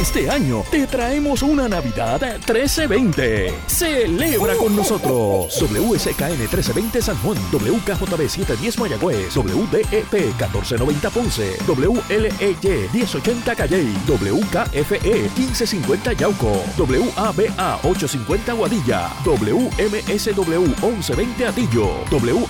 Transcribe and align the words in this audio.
Este 0.00 0.30
año 0.30 0.64
te 0.70 0.86
traemos 0.86 1.42
una 1.42 1.68
Navidad 1.68 2.22
1320. 2.22 3.52
Celebra 3.66 4.54
con 4.54 4.74
nosotros. 4.74 5.54
WSKN 5.60 6.38
1320 6.38 7.02
San 7.02 7.16
Juan, 7.18 7.36
WKJB 7.52 8.26
710 8.26 8.78
Mayagüez, 8.78 9.36
WDEP 9.36 10.12
1490 10.14 11.10
Ponce, 11.10 11.58
WLEY 11.68 12.88
1080 12.94 13.54
Calley, 13.54 13.94
WKFE 14.08 15.30
1550 15.36 16.14
Yauco, 16.14 16.64
WABA 16.78 17.80
850 17.82 18.54
Guadilla, 18.54 19.10
WMSW 19.22 20.60
1120 20.80 21.46
Atillo, 21.46 21.88
WALO 22.10 22.48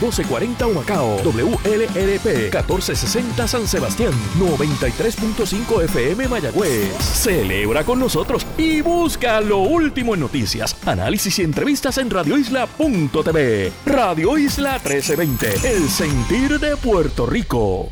1240 0.00 0.66
Humacao, 0.66 1.18
WLRP 1.22 2.24
1460 2.24 3.48
San 3.48 3.68
Sebastián, 3.68 4.12
93.5 4.38 5.82
FM 5.84 6.26
Mayagüez. 6.26 6.54
Celebra 6.64 7.84
con 7.84 7.98
nosotros 7.98 8.46
y 8.56 8.80
busca 8.80 9.40
lo 9.40 9.58
último 9.58 10.14
en 10.14 10.20
noticias, 10.20 10.76
análisis 10.86 11.38
y 11.38 11.42
entrevistas 11.42 11.98
en 11.98 12.10
radioisla.tv. 12.10 13.72
Radio 13.86 14.38
Isla 14.38 14.72
1320, 14.72 15.68
el 15.68 15.88
sentir 15.88 16.58
de 16.58 16.76
Puerto 16.76 17.26
Rico. 17.26 17.90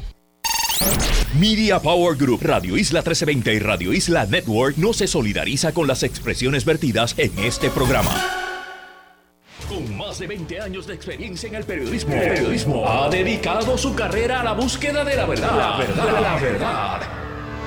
Media 1.39 1.81
Power 1.81 2.17
Group, 2.17 2.41
Radio 2.43 2.77
Isla 2.77 3.01
1320 3.01 3.55
y 3.55 3.59
Radio 3.59 3.93
Isla 3.93 4.27
Network 4.27 4.77
no 4.77 4.93
se 4.93 5.07
solidariza 5.07 5.73
con 5.73 5.87
las 5.87 6.03
expresiones 6.03 6.65
vertidas 6.65 7.15
en 7.19 7.39
este 7.39 7.71
programa. 7.71 8.11
Con 9.69 9.97
más 9.97 10.19
de 10.19 10.27
20 10.27 10.61
años 10.61 10.87
de 10.87 10.95
experiencia 10.95 11.49
en 11.49 11.55
el 11.55 11.65
periodismo, 11.65 12.15
el 12.15 12.21
periodismo 12.21 12.89
ha 12.89 13.09
dedicado 13.09 13.79
su 13.79 13.95
carrera 13.95 14.41
a 14.41 14.45
la 14.45 14.53
búsqueda 14.53 15.05
de 15.05 15.17
la 15.17 15.27
verdad. 15.27 15.57
La 15.57 15.77
verdad, 15.79 16.21
la 16.21 16.37
verdad. 16.37 17.32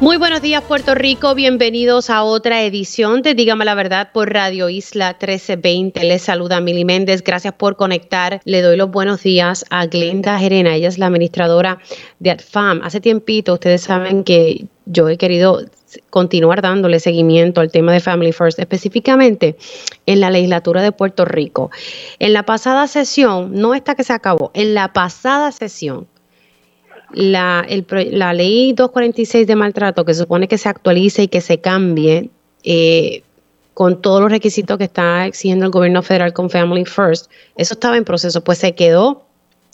Muy 0.00 0.16
buenos 0.16 0.40
días 0.40 0.64
Puerto 0.64 0.94
Rico, 0.94 1.34
bienvenidos 1.34 2.08
a 2.08 2.22
otra 2.22 2.62
edición 2.62 3.20
de 3.20 3.34
Dígame 3.34 3.66
la 3.66 3.74
Verdad 3.74 4.12
por 4.14 4.32
Radio 4.32 4.70
Isla 4.70 5.08
1320. 5.10 6.02
Les 6.04 6.22
saluda 6.22 6.58
Mili 6.62 6.86
Méndez, 6.86 7.22
gracias 7.22 7.52
por 7.52 7.76
conectar. 7.76 8.40
Le 8.46 8.62
doy 8.62 8.78
los 8.78 8.90
buenos 8.90 9.22
días 9.22 9.66
a 9.68 9.84
Glenda 9.84 10.38
Gerena, 10.38 10.74
ella 10.74 10.88
es 10.88 10.96
la 10.96 11.08
administradora 11.08 11.80
de 12.18 12.30
ADFAM. 12.30 12.80
Hace 12.82 13.02
tiempito 13.02 13.52
ustedes 13.52 13.82
saben 13.82 14.24
que 14.24 14.64
yo 14.86 15.06
he 15.10 15.18
querido 15.18 15.66
continuar 16.08 16.62
dándole 16.62 16.98
seguimiento 16.98 17.60
al 17.60 17.70
tema 17.70 17.92
de 17.92 18.00
Family 18.00 18.32
First, 18.32 18.58
específicamente 18.58 19.58
en 20.06 20.20
la 20.20 20.30
legislatura 20.30 20.80
de 20.80 20.92
Puerto 20.92 21.26
Rico. 21.26 21.70
En 22.18 22.32
la 22.32 22.44
pasada 22.44 22.86
sesión, 22.86 23.52
no 23.52 23.74
esta 23.74 23.94
que 23.96 24.04
se 24.04 24.14
acabó, 24.14 24.50
en 24.54 24.72
la 24.72 24.94
pasada 24.94 25.52
sesión 25.52 26.06
la, 27.12 27.64
ley 28.32 28.72
246 28.72 29.46
de 29.46 29.56
maltrato, 29.56 30.04
que 30.04 30.14
supone 30.14 30.48
que 30.48 30.58
se 30.58 30.68
actualice 30.68 31.24
y 31.24 31.28
que 31.28 31.40
se 31.40 31.60
cambie 31.60 32.30
eh, 32.64 33.22
con 33.74 34.00
todos 34.00 34.20
los 34.20 34.30
requisitos 34.30 34.78
que 34.78 34.84
está 34.84 35.26
exigiendo 35.26 35.64
el 35.64 35.70
gobierno 35.70 36.02
federal 36.02 36.32
con 36.32 36.50
Family 36.50 36.84
First, 36.84 37.30
eso 37.56 37.74
estaba 37.74 37.96
en 37.96 38.04
proceso, 38.04 38.42
pues 38.42 38.58
se 38.58 38.74
quedó 38.74 39.24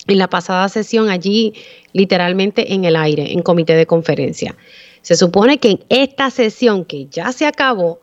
en 0.06 0.18
la 0.18 0.28
pasada 0.28 0.68
sesión 0.68 1.08
allí 1.10 1.54
literalmente 1.92 2.74
en 2.74 2.84
el 2.84 2.96
aire, 2.96 3.32
en 3.32 3.42
comité 3.42 3.74
de 3.74 3.86
conferencia. 3.86 4.56
Se 5.02 5.16
supone 5.16 5.58
que 5.58 5.70
en 5.72 5.84
esta 5.88 6.30
sesión 6.30 6.84
que 6.84 7.06
ya 7.06 7.32
se 7.32 7.46
acabó, 7.46 8.00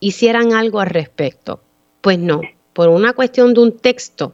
hicieran 0.00 0.52
algo 0.52 0.80
al 0.80 0.88
respecto. 0.88 1.60
Pues 2.00 2.18
no, 2.18 2.40
por 2.72 2.88
una 2.88 3.12
cuestión 3.12 3.54
de 3.54 3.60
un 3.60 3.76
texto, 3.76 4.32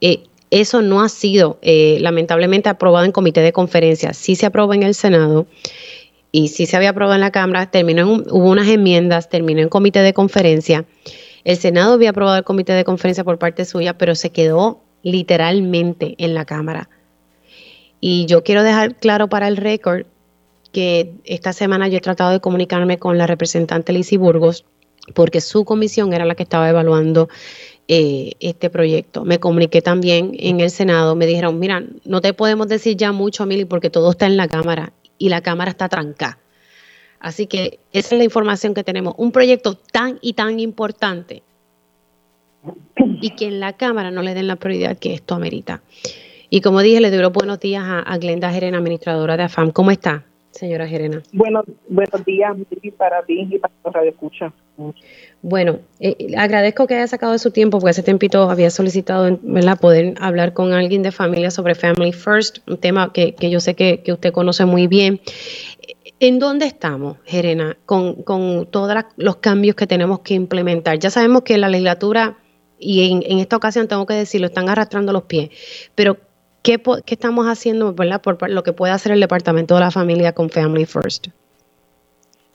eh, 0.00 0.24
eso 0.50 0.82
no 0.82 1.02
ha 1.02 1.08
sido 1.08 1.58
eh, 1.62 1.98
lamentablemente 2.00 2.68
aprobado 2.68 3.04
en 3.04 3.12
comité 3.12 3.40
de 3.40 3.52
conferencia. 3.52 4.12
Sí 4.12 4.36
se 4.36 4.46
aprobó 4.46 4.74
en 4.74 4.82
el 4.82 4.94
Senado 4.94 5.46
y 6.32 6.48
sí 6.48 6.66
se 6.66 6.76
había 6.76 6.90
aprobado 6.90 7.14
en 7.14 7.20
la 7.20 7.30
Cámara. 7.30 7.70
Terminó 7.70 8.02
en 8.02 8.08
hubo 8.30 8.50
unas 8.50 8.68
enmiendas, 8.68 9.28
terminó 9.28 9.60
en 9.60 9.68
comité 9.68 10.00
de 10.00 10.12
conferencia. 10.12 10.84
El 11.44 11.56
Senado 11.56 11.94
había 11.94 12.10
aprobado 12.10 12.38
el 12.38 12.44
comité 12.44 12.72
de 12.72 12.84
conferencia 12.84 13.24
por 13.24 13.38
parte 13.38 13.64
suya, 13.64 13.98
pero 13.98 14.14
se 14.14 14.30
quedó 14.30 14.80
literalmente 15.02 16.14
en 16.18 16.34
la 16.34 16.44
Cámara. 16.44 16.88
Y 18.00 18.26
yo 18.26 18.42
quiero 18.42 18.62
dejar 18.62 18.96
claro 18.96 19.28
para 19.28 19.48
el 19.48 19.56
récord 19.56 20.06
que 20.72 21.14
esta 21.24 21.52
semana 21.52 21.88
yo 21.88 21.98
he 21.98 22.00
tratado 22.00 22.32
de 22.32 22.40
comunicarme 22.40 22.98
con 22.98 23.16
la 23.16 23.26
representante 23.26 23.92
Lizy 23.92 24.16
Burgos, 24.16 24.64
porque 25.14 25.40
su 25.40 25.64
comisión 25.64 26.12
era 26.12 26.24
la 26.24 26.34
que 26.34 26.42
estaba 26.42 26.68
evaluando 26.68 27.28
eh, 27.88 28.32
este 28.40 28.70
proyecto. 28.70 29.24
Me 29.24 29.38
comuniqué 29.38 29.82
también 29.82 30.32
en 30.38 30.60
el 30.60 30.70
Senado, 30.70 31.14
me 31.14 31.26
dijeron, 31.26 31.58
mira, 31.58 31.82
no 32.04 32.20
te 32.20 32.32
podemos 32.32 32.68
decir 32.68 32.96
ya 32.96 33.12
mucho, 33.12 33.46
Mili, 33.46 33.64
porque 33.64 33.90
todo 33.90 34.10
está 34.10 34.26
en 34.26 34.36
la 34.36 34.48
Cámara 34.48 34.92
y 35.18 35.28
la 35.28 35.42
Cámara 35.42 35.70
está 35.70 35.88
trancada. 35.88 36.38
Así 37.20 37.46
que 37.46 37.78
esa 37.92 38.14
es 38.14 38.18
la 38.18 38.24
información 38.24 38.74
que 38.74 38.84
tenemos. 38.84 39.14
Un 39.16 39.32
proyecto 39.32 39.74
tan 39.74 40.18
y 40.20 40.34
tan 40.34 40.60
importante 40.60 41.42
y 43.20 43.30
que 43.30 43.46
en 43.46 43.60
la 43.60 43.74
Cámara 43.74 44.10
no 44.10 44.22
le 44.22 44.34
den 44.34 44.46
la 44.46 44.56
prioridad 44.56 44.98
que 44.98 45.14
esto 45.14 45.34
amerita. 45.34 45.82
Y 46.50 46.60
como 46.60 46.80
dije, 46.80 47.00
le 47.00 47.10
doy 47.10 47.20
los 47.20 47.32
buenos 47.32 47.60
días 47.60 47.82
a, 47.84 48.18
Glenda 48.18 48.52
Gerena, 48.52 48.78
administradora 48.78 49.36
de 49.36 49.44
AFAM. 49.44 49.70
¿Cómo 49.70 49.90
está, 49.90 50.24
señora 50.54 50.86
Gerena? 50.86 51.22
Bueno, 51.32 51.62
buenos 51.88 52.24
días 52.24 52.56
para 52.96 53.22
ti 53.24 53.48
y 53.50 53.58
para 53.58 53.74
los 53.84 53.92
Radio 53.92 54.10
Escucha. 54.10 54.52
Bueno, 55.42 55.80
eh, 56.00 56.34
agradezco 56.36 56.86
que 56.86 56.94
haya 56.94 57.06
sacado 57.06 57.32
de 57.32 57.38
su 57.38 57.50
tiempo, 57.50 57.78
porque 57.78 57.90
hace 57.90 58.02
tiempito 58.02 58.50
había 58.50 58.70
solicitado 58.70 59.38
poder 59.80 60.14
hablar 60.20 60.52
con 60.52 60.72
alguien 60.72 61.02
de 61.02 61.12
familia 61.12 61.50
sobre 61.50 61.74
Family 61.74 62.12
First, 62.12 62.58
un 62.68 62.78
tema 62.78 63.12
que, 63.12 63.34
yo 63.38 63.60
sé 63.60 63.74
que, 63.74 64.02
usted 64.10 64.32
conoce 64.32 64.64
muy 64.64 64.86
bien. 64.86 65.20
¿En 66.20 66.38
dónde 66.38 66.66
estamos, 66.66 67.18
Jerena, 67.24 67.76
con, 67.84 68.22
con 68.22 68.66
todos 68.70 68.94
los 69.16 69.36
cambios 69.36 69.76
que 69.76 69.86
tenemos 69.86 70.20
que 70.20 70.34
implementar? 70.34 70.98
Ya 70.98 71.10
sabemos 71.10 71.42
que 71.42 71.58
la 71.58 71.68
legislatura, 71.68 72.38
y 72.78 73.12
en, 73.12 73.38
esta 73.38 73.56
ocasión 73.56 73.88
tengo 73.88 74.06
que 74.06 74.14
decirlo, 74.14 74.46
están 74.46 74.68
arrastrando 74.68 75.12
los 75.12 75.24
pies, 75.24 75.50
pero 75.94 76.16
¿qué, 76.64 76.80
qué 76.80 77.14
estamos 77.14 77.46
haciendo 77.46 77.94
¿verdad? 77.94 78.20
por 78.20 78.50
lo 78.50 78.62
que 78.64 78.72
puede 78.72 78.92
hacer 78.92 79.12
el 79.12 79.20
Departamento 79.20 79.74
de 79.74 79.80
la 79.80 79.92
Familia 79.92 80.32
con 80.32 80.50
Family 80.50 80.86
First? 80.86 81.28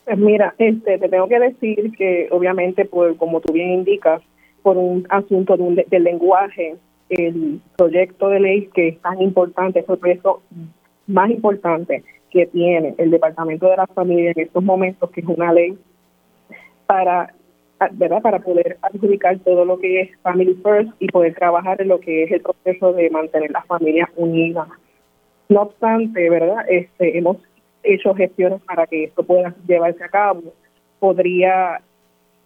Pues 0.03 0.17
mira, 0.17 0.55
este, 0.57 0.97
te 0.97 1.07
tengo 1.07 1.27
que 1.27 1.39
decir 1.39 1.91
que 1.95 2.27
obviamente, 2.31 2.83
por 2.83 3.15
como 3.15 3.39
tú 3.39 3.53
bien 3.53 3.69
indicas, 3.69 4.21
por 4.63 4.75
un 4.75 5.05
asunto 5.09 5.55
de 5.55 5.85
del 5.87 6.03
lenguaje, 6.03 6.75
el 7.09 7.61
proyecto 7.77 8.27
de 8.29 8.39
ley 8.39 8.69
que 8.73 8.89
es 8.89 9.01
tan 9.01 9.21
importante, 9.21 9.79
es 9.79 9.89
el 9.89 9.97
proyecto 9.97 10.41
más 11.07 11.29
importante 11.29 12.03
que 12.31 12.47
tiene 12.47 12.95
el 12.97 13.11
Departamento 13.11 13.69
de 13.69 13.77
la 13.77 13.87
Familia 13.87 14.31
en 14.35 14.41
estos 14.41 14.63
momentos, 14.63 15.09
que 15.11 15.21
es 15.21 15.27
una 15.27 15.53
ley 15.53 15.77
para 16.87 17.33
verdad 17.91 18.21
para 18.21 18.39
poder 18.39 18.77
adjudicar 18.81 19.39
todo 19.39 19.65
lo 19.65 19.79
que 19.79 20.01
es 20.01 20.09
Family 20.21 20.55
First 20.63 20.91
y 20.99 21.07
poder 21.07 21.35
trabajar 21.35 21.81
en 21.81 21.87
lo 21.87 21.99
que 21.99 22.23
es 22.23 22.31
el 22.31 22.41
proceso 22.41 22.93
de 22.93 23.09
mantener 23.09 23.51
las 23.51 23.65
familias 23.65 24.09
unidas. 24.15 24.67
No 25.47 25.63
obstante, 25.63 26.29
verdad, 26.29 26.65
este, 26.69 27.17
hemos 27.17 27.37
hecho 27.83 28.13
gestiones 28.13 28.61
para 28.61 28.85
que 28.87 29.05
esto 29.05 29.23
pueda 29.23 29.55
llevarse 29.67 30.03
a 30.03 30.09
cabo. 30.09 30.43
Podría, 30.99 31.81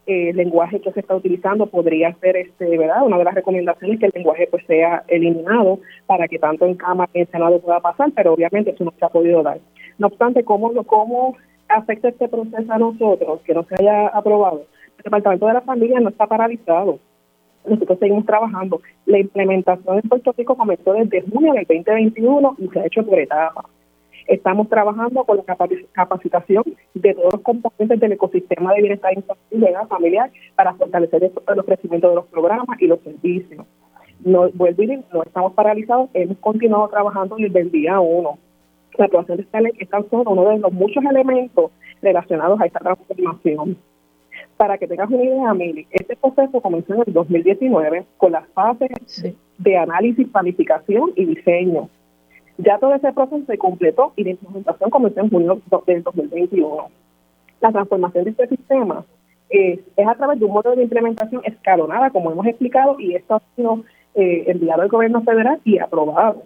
eh, 0.05 0.29
el 0.29 0.37
lenguaje 0.37 0.79
que 0.79 0.91
se 0.91 0.99
está 0.99 1.15
utilizando 1.15 1.65
podría 1.65 2.13
ser, 2.15 2.37
este, 2.37 2.77
¿verdad? 2.77 3.03
Una 3.03 3.17
de 3.17 3.23
las 3.23 3.33
recomendaciones 3.33 3.99
que 3.99 4.05
el 4.05 4.11
lenguaje 4.13 4.47
pues 4.49 4.65
sea 4.67 5.03
eliminado 5.07 5.79
para 6.05 6.27
que 6.27 6.39
tanto 6.39 6.65
en 6.65 6.75
Cámara 6.75 7.09
como 7.11 7.21
en 7.21 7.31
Senado 7.31 7.59
pueda 7.59 7.79
pasar, 7.79 8.11
pero 8.15 8.33
obviamente 8.33 8.71
eso 8.71 8.83
no 8.83 8.93
se 8.97 9.05
ha 9.05 9.09
podido 9.09 9.41
dar. 9.43 9.59
No 9.97 10.07
obstante, 10.07 10.43
¿cómo, 10.43 10.71
cómo 10.85 11.35
afecta 11.77 12.09
este 12.09 12.27
proceso 12.27 12.71
a 12.71 12.77
nosotros 12.77 13.41
que 13.41 13.53
no 13.53 13.63
se 13.63 13.75
haya 13.79 14.07
aprobado? 14.07 14.65
El 14.97 15.03
Departamento 15.03 15.47
de 15.47 15.53
la 15.53 15.61
Familia 15.61 15.99
no 15.99 16.09
está 16.09 16.27
paralizado. 16.27 16.99
Nosotros 17.65 17.99
seguimos 17.99 18.25
trabajando. 18.25 18.81
La 19.05 19.19
implementación 19.19 19.97
en 19.97 20.09
Puerto 20.09 20.33
Rico 20.37 20.55
comenzó 20.55 20.93
desde 20.93 21.21
junio 21.21 21.53
del 21.53 21.65
2021 21.65 22.55
y 22.59 22.67
se 22.67 22.79
ha 22.79 22.85
hecho 22.85 23.05
por 23.05 23.19
etapas. 23.19 23.65
Estamos 24.27 24.69
trabajando 24.69 25.23
con 25.25 25.37
la 25.37 25.57
capacitación 25.91 26.63
de 26.93 27.13
todos 27.13 27.33
los 27.33 27.41
componentes 27.41 27.99
del 27.99 28.13
ecosistema 28.13 28.73
de 28.73 28.81
bienestar 28.81 29.13
infantil 29.13 29.65
y 29.69 29.87
familiar 29.87 30.31
para 30.55 30.73
fortalecer 30.75 31.23
el 31.23 31.59
ofrecimiento 31.59 32.09
de 32.09 32.15
los 32.15 32.25
programas 32.27 32.81
y 32.81 32.87
los 32.87 32.99
servicios. 33.01 33.65
No, 34.23 34.49
vuelvo 34.53 34.83
no 35.11 35.23
estamos 35.23 35.53
paralizados, 35.53 36.09
hemos 36.13 36.37
continuado 36.37 36.87
trabajando 36.87 37.35
desde 37.37 37.59
el 37.59 37.71
día 37.71 37.99
uno. 37.99 38.37
La 38.97 39.05
aprobación 39.05 39.37
de 39.37 39.43
esta 39.43 39.61
ley 39.61 39.71
es 39.79 39.89
tan 39.89 40.07
solo 40.09 40.31
uno 40.31 40.49
de 40.49 40.59
los 40.59 40.71
muchos 40.71 41.03
elementos 41.03 41.71
relacionados 42.01 42.61
a 42.61 42.65
esta 42.65 42.79
transformación. 42.79 43.77
Para 44.57 44.77
que 44.77 44.87
tengas 44.87 45.09
una 45.09 45.23
idea, 45.23 45.53
Mili, 45.53 45.87
este 45.91 46.15
proceso 46.15 46.61
comenzó 46.61 46.93
en 46.93 47.03
el 47.07 47.13
2019 47.13 48.05
con 48.17 48.31
las 48.31 48.47
fases 48.49 48.91
de 49.57 49.77
análisis, 49.77 50.27
planificación 50.27 51.11
y 51.15 51.25
diseño 51.25 51.89
Ya 52.57 52.77
todo 52.77 52.93
ese 52.93 53.11
proceso 53.13 53.45
se 53.45 53.57
completó 53.57 54.13
y 54.15 54.23
la 54.23 54.31
implementación 54.31 54.89
comenzó 54.89 55.21
en 55.21 55.29
junio 55.29 55.61
del 55.87 56.03
2021. 56.03 56.87
La 57.61 57.71
transformación 57.71 58.25
de 58.25 58.31
este 58.31 58.47
sistema 58.47 59.05
es 59.49 59.79
a 60.07 60.15
través 60.15 60.39
de 60.39 60.45
un 60.45 60.53
modelo 60.53 60.75
de 60.75 60.83
implementación 60.83 61.41
escalonada, 61.45 62.09
como 62.09 62.31
hemos 62.31 62.45
explicado, 62.45 62.99
y 62.99 63.15
esto 63.15 63.35
ha 63.35 63.41
sido 63.55 63.83
eh, 64.15 64.45
enviado 64.47 64.83
al 64.83 64.89
gobierno 64.89 65.21
federal 65.23 65.59
y 65.63 65.79
aprobado 65.79 66.43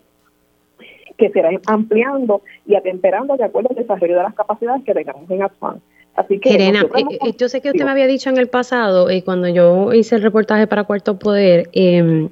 que 1.18 1.30
será 1.32 1.50
ampliando 1.66 2.42
y 2.66 2.76
atemperando 2.76 3.38
de 3.38 3.44
acuerdo 3.44 3.70
al 3.72 3.76
desarrollo 3.76 4.18
de 4.18 4.24
las 4.24 4.36
capacidades 4.36 4.84
que 4.84 4.94
tengamos 4.94 5.30
en 5.30 5.44
Asfan. 5.44 5.82
Así 6.18 6.40
que 6.40 6.50
eh, 6.56 6.74
eh, 6.74 7.36
yo 7.38 7.48
sé 7.48 7.62
que 7.62 7.70
usted 7.70 7.86
me 7.86 7.92
había 7.92 8.08
dicho 8.08 8.32
en 8.32 8.38
el 8.38 8.48
pasado, 8.48 9.08
eh, 9.08 9.22
cuando 9.24 9.48
yo 9.48 9.94
hice 9.94 10.16
el 10.16 10.24
reportaje 10.24 10.66
para 10.66 10.84
Cuarto 10.84 11.20
Poder, 11.20 11.70
em, 11.74 12.30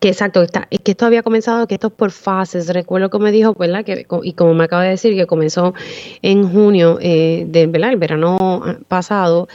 que 0.00 0.08
exacto, 0.08 0.42
está, 0.42 0.66
que 0.66 0.92
esto 0.92 1.04
había 1.04 1.22
comenzado, 1.22 1.66
que 1.66 1.74
esto 1.74 1.88
es 1.88 1.92
por 1.92 2.12
fases. 2.12 2.72
Recuerdo 2.72 3.10
que 3.10 3.18
me 3.18 3.30
dijo, 3.32 3.52
¿verdad? 3.52 3.84
Que, 3.84 4.06
y 4.22 4.32
como 4.32 4.54
me 4.54 4.64
acaba 4.64 4.84
de 4.84 4.90
decir, 4.90 5.14
que 5.14 5.26
comenzó 5.26 5.74
en 6.22 6.50
junio 6.50 6.96
de 6.96 7.68
¿verdad? 7.68 7.90
el 7.90 7.98
verano 7.98 8.38
ah, 8.40 8.76
pasado. 8.88 9.48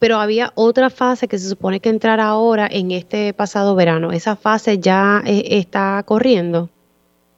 Pero 0.00 0.16
había 0.16 0.50
otra 0.56 0.90
fase 0.90 1.28
que 1.28 1.38
se 1.38 1.48
supone 1.48 1.78
que 1.78 1.90
entrar 1.90 2.18
ahora 2.18 2.66
en 2.68 2.90
este 2.90 3.32
pasado 3.34 3.76
verano. 3.76 4.10
¿Esa 4.10 4.34
fase 4.34 4.78
ya 4.80 5.22
está 5.24 6.02
corriendo? 6.04 6.70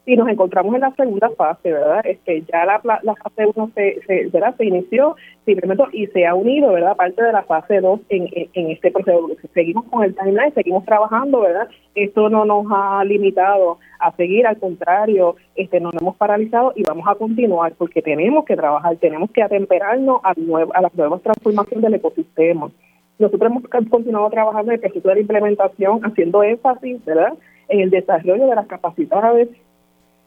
Y 0.06 0.16
nos 0.16 0.28
encontramos 0.28 0.74
en 0.74 0.82
la 0.82 0.94
segunda 0.94 1.30
fase, 1.30 1.72
¿verdad? 1.72 2.04
Este, 2.04 2.42
ya 2.42 2.66
la, 2.66 2.80
la 3.02 3.14
fase 3.14 3.46
1 3.54 3.70
se, 3.74 4.00
se, 4.06 4.26
¿verdad? 4.26 4.54
se 4.56 4.66
inició 4.66 5.16
simplemente 5.46 5.84
y 5.92 6.06
se 6.08 6.26
ha 6.26 6.34
unido, 6.34 6.72
¿verdad? 6.72 6.96
Parte 6.96 7.22
de 7.22 7.32
la 7.32 7.42
fase 7.42 7.80
2 7.80 8.00
en, 8.10 8.28
en, 8.52 8.70
este 8.70 8.90
proceso. 8.90 9.30
Seguimos 9.54 9.84
con 9.86 10.04
el 10.04 10.14
timeline, 10.14 10.52
seguimos 10.52 10.84
trabajando, 10.84 11.40
¿verdad? 11.40 11.68
Esto 11.94 12.28
no 12.28 12.44
nos 12.44 12.66
ha 12.70 13.02
limitado 13.04 13.78
a 13.98 14.12
seguir, 14.12 14.46
al 14.46 14.58
contrario, 14.58 15.36
este, 15.56 15.80
no 15.80 15.90
nos 15.90 16.02
hemos 16.02 16.16
paralizado 16.16 16.72
y 16.76 16.82
vamos 16.82 17.06
a 17.08 17.14
continuar 17.14 17.72
porque 17.78 18.02
tenemos 18.02 18.44
que 18.44 18.56
trabajar, 18.56 18.96
tenemos 18.96 19.30
que 19.30 19.42
atemperarnos 19.42 20.20
a, 20.22 20.34
a 20.74 20.82
las 20.82 20.94
nuevas 20.94 21.22
transformaciones 21.22 21.82
del 21.82 21.94
ecosistema. 21.94 22.70
Nosotros 23.18 23.50
hemos 23.50 23.88
continuado 23.88 24.28
trabajando 24.28 24.72
en 24.72 24.74
el 24.74 24.80
proceso 24.80 25.08
de 25.08 25.14
la 25.14 25.20
implementación, 25.20 26.00
haciendo 26.04 26.42
énfasis, 26.42 27.02
¿verdad? 27.04 27.32
en 27.68 27.80
el 27.80 27.90
desarrollo 27.90 28.46
de 28.46 28.54
las 28.54 28.66
capacidades 28.66 29.48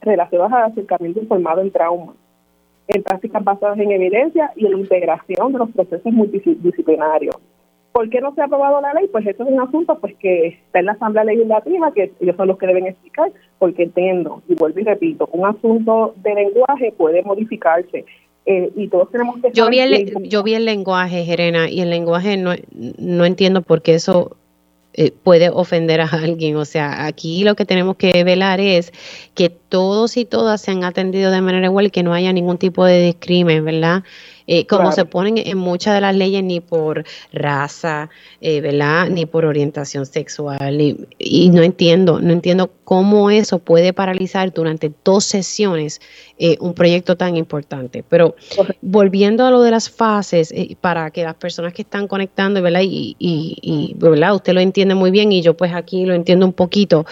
relacionadas 0.07 0.53
al 0.53 0.71
acercamiento 0.71 1.19
informado 1.21 1.61
en 1.61 1.71
trauma, 1.71 2.13
en 2.87 3.03
prácticas 3.03 3.43
basadas 3.43 3.79
en 3.79 3.91
evidencia 3.91 4.51
y 4.55 4.65
en 4.65 4.71
la 4.73 4.79
integración 4.79 5.51
de 5.53 5.59
los 5.59 5.71
procesos 5.71 6.11
multidisciplinarios. 6.11 7.35
¿Por 7.91 8.09
qué 8.09 8.21
no 8.21 8.33
se 8.35 8.41
ha 8.41 8.45
aprobado 8.45 8.79
la 8.79 8.93
ley? 8.93 9.07
Pues 9.11 9.25
eso 9.25 9.43
es 9.43 9.49
un 9.49 9.59
asunto 9.59 9.97
pues 9.99 10.15
que 10.17 10.47
está 10.47 10.79
en 10.79 10.85
la 10.85 10.91
Asamblea 10.91 11.23
Legislativa, 11.23 11.91
que 11.93 12.11
ellos 12.19 12.35
son 12.35 12.47
los 12.47 12.57
que 12.57 12.67
deben 12.67 12.85
explicar, 12.85 13.31
porque 13.57 13.83
entiendo, 13.83 14.43
y 14.47 14.53
vuelvo 14.53 14.79
y 14.79 14.83
repito, 14.83 15.27
un 15.31 15.47
asunto 15.47 16.13
de 16.17 16.35
lenguaje 16.35 16.93
puede 16.95 17.23
modificarse. 17.23 18.05
Eh, 18.45 18.71
y 18.75 18.87
todos 18.87 19.09
tenemos 19.11 19.41
que... 19.41 19.51
Yo 19.51 19.67
vi, 19.67 19.79
el, 19.79 20.29
yo 20.29 20.43
vi 20.43 20.53
el 20.53 20.65
lenguaje, 20.65 21.25
Jerena, 21.25 21.69
y 21.69 21.81
el 21.81 21.89
lenguaje 21.89 22.37
no, 22.37 22.51
no 22.97 23.25
entiendo 23.25 23.63
por 23.63 23.81
qué 23.81 23.95
eso 23.95 24.37
eh, 24.97 25.11
puede 25.11 25.49
ofender 25.49 26.01
a 26.01 26.07
alguien. 26.07 26.55
O 26.57 26.65
sea, 26.65 27.05
aquí 27.05 27.43
lo 27.43 27.55
que 27.55 27.65
tenemos 27.65 27.97
que 27.97 28.23
velar 28.23 28.59
es 28.59 28.91
que 29.35 29.49
todos 29.49 30.17
y 30.17 30.25
todas 30.25 30.59
sean 30.59 30.83
atendidos 30.83 31.31
de 31.31 31.41
manera 31.41 31.67
igual 31.67 31.85
y 31.85 31.89
que 31.91 32.01
no 32.01 32.13
haya 32.15 32.33
ningún 32.33 32.57
tipo 32.57 32.83
de 32.83 33.01
discrimen, 33.03 33.63
¿verdad? 33.63 34.03
Eh, 34.47 34.65
como 34.65 34.91
se 34.93 35.05
ponen 35.05 35.37
en 35.37 35.57
muchas 35.57 35.93
de 35.93 36.01
las 36.01 36.15
leyes, 36.15 36.43
ni 36.43 36.61
por 36.61 37.03
raza, 37.33 38.09
eh, 38.39 38.61
¿verdad? 38.61 39.09
Ni 39.09 39.25
por 39.25 39.45
orientación 39.45 40.05
sexual. 40.05 40.79
y 41.19 41.49
no 41.49 41.61
entiendo, 41.61 42.21
no 42.21 42.31
entiendo 42.31 42.71
cómo 42.85 43.29
eso 43.29 43.59
puede 43.59 43.91
paralizar 43.91 44.53
durante 44.53 44.91
dos 45.03 45.25
sesiones 45.25 45.99
eh, 46.37 46.57
un 46.61 46.73
proyecto 46.73 47.17
tan 47.17 47.35
importante. 47.35 48.03
Pero 48.07 48.35
volviendo 48.81 49.45
a 49.45 49.51
lo 49.51 49.61
de 49.61 49.71
las 49.71 49.89
fases, 49.89 50.53
para 50.79 51.11
que 51.11 51.23
las 51.23 51.35
personas 51.35 51.73
que 51.73 51.81
están 51.81 52.07
conectando, 52.07 52.61
¿verdad? 52.61 52.81
Y, 52.83 53.15
y, 53.19 53.57
y, 53.61 53.95
¿verdad? 53.97 54.35
Usted 54.35 54.53
lo 54.53 54.61
entiende 54.61 54.95
muy 54.95 55.11
bien 55.11 55.31
y 55.31 55.41
yo 55.41 55.55
pues 55.55 55.73
aquí 55.73 56.05
lo 56.05 56.13
entiendo 56.13 56.45
un 56.45 56.53
poquito. 56.53 57.05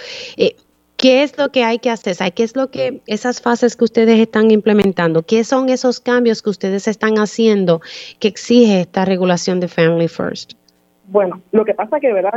¿Qué 1.06 1.22
es 1.22 1.38
lo 1.38 1.50
que 1.50 1.64
hay 1.64 1.78
que 1.78 1.92
hacer? 1.92 2.16
¿Qué 2.34 2.42
es 2.42 2.56
lo 2.56 2.72
que 2.72 3.00
esas 3.06 3.40
fases 3.40 3.78
que 3.78 3.84
ustedes 3.84 4.20
están 4.20 4.50
implementando? 4.50 5.22
¿Qué 5.22 5.44
son 5.44 5.70
esos 5.70 6.00
cambios 6.00 6.42
que 6.42 6.50
ustedes 6.50 6.88
están 6.88 7.20
haciendo 7.20 7.80
que 8.20 8.28
exige 8.28 8.82
esta 8.82 9.06
regulación 9.06 9.60
de 9.60 9.68
Family 9.68 10.08
First? 10.08 10.54
Bueno, 11.10 11.40
lo 11.52 11.64
que 11.64 11.76
pasa 11.76 12.00
que, 12.00 12.12
verdad, 12.12 12.34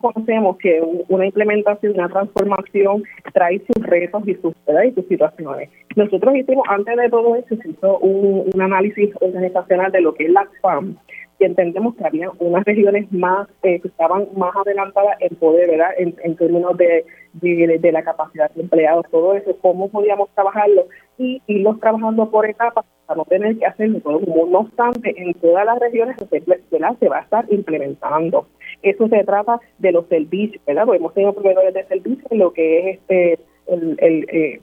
conocemos 0.00 0.56
que 0.58 0.82
una 1.06 1.26
implementación, 1.26 1.92
una 1.94 2.08
transformación 2.08 3.04
trae 3.32 3.60
sus 3.60 3.86
retos 3.86 4.26
y 4.26 4.34
sus, 4.34 4.52
y 4.84 4.90
sus 4.96 5.06
situaciones. 5.06 5.70
Nosotros 5.94 6.34
hicimos, 6.34 6.64
antes 6.68 6.96
de 6.96 7.08
todo 7.08 7.36
se 7.48 7.54
hizo 7.54 7.98
un, 7.98 8.50
un 8.52 8.62
análisis 8.62 9.10
organizacional 9.20 9.92
de 9.92 10.00
lo 10.00 10.12
que 10.12 10.24
es 10.24 10.30
la 10.32 10.48
FAM 10.60 10.96
y 11.42 11.44
entendemos 11.44 11.96
que 11.96 12.06
había 12.06 12.30
unas 12.38 12.64
regiones 12.64 13.10
más 13.12 13.48
eh, 13.62 13.80
que 13.80 13.88
estaban 13.88 14.28
más 14.36 14.54
adelantadas 14.54 15.16
en 15.20 15.34
poder, 15.36 15.70
¿verdad? 15.70 15.90
En, 15.98 16.36
términos 16.36 16.76
de, 16.76 17.04
de, 17.34 17.92
la 17.92 18.02
capacidad 18.02 18.50
de 18.50 18.62
empleados, 18.62 19.06
todo 19.10 19.34
eso, 19.34 19.56
cómo 19.60 19.88
podíamos 19.88 20.28
trabajarlo 20.34 20.86
y 21.18 21.40
irlos 21.46 21.80
trabajando 21.80 22.30
por 22.30 22.48
etapas 22.48 22.84
para 23.06 23.18
no 23.18 23.24
tener 23.24 23.58
que 23.58 23.66
hacerlo 23.66 24.00
todo. 24.00 24.20
No 24.46 24.60
obstante, 24.60 25.14
en 25.16 25.34
todas 25.34 25.64
las 25.64 25.78
regiones 25.78 26.16
se, 26.18 27.08
va 27.08 27.18
a 27.18 27.22
estar 27.22 27.46
implementando. 27.50 28.46
Eso 28.82 29.08
se 29.08 29.24
trata 29.24 29.60
de 29.78 29.92
los 29.92 30.06
servicios, 30.06 30.62
¿verdad? 30.66 30.84
Porque 30.84 30.98
hemos 30.98 31.14
tenido 31.14 31.32
proveedores 31.32 31.74
de 31.74 31.84
servicios 31.84 32.30
en 32.30 32.38
lo 32.38 32.52
que 32.52 32.78
es 32.90 32.98
este 32.98 33.38
el, 33.66 33.96
el 34.00 34.26
eh, 34.30 34.60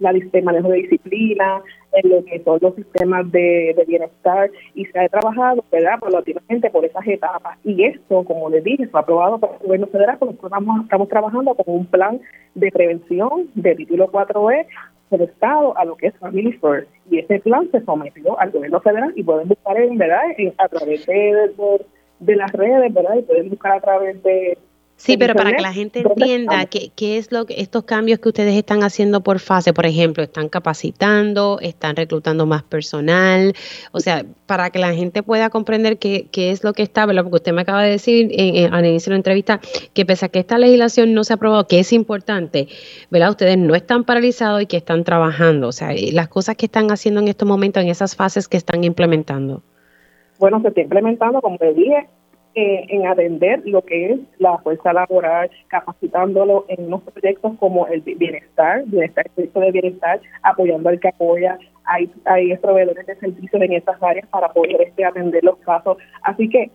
la, 0.00 0.10
el 0.10 0.42
manejo 0.42 0.68
de 0.68 0.78
disciplina, 0.78 1.62
en 1.92 2.10
lo 2.10 2.24
que 2.24 2.42
son 2.42 2.58
los 2.60 2.74
sistemas 2.74 3.30
de, 3.30 3.76
bienestar 3.86 4.50
y 4.74 4.84
se 4.86 4.98
ha 4.98 5.08
trabajado, 5.08 5.64
¿verdad?, 5.70 5.98
paulatinamente 6.00 6.70
por 6.70 6.84
esas 6.84 7.06
etapas. 7.06 7.58
Y 7.64 7.84
esto, 7.84 8.24
como 8.24 8.50
les 8.50 8.62
dije, 8.64 8.86
fue 8.88 9.00
aprobado 9.00 9.38
por 9.38 9.50
el 9.60 9.66
gobierno 9.66 9.86
federal, 9.88 10.16
porque 10.18 10.34
nosotros 10.34 10.60
estamos, 10.88 11.08
trabajando 11.08 11.54
con 11.54 11.64
un 11.74 11.86
plan 11.86 12.20
de 12.54 12.70
prevención 12.70 13.48
de 13.54 13.74
título 13.74 14.10
4E 14.10 14.66
del 15.10 15.22
Estado 15.22 15.76
a 15.76 15.84
lo 15.84 15.96
que 15.96 16.08
es 16.08 16.16
Family 16.18 16.52
First. 16.52 16.88
Y 17.10 17.18
ese 17.18 17.40
plan 17.40 17.68
se 17.72 17.80
sometió 17.84 18.38
al 18.38 18.50
gobierno 18.50 18.80
federal 18.80 19.12
y 19.16 19.24
pueden 19.24 19.48
buscar, 19.48 19.76
en 19.78 19.98
verdad, 19.98 20.22
a 20.58 20.68
través 20.68 21.06
de, 21.06 21.50
de 22.20 22.36
las 22.36 22.52
redes, 22.52 22.94
¿verdad?, 22.94 23.16
y 23.18 23.22
pueden 23.22 23.50
buscar 23.50 23.72
a 23.72 23.80
través 23.80 24.22
de 24.22 24.58
Sí, 25.00 25.16
pero 25.16 25.34
para 25.34 25.56
que 25.56 25.62
la 25.62 25.72
gente 25.72 26.00
entienda 26.00 26.66
qué, 26.66 26.90
qué 26.94 27.16
es 27.16 27.32
lo 27.32 27.46
que 27.46 27.58
estos 27.62 27.84
cambios 27.84 28.18
que 28.18 28.28
ustedes 28.28 28.54
están 28.54 28.82
haciendo 28.82 29.22
por 29.22 29.38
fase, 29.38 29.72
por 29.72 29.86
ejemplo, 29.86 30.22
están 30.22 30.50
capacitando, 30.50 31.58
están 31.62 31.96
reclutando 31.96 32.44
más 32.44 32.62
personal, 32.64 33.54
o 33.92 34.00
sea, 34.00 34.26
para 34.44 34.68
que 34.68 34.78
la 34.78 34.92
gente 34.92 35.22
pueda 35.22 35.48
comprender 35.48 35.96
qué, 35.96 36.26
qué 36.30 36.50
es 36.50 36.62
lo 36.64 36.74
que 36.74 36.82
está, 36.82 37.06
¿verdad? 37.06 37.22
Porque 37.22 37.36
usted 37.36 37.54
me 37.54 37.62
acaba 37.62 37.82
de 37.82 37.92
decir 37.92 38.28
en, 38.32 38.74
al 38.74 38.84
inicio 38.84 39.08
de 39.08 39.14
la 39.14 39.20
entrevista 39.20 39.58
que 39.94 40.04
pese 40.04 40.26
a 40.26 40.28
que 40.28 40.40
esta 40.40 40.58
legislación 40.58 41.14
no 41.14 41.24
se 41.24 41.32
ha 41.32 41.36
aprobado, 41.36 41.66
que 41.66 41.80
es 41.80 41.94
importante, 41.94 42.68
¿verdad? 43.10 43.30
Ustedes 43.30 43.56
no 43.56 43.74
están 43.74 44.04
paralizados 44.04 44.60
y 44.60 44.66
que 44.66 44.76
están 44.76 45.04
trabajando, 45.04 45.68
o 45.68 45.72
sea, 45.72 45.94
las 46.12 46.28
cosas 46.28 46.56
que 46.56 46.66
están 46.66 46.90
haciendo 46.90 47.22
en 47.22 47.28
estos 47.28 47.48
momentos, 47.48 47.82
en 47.82 47.88
esas 47.88 48.14
fases 48.14 48.48
que 48.48 48.58
están 48.58 48.84
implementando. 48.84 49.62
Bueno, 50.38 50.60
se 50.60 50.68
está 50.68 50.82
implementando, 50.82 51.40
como 51.40 51.56
le 51.58 51.72
dije, 51.72 52.06
eh, 52.54 52.84
en 52.88 53.06
atender 53.06 53.62
lo 53.64 53.82
que 53.82 54.12
es 54.12 54.20
la 54.38 54.58
fuerza 54.58 54.92
laboral, 54.92 55.50
capacitándolo 55.68 56.64
en 56.68 56.86
unos 56.86 57.02
proyectos 57.02 57.52
como 57.60 57.86
el 57.86 58.00
bienestar, 58.00 58.82
bienestar, 58.86 59.26
el 59.26 59.32
proyecto 59.32 59.60
de 59.60 59.70
bienestar, 59.70 60.20
apoyando 60.42 60.88
al 60.88 60.98
que 60.98 61.08
apoya. 61.08 61.58
Hay, 61.84 62.10
hay 62.24 62.56
proveedores 62.56 63.06
de 63.06 63.14
servicios 63.16 63.62
en 63.62 63.72
estas 63.72 64.02
áreas 64.02 64.26
para 64.28 64.48
poder 64.52 64.80
este, 64.82 65.04
atender 65.04 65.44
los 65.44 65.58
casos. 65.58 65.98
Así 66.22 66.48
que 66.48 66.70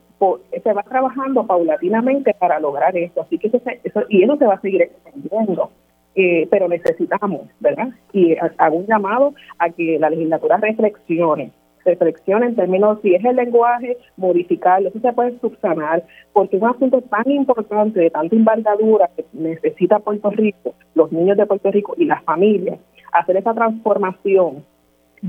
se 0.64 0.74
va 0.74 0.84
trabajando 0.84 1.46
paulatinamente 1.46 2.34
para 2.36 2.60
lograr 2.60 2.96
esto. 2.96 3.22
Así 3.24 3.38
que 3.38 3.48
eso, 3.48 3.60
eso 3.84 4.04
y 4.08 4.24
eso 4.24 4.38
se 4.38 4.46
va 4.46 4.54
a 4.54 4.62
seguir 4.62 4.84
extendiendo. 4.84 5.72
Eh, 6.16 6.48
pero 6.50 6.70
necesitamos, 6.70 7.42
¿verdad? 7.60 7.90
Y 8.14 8.38
hago 8.58 8.78
un 8.78 8.88
llamado 8.88 9.34
a 9.60 9.70
que 9.70 10.00
la 10.00 10.10
legislatura 10.10 10.56
reflexione 10.56 11.52
reflexión 11.86 12.44
en 12.44 12.56
términos 12.56 13.00
si 13.02 13.16
es 13.16 13.24
el 13.24 13.36
lenguaje, 13.36 13.98
modificarlo, 14.18 14.90
eso 14.90 15.00
se 15.00 15.14
puede 15.14 15.40
subsanar, 15.40 16.04
porque 16.34 16.58
es 16.58 16.62
un 16.62 16.70
asunto 16.70 17.02
tan 17.02 17.30
importante, 17.30 18.00
de 18.00 18.10
tanta 18.10 18.36
envergadura 18.36 19.10
que 19.16 19.26
necesita 19.34 20.00
Puerto 20.00 20.30
Rico, 20.32 20.74
los 20.96 21.12
niños 21.12 21.38
de 21.38 21.46
Puerto 21.46 21.72
Rico 21.72 21.94
y 21.98 22.06
las 22.06 22.24
familias, 22.24 22.80
hacer 23.12 23.38
esa 23.38 23.54
transformación, 23.54 24.66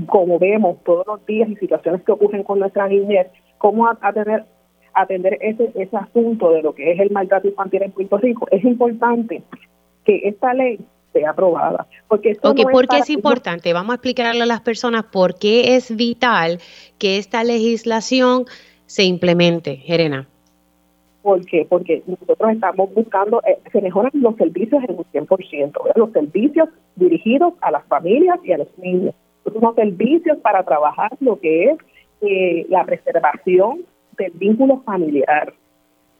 como 0.07 0.39
vemos 0.39 0.83
todos 0.83 1.05
los 1.07 1.25
días 1.25 1.49
y 1.49 1.55
situaciones 1.55 2.03
que 2.03 2.11
ocurren 2.11 2.43
con 2.43 2.59
nuestra 2.59 2.87
niñez, 2.87 3.27
cómo 3.57 3.87
atender 3.87 4.45
atender 4.93 5.37
ese, 5.41 5.71
ese 5.75 5.95
asunto 5.95 6.51
de 6.51 6.63
lo 6.63 6.73
que 6.73 6.91
es 6.91 6.99
el 6.99 7.11
maltrato 7.11 7.47
infantil 7.47 7.83
en 7.83 7.91
Puerto 7.91 8.17
Rico, 8.17 8.47
es 8.49 8.63
importante 8.63 9.43
que 10.03 10.21
esta 10.23 10.55
ley 10.55 10.79
aprobada. 11.25 11.87
Porque 12.07 12.35
¿por 12.35 12.87
qué 12.87 12.97
es 12.97 13.09
importante? 13.09 13.73
Vamos 13.73 13.91
a 13.91 13.95
explicarle 13.95 14.43
a 14.43 14.45
las 14.45 14.61
personas 14.61 15.03
por 15.05 15.37
qué 15.37 15.75
es 15.75 15.95
vital 15.95 16.59
que 16.97 17.17
esta 17.17 17.43
legislación 17.43 18.45
se 18.85 19.03
implemente, 19.03 19.77
Jerena. 19.77 20.27
¿Por 21.21 21.45
qué? 21.45 21.65
Porque 21.67 22.03
nosotros 22.07 22.51
estamos 22.51 22.93
buscando, 22.93 23.41
eh, 23.45 23.59
se 23.71 23.81
mejoran 23.81 24.11
los 24.13 24.35
servicios 24.37 24.81
en 24.87 24.95
un 24.97 25.05
100%, 25.11 25.73
los 25.95 26.11
servicios 26.11 26.69
dirigidos 26.95 27.53
a 27.61 27.71
las 27.71 27.85
familias 27.85 28.39
y 28.43 28.53
a 28.53 28.59
los 28.59 28.77
niños. 28.77 29.13
Unos 29.43 29.75
servicios 29.75 30.37
para 30.39 30.63
trabajar 30.63 31.11
lo 31.19 31.39
que 31.39 31.71
es 31.71 31.77
eh, 32.21 32.65
la 32.69 32.85
preservación 32.85 33.81
del 34.17 34.31
vínculo 34.35 34.81
familiar. 34.85 35.53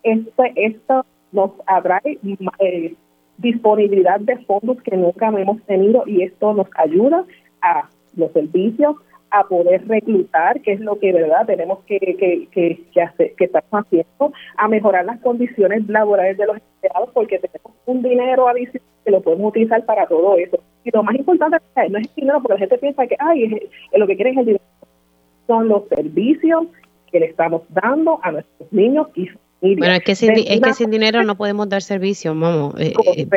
Este, 0.04 0.54
esto 0.56 1.06
nos 1.32 1.52
atrae 1.66 2.20
eh, 2.60 2.96
disponibilidad 3.38 4.20
de 4.20 4.38
fondos 4.40 4.82
que 4.82 4.98
nunca 4.98 5.28
hemos 5.28 5.62
tenido 5.64 6.04
y 6.06 6.24
esto 6.24 6.54
nos 6.54 6.68
ayuda 6.76 7.26
a 7.62 7.90
los 8.16 8.32
servicios, 8.32 8.96
a 9.30 9.44
poder 9.44 9.88
reclutar, 9.88 10.62
que 10.62 10.74
es 10.74 10.80
lo 10.80 10.98
que 11.00 11.12
verdad 11.12 11.46
tenemos 11.46 11.80
que, 11.86 12.00
que, 12.00 12.48
que, 12.52 12.82
que, 12.94 13.02
hacer, 13.02 13.34
que 13.36 13.46
estamos 13.46 13.86
haciendo, 13.86 14.34
a 14.56 14.68
mejorar 14.68 15.06
las 15.06 15.20
condiciones 15.20 15.88
laborales 15.88 16.38
de 16.38 16.46
los 16.48 16.58
empleados, 16.58 17.10
porque 17.14 17.40
tenemos 17.40 17.78
un 17.86 18.02
dinero 18.02 18.48
adicional 18.48 18.88
que 19.04 19.12
lo 19.12 19.22
podemos 19.22 19.50
utilizar 19.50 19.86
para 19.86 20.08
todo 20.08 20.38
eso. 20.38 20.60
Y 20.84 20.92
lo 20.92 21.04
más 21.04 21.16
importante 21.16 21.58
no 21.90 21.98
es 21.98 22.08
el 22.08 22.16
dinero, 22.16 22.42
porque 22.42 22.54
la 22.54 22.60
gente 22.60 22.78
piensa 22.78 23.08
que 23.08 23.16
ay, 23.20 23.70
lo 23.94 24.08
que 24.08 24.16
quieren 24.16 24.34
es 24.34 24.40
el 24.40 24.46
dinero. 24.46 24.66
Son 25.46 25.68
los 25.68 25.88
servicios 25.90 26.68
que 27.12 27.20
le 27.20 27.28
estamos 27.28 27.62
dando 27.70 28.20
a 28.24 28.32
nuestros 28.32 28.72
niños 28.72 29.08
y 29.16 29.28
bueno, 29.62 29.94
es 29.94 30.04
que 30.04 30.16
sin, 30.16 30.32
es 30.32 30.62
que 30.62 30.74
sin 30.74 30.92
dinero 30.92 31.24
no 31.24 31.36
podemos 31.36 31.68
dar 31.68 31.82
servicio, 31.82 32.36
vamos. 32.36 32.76
Eh, 32.80 32.94
eh 33.16 33.28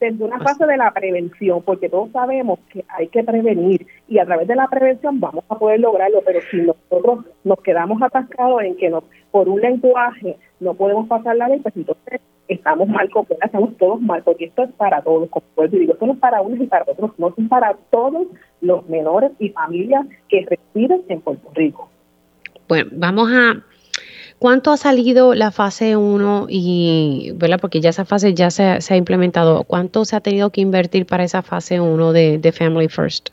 Desde 0.00 0.24
una 0.24 0.38
fase 0.40 0.66
de 0.66 0.76
la 0.76 0.92
prevención, 0.92 1.62
porque 1.62 1.88
todos 1.88 2.10
sabemos 2.10 2.58
que 2.70 2.84
hay 2.88 3.08
que 3.08 3.22
prevenir 3.22 3.86
y 4.08 4.18
a 4.18 4.26
través 4.26 4.48
de 4.48 4.56
la 4.56 4.68
prevención 4.68 5.20
vamos 5.20 5.44
a 5.48 5.58
poder 5.58 5.80
lograrlo, 5.80 6.22
pero 6.24 6.40
si 6.50 6.58
nosotros 6.58 7.24
nos 7.44 7.60
quedamos 7.62 8.02
atascados 8.02 8.62
en 8.62 8.76
que 8.76 8.90
nos, 8.90 9.04
por 9.30 9.48
un 9.48 9.60
lenguaje 9.60 10.36
no 10.60 10.74
podemos 10.74 11.08
pasar 11.08 11.36
la 11.36 11.48
ley, 11.48 11.60
pues 11.60 11.76
entonces 11.76 12.20
estamos 12.48 12.88
mal, 12.88 13.08
estamos 13.42 13.76
todos 13.78 14.00
mal, 14.00 14.22
porque 14.22 14.46
esto 14.46 14.64
es 14.64 14.72
para 14.72 15.02
todos, 15.02 15.28
como 15.30 15.68
digo, 15.68 15.94
esto 15.94 16.06
no 16.06 16.12
es 16.12 16.18
para 16.18 16.42
unos 16.42 16.60
y 16.60 16.66
para 16.66 16.84
otros, 16.86 17.12
no 17.18 17.28
es 17.28 17.48
para 17.48 17.74
todos 17.90 18.26
los 18.60 18.88
menores 18.88 19.32
y 19.38 19.48
familias 19.50 20.06
que 20.28 20.46
residen 20.48 21.02
en 21.08 21.20
Puerto 21.20 21.48
Rico. 21.54 21.88
Bueno, 22.68 22.90
vamos 22.92 23.30
a 23.32 23.62
¿Cuánto 24.42 24.72
ha 24.72 24.76
salido 24.76 25.34
la 25.34 25.52
fase 25.52 25.96
1 25.96 26.46
y, 26.48 27.30
¿verdad? 27.36 27.58
Porque 27.60 27.80
ya 27.80 27.90
esa 27.90 28.04
fase 28.04 28.34
ya 28.34 28.50
se, 28.50 28.64
ha 28.64 28.96
implementado. 28.96 29.62
¿Cuánto 29.62 30.04
se 30.04 30.16
ha 30.16 30.20
tenido 30.20 30.50
que 30.50 30.60
invertir 30.60 31.06
para 31.06 31.22
esa 31.22 31.42
fase 31.42 31.80
1 31.80 32.12
de, 32.12 32.52
Family 32.52 32.88
First? 32.88 33.28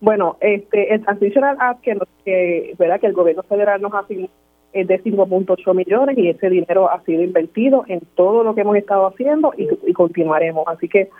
Bueno, 0.00 0.36
este, 0.40 0.94
el 0.94 1.02
Transitional 1.02 1.56
Act 1.58 1.80
que, 1.80 1.98
que, 2.24 2.74
¿verdad? 2.78 3.00
que 3.00 3.08
el 3.08 3.14
gobierno 3.14 3.42
federal 3.42 3.82
nos 3.82 3.94
ha 3.94 4.04
es 4.72 4.86
de 4.86 5.02
5.8 5.02 5.74
millones 5.74 6.16
y 6.16 6.28
ese 6.28 6.50
dinero 6.50 6.88
ha 6.88 7.02
sido 7.02 7.24
invertido 7.24 7.84
en 7.88 7.98
todo 8.14 8.44
lo 8.44 8.54
que 8.54 8.60
hemos 8.60 8.76
estado 8.76 9.08
haciendo 9.08 9.54
y, 9.56 9.92
continuaremos. 9.92 10.68
Así 10.68 10.88
que 10.88 11.10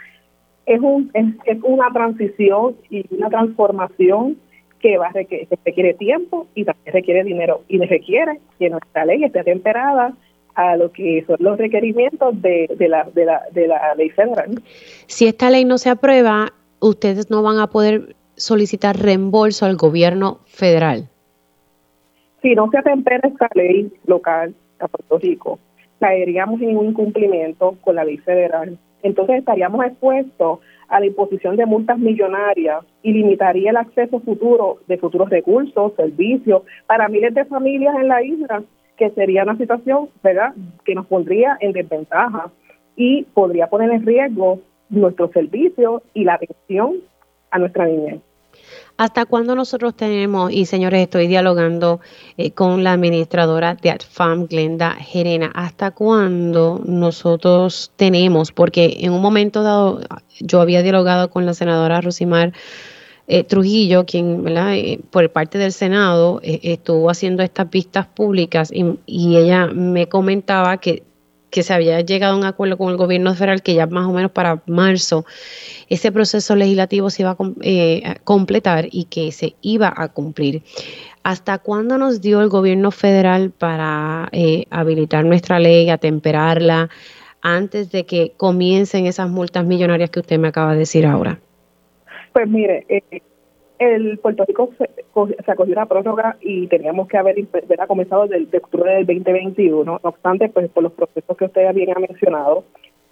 es, 0.64 0.81
un, 0.81 1.11
es 1.12 1.59
una 1.64 1.90
transición 1.93 2.76
y 2.88 3.05
una 3.12 3.31
transformación 3.31 4.37
que 4.80 4.99
va 4.99 5.09
a 5.09 5.12
requiere, 5.12 5.49
requiere 5.64 5.95
tiempo 5.95 6.47
y 6.54 6.64
también 6.64 6.92
requiere 6.92 7.25
dinero 7.25 7.62
y 7.68 7.78
requiere 7.78 8.40
que 8.59 8.71
nuestra 8.71 9.04
ley 9.04 9.25
esté 9.25 9.42
temperada 9.45 10.14
a 10.54 10.76
lo 10.76 10.90
que 10.90 11.25
son 11.26 11.37
los 11.38 11.59
requerimientos 11.59 12.40
de, 12.40 12.68
de, 12.76 12.88
la, 12.88 13.04
de, 13.14 13.26
la, 13.26 13.42
de 13.52 13.68
la 13.68 13.95
ley 13.95 14.11
federal. 14.11 14.62
Si 15.06 15.26
esta 15.26 15.50
ley 15.50 15.64
no 15.64 15.78
se 15.78 15.90
aprueba, 15.90 16.52
ustedes 16.80 17.30
no 17.30 17.42
van 17.42 17.59
a 17.59 17.68
poder 17.68 18.16
solicitar 18.37 18.99
reembolso 18.99 19.66
al 19.66 19.76
gobierno 19.76 20.40
federal. 20.47 21.09
Si 22.42 22.54
no 22.54 22.71
se 22.71 22.78
atempera 22.78 23.28
esta 23.28 23.49
ley 23.54 23.92
local 24.06 24.54
a 24.78 24.88
Puerto 24.88 25.18
Rico, 25.18 25.59
caeríamos 26.00 26.61
en 26.61 26.76
un 26.76 26.87
incumplimiento 26.87 27.76
con 27.83 27.97
la 27.97 28.04
ley 28.04 28.18
federal. 28.18 28.78
Entonces 29.02 29.38
estaríamos 29.38 29.85
expuestos 29.85 30.61
a 30.88 31.00
la 31.00 31.07
imposición 31.07 31.57
de 31.57 31.66
multas 31.66 31.99
millonarias 31.99 32.85
y 33.02 33.12
limitaría 33.12 33.71
el 33.71 33.76
acceso 33.76 34.21
futuro 34.21 34.78
de 34.87 34.99
futuros 34.99 35.31
recursos, 35.31 35.95
servicios 35.97 36.62
para 36.87 37.09
miles 37.09 37.35
de 37.35 37.45
familias 37.45 37.95
en 37.97 38.09
la 38.09 38.23
isla, 38.23 38.62
que 38.97 39.11
sería 39.11 39.43
una 39.43 39.57
situación, 39.57 40.09
¿verdad?, 40.23 40.55
que 40.85 40.95
nos 40.95 41.07
pondría 41.07 41.57
en 41.61 41.73
desventaja 41.73 42.50
y 42.97 43.25
podría 43.25 43.66
poner 43.69 43.90
en 43.90 44.07
riesgo 44.07 44.61
nuestros 44.88 45.31
servicios 45.33 46.02
y 46.14 46.25
la 46.25 46.35
atención 46.35 46.97
a 47.50 47.59
nuestra 47.59 47.87
niñez. 47.87 48.21
¿Hasta 48.98 49.26
cuándo 49.26 49.54
nosotros 49.54 49.94
tenemos, 49.94 50.50
y 50.50 50.64
señores, 50.64 51.02
estoy 51.02 51.26
dialogando 51.26 52.00
eh, 52.38 52.52
con 52.52 52.82
la 52.82 52.92
administradora 52.92 53.74
de 53.74 53.90
ATFAM, 53.90 54.46
Glenda 54.46 54.92
Gerena, 54.92 55.52
¿hasta 55.54 55.90
cuándo 55.90 56.80
nosotros 56.82 57.92
tenemos? 57.96 58.52
Porque 58.52 58.96
en 59.00 59.12
un 59.12 59.20
momento 59.20 59.62
dado 59.62 60.00
yo 60.40 60.62
había 60.62 60.82
dialogado 60.82 61.28
con 61.28 61.44
la 61.44 61.52
senadora 61.52 62.00
Rosimar 62.00 62.54
eh, 63.26 63.44
Trujillo, 63.44 64.06
quien. 64.06 64.44
Eh, 64.48 65.00
por 65.10 65.30
parte 65.30 65.58
del 65.58 65.72
Senado 65.72 66.40
estuvo 66.42 67.10
haciendo 67.10 67.42
estas 67.42 67.68
vistas 67.68 68.06
públicas 68.06 68.70
y 68.72 69.36
ella 69.36 69.66
me 69.66 70.08
comentaba 70.08 70.78
que 70.78 71.02
que 71.56 71.62
se 71.62 71.72
había 71.72 72.02
llegado 72.02 72.34
a 72.34 72.36
un 72.36 72.44
acuerdo 72.44 72.76
con 72.76 72.90
el 72.90 72.98
gobierno 72.98 73.34
federal 73.34 73.62
que 73.62 73.72
ya 73.72 73.86
más 73.86 74.06
o 74.06 74.12
menos 74.12 74.30
para 74.30 74.60
marzo 74.66 75.25
ese 75.88 76.12
proceso 76.12 76.54
legislativo 76.54 77.08
se 77.08 77.22
iba 77.22 77.30
a 77.30 77.36
eh, 77.62 78.16
completar 78.25 78.88
y 78.90 79.04
que 79.04 79.32
se 79.32 79.54
iba 79.62 79.90
a 79.96 80.08
cumplir. 80.08 80.60
¿Hasta 81.22 81.56
cuándo 81.56 81.96
nos 81.96 82.20
dio 82.20 82.42
el 82.42 82.50
gobierno 82.50 82.90
federal 82.90 83.52
para 83.52 84.28
eh, 84.32 84.66
habilitar 84.68 85.25
nuestra 85.25 85.58
ley, 85.58 85.88
atemperarla, 85.88 86.90
antes 87.40 87.90
de 87.90 88.04
que 88.04 88.34
comiencen 88.36 89.06
esas 89.06 89.30
multas 89.30 89.64
millonarias 89.64 90.10
que 90.10 90.20
usted 90.20 90.38
me 90.38 90.48
acaba 90.48 90.75
de 90.75 90.80
decir 90.80 91.06
ahora? 91.06 91.40
Pues 92.34 92.46
mire, 92.48 92.84
eh, 92.90 93.22
el 93.78 94.18
Puerto 94.18 94.45
Rico 94.47 94.71
se, 94.78 94.90
acogió 95.50 95.73
una 95.73 95.87
prórroga 95.87 96.37
y 96.40 96.66
teníamos 96.68 97.09
que 97.09 97.18
haber, 97.18 97.37
comenzado 97.87 98.26
desde 98.26 98.47
de 98.47 98.59
octubre 98.59 98.92
del 98.92 99.06
2021. 99.06 99.85
No 99.85 100.00
obstante, 100.02 100.49
pues 100.49 100.68
por 100.71 100.83
los 100.83 100.92
procesos 100.92 101.37
que 101.37 101.45
usted 101.45 101.75
bien 101.75 101.90
ha 101.97 102.00
mencionado, 102.00 102.64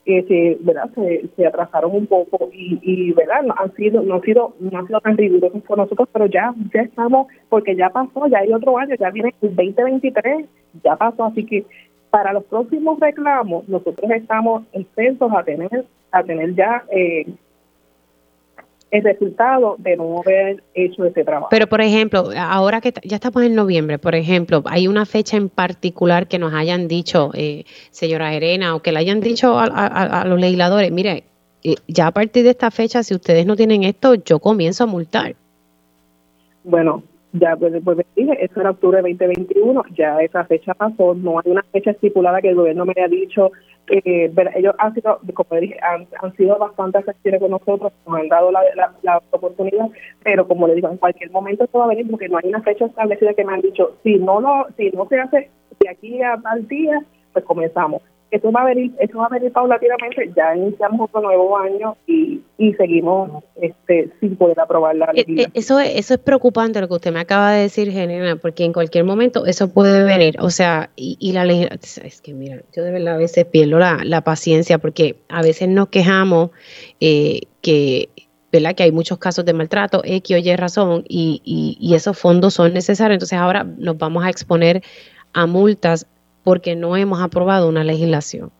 eh, 0.06 0.22
se, 0.28 0.58
¿verdad? 0.60 0.90
Se, 1.36 1.46
atrasaron 1.46 1.92
un 1.92 2.06
poco 2.06 2.50
y, 2.52 2.78
y 2.82 3.12
verdad 3.12 3.42
no 3.42 3.54
han 3.56 3.74
sido 3.74 4.02
no 4.02 4.16
han 4.16 4.20
sido 4.20 4.54
no 4.60 4.78
han 4.78 4.86
sido 4.86 5.00
tan 5.00 5.16
rigurosos 5.16 5.62
por 5.62 5.78
nosotros 5.78 6.08
pero 6.12 6.26
ya 6.26 6.54
ya 6.74 6.82
estamos 6.82 7.28
porque 7.48 7.74
ya 7.74 7.88
pasó 7.88 8.26
ya 8.26 8.40
hay 8.40 8.52
otro 8.52 8.76
año 8.76 8.94
ya 9.00 9.08
viene 9.10 9.34
el 9.40 9.56
2023 9.56 10.46
ya 10.82 10.96
pasó 10.96 11.24
así 11.24 11.46
que 11.46 11.64
para 12.10 12.34
los 12.34 12.44
próximos 12.44 13.00
reclamos 13.00 13.66
nosotros 13.66 14.10
estamos 14.10 14.64
exentos 14.72 15.32
a 15.32 15.42
tener 15.42 15.86
a 16.10 16.22
tener 16.22 16.54
ya 16.54 16.84
eh, 16.90 17.26
el 18.94 19.02
resultado 19.02 19.74
de 19.78 19.96
no 19.96 20.20
haber 20.20 20.62
hecho 20.72 21.04
ese 21.04 21.24
trabajo. 21.24 21.48
Pero, 21.50 21.66
por 21.66 21.80
ejemplo, 21.80 22.30
ahora 22.38 22.80
que 22.80 22.94
ya 23.02 23.16
estamos 23.16 23.42
en 23.42 23.56
noviembre, 23.56 23.98
por 23.98 24.14
ejemplo, 24.14 24.62
¿hay 24.66 24.86
una 24.86 25.04
fecha 25.04 25.36
en 25.36 25.48
particular 25.48 26.28
que 26.28 26.38
nos 26.38 26.54
hayan 26.54 26.86
dicho, 26.86 27.32
eh, 27.34 27.64
señora 27.90 28.32
Erena, 28.34 28.76
o 28.76 28.82
que 28.82 28.92
le 28.92 29.00
hayan 29.00 29.20
dicho 29.20 29.58
a, 29.58 30.24
los 30.28 30.38
legisladores, 30.38 30.92
mire, 30.92 31.24
eh, 31.64 31.74
ya 31.88 32.06
a 32.06 32.10
partir 32.12 32.44
de 32.44 32.50
esta 32.50 32.70
fecha, 32.70 33.02
si 33.02 33.14
ustedes 33.14 33.46
no 33.46 33.56
tienen 33.56 33.82
esto, 33.82 34.14
yo 34.14 34.38
comienzo 34.38 34.84
a 34.84 34.86
multar? 34.86 35.34
Bueno, 36.62 37.02
ya 37.34 37.56
pues, 37.56 37.72
me 37.72 38.06
dije, 38.14 38.44
eso 38.44 38.60
era 38.60 38.70
octubre 38.70 39.02
de 39.02 39.08
2021, 39.10 39.82
ya 39.96 40.18
esa 40.20 40.44
fecha 40.44 40.72
pasó, 40.72 41.14
no 41.14 41.40
hay 41.40 41.50
una 41.50 41.64
fecha 41.64 41.90
estipulada 41.90 42.40
que 42.40 42.50
el 42.50 42.54
gobierno 42.54 42.84
me 42.84 42.94
haya 42.96 43.08
dicho, 43.08 43.50
eh, 43.88 44.32
ellos 44.54 44.74
han 44.78 44.94
sido, 44.94 45.18
como 45.34 45.60
dije, 45.60 45.76
han, 45.82 46.06
sido 46.36 46.56
bastante 46.58 46.98
accesibles 46.98 47.40
con 47.40 47.50
nosotros, 47.50 47.92
nos 48.06 48.20
han 48.20 48.28
dado 48.28 48.52
la, 48.52 48.62
la, 49.02 49.20
oportunidad, 49.32 49.88
pero 50.22 50.46
como 50.46 50.68
le 50.68 50.76
digo, 50.76 50.88
en 50.88 50.96
cualquier 50.96 51.32
momento 51.32 51.64
esto 51.64 51.78
va 51.80 51.86
a 51.86 51.88
venir 51.88 52.08
porque 52.08 52.28
no 52.28 52.38
hay 52.38 52.48
una 52.48 52.62
fecha 52.62 52.86
establecida 52.86 53.34
que 53.34 53.44
me 53.44 53.54
han 53.54 53.62
dicho, 53.62 53.96
si 54.04 54.14
no, 54.14 54.40
lo, 54.40 54.68
si 54.76 54.90
no 54.90 55.08
se 55.08 55.20
hace 55.20 55.50
de 55.80 55.88
aquí 55.88 56.22
a 56.22 56.38
tal 56.40 56.68
día, 56.68 57.04
pues 57.32 57.44
comenzamos 57.44 58.00
eso 58.30 58.50
va 58.50 58.62
a 58.62 58.64
venir, 58.64 58.92
eso 58.98 59.18
va 59.18 59.26
a 59.26 59.28
venir 59.28 59.52
paulatinamente, 59.52 60.32
ya 60.36 60.56
iniciamos 60.56 61.08
otro 61.08 61.20
nuevo 61.20 61.56
año 61.56 61.96
y, 62.06 62.40
y 62.58 62.72
seguimos 62.74 63.44
este 63.60 64.10
sin 64.20 64.36
poder 64.36 64.58
aprobar 64.58 64.96
la 64.96 65.12
ley. 65.12 65.24
Eh, 65.26 65.46
eso, 65.54 65.78
eso 65.78 66.14
es 66.14 66.20
preocupante 66.20 66.80
lo 66.80 66.88
que 66.88 66.94
usted 66.94 67.12
me 67.12 67.20
acaba 67.20 67.52
de 67.52 67.62
decir, 67.62 67.90
Genera, 67.92 68.36
porque 68.36 68.64
en 68.64 68.72
cualquier 68.72 69.04
momento 69.04 69.46
eso 69.46 69.72
puede 69.72 70.04
venir, 70.04 70.36
o 70.40 70.50
sea, 70.50 70.90
y, 70.96 71.16
y 71.20 71.32
la 71.32 71.44
ley, 71.44 71.68
es 71.70 72.20
que 72.20 72.34
mira, 72.34 72.60
yo 72.74 72.82
de 72.82 72.90
verdad 72.90 73.14
a 73.14 73.18
veces 73.18 73.44
pierdo 73.44 73.78
la, 73.78 74.00
la 74.04 74.22
paciencia 74.22 74.78
porque 74.78 75.16
a 75.28 75.42
veces 75.42 75.68
nos 75.68 75.88
quejamos 75.88 76.50
eh, 77.00 77.42
que 77.62 78.08
¿verdad? 78.50 78.74
que 78.76 78.84
hay 78.84 78.92
muchos 78.92 79.18
casos 79.18 79.44
de 79.44 79.52
maltrato, 79.52 80.00
X 80.04 80.36
o 80.36 80.38
Y 80.38 80.56
razón, 80.56 81.04
y, 81.08 81.40
y, 81.44 81.76
y, 81.80 81.94
esos 81.94 82.16
fondos 82.16 82.54
son 82.54 82.72
necesarios. 82.72 83.16
Entonces 83.16 83.38
ahora 83.38 83.64
nos 83.64 83.98
vamos 83.98 84.24
a 84.24 84.30
exponer 84.30 84.82
a 85.32 85.46
multas 85.46 86.06
porque 86.44 86.76
no 86.76 86.96
hemos 86.96 87.20
aprobado 87.20 87.68
una 87.68 87.82
legislación. 87.82 88.52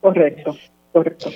Correcto, 0.00 0.56
correcto. 0.92 1.30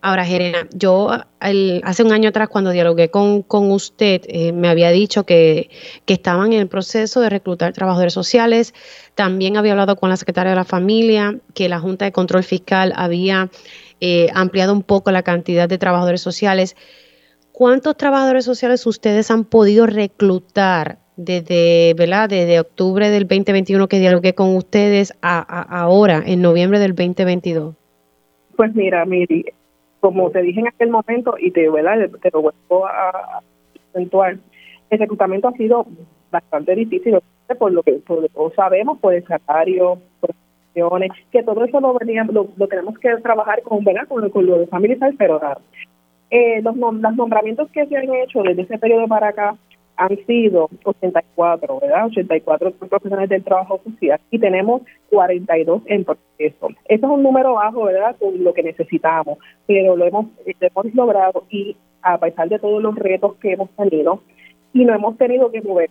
Ahora, 0.00 0.24
Jerena, 0.24 0.68
yo 0.72 1.10
hace 1.40 2.02
un 2.04 2.12
año 2.12 2.28
atrás 2.28 2.48
cuando 2.48 2.70
dialogué 2.70 3.10
con, 3.10 3.44
usted, 3.50 4.22
eh, 4.28 4.52
me 4.52 4.68
había 4.68 4.90
dicho 4.90 5.24
que, 5.24 5.70
estaban 6.06 6.52
en 6.52 6.60
el 6.60 6.68
proceso 6.68 7.20
de 7.20 7.28
reclutar 7.28 7.72
trabajadores 7.72 8.12
sociales. 8.12 8.74
También 9.16 9.56
había 9.56 9.72
hablado 9.72 9.96
con 9.96 10.08
la 10.08 10.16
secretaria 10.16 10.50
de 10.50 10.56
la 10.56 10.64
familia, 10.64 11.36
que 11.52 11.68
la 11.68 11.80
Junta 11.80 12.04
de 12.04 12.12
Control 12.12 12.44
Fiscal 12.44 12.92
había 12.94 13.50
eh, 14.00 14.28
ampliado 14.34 14.72
un 14.72 14.84
poco 14.84 15.10
la 15.10 15.24
cantidad 15.24 15.68
de 15.68 15.78
trabajadores 15.78 16.20
sociales. 16.20 16.76
¿Cuántos 17.50 17.96
trabajadores 17.96 18.44
sociales 18.44 18.86
ustedes 18.86 19.32
han 19.32 19.44
podido 19.44 19.84
reclutar 19.86 21.00
desde, 21.18 21.94
¿verdad? 21.94 22.28
desde 22.28 22.60
octubre 22.60 23.10
del 23.10 23.26
2021 23.26 23.88
que 23.88 23.98
dialogué 23.98 24.34
con 24.34 24.54
ustedes 24.54 25.12
a, 25.20 25.40
ahora, 25.80 26.22
en 26.24 26.40
noviembre 26.40 26.78
del 26.78 26.94
2022? 26.94 27.74
Pues 28.56 28.74
mira, 28.74 29.04
Miri, 29.04 29.44
como 30.00 30.30
te 30.30 30.42
dije 30.42 30.60
en 30.60 30.68
aquel 30.68 30.90
momento 30.90 31.34
y 31.38 31.50
te, 31.50 31.68
¿verdad? 31.68 32.08
te 32.22 32.30
lo 32.30 32.42
vuelvo 32.42 32.86
a 32.86 33.42
acentuar, 33.90 34.38
el 34.90 34.98
reclutamiento 34.98 35.48
ha 35.48 35.52
sido 35.52 35.86
bastante 36.30 36.74
difícil 36.74 37.18
por 37.58 37.72
lo 37.72 37.82
que 37.82 37.94
por, 37.94 38.54
sabemos 38.54 38.98
por 38.98 39.14
el 39.14 39.26
salario, 39.26 39.98
por 40.20 40.30
que 41.32 41.42
todo 41.42 41.64
eso 41.64 41.80
lo, 41.80 41.94
veníamos, 41.94 42.32
lo, 42.32 42.68
tenemos 42.68 42.96
que 42.98 43.08
trabajar 43.16 43.62
con, 43.62 43.82
¿verdad? 43.82 44.06
con, 44.06 44.30
con 44.30 44.46
lo 44.46 44.58
de 44.58 44.68
pero 45.18 45.40
eh, 46.30 46.62
los, 46.62 46.76
los 46.76 47.16
nombramientos 47.16 47.68
que 47.72 47.86
se 47.86 47.96
han 47.96 48.14
hecho 48.14 48.42
desde 48.42 48.62
ese 48.62 48.78
periodo 48.78 49.08
para 49.08 49.28
acá 49.28 49.56
han 49.98 50.16
sido 50.26 50.70
84, 50.84 51.80
¿verdad? 51.80 52.06
84 52.06 52.70
profesionales 52.72 53.28
del 53.28 53.42
trabajo 53.42 53.80
social 53.82 54.20
y 54.30 54.38
tenemos 54.38 54.82
42 55.10 55.82
en 55.86 56.04
proceso. 56.04 56.68
Eso 56.86 57.06
es 57.06 57.12
un 57.12 57.22
número 57.22 57.54
bajo, 57.54 57.84
¿verdad? 57.84 58.16
Con 58.16 58.42
lo 58.42 58.54
que 58.54 58.62
necesitamos, 58.62 59.38
pero 59.66 59.96
lo 59.96 60.06
hemos, 60.06 60.26
hemos 60.46 60.94
logrado 60.94 61.44
y 61.50 61.76
a 62.00 62.16
pesar 62.18 62.48
de 62.48 62.60
todos 62.60 62.80
los 62.80 62.94
retos 62.94 63.34
que 63.36 63.52
hemos 63.52 63.70
tenido 63.70 64.22
y 64.72 64.84
no 64.84 64.94
hemos 64.94 65.18
tenido 65.18 65.50
que 65.50 65.62
mover 65.62 65.90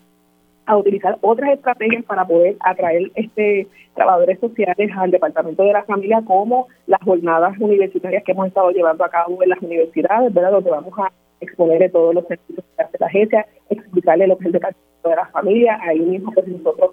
a 0.65 0.77
utilizar 0.77 1.17
otras 1.21 1.53
estrategias 1.53 2.05
para 2.05 2.25
poder 2.25 2.55
atraer 2.61 3.11
este 3.15 3.67
trabajadores 3.93 4.39
sociales 4.39 4.89
al 4.95 5.11
departamento 5.11 5.63
de 5.63 5.73
la 5.73 5.83
familia 5.83 6.21
como 6.25 6.67
las 6.85 7.01
jornadas 7.01 7.57
universitarias 7.59 8.23
que 8.23 8.31
hemos 8.31 8.47
estado 8.47 8.71
llevando 8.71 9.03
a 9.03 9.09
cabo 9.09 9.41
en 9.43 9.49
las 9.49 9.61
universidades, 9.61 10.33
¿verdad? 10.33 10.51
Donde 10.51 10.69
vamos 10.69 10.93
a 10.97 11.11
exponerle 11.39 11.89
todos 11.89 12.15
los 12.15 12.27
servicios 12.27 12.65
que 12.75 12.84
hace 12.84 12.98
la 13.00 13.08
agencia, 13.08 13.48
explicarle 13.70 14.27
lo 14.27 14.38
que 14.38 14.44
es 14.44 14.48
el 14.48 14.53
departamento 14.53 15.10
de 15.10 15.15
la 15.15 15.27
familia, 15.27 15.79
ahí 15.82 16.00
mismo 16.00 16.32
pues 16.34 16.48
nosotros 16.48 16.91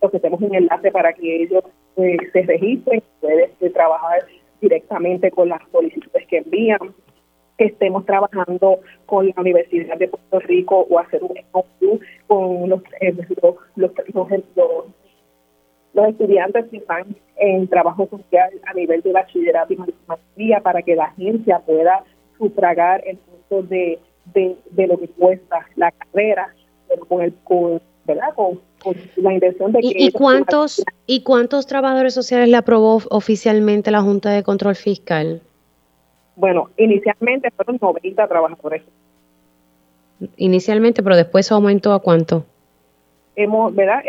ofrecemos 0.00 0.40
un 0.40 0.54
enlace 0.54 0.90
para 0.90 1.12
que 1.12 1.42
ellos 1.42 1.64
eh, 1.96 2.16
se 2.32 2.42
registren, 2.42 3.02
pueden 3.20 3.50
eh, 3.60 3.70
trabajar 3.70 4.24
directamente 4.60 5.30
con 5.30 5.48
las 5.48 5.60
solicitudes 5.70 6.26
que 6.28 6.38
envían, 6.38 6.78
que 7.58 7.66
estemos 7.66 8.06
trabajando 8.06 8.80
con 9.06 9.26
la 9.26 9.34
Universidad 9.36 9.98
de 9.98 10.08
Puerto 10.08 10.40
Rico 10.40 10.86
o 10.88 10.98
hacer 10.98 11.22
un 11.22 11.34
con 12.26 12.68
los, 12.68 12.82
eh, 13.00 13.14
los, 13.42 13.56
los, 13.76 13.90
estudiantes 16.08 16.66
que 16.70 16.78
están 16.78 17.14
en 17.36 17.68
trabajo 17.68 18.08
social 18.08 18.50
a 18.64 18.72
nivel 18.72 19.02
de 19.02 19.12
bachillerato 19.12 19.74
y 19.74 19.78
maestría 20.06 20.60
para 20.60 20.80
que 20.82 20.96
la 20.96 21.04
agencia 21.04 21.58
pueda 21.58 22.02
sufragar 22.42 23.02
el 23.06 23.18
punto 23.18 23.62
de, 23.68 23.98
de, 24.34 24.86
lo 24.86 24.98
que 24.98 25.08
cuesta 25.08 25.66
la 25.76 25.92
carrera, 25.92 26.52
con 27.08 27.22
el 27.22 27.32
con, 27.44 27.80
¿verdad? 28.04 28.34
Con, 28.34 28.60
la 29.16 29.32
intención 29.32 29.70
de 29.70 29.80
que... 29.80 29.94
¿Y, 29.96 30.10
cuántos, 30.10 30.84
¿Y 31.06 31.22
cuántos 31.22 31.68
trabajadores 31.68 32.14
sociales 32.14 32.48
le 32.48 32.56
aprobó 32.56 33.00
oficialmente 33.10 33.92
la 33.92 34.02
Junta 34.02 34.30
de 34.30 34.42
Control 34.42 34.74
Fiscal? 34.74 35.40
Bueno, 36.34 36.70
inicialmente 36.76 37.52
fueron 37.52 37.78
90 37.80 38.26
trabajadores. 38.26 38.82
Inicialmente, 40.36 41.02
pero 41.02 41.16
después 41.16 41.52
aumentó 41.52 41.92
a 41.92 42.00
cuánto? 42.00 42.44
Hemos, 43.36 43.74
¿verdad? 43.74 44.02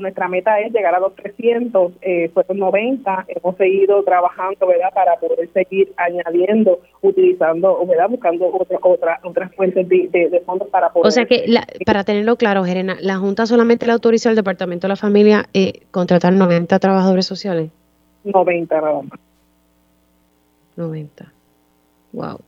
nuestra 0.00 0.28
meta 0.28 0.58
es 0.60 0.72
llegar 0.72 0.94
a 0.94 1.00
los 1.00 1.14
300, 1.16 1.92
eh, 2.02 2.30
fueron 2.32 2.58
90, 2.58 3.26
hemos 3.28 3.56
seguido 3.56 4.02
trabajando, 4.02 4.66
¿verdad? 4.66 4.92
Para 4.94 5.16
poder 5.16 5.48
seguir 5.52 5.92
añadiendo, 5.96 6.80
utilizando, 7.02 7.84
¿verdad? 7.86 8.08
Buscando 8.08 8.46
otra, 8.46 8.78
otra, 8.82 9.20
otras 9.22 9.54
fuentes 9.54 9.88
de, 9.88 10.42
fondos 10.46 10.68
para 10.68 10.90
poder... 10.90 11.08
O 11.08 11.10
sea 11.10 11.26
que, 11.26 11.46
para 11.84 12.04
tenerlo 12.04 12.36
claro, 12.36 12.64
Jerena, 12.64 12.96
¿la 13.00 13.16
Junta 13.18 13.46
solamente 13.46 13.86
le 13.86 13.92
autoriza 13.92 14.30
al 14.30 14.36
Departamento 14.36 14.86
de 14.86 14.88
la 14.88 14.96
Familia 14.96 15.46
eh, 15.52 15.82
contratar 15.90 16.32
90 16.32 16.78
trabajadores 16.78 17.26
sociales? 17.26 17.70
90 18.24 18.80
nada 18.80 19.02
más. 19.02 19.20
90. 20.76 21.32
Wow. 22.12 22.40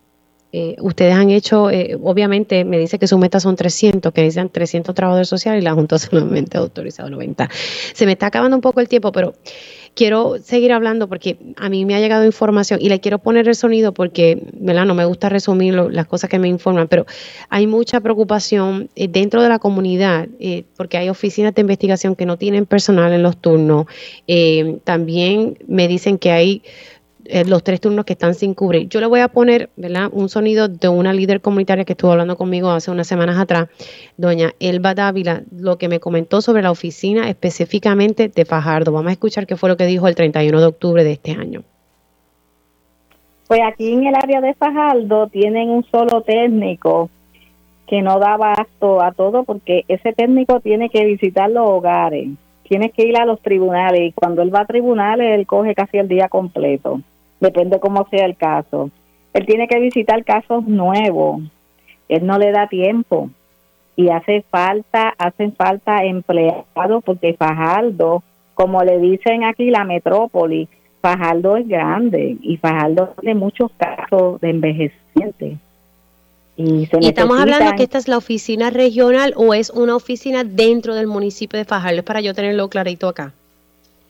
Eh, 0.52 0.76
ustedes 0.80 1.14
han 1.14 1.30
hecho, 1.30 1.70
eh, 1.70 1.96
obviamente 2.02 2.64
me 2.64 2.78
dice 2.78 2.98
que 2.98 3.06
su 3.06 3.18
meta 3.18 3.38
son 3.38 3.54
300, 3.54 4.12
que 4.12 4.22
dicen 4.22 4.48
300 4.48 4.94
trabajadores 4.94 5.28
sociales 5.28 5.62
y 5.62 5.64
la 5.64 5.74
Junta 5.74 5.98
solamente 5.98 6.56
ha 6.56 6.60
autorizado 6.60 7.08
90. 7.08 7.48
Se 7.94 8.06
me 8.06 8.12
está 8.12 8.26
acabando 8.26 8.56
un 8.56 8.60
poco 8.60 8.80
el 8.80 8.88
tiempo, 8.88 9.12
pero 9.12 9.34
quiero 9.94 10.38
seguir 10.38 10.72
hablando 10.72 11.08
porque 11.08 11.38
a 11.56 11.68
mí 11.68 11.84
me 11.84 11.94
ha 11.94 12.00
llegado 12.00 12.24
información 12.24 12.80
y 12.82 12.88
le 12.88 13.00
quiero 13.00 13.18
poner 13.18 13.48
el 13.48 13.54
sonido 13.54 13.92
porque, 13.92 14.42
¿verdad? 14.54 14.86
No 14.86 14.94
me 14.94 15.04
gusta 15.04 15.28
resumir 15.28 15.74
las 15.74 16.06
cosas 16.06 16.30
que 16.30 16.38
me 16.38 16.48
informan, 16.48 16.88
pero 16.88 17.06
hay 17.48 17.66
mucha 17.66 18.00
preocupación 18.00 18.88
eh, 18.96 19.08
dentro 19.08 19.42
de 19.42 19.48
la 19.48 19.58
comunidad 19.58 20.28
porque 20.76 20.96
hay 20.96 21.08
oficinas 21.08 21.54
de 21.54 21.60
investigación 21.60 22.16
que 22.16 22.26
no 22.26 22.36
tienen 22.36 22.66
personal 22.66 23.12
en 23.12 23.22
los 23.22 23.36
turnos. 23.36 23.86
también 24.84 25.58
me 25.66 25.86
dicen 25.86 26.18
que 26.18 26.30
hay 26.32 26.62
eh, 27.24 27.44
los 27.44 27.62
tres 27.62 27.80
turnos 27.80 28.04
que 28.04 28.12
están 28.14 28.34
sin 28.34 28.54
cubrir. 28.54 28.88
Yo 28.88 29.00
le 29.00 29.06
voy 29.06 29.20
a 29.20 29.28
poner 29.28 29.70
¿verdad? 29.76 30.08
un 30.12 30.28
sonido 30.28 30.68
de 30.68 30.88
una 30.88 31.12
líder 31.12 31.40
comunitaria 31.40 31.84
que 31.84 31.92
estuvo 31.92 32.12
hablando 32.12 32.36
conmigo 32.36 32.70
hace 32.70 32.90
unas 32.90 33.06
semanas 33.06 33.38
atrás, 33.38 33.68
doña 34.16 34.52
Elba 34.60 34.94
Dávila, 34.94 35.42
lo 35.50 35.78
que 35.78 35.88
me 35.88 36.00
comentó 36.00 36.40
sobre 36.40 36.62
la 36.62 36.70
oficina 36.70 37.28
específicamente 37.28 38.28
de 38.28 38.44
Fajardo. 38.44 38.92
Vamos 38.92 39.10
a 39.10 39.12
escuchar 39.12 39.46
qué 39.46 39.56
fue 39.56 39.68
lo 39.68 39.76
que 39.76 39.86
dijo 39.86 40.08
el 40.08 40.14
31 40.14 40.60
de 40.60 40.66
octubre 40.66 41.04
de 41.04 41.12
este 41.12 41.32
año. 41.32 41.62
Pues 43.48 43.60
aquí 43.66 43.92
en 43.92 44.06
el 44.06 44.14
área 44.14 44.40
de 44.40 44.54
Fajardo 44.54 45.26
tienen 45.26 45.70
un 45.70 45.84
solo 45.84 46.22
técnico 46.22 47.10
que 47.88 48.00
no 48.00 48.20
da 48.20 48.34
abasto 48.34 49.02
a 49.02 49.10
todo 49.10 49.42
porque 49.42 49.84
ese 49.88 50.12
técnico 50.12 50.60
tiene 50.60 50.88
que 50.88 51.04
visitar 51.04 51.50
los 51.50 51.68
hogares, 51.68 52.28
tiene 52.70 52.88
que 52.88 53.06
ir 53.06 53.18
a 53.18 53.26
los 53.26 53.42
tribunales 53.42 54.00
y 54.00 54.12
cuando 54.12 54.40
él 54.40 54.54
va 54.54 54.60
a 54.60 54.66
tribunales 54.66 55.38
él 55.38 55.46
coge 55.46 55.74
casi 55.74 55.98
el 55.98 56.08
día 56.08 56.30
completo 56.30 57.02
depende 57.40 57.80
cómo 57.80 58.06
sea 58.10 58.26
el 58.26 58.36
caso. 58.36 58.90
Él 59.32 59.46
tiene 59.46 59.66
que 59.66 59.80
visitar 59.80 60.24
casos 60.24 60.66
nuevos, 60.66 61.42
él 62.08 62.26
no 62.26 62.38
le 62.38 62.52
da 62.52 62.68
tiempo 62.68 63.30
y 63.96 64.08
hace 64.10 64.42
falta, 64.42 65.14
hacen 65.18 65.54
falta 65.54 66.04
empleados 66.04 67.02
porque 67.04 67.34
Fajardo, 67.34 68.22
como 68.54 68.82
le 68.82 68.98
dicen 68.98 69.44
aquí 69.44 69.70
la 69.70 69.84
metrópoli, 69.84 70.68
Fajardo 71.00 71.56
es 71.56 71.66
grande 71.66 72.36
y 72.42 72.56
Fajardo 72.56 73.14
tiene 73.20 73.38
muchos 73.38 73.70
casos 73.76 74.40
de 74.40 74.50
envejecientes. 74.50 75.58
Y, 76.62 76.88
estamos 77.06 77.40
hablando 77.40 77.74
que 77.74 77.84
esta 77.84 77.96
es 77.96 78.06
la 78.06 78.18
oficina 78.18 78.68
regional 78.68 79.32
o 79.36 79.54
es 79.54 79.70
una 79.70 79.96
oficina 79.96 80.44
dentro 80.44 80.94
del 80.94 81.06
municipio 81.06 81.58
de 81.58 81.64
Fajardo, 81.64 82.00
es 82.00 82.04
para 82.04 82.20
yo 82.20 82.34
tenerlo 82.34 82.68
clarito 82.68 83.08
acá. 83.08 83.32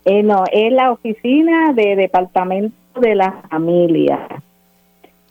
Eh, 0.04 0.24
no, 0.24 0.42
es 0.50 0.72
la 0.72 0.90
oficina 0.90 1.72
de 1.74 1.94
departamento 1.94 2.74
de 3.00 3.14
la 3.14 3.32
familia. 3.48 4.26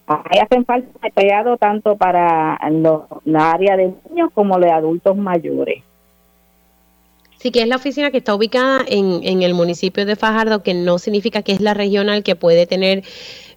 Ahí 0.08 0.40
hacen 0.40 0.64
falta 0.64 0.88
empleados 1.06 1.60
tanto 1.60 1.98
para 1.98 2.58
la 3.26 3.52
área 3.52 3.76
de 3.76 3.94
niños 4.10 4.32
como 4.34 4.58
de 4.58 4.72
adultos 4.72 5.18
mayores. 5.18 5.84
Sí, 7.40 7.52
que 7.52 7.62
es 7.62 7.68
la 7.70 7.78
oficina 7.78 8.12
que 8.12 8.18
está 8.18 8.36
ubicada 8.36 8.84
en, 8.86 9.22
en 9.24 9.44
el 9.44 9.54
municipio 9.54 10.06
de 10.06 10.18
Fajardo, 10.18 10.62
que 10.62 10.74
no 10.74 11.00
significa 11.00 11.42
que 11.42 11.54
es 11.54 11.62
la 11.62 11.74
regional 11.74 12.22
que 12.22 12.36
puede 12.36 12.68
tener, 12.68 13.04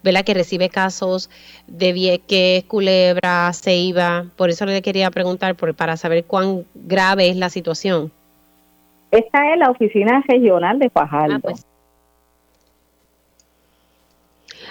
¿verdad? 0.04 0.24
Que 0.24 0.34
recibe 0.34 0.68
casos 0.68 1.30
de 1.66 1.92
Vieques, 1.92 2.62
Culebra, 2.64 3.52
Ceiba. 3.52 4.26
Por 4.36 4.50
eso 4.50 4.66
le 4.66 4.82
quería 4.82 5.10
preguntar 5.10 5.56
por, 5.56 5.74
para 5.74 5.96
saber 5.96 6.24
cuán 6.24 6.64
grave 6.76 7.28
es 7.28 7.36
la 7.36 7.50
situación. 7.50 8.12
Esta 9.10 9.52
es 9.52 9.58
la 9.58 9.70
oficina 9.70 10.22
regional 10.28 10.78
de 10.78 10.88
Fajardo. 10.88 11.34
Ah, 11.34 11.40
pues 11.42 11.66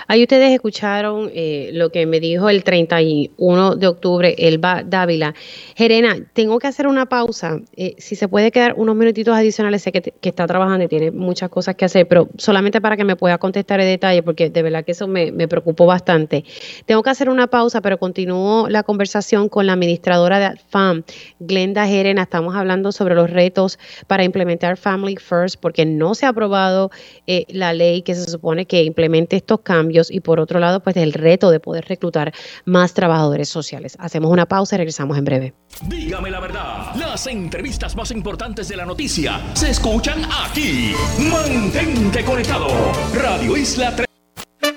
Ahí 0.08 0.24
ustedes 0.24 0.52
escucharon 0.52 1.32
eh, 1.34 1.70
lo 1.74 1.92
que 1.92 2.06
me 2.06 2.20
dijo 2.20 2.50
el 2.50 2.64
31 2.64 3.76
de 3.76 3.88
octubre 3.88 4.36
Elba 4.38 4.84
Dávila. 4.86 5.34
Jerena, 5.76 6.18
tengo 6.34 6.60
que 6.60 6.68
hacer 6.68 6.88
una 6.88 7.08
pausa. 7.08 7.60
Eh, 7.76 7.96
si 7.98 8.16
se 8.16 8.28
puede 8.28 8.52
quedar 8.52 8.74
unos 8.78 8.96
minutitos 8.96 9.36
adicionales, 9.36 9.82
sé 9.82 9.92
que, 9.92 10.14
está 10.22 10.48
trabajando 10.48 10.86
y 10.86 10.88
tiene 10.88 11.12
muchas 11.12 11.50
cosas 11.50 11.76
que 11.76 11.86
hacer, 11.86 12.08
pero 12.08 12.30
solamente 12.38 12.80
para 12.80 12.96
que 12.96 13.04
me 13.04 13.16
pueda 13.16 13.38
contestar 13.38 13.80
en 13.82 13.88
detalle, 13.88 14.24
porque 14.24 14.50
de 14.50 14.64
verdad 14.64 14.86
que 14.86 14.94
eso 14.94 15.08
me, 15.08 15.32
me 15.32 15.48
preocupó 15.48 15.86
bastante. 15.86 16.46
Tengo 16.86 17.04
que 17.04 17.10
hacer 17.10 17.30
una 17.30 17.48
pausa, 17.48 17.82
pero 17.82 17.98
continúo 17.98 18.70
la 18.70 18.84
conversación 18.84 19.50
con 19.50 19.68
la 19.68 19.74
administradora 19.74 20.40
de 20.40 20.58
FAM, 20.70 21.04
Glenda 21.40 21.88
Jerena. 21.88 22.24
Estamos 22.24 22.56
hablando 22.56 22.92
sobre 22.92 23.16
los 23.16 23.30
retos 23.30 23.78
para 24.08 24.24
implementar 24.24 24.78
Family 24.78 25.18
First, 25.18 25.60
porque 25.60 25.86
no 25.86 26.16
se 26.16 26.26
ha 26.26 26.30
aprobado 26.30 26.92
eh, 27.28 27.46
la 27.50 27.74
ley 27.74 28.02
que 28.02 28.16
se 28.16 28.30
supone 28.30 28.66
que 28.66 28.84
implemente 28.84 29.36
estos 29.36 29.60
cambios 29.62 29.81
cambios 29.82 30.12
y 30.12 30.20
por 30.20 30.40
otro 30.40 30.60
lado, 30.60 30.82
pues 30.82 30.96
el 30.98 31.14
reto 31.14 31.50
de 31.50 31.60
poder 31.60 31.86
reclutar 31.88 32.34
más 32.66 32.94
trabajadores 32.94 33.50
sociales. 33.50 33.98
Hacemos 34.00 34.32
una 34.32 34.46
pausa 34.46 34.76
y 34.76 34.78
regresamos 34.78 35.18
en 35.18 35.26
breve. 35.26 35.54
Dígame 35.88 36.30
la 36.30 36.40
verdad, 36.40 36.94
las 36.96 37.26
entrevistas 37.28 37.96
más 37.96 38.12
importantes 38.12 38.68
de 38.68 38.76
la 38.76 38.86
noticia 38.86 39.42
se 39.54 39.72
escuchan 39.72 40.24
aquí. 40.46 40.94
Mantente 41.20 42.24
conectado. 42.24 42.68
Radio 43.14 43.58
Isla 43.58 43.96
3. 43.96 44.11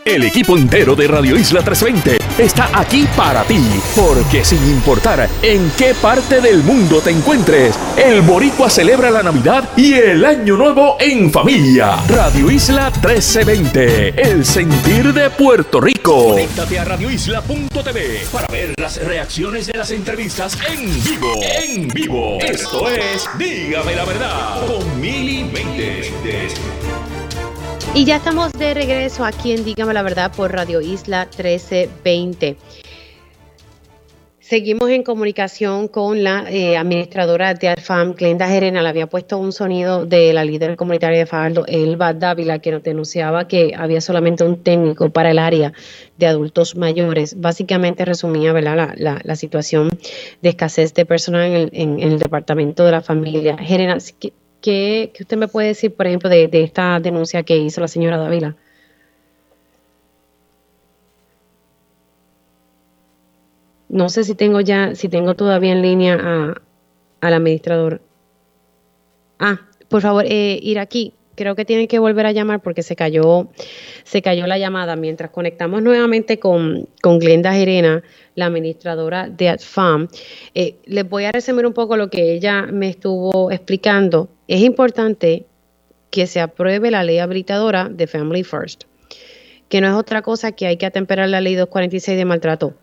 El 0.04 0.22
equipo 0.22 0.58
entero 0.58 0.94
de 0.94 1.08
Radio 1.08 1.34
Isla 1.34 1.62
320 1.62 2.18
está 2.36 2.68
aquí 2.78 3.06
para 3.16 3.42
ti, 3.44 3.58
porque 3.96 4.44
sin 4.44 4.62
importar 4.68 5.30
en 5.40 5.72
qué 5.78 5.94
parte 5.94 6.42
del 6.42 6.62
mundo 6.62 7.00
te 7.00 7.08
encuentres, 7.08 7.74
el 7.96 8.20
Boricua 8.20 8.68
celebra 8.68 9.10
la 9.10 9.22
Navidad 9.22 9.70
y 9.78 9.94
el 9.94 10.26
Año 10.26 10.58
Nuevo 10.58 10.98
en 11.00 11.32
familia. 11.32 11.96
Radio 12.06 12.50
Isla 12.50 12.90
1320, 12.90 14.20
el 14.20 14.44
sentir 14.44 15.14
de 15.14 15.30
Puerto 15.30 15.80
Rico. 15.80 16.32
Conéctate 16.32 16.78
a 16.78 16.84
radioisla.tv 16.84 18.26
para 18.30 18.46
ver 18.48 18.74
las 18.76 19.02
reacciones 19.02 19.68
de 19.68 19.78
las 19.78 19.90
entrevistas 19.90 20.58
en 20.70 21.02
vivo. 21.02 21.32
En 21.42 21.88
vivo. 21.88 22.38
Esto 22.42 22.90
es 22.90 23.26
Dígame 23.38 23.96
la 23.96 24.04
verdad 24.04 24.66
con 24.66 25.00
Mili 25.00 25.44
20. 25.44 27.03
Y 27.96 28.04
ya 28.04 28.16
estamos 28.16 28.50
de 28.52 28.74
regreso 28.74 29.24
aquí 29.24 29.52
en 29.52 29.64
Dígame 29.64 29.94
la 29.94 30.02
Verdad 30.02 30.32
por 30.34 30.50
Radio 30.52 30.80
Isla 30.80 31.26
1320. 31.26 32.56
Seguimos 34.40 34.90
en 34.90 35.04
comunicación 35.04 35.86
con 35.86 36.24
la 36.24 36.44
eh, 36.50 36.76
administradora 36.76 37.54
de 37.54 37.68
Alfam, 37.68 38.14
Glenda 38.14 38.48
Gerena. 38.48 38.82
Le 38.82 38.88
había 38.88 39.06
puesto 39.06 39.38
un 39.38 39.52
sonido 39.52 40.06
de 40.06 40.32
la 40.32 40.44
líder 40.44 40.74
comunitaria 40.74 41.20
de 41.20 41.26
Fajardo, 41.26 41.64
Elba 41.68 42.12
Dávila, 42.12 42.58
que 42.58 42.72
nos 42.72 42.82
denunciaba 42.82 43.46
que 43.46 43.74
había 43.76 44.00
solamente 44.00 44.42
un 44.42 44.64
técnico 44.64 45.10
para 45.10 45.30
el 45.30 45.38
área 45.38 45.72
de 46.18 46.26
adultos 46.26 46.74
mayores. 46.74 47.40
Básicamente 47.40 48.04
resumía 48.04 48.52
¿verdad? 48.52 48.94
La, 48.96 49.36
situación 49.36 49.88
de 50.42 50.48
escasez 50.48 50.94
de 50.94 51.06
personal 51.06 51.70
en 51.72 52.00
el, 52.00 52.18
departamento 52.18 52.84
de 52.84 52.90
la 52.90 53.02
familia. 53.02 53.56
Gerena, 53.56 53.98
¿Qué, 54.64 55.12
usted 55.20 55.36
me 55.36 55.46
puede 55.46 55.68
decir, 55.68 55.94
por 55.94 56.06
ejemplo, 56.06 56.30
de, 56.30 56.48
esta 56.50 56.98
denuncia 56.98 57.42
que 57.42 57.58
hizo 57.58 57.82
la 57.82 57.88
señora 57.88 58.16
Dávila? 58.16 58.56
No 63.90 64.08
sé 64.08 64.24
si 64.24 64.34
tengo 64.34 64.62
ya, 64.62 64.94
si 64.94 65.10
tengo 65.10 65.34
todavía 65.34 65.72
en 65.72 65.82
línea 65.82 66.14
a, 66.18 66.62
al 67.20 67.34
administrador. 67.34 68.00
Ah, 69.38 69.60
por 69.90 70.00
favor, 70.00 70.24
eh, 70.26 70.58
ir 70.62 70.78
aquí 70.78 71.12
creo 71.34 71.54
que 71.54 71.64
tienen 71.64 71.86
que 71.86 71.98
volver 71.98 72.26
a 72.26 72.32
llamar 72.32 72.60
porque 72.60 72.82
se 72.82 72.96
cayó, 72.96 73.48
se 74.04 74.22
cayó 74.22 74.46
la 74.46 74.58
llamada. 74.58 74.96
Mientras 74.96 75.30
conectamos 75.30 75.82
nuevamente 75.82 76.38
con, 76.38 76.88
con 77.02 77.18
Glenda 77.18 77.52
Gerena, 77.52 78.02
la 78.34 78.46
administradora 78.46 79.28
de 79.28 79.48
AdFam, 79.48 80.08
eh, 80.54 80.76
les 80.84 81.08
voy 81.08 81.24
a 81.24 81.32
resumir 81.32 81.66
un 81.66 81.72
poco 81.72 81.96
lo 81.96 82.10
que 82.10 82.32
ella 82.32 82.62
me 82.62 82.88
estuvo 82.88 83.50
explicando. 83.50 84.28
Es 84.48 84.62
importante 84.62 85.46
que 86.10 86.26
se 86.26 86.40
apruebe 86.40 86.90
la 86.90 87.02
ley 87.02 87.18
habilitadora 87.18 87.88
de 87.88 88.06
Family 88.06 88.44
First, 88.44 88.84
que 89.68 89.80
no 89.80 89.88
es 89.88 89.94
otra 89.94 90.22
cosa 90.22 90.52
que 90.52 90.66
hay 90.66 90.76
que 90.76 90.86
atemperar 90.86 91.28
la 91.28 91.40
ley 91.40 91.54
246 91.54 92.16
de 92.16 92.24
maltrato 92.24 92.74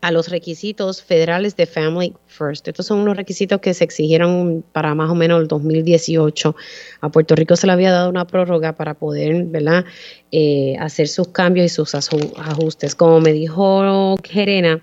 a 0.00 0.12
los 0.12 0.28
requisitos 0.28 1.02
federales 1.02 1.56
de 1.56 1.66
Family 1.66 2.14
First. 2.26 2.68
Estos 2.68 2.86
son 2.86 3.00
unos 3.00 3.16
requisitos 3.16 3.60
que 3.60 3.74
se 3.74 3.84
exigieron 3.84 4.64
para 4.72 4.94
más 4.94 5.10
o 5.10 5.14
menos 5.14 5.40
el 5.40 5.48
2018. 5.48 6.54
A 7.00 7.08
Puerto 7.08 7.34
Rico 7.34 7.56
se 7.56 7.66
le 7.66 7.72
había 7.72 7.90
dado 7.90 8.08
una 8.08 8.26
prórroga 8.26 8.74
para 8.74 8.94
poder 8.94 9.44
¿verdad? 9.44 9.84
Eh, 10.30 10.76
hacer 10.78 11.08
sus 11.08 11.28
cambios 11.28 11.66
y 11.66 11.68
sus 11.68 11.94
ajustes. 11.94 12.94
Como 12.94 13.20
me 13.20 13.32
dijo 13.32 14.16
Gerena, 14.22 14.82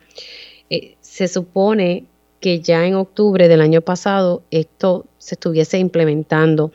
eh, 0.69 0.95
se 0.99 1.27
supone 1.27 2.05
que 2.41 2.59
ya 2.59 2.85
en 2.85 2.95
octubre 2.95 3.47
del 3.47 3.61
año 3.61 3.81
pasado 3.81 4.43
esto 4.51 5.05
se 5.17 5.35
estuviese 5.35 5.77
implementando. 5.77 6.71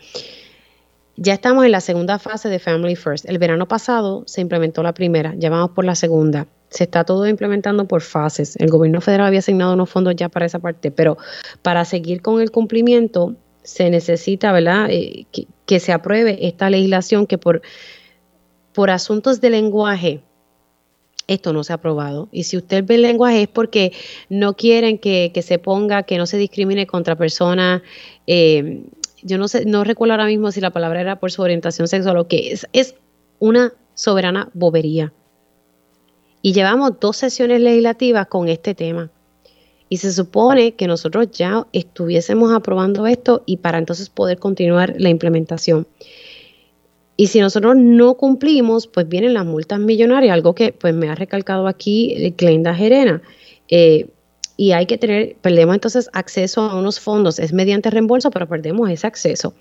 Ya 1.16 1.34
estamos 1.34 1.66
en 1.66 1.72
la 1.72 1.82
segunda 1.82 2.18
fase 2.18 2.48
de 2.48 2.58
Family 2.58 2.96
First. 2.96 3.28
El 3.28 3.38
verano 3.38 3.68
pasado 3.68 4.22
se 4.26 4.40
implementó 4.40 4.82
la 4.82 4.94
primera, 4.94 5.34
ya 5.36 5.50
vamos 5.50 5.72
por 5.72 5.84
la 5.84 5.94
segunda 5.94 6.46
se 6.70 6.84
está 6.84 7.04
todo 7.04 7.26
implementando 7.26 7.86
por 7.86 8.00
fases. 8.00 8.56
El 8.56 8.70
gobierno 8.70 9.00
federal 9.00 9.26
había 9.26 9.40
asignado 9.40 9.74
unos 9.74 9.90
fondos 9.90 10.14
ya 10.16 10.28
para 10.28 10.46
esa 10.46 10.60
parte, 10.60 10.90
pero 10.90 11.18
para 11.62 11.84
seguir 11.84 12.22
con 12.22 12.40
el 12.40 12.50
cumplimiento 12.50 13.34
se 13.62 13.90
necesita, 13.90 14.52
¿verdad?, 14.52 14.86
eh, 14.90 15.26
que, 15.66 15.80
se 15.80 15.92
apruebe 15.92 16.48
esta 16.48 16.68
legislación 16.68 17.28
que 17.28 17.38
por, 17.38 17.62
por 18.72 18.90
asuntos 18.90 19.40
de 19.40 19.50
lenguaje, 19.50 20.20
esto 21.28 21.52
no 21.52 21.62
se 21.62 21.72
ha 21.72 21.76
aprobado. 21.76 22.28
Y 22.32 22.44
si 22.44 22.56
usted 22.56 22.84
ve 22.84 22.96
el 22.96 23.02
lenguaje 23.02 23.42
es 23.42 23.48
porque 23.48 23.92
no 24.28 24.56
quieren 24.56 24.98
que, 24.98 25.32
se 25.44 25.58
ponga, 25.60 26.02
que 26.02 26.18
no 26.18 26.26
se 26.26 26.38
discrimine 26.38 26.88
contra 26.88 27.14
personas. 27.14 27.82
Eh, 28.26 28.82
yo 29.22 29.38
no 29.38 29.46
sé, 29.46 29.64
no 29.64 29.84
recuerdo 29.84 30.14
ahora 30.14 30.26
mismo 30.26 30.50
si 30.50 30.60
la 30.60 30.70
palabra 30.70 31.00
era 31.00 31.20
por 31.20 31.30
su 31.30 31.42
orientación 31.42 31.86
sexual 31.86 32.16
o 32.16 32.26
qué 32.26 32.50
es. 32.50 32.66
Es 32.72 32.96
una 33.38 33.72
soberana 33.94 34.50
bobería. 34.54 35.12
Y 36.42 36.52
llevamos 36.52 36.98
dos 37.00 37.16
sesiones 37.16 37.60
legislativas 37.60 38.26
con 38.26 38.48
este 38.48 38.74
tema. 38.74 39.10
Y 39.88 39.98
se 39.98 40.12
supone 40.12 40.72
que 40.72 40.86
nosotros 40.86 41.28
ya 41.32 41.66
estuviésemos 41.72 42.52
aprobando 42.52 43.06
esto 43.06 43.42
y 43.44 43.58
para 43.58 43.78
entonces 43.78 44.08
poder 44.08 44.38
continuar 44.38 44.94
la 44.98 45.08
implementación. 45.08 45.86
Y 47.16 47.26
si 47.26 47.40
nosotros 47.40 47.76
no 47.76 48.14
cumplimos, 48.14 48.86
pues 48.86 49.08
vienen 49.08 49.34
las 49.34 49.44
multas 49.44 49.80
millonarias, 49.80 50.32
algo 50.32 50.54
que 50.54 50.72
pues 50.72 50.94
me 50.94 51.10
ha 51.10 51.14
recalcado 51.14 51.66
aquí 51.66 52.34
Glenda 52.38 52.74
Gerena. 52.74 53.20
Eh, 53.68 54.08
y 54.56 54.72
hay 54.72 54.86
que 54.86 54.96
tener, 54.98 55.36
perdemos 55.40 55.74
entonces 55.74 56.08
acceso 56.12 56.62
a 56.62 56.78
unos 56.78 57.00
fondos, 57.00 57.38
es 57.38 57.52
mediante 57.52 57.90
reembolso, 57.90 58.30
pero 58.30 58.46
perdemos 58.48 58.90
ese 58.90 59.06
acceso 59.06 59.54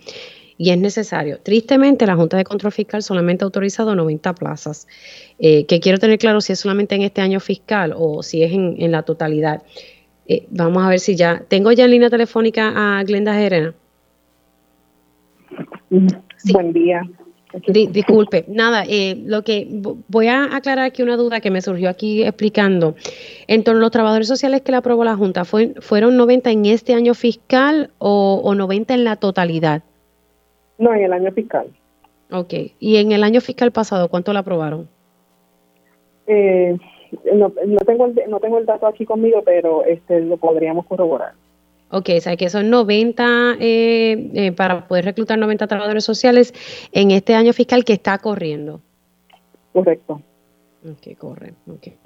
y 0.59 0.71
es 0.71 0.77
necesario. 0.77 1.39
Tristemente, 1.41 2.05
la 2.05 2.17
Junta 2.17 2.35
de 2.35 2.43
Control 2.43 2.73
Fiscal 2.73 3.01
solamente 3.01 3.43
ha 3.43 3.45
autorizado 3.45 3.95
90 3.95 4.35
plazas, 4.35 4.87
eh, 5.39 5.65
que 5.65 5.79
quiero 5.79 5.99
tener 5.99 6.19
claro 6.19 6.41
si 6.41 6.51
es 6.51 6.59
solamente 6.59 6.95
en 6.95 7.01
este 7.01 7.21
año 7.21 7.39
fiscal 7.39 7.93
o 7.97 8.21
si 8.21 8.43
es 8.43 8.51
en, 8.51 8.91
la 8.91 9.03
totalidad. 9.03 9.63
Eh, 10.27 10.45
vamos 10.49 10.83
a 10.83 10.89
ver 10.89 10.99
si 10.99 11.15
ya. 11.15 11.41
Tengo 11.47 11.71
ya 11.71 11.85
en 11.85 11.91
línea 11.91 12.09
telefónica 12.09 12.73
a 12.75 13.01
Glenda 13.05 13.33
Gerena. 13.35 13.73
Buen 16.51 16.73
día. 16.73 17.03
disculpe, 17.69 18.43
nada, 18.49 18.83
eh, 18.85 19.17
lo 19.25 19.45
que 19.45 19.65
voy 20.09 20.27
a 20.27 20.53
aclarar 20.53 20.85
aquí 20.85 21.01
una 21.03 21.15
duda 21.15 21.39
que 21.39 21.51
me 21.51 21.61
surgió 21.61 21.89
aquí 21.89 22.23
explicando. 22.23 22.95
En 23.47 23.63
torno 23.63 23.79
a 23.79 23.83
los 23.83 23.91
trabajadores 23.91 24.27
sociales 24.27 24.61
que 24.61 24.71
le 24.71 24.77
aprobó 24.79 25.05
la 25.05 25.15
Junta, 25.15 25.45
¿fueron 25.45 26.17
90 26.17 26.51
en 26.51 26.65
este 26.65 26.95
año 26.95 27.13
fiscal 27.13 27.91
o, 27.97 28.41
o 28.43 28.55
90 28.55 28.93
en 28.93 29.05
la 29.05 29.15
totalidad? 29.15 29.83
No, 30.79 30.93
en 30.93 31.03
el 31.03 31.13
año 31.13 31.31
fiscal. 31.31 31.67
Ok. 32.31 32.53
¿Y 32.79 32.97
en 32.97 33.11
el 33.11 33.23
año 33.23 33.41
fiscal 33.41 33.71
pasado 33.71 34.09
cuánto 34.09 34.33
la 34.33 34.39
aprobaron? 34.39 34.87
Eh, 36.25 36.77
no, 37.35 37.51
tengo 37.85 38.05
el, 38.05 38.15
no 38.27 38.39
tengo 38.39 38.57
el 38.57 38.65
dato 38.65 38.87
aquí 38.87 39.05
conmigo, 39.05 39.41
pero 39.43 39.83
este 39.83 40.21
lo 40.21 40.37
podríamos 40.37 40.85
corroborar. 40.85 41.33
Ok, 41.91 42.09
o 42.17 42.21
sea 42.21 42.37
que 42.37 42.49
son 42.49 42.69
90 42.69 43.55
eh, 43.59 44.29
eh, 44.35 44.51
para 44.51 44.87
poder 44.87 45.05
reclutar 45.05 45.39
90 45.39 45.65
trabajadores 45.65 46.03
sociales 46.03 46.53
en 46.91 47.09
este 47.11 47.33
año 47.33 47.51
fiscal 47.51 47.83
que 47.83 47.93
está 47.93 48.19
corriendo. 48.19 48.79
Correcto. 49.73 50.21
Ok, 50.85 51.17
corre. 51.17 51.53
Okay. 51.67 51.97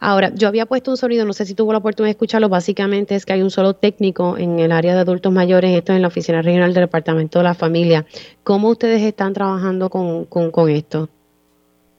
Ahora, 0.00 0.30
yo 0.34 0.48
había 0.48 0.66
puesto 0.66 0.90
un 0.90 0.96
sonido, 0.96 1.24
no 1.24 1.32
sé 1.32 1.44
si 1.44 1.54
tuvo 1.54 1.72
la 1.72 1.78
oportunidad 1.78 2.08
de 2.08 2.12
escucharlo, 2.12 2.48
básicamente 2.48 3.14
es 3.14 3.24
que 3.24 3.32
hay 3.32 3.42
un 3.42 3.50
solo 3.50 3.74
técnico 3.74 4.36
en 4.36 4.58
el 4.58 4.72
área 4.72 4.94
de 4.94 5.00
adultos 5.00 5.32
mayores, 5.32 5.76
esto 5.76 5.92
es 5.92 5.96
en 5.96 6.02
la 6.02 6.08
Oficina 6.08 6.42
Regional 6.42 6.74
del 6.74 6.84
Departamento 6.84 7.38
de 7.38 7.44
la 7.44 7.54
Familia. 7.54 8.04
¿Cómo 8.42 8.68
ustedes 8.68 9.02
están 9.02 9.32
trabajando 9.32 9.88
con, 9.88 10.26
con, 10.26 10.70
esto? 10.70 11.08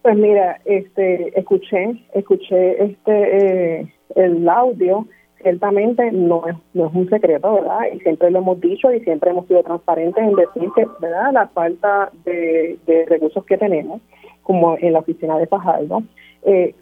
Pues 0.01 0.15
mira, 0.15 0.59
este, 0.65 1.37
escuché, 1.37 2.03
escuché 2.13 2.83
este, 2.83 3.81
eh, 3.81 3.93
el 4.15 4.47
audio, 4.47 5.07
ciertamente 5.41 6.11
no 6.11 6.47
es, 6.47 6.55
no 6.73 6.87
es 6.87 6.93
un 6.93 7.09
secreto, 7.09 7.55
¿verdad? 7.55 7.79
Y 7.93 7.99
siempre 7.99 8.31
lo 8.31 8.39
hemos 8.39 8.61
dicho 8.61 8.91
y 8.93 8.99
siempre 9.01 9.31
hemos 9.31 9.47
sido 9.47 9.63
transparentes 9.63 10.23
en 10.23 10.35
decir 10.35 10.69
que, 10.75 10.87
¿verdad? 10.99 11.33
La 11.33 11.47
falta 11.47 12.11
de, 12.25 12.77
de 12.85 13.05
recursos 13.05 13.43
que 13.45 13.57
tenemos, 13.57 14.01
como 14.43 14.77
en 14.79 14.93
la 14.93 14.99
oficina 14.99 15.37
de 15.37 15.47
Fajardo, 15.47 16.03
eh, 16.43 16.73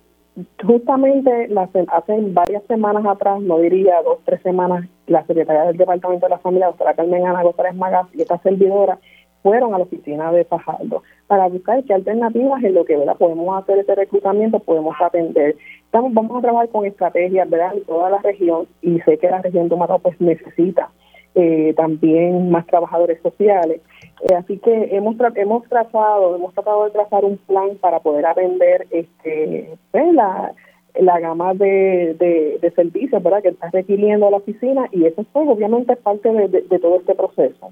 justamente 0.65 1.49
hace 1.91 2.21
varias 2.21 2.63
semanas 2.65 3.05
atrás, 3.05 3.41
no 3.41 3.59
diría 3.59 4.01
dos, 4.03 4.19
tres 4.25 4.41
semanas, 4.41 4.85
la 5.07 5.25
secretaria 5.25 5.63
del 5.65 5.77
Departamento 5.77 6.25
de 6.25 6.31
la 6.31 6.39
Familia, 6.39 6.67
doctora 6.67 6.93
Carmen 6.93 7.25
Ana 7.25 7.43
González 7.43 7.75
Magas 7.75 8.07
y 8.13 8.21
esta 8.21 8.37
servidora 8.39 8.99
fueron 9.43 9.73
a 9.73 9.77
la 9.77 9.83
oficina 9.83 10.31
de 10.31 10.43
Fajardo 10.43 11.03
para 11.27 11.47
buscar 11.47 11.83
qué 11.83 11.93
alternativas 11.93 12.63
en 12.63 12.73
lo 12.73 12.83
que 12.83 12.97
¿verdad? 12.97 13.15
podemos 13.15 13.61
hacer 13.61 13.77
este 13.77 13.93
reclutamiento, 13.93 14.59
podemos 14.59 14.95
atender. 14.99 15.55
Estamos, 15.85 16.13
vamos 16.13 16.37
a 16.37 16.41
trabajar 16.41 16.69
con 16.69 16.85
estrategias 16.85 17.47
¿verdad? 17.49 17.75
en 17.75 17.83
toda 17.85 18.09
la 18.09 18.17
región 18.17 18.67
y 18.81 18.99
sé 19.01 19.17
que 19.19 19.29
la 19.29 19.41
región 19.41 19.69
de 19.69 19.75
Mato 19.75 19.99
pues 19.99 20.19
necesita 20.19 20.89
eh, 21.35 21.73
también 21.77 22.49
más 22.49 22.65
trabajadores 22.65 23.21
sociales 23.21 23.81
Eh, 24.21 24.33
así 24.33 24.57
que 24.59 24.95
hemos 24.95 25.15
hemos 25.35 25.67
trazado, 25.67 26.35
hemos 26.35 26.53
tratado 26.53 26.85
de 26.85 26.91
trazar 26.91 27.25
un 27.25 27.37
plan 27.37 27.77
para 27.81 27.99
poder 27.99 28.25
atender 28.25 28.87
este 28.89 29.77
pues, 29.91 30.13
la, 30.13 30.53
la 30.99 31.19
gama 31.19 31.53
de, 31.53 32.15
de, 32.61 32.71
servicios 32.71 33.21
¿verdad? 33.21 33.41
que 33.41 33.49
está 33.49 33.69
requiriendo 33.71 34.29
la 34.29 34.37
oficina 34.37 34.87
y 34.91 35.05
eso 35.05 35.25
pues 35.31 35.47
obviamente 35.47 35.93
es 35.93 35.99
parte 35.99 36.31
de, 36.31 36.79
todo 36.79 36.97
este 36.97 37.15
proceso. 37.15 37.71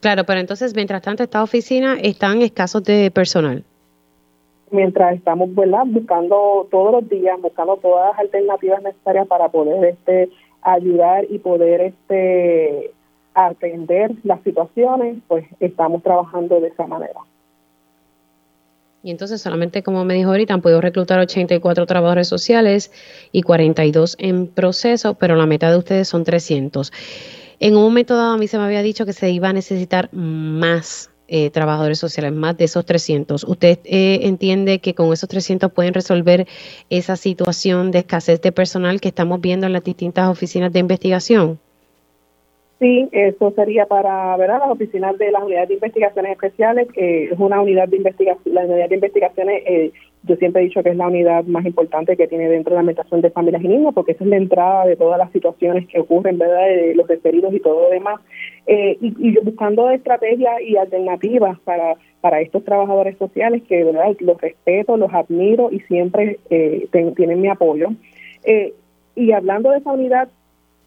Claro, 0.00 0.24
pero 0.24 0.40
entonces 0.40 0.74
mientras 0.74 1.02
tanto 1.02 1.22
esta 1.22 1.42
oficina 1.42 1.96
están 2.00 2.42
escasos 2.42 2.84
de 2.84 3.10
personal. 3.10 3.64
Mientras 4.70 5.14
estamos 5.14 5.54
¿verdad? 5.54 5.84
buscando 5.86 6.68
todos 6.70 6.92
los 6.92 7.08
días, 7.08 7.40
buscando 7.40 7.76
todas 7.76 8.10
las 8.10 8.18
alternativas 8.20 8.82
necesarias 8.82 9.26
para 9.26 9.48
poder 9.48 9.84
este 9.84 10.28
ayudar 10.62 11.24
y 11.28 11.38
poder 11.38 11.80
este 11.80 12.92
atender 13.36 14.12
las 14.24 14.42
situaciones, 14.42 15.18
pues 15.28 15.44
estamos 15.60 16.02
trabajando 16.02 16.58
de 16.58 16.68
esa 16.68 16.86
manera. 16.86 17.20
Y 19.02 19.10
entonces 19.10 19.40
solamente, 19.40 19.82
como 19.82 20.04
me 20.04 20.14
dijo 20.14 20.30
ahorita, 20.30 20.54
han 20.54 20.62
podido 20.62 20.80
reclutar 20.80 21.20
84 21.20 21.86
trabajadores 21.86 22.26
sociales 22.26 22.90
y 23.30 23.42
42 23.42 24.16
en 24.18 24.48
proceso, 24.48 25.14
pero 25.14 25.36
la 25.36 25.46
meta 25.46 25.70
de 25.70 25.76
ustedes 25.76 26.08
son 26.08 26.24
300. 26.24 26.92
En 27.60 27.76
un 27.76 27.82
momento 27.82 28.16
dado 28.16 28.32
a 28.34 28.36
mí 28.38 28.48
se 28.48 28.58
me 28.58 28.64
había 28.64 28.82
dicho 28.82 29.06
que 29.06 29.12
se 29.12 29.30
iba 29.30 29.50
a 29.50 29.52
necesitar 29.52 30.12
más 30.12 31.10
eh, 31.28 31.50
trabajadores 31.50 31.98
sociales, 31.98 32.32
más 32.32 32.56
de 32.56 32.64
esos 32.64 32.84
300. 32.84 33.44
¿Usted 33.44 33.78
eh, 33.84 34.20
entiende 34.22 34.80
que 34.80 34.94
con 34.94 35.12
esos 35.12 35.28
300 35.28 35.72
pueden 35.72 35.94
resolver 35.94 36.48
esa 36.90 37.16
situación 37.16 37.90
de 37.90 38.00
escasez 38.00 38.40
de 38.40 38.50
personal 38.50 39.00
que 39.00 39.08
estamos 39.08 39.40
viendo 39.40 39.66
en 39.66 39.72
las 39.72 39.84
distintas 39.84 40.28
oficinas 40.28 40.72
de 40.72 40.80
investigación? 40.80 41.60
Sí, 42.78 43.08
eso 43.12 43.52
sería 43.52 43.86
para 43.86 44.36
¿verdad? 44.36 44.58
las 44.60 44.70
oficinas 44.70 45.16
de 45.16 45.30
las 45.30 45.42
unidades 45.42 45.68
de 45.68 45.74
investigaciones 45.74 46.32
especiales, 46.32 46.88
que 46.92 47.24
es 47.24 47.38
una 47.38 47.62
unidad 47.62 47.88
de 47.88 47.96
investigación, 47.96 48.54
la 48.54 48.66
unidad 48.66 48.90
de 48.90 48.94
investigaciones, 48.96 49.62
eh, 49.64 49.92
yo 50.24 50.36
siempre 50.36 50.60
he 50.60 50.66
dicho 50.66 50.82
que 50.82 50.90
es 50.90 50.96
la 50.96 51.06
unidad 51.06 51.44
más 51.44 51.64
importante 51.64 52.18
que 52.18 52.28
tiene 52.28 52.50
dentro 52.50 52.72
de 52.72 52.74
la 52.74 52.80
administración 52.80 53.22
de 53.22 53.30
familias 53.30 53.62
y 53.62 53.68
niños, 53.68 53.94
porque 53.94 54.12
esa 54.12 54.24
es 54.24 54.30
la 54.30 54.36
entrada 54.36 54.84
de 54.84 54.96
todas 54.96 55.16
las 55.18 55.32
situaciones 55.32 55.86
que 55.88 56.00
ocurren, 56.00 56.36
¿verdad? 56.36 56.66
de 56.66 56.94
los 56.94 57.08
referidos 57.08 57.54
y 57.54 57.60
todo 57.60 57.84
lo 57.84 57.90
demás. 57.90 58.20
Eh, 58.66 58.98
y, 59.00 59.14
y 59.26 59.38
buscando 59.42 59.88
estrategias 59.88 60.60
y 60.60 60.76
alternativas 60.76 61.58
para, 61.60 61.94
para 62.20 62.40
estos 62.40 62.64
trabajadores 62.64 63.16
sociales 63.16 63.62
que 63.68 63.84
¿verdad? 63.84 64.14
los 64.20 64.38
respeto, 64.38 64.98
los 64.98 65.14
admiro 65.14 65.70
y 65.70 65.80
siempre 65.80 66.40
eh, 66.50 66.88
tienen 67.14 67.40
mi 67.40 67.48
apoyo. 67.48 67.88
Eh, 68.44 68.74
y 69.14 69.32
hablando 69.32 69.70
de 69.70 69.78
esa 69.78 69.92
unidad, 69.92 70.28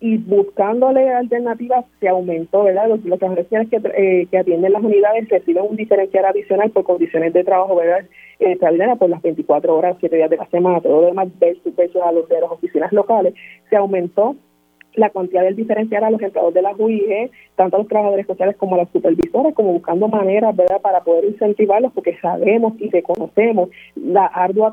y 0.02 0.18
buscándole 0.18 1.10
alternativas 1.10 1.86
se 2.00 2.08
aumentó, 2.08 2.64
¿verdad? 2.64 2.88
Los, 2.88 3.04
los 3.04 3.20
trabajadores 3.20 3.70
que, 3.70 3.82
eh, 3.98 4.28
que 4.32 4.38
atienden 4.38 4.72
las 4.72 4.84
unidades 4.84 5.28
reciben 5.28 5.66
un 5.70 5.76
diferencial 5.76 6.26
adicional 6.26 6.72
por 6.72 6.84
condiciones 6.86 7.34
de 7.34 7.44
trabajo, 7.44 7.76
¿verdad? 7.76 8.06
Eh, 8.40 8.58
por 8.98 9.10
las 9.10 9.22
24 9.22 9.76
horas, 9.76 9.98
7 10.00 10.16
días 10.16 10.30
de 10.30 10.38
la 10.38 10.46
semana, 10.48 10.80
todo 10.80 11.02
lo 11.02 11.08
demás 11.08 11.28
versus, 11.40 11.76
versus 11.76 12.02
a 12.02 12.14
los 12.14 12.30
de 12.30 12.40
las 12.40 12.50
oficinas 12.50 12.94
locales, 12.94 13.34
se 13.70 13.76
aumentó 13.76 14.36
la 14.96 15.10
cantidad 15.10 15.44
del 15.44 15.56
diferencial 15.56 16.04
a 16.04 16.10
los 16.10 16.22
empleados 16.22 16.54
de 16.54 16.62
la 16.62 16.74
UIG, 16.78 17.30
tanto 17.56 17.76
a 17.76 17.80
los 17.80 17.88
trabajadores 17.88 18.26
sociales 18.26 18.56
como 18.58 18.76
a 18.76 18.80
los 18.80 18.90
supervisores, 18.90 19.54
como 19.54 19.74
buscando 19.74 20.08
maneras, 20.08 20.56
¿verdad?, 20.56 20.82
para 20.82 21.02
poder 21.02 21.26
incentivarlos, 21.26 21.92
porque 21.94 22.18
sabemos 22.22 22.74
y 22.80 22.90
reconocemos 22.90 23.70
la 23.96 24.26
ardua 24.26 24.72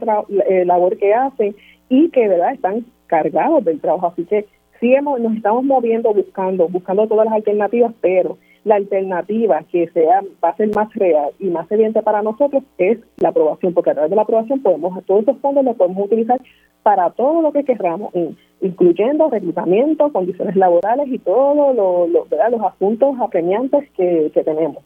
eh, 0.48 0.64
labor 0.64 0.96
que 0.96 1.12
hacen 1.12 1.56
y 1.88 2.08
que, 2.10 2.28
¿verdad?, 2.28 2.54
están 2.54 2.86
cargados 3.06 3.64
del 3.64 3.80
trabajo. 3.80 4.08
Así 4.08 4.24
que 4.24 4.46
sí 4.80 4.94
hemos, 4.94 5.20
nos 5.20 5.34
estamos 5.36 5.64
moviendo 5.64 6.12
buscando, 6.12 6.68
buscando 6.68 7.06
todas 7.06 7.26
las 7.26 7.34
alternativas, 7.34 7.92
pero 8.00 8.38
la 8.66 8.74
alternativa 8.74 9.62
que 9.70 9.88
sea 9.90 10.22
va 10.44 10.48
a 10.48 10.56
ser 10.56 10.74
más 10.74 10.92
real 10.94 11.30
y 11.38 11.50
más 11.50 11.70
evidente 11.70 12.02
para 12.02 12.20
nosotros 12.20 12.64
es 12.78 12.98
la 13.18 13.28
aprobación, 13.28 13.72
porque 13.72 13.90
a 13.90 13.94
través 13.94 14.10
de 14.10 14.16
la 14.16 14.22
aprobación 14.22 14.60
podemos, 14.60 15.04
todos 15.04 15.22
esos 15.22 15.38
fondos 15.38 15.64
los 15.64 15.76
podemos 15.76 16.04
utilizar 16.04 16.40
para 16.82 17.10
todo 17.10 17.42
lo 17.42 17.52
que 17.52 17.64
queramos, 17.64 18.12
incluyendo 18.60 19.30
reclutamiento, 19.30 20.12
condiciones 20.12 20.56
laborales 20.56 21.06
y 21.08 21.18
todos 21.20 21.76
lo, 21.76 22.08
los 22.08 22.60
asuntos 22.62 23.14
apremiantes 23.20 23.88
que, 23.96 24.32
tenemos. 24.44 24.82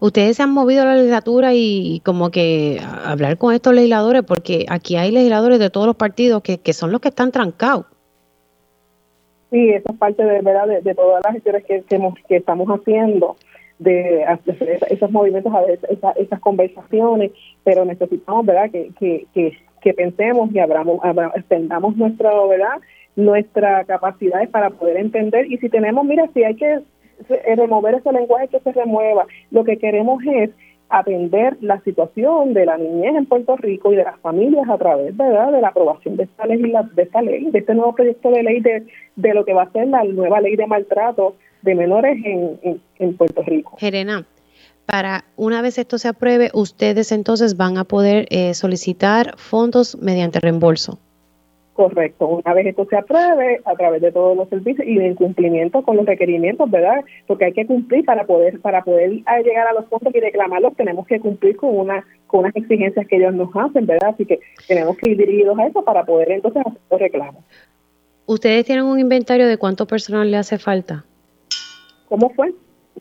Ustedes 0.00 0.36
se 0.36 0.42
han 0.42 0.50
movido 0.50 0.82
a 0.82 0.86
la 0.86 0.96
legislatura 0.96 1.54
y 1.54 2.00
como 2.04 2.30
que 2.30 2.80
hablar 3.04 3.38
con 3.38 3.54
estos 3.54 3.74
legisladores, 3.74 4.22
porque 4.22 4.66
aquí 4.68 4.96
hay 4.96 5.12
legisladores 5.12 5.60
de 5.60 5.70
todos 5.70 5.86
los 5.86 5.96
partidos 5.96 6.42
que, 6.42 6.58
que 6.58 6.72
son 6.72 6.90
los 6.90 7.00
que 7.00 7.08
están 7.10 7.30
trancados. 7.30 7.86
Sí, 9.50 9.70
eso 9.70 9.92
es 9.92 9.98
parte 9.98 10.24
de 10.24 10.40
verdad 10.42 10.68
de, 10.82 10.94
todas 10.94 11.22
las 11.24 11.34
gestiones 11.34 11.64
que, 11.64 11.82
que, 12.28 12.36
estamos 12.36 12.68
haciendo, 12.68 13.36
de 13.78 14.24
esos 14.90 15.10
movimientos, 15.10 15.52
a 15.52 15.62
esas, 15.64 16.16
esas 16.16 16.40
conversaciones, 16.40 17.32
pero 17.64 17.84
necesitamos 17.84 18.46
verdad 18.46 18.70
que, 18.70 18.90
que, 18.98 19.26
que, 19.80 19.94
pensemos 19.94 20.52
y 20.52 20.58
abramos, 20.60 21.00
extendamos 21.34 21.96
nuestra 21.96 22.30
verdad 22.46 22.80
nuestra 23.16 23.84
capacidades 23.84 24.48
para 24.50 24.70
poder 24.70 24.96
entender. 24.96 25.50
Y 25.50 25.58
si 25.58 25.68
tenemos, 25.68 26.04
mira, 26.04 26.28
si 26.32 26.44
hay 26.44 26.54
que 26.54 26.80
remover 27.56 27.94
ese 27.94 28.12
lenguaje 28.12 28.48
que 28.48 28.60
se 28.60 28.72
remueva, 28.72 29.26
lo 29.50 29.64
que 29.64 29.78
queremos 29.78 30.22
es 30.24 30.50
atender 30.90 31.56
la 31.60 31.80
situación 31.82 32.52
de 32.52 32.66
la 32.66 32.76
niñez 32.76 33.14
en 33.14 33.26
Puerto 33.26 33.56
Rico 33.56 33.92
y 33.92 33.96
de 33.96 34.04
las 34.04 34.18
familias 34.20 34.68
a 34.68 34.76
través 34.76 35.16
¿verdad? 35.16 35.52
de 35.52 35.60
la 35.60 35.68
aprobación 35.68 36.16
de 36.16 36.24
esta, 36.24 36.46
ley, 36.46 36.60
de 36.60 37.02
esta 37.02 37.22
ley, 37.22 37.50
de 37.50 37.58
este 37.60 37.74
nuevo 37.74 37.94
proyecto 37.94 38.30
de 38.30 38.42
ley 38.42 38.60
de, 38.60 38.86
de 39.16 39.34
lo 39.34 39.44
que 39.44 39.54
va 39.54 39.62
a 39.62 39.72
ser 39.72 39.86
la 39.88 40.02
nueva 40.04 40.40
ley 40.40 40.56
de 40.56 40.66
maltrato 40.66 41.36
de 41.62 41.74
menores 41.74 42.18
en, 42.24 42.80
en, 42.98 43.16
Puerto 43.16 43.42
Rico. 43.42 43.76
Jerena, 43.78 44.24
para 44.86 45.24
una 45.36 45.62
vez 45.62 45.78
esto 45.78 45.98
se 45.98 46.08
apruebe, 46.08 46.50
ustedes 46.54 47.12
entonces 47.12 47.56
van 47.56 47.78
a 47.78 47.84
poder 47.84 48.26
eh, 48.30 48.54
solicitar 48.54 49.36
fondos 49.36 49.96
mediante 50.00 50.40
reembolso. 50.40 50.98
Correcto. 51.80 52.28
Una 52.28 52.52
vez 52.52 52.66
esto 52.66 52.86
se 52.90 52.94
apruebe 52.94 53.62
a 53.64 53.74
través 53.74 54.02
de 54.02 54.12
todos 54.12 54.36
los 54.36 54.50
servicios 54.50 54.86
y 54.86 54.98
en 54.98 55.14
cumplimiento 55.14 55.80
con 55.80 55.96
los 55.96 56.04
requerimientos, 56.04 56.70
¿verdad? 56.70 57.02
Porque 57.26 57.46
hay 57.46 57.52
que 57.54 57.64
cumplir 57.64 58.04
para 58.04 58.26
poder 58.26 58.60
para 58.60 58.84
poder 58.84 59.22
llegar 59.42 59.66
a 59.66 59.72
los 59.72 59.86
fondos 59.86 60.14
y 60.14 60.20
reclamarlos, 60.20 60.76
tenemos 60.76 61.06
que 61.06 61.18
cumplir 61.20 61.56
con 61.56 61.74
una 61.74 62.04
con 62.26 62.40
unas 62.40 62.54
exigencias 62.54 63.06
que 63.06 63.16
ellos 63.16 63.32
nos 63.32 63.48
hacen, 63.56 63.86
¿verdad? 63.86 64.10
Así 64.10 64.26
que 64.26 64.40
tenemos 64.68 64.94
que 64.98 65.12
ir 65.12 65.16
dirigidos 65.16 65.58
a 65.58 65.68
eso 65.68 65.82
para 65.82 66.04
poder 66.04 66.32
entonces 66.32 66.60
hacer 66.66 66.82
los 66.90 67.00
reclamos. 67.00 67.44
¿Ustedes 68.26 68.66
tienen 68.66 68.84
un 68.84 69.00
inventario 69.00 69.48
de 69.48 69.56
cuánto 69.56 69.86
personal 69.86 70.30
le 70.30 70.36
hace 70.36 70.58
falta? 70.58 71.06
¿Cómo 72.10 72.28
fue? 72.28 72.52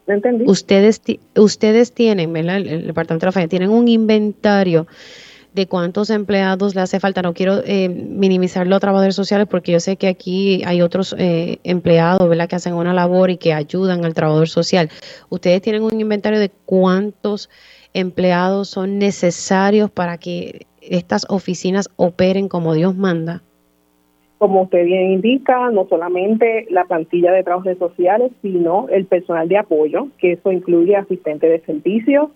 No 0.08 0.13
entendí. 0.13 0.46
Ustedes 0.48 1.02
ustedes 1.36 1.92
tienen, 1.92 2.32
¿verdad? 2.32 2.60
El, 2.60 2.88
departamento 2.88 3.26
de 3.26 3.28
la 3.28 3.32
familia 3.34 3.50
tienen 3.50 3.72
un 3.72 3.89
inventario 3.89 4.88
de 5.54 5.68
cuántos 5.68 6.10
empleados 6.10 6.76
le 6.76 6.82
hace 6.82 7.00
falta. 7.00 7.22
No 7.22 7.34
quiero 7.34 7.62
eh, 7.66 7.90
minimizar 7.90 8.68
los 8.68 8.80
trabajadores 8.80 9.16
sociales 9.16 9.48
porque 9.50 9.72
yo 9.72 9.80
sé 9.80 9.98
que 9.98 10.08
aquí 10.08 10.62
hay 10.66 10.82
otros 10.82 11.16
eh, 11.18 11.58
empleados 11.64 12.30
que 12.48 12.56
hacen 12.56 12.74
una 12.74 12.94
labor 12.94 13.30
y 13.30 13.38
que 13.38 13.54
ayudan 13.54 14.06
al 14.06 14.14
trabajador 14.14 14.50
social. 14.50 14.90
¿Ustedes 15.30 15.62
tienen 15.62 15.84
un 15.84 16.00
inventario 16.00 16.40
de 16.40 16.52
cuántos 16.66 17.50
empleados 17.94 18.70
son 18.70 19.00
necesarios 19.00 19.90
para 19.90 20.18
que 20.18 20.68
estas 20.82 21.26
oficinas 21.30 21.90
operen 21.96 22.48
como 22.48 22.74
Dios 22.74 22.96
manda? 22.96 23.42
Como 24.38 24.62
usted 24.62 24.86
bien 24.86 25.12
indica, 25.12 25.70
no 25.70 25.86
solamente 25.90 26.66
la 26.70 26.86
plantilla 26.86 27.34
de 27.34 27.44
trabajadores 27.44 27.78
sociales, 27.78 28.32
sino 28.42 28.88
el 28.90 29.06
personal 29.06 29.50
de 29.50 29.58
apoyo, 29.58 30.08
que 30.18 30.34
eso 30.34 30.52
incluye 30.52 30.96
asistentes 30.96 31.50
de 31.50 31.60
servicios, 31.66 32.30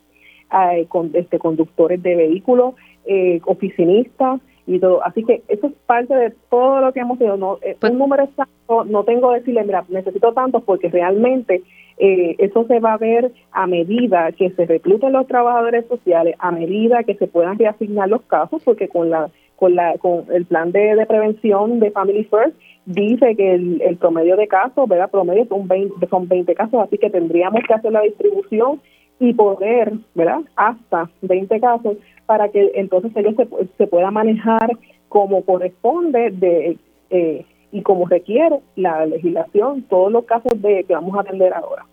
eh, 0.53 0.85
este, 1.13 1.39
conductores 1.39 2.03
de 2.03 2.15
vehículos, 2.15 2.75
eh, 3.05 3.39
oficinistas 3.45 4.41
y 4.65 4.79
todo. 4.79 5.03
Así 5.03 5.23
que 5.23 5.43
eso 5.47 5.67
es 5.67 5.73
parte 5.85 6.13
de 6.15 6.33
todo 6.49 6.81
lo 6.81 6.93
que 6.93 7.01
hemos 7.01 7.17
tenido. 7.17 7.37
No, 7.37 7.57
eh, 7.61 7.75
pues 7.79 7.91
un 7.91 7.99
número 7.99 8.23
exacto 8.23 8.85
no 8.85 9.03
tengo 9.03 9.31
que 9.31 9.39
decirle, 9.39 9.63
mira, 9.63 9.85
necesito 9.89 10.33
tantos 10.33 10.63
porque 10.63 10.89
realmente 10.89 11.61
eh, 11.97 12.35
eso 12.39 12.65
se 12.65 12.79
va 12.79 12.93
a 12.93 12.97
ver 12.97 13.31
a 13.51 13.67
medida 13.67 14.31
que 14.31 14.49
se 14.51 14.65
recluten 14.65 15.13
los 15.13 15.27
trabajadores 15.27 15.85
sociales, 15.87 16.35
a 16.39 16.51
medida 16.51 17.03
que 17.03 17.15
se 17.15 17.27
puedan 17.27 17.59
reasignar 17.59 18.09
los 18.09 18.21
casos, 18.23 18.61
porque 18.63 18.87
con 18.87 19.09
la 19.09 19.29
con 19.55 19.75
la 19.75 19.97
con 19.97 20.25
el 20.33 20.45
plan 20.45 20.71
de, 20.71 20.95
de 20.95 21.05
prevención 21.05 21.79
de 21.79 21.91
Family 21.91 22.23
First 22.23 22.55
dice 22.85 23.35
que 23.35 23.53
el, 23.53 23.81
el 23.81 23.97
promedio 23.97 24.35
de 24.35 24.47
casos, 24.47 24.89
¿verdad? 24.89 25.11
Promedio 25.11 25.45
son 25.45 25.67
20, 25.67 26.07
son 26.07 26.27
20 26.27 26.53
casos, 26.55 26.81
así 26.81 26.97
que 26.97 27.09
tendríamos 27.09 27.61
que 27.67 27.73
hacer 27.73 27.91
la 27.91 28.01
distribución 28.01 28.81
y 29.19 29.33
poder, 29.33 29.93
¿verdad? 30.15 30.41
Hasta 30.55 31.09
20 31.21 31.59
casos 31.59 31.97
para 32.25 32.49
que 32.49 32.71
entonces 32.75 33.11
ellos 33.15 33.35
se, 33.35 33.47
se 33.77 33.87
pueda 33.87 34.11
manejar 34.11 34.77
como 35.09 35.43
corresponde 35.43 36.31
de 36.31 36.77
eh, 37.09 37.45
y 37.71 37.81
como 37.81 38.07
requiere 38.07 38.59
la 38.75 39.05
legislación 39.05 39.83
todos 39.83 40.11
los 40.11 40.25
casos 40.25 40.61
de 40.61 40.83
que 40.83 40.93
vamos 40.93 41.15
a 41.17 41.21
atender 41.21 41.53
ahora. 41.53 41.85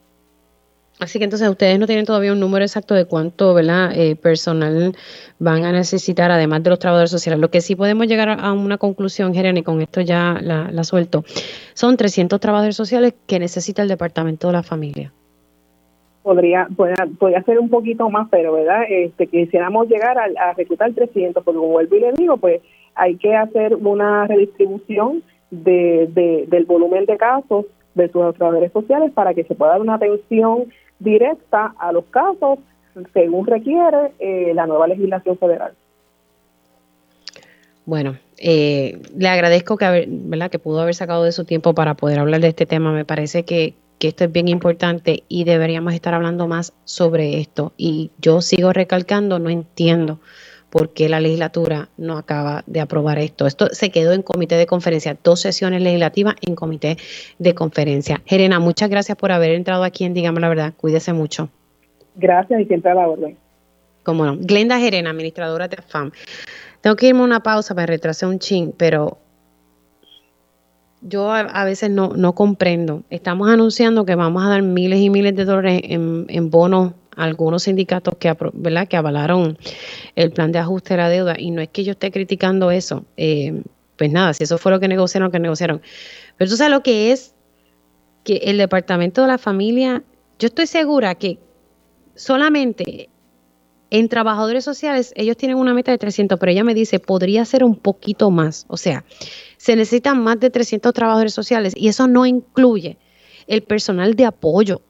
Así 0.99 1.19
que 1.19 1.25
entonces 1.25 1.49
ustedes 1.49 1.79
no 1.79 1.87
tienen 1.87 2.05
todavía 2.05 2.33
un 2.33 2.41
número 2.41 2.63
exacto 2.63 2.95
de 2.95 3.07
cuánto 3.07 3.55
¿verdad? 3.55 3.91
Eh, 3.95 4.17
personal 4.17 4.95
van 5.39 5.65
a 5.65 5.73
necesitar, 5.73 6.31
además 6.31 6.63
de 6.63 6.71
los 6.71 6.79
trabajadores 6.79 7.11
sociales. 7.11 7.41
Lo 7.41 7.51
que 7.51 7.63
sí 7.63 7.75
podemos 7.75 8.07
llegar 8.07 8.29
a 8.29 8.53
una 8.53 8.77
conclusión, 8.77 9.33
Jeremy, 9.33 9.63
con 9.63 9.81
esto 9.81 10.03
ya 10.03 10.39
la, 10.43 10.71
la 10.71 10.85
suelto, 10.85 11.25
son 11.73 11.97
300 11.97 12.39
trabajadores 12.39 12.77
sociales 12.77 13.15
que 13.27 13.39
necesita 13.39 13.81
el 13.81 13.89
Departamento 13.89 14.49
de 14.49 14.53
la 14.53 14.63
Familia. 14.63 15.13
Podría, 16.23 16.69
podría, 16.77 17.43
ser 17.45 17.59
un 17.59 17.69
poquito 17.69 18.11
más, 18.11 18.29
pero 18.31 18.53
verdad, 18.53 18.83
este, 18.89 19.27
quisiéramos 19.27 19.89
llegar 19.89 20.17
a, 20.19 20.53
reclutar 20.55 20.93
300, 20.93 21.43
porque 21.43 21.59
como 21.59 21.73
vuelvo 21.73 21.97
y 21.97 22.01
le 22.01 22.13
digo, 22.13 22.37
pues 22.37 22.61
hay 22.95 23.17
que 23.17 23.35
hacer 23.35 23.75
una 23.75 24.27
redistribución 24.27 25.23
de, 25.51 26.47
del 26.49 26.65
volumen 26.65 27.07
de 27.07 27.17
casos 27.17 27.67
de 27.95 28.07
sus 28.09 28.35
trabajadores 28.35 28.73
sociales 28.73 29.13
para 29.13 29.35
que 29.35 29.45
se 29.45 29.55
pueda 29.55 29.73
dar 29.73 29.81
una 29.81 29.95
atención 29.95 30.67
directa 30.99 31.75
a 31.79 31.93
los 31.93 32.05
casos 32.07 32.59
según 33.13 33.47
requiere 33.47 34.13
eh, 34.19 34.53
la 34.55 34.67
nueva 34.67 34.89
legislación 34.89 35.39
federal. 35.39 35.73
Bueno, 37.87 38.17
eh, 38.39 39.01
le 39.17 39.29
agradezco 39.29 39.77
que, 39.77 40.07
¿verdad? 40.09 40.51
que 40.51 40.59
pudo 40.59 40.81
haber 40.81 40.95
sacado 40.95 41.25
de 41.25 41.33
su 41.33 41.45
tiempo 41.45 41.75
para 41.75 41.95
poder 41.95 42.19
hablar 42.19 42.41
de 42.41 42.49
este 42.49 42.67
tema. 42.67 42.93
Me 42.93 43.05
parece 43.05 43.45
que 43.45 43.75
que 44.01 44.09
esto 44.09 44.25
es 44.25 44.33
bien 44.33 44.49
importante 44.49 45.25
y 45.29 45.45
deberíamos 45.45 45.93
estar 45.93 46.15
hablando 46.15 46.49
más 46.49 46.73
sobre 46.85 47.39
esto. 47.39 47.73
Y 47.77 48.11
yo 48.19 48.41
sigo 48.41 48.73
recalcando, 48.73 49.39
no 49.39 49.51
entiendo 49.51 50.19
por 50.71 50.95
qué 50.95 51.09
la 51.09 51.21
legislatura 51.21 51.91
no 51.99 52.17
acaba 52.17 52.65
de 52.67 52.81
aprobar 52.81 53.19
esto. 53.19 53.47
Esto 53.47 53.69
se 53.73 53.91
quedó 53.91 54.13
en 54.15 54.23
comité 54.23 54.57
de 54.57 54.67
conferencia, 54.67 55.19
dos 55.23 55.41
sesiones 55.41 55.83
legislativas 55.83 56.35
en 56.41 56.55
comité 56.55 56.97
de 57.39 57.55
conferencia. 57.55 58.23
Jerena, 58.25 58.59
muchas 58.59 58.89
gracias 58.89 59.19
por 59.19 59.33
haber 59.33 59.51
entrado 59.51 59.85
aquí 59.85 60.05
en 60.05 60.15
Dígame 60.15 60.41
la 60.41 60.49
Verdad. 60.49 60.73
Cuídese 60.77 61.13
mucho. 61.13 61.51
Gracias 62.17 62.59
y 62.63 62.65
siempre 62.65 62.91
a 62.91 62.95
la 62.95 63.07
orden. 63.07 63.37
Cómo 64.03 64.25
no. 64.25 64.39
Glenda 64.39 64.79
Jerena, 64.79 65.11
administradora 65.11 65.69
de 65.69 65.77
FAM. 65.77 66.11
Tengo 66.81 66.97
que 66.97 67.09
irme 67.09 67.21
a 67.21 67.25
una 67.25 67.41
pausa 67.41 67.75
para 67.75 67.87
retrasar 67.87 68.31
un 68.31 68.39
chin, 68.39 68.73
pero 68.75 69.19
yo 71.03 71.33
a, 71.33 71.65
veces 71.65 71.91
no, 71.91 72.15
no, 72.15 72.35
comprendo. 72.35 73.03
Estamos 73.11 73.49
anunciando 73.49 74.05
que 74.05 74.15
vamos 74.15 74.45
a 74.45 74.49
dar 74.49 74.63
miles 74.63 75.01
y 75.01 75.11
miles 75.11 75.35
de 75.35 75.45
dólares 75.45 75.81
en, 75.85 76.27
en 76.29 76.51
bonos 76.51 76.93
a 77.17 77.25
algunos 77.25 77.65
sindicatos 77.65 78.15
que, 78.19 78.37
¿verdad? 78.53 78.87
que 78.87 78.97
avalaron 78.97 79.59
el 80.15 80.31
plan 80.31 80.53
de 80.53 80.59
ajuste 80.59 80.95
de 80.95 80.99
la 80.99 81.09
deuda. 81.09 81.35
Y 81.39 81.51
no 81.51 81.63
es 81.63 81.69
que 81.69 81.85
yo 81.85 81.93
esté 81.93 82.11
criticando 82.11 82.71
eso. 82.71 83.05
Eh, 83.17 83.63
pues 83.97 84.11
nada, 84.11 84.33
si 84.35 84.45
eso 84.45 84.59
fue 84.59 84.73
lo 84.73 84.81
que 84.81 84.89
negociaron, 84.89 85.31
que 85.31 85.39
negociaron. 85.39 85.83
Pero 86.37 86.51
tú 86.51 86.57
sabes 86.57 86.73
lo 86.73 86.83
que 86.83 87.13
es 87.13 87.35
que 88.25 88.37
el 88.45 88.59
Departamento 88.59 89.23
de 89.23 89.29
la 89.29 89.39
Familia, 89.39 90.03
yo 90.39 90.47
estoy 90.47 90.67
segura 90.67 91.15
que 91.15 91.39
solamente 92.15 93.09
en 93.91 94.09
trabajadores 94.09 94.65
sociales 94.65 95.13
ellos 95.17 95.37
tienen 95.37 95.59
una 95.59 95.75
meta 95.75 95.91
de 95.91 95.99
300, 95.99 96.39
pero 96.39 96.53
ella 96.53 96.65
me 96.65 96.75
dice, 96.75 96.99
podría 96.99 97.45
ser 97.45 97.65
un 97.65 97.77
poquito 97.77 98.31
más. 98.31 98.65
O 98.69 98.77
sea, 98.77 99.05
se 99.61 99.77
necesitan 99.77 100.23
más 100.23 100.41
de 100.41 100.49
300 100.49 100.95
trabajadores 100.95 101.35
sociales 101.35 101.75
y 101.77 101.89
eso 101.89 102.09
no 102.09 102.25
incluye 102.25 102.97
el 103.47 103.63
personal 103.63 104.15
de 104.15 104.25
apoyo. 104.25 104.81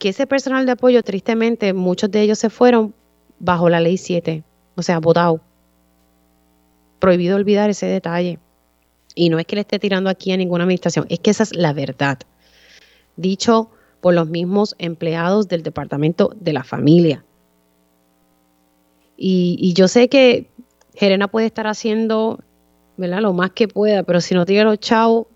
Que 0.00 0.08
ese 0.08 0.26
personal 0.26 0.66
de 0.66 0.72
apoyo, 0.72 1.04
tristemente, 1.04 1.72
muchos 1.72 2.10
de 2.10 2.22
ellos 2.22 2.40
se 2.40 2.50
fueron 2.50 2.92
bajo 3.38 3.68
la 3.68 3.78
ley 3.78 3.98
7, 3.98 4.42
o 4.74 4.82
sea, 4.82 4.98
votado. 4.98 5.40
Prohibido 6.98 7.36
olvidar 7.36 7.70
ese 7.70 7.86
detalle. 7.86 8.40
Y 9.14 9.28
no 9.28 9.38
es 9.38 9.46
que 9.46 9.54
le 9.54 9.60
esté 9.60 9.78
tirando 9.78 10.10
aquí 10.10 10.32
a 10.32 10.36
ninguna 10.36 10.64
administración, 10.64 11.06
es 11.10 11.20
que 11.20 11.30
esa 11.30 11.44
es 11.44 11.54
la 11.54 11.72
verdad. 11.72 12.18
Dicho 13.16 13.70
por 14.00 14.12
los 14.12 14.28
mismos 14.28 14.74
empleados 14.78 15.46
del 15.46 15.62
Departamento 15.62 16.32
de 16.34 16.52
la 16.52 16.64
Familia. 16.64 17.24
Y, 19.16 19.56
y 19.60 19.72
yo 19.74 19.86
sé 19.86 20.08
que 20.08 20.50
Jerena 20.94 21.28
puede 21.28 21.46
estar 21.46 21.66
haciendo 21.66 22.40
¿verdad? 22.96 23.20
lo 23.20 23.32
más 23.32 23.50
que 23.50 23.68
pueda, 23.68 24.02
pero 24.02 24.20
si 24.20 24.34
no 24.34 24.46
tiene 24.46 24.64
los 24.64 24.78
chavos, 24.78 25.26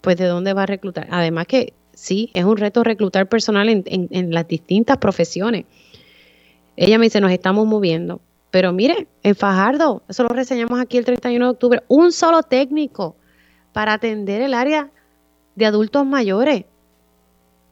pues 0.00 0.16
de 0.16 0.26
dónde 0.26 0.52
va 0.52 0.62
a 0.62 0.66
reclutar. 0.66 1.08
Además 1.10 1.46
que 1.46 1.74
sí, 1.92 2.30
es 2.34 2.44
un 2.44 2.56
reto 2.56 2.82
reclutar 2.82 3.28
personal 3.28 3.68
en, 3.68 3.84
en, 3.86 4.32
las 4.32 4.48
distintas 4.48 4.98
profesiones. 4.98 5.66
Ella 6.76 6.98
me 6.98 7.06
dice, 7.06 7.20
nos 7.20 7.32
estamos 7.32 7.66
moviendo. 7.66 8.20
Pero 8.50 8.72
mire, 8.72 9.06
en 9.22 9.36
Fajardo, 9.36 10.02
eso 10.08 10.24
lo 10.24 10.30
reseñamos 10.30 10.80
aquí 10.80 10.98
el 10.98 11.04
31 11.04 11.44
de 11.44 11.50
octubre, 11.50 11.82
un 11.88 12.10
solo 12.10 12.42
técnico 12.42 13.16
para 13.72 13.92
atender 13.92 14.40
el 14.40 14.54
área 14.54 14.90
de 15.54 15.66
adultos 15.66 16.04
mayores. 16.06 16.64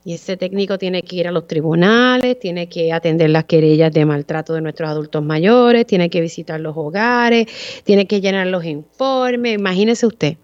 Y 0.08 0.14
ese 0.14 0.38
técnico 0.38 0.78
tiene 0.78 1.02
que 1.02 1.16
ir 1.16 1.28
a 1.28 1.32
los 1.32 1.46
tribunales, 1.46 2.40
tiene 2.40 2.66
que 2.66 2.94
atender 2.94 3.28
las 3.28 3.44
querellas 3.44 3.92
de 3.92 4.06
maltrato 4.06 4.54
de 4.54 4.62
nuestros 4.62 4.88
adultos 4.88 5.22
mayores, 5.22 5.86
tiene 5.86 6.08
que 6.08 6.22
visitar 6.22 6.58
los 6.60 6.74
hogares, 6.78 7.46
tiene 7.84 8.06
que 8.06 8.22
llenar 8.22 8.46
los 8.46 8.64
informes. 8.64 9.58
Imagínese 9.58 10.06
usted, 10.06 10.38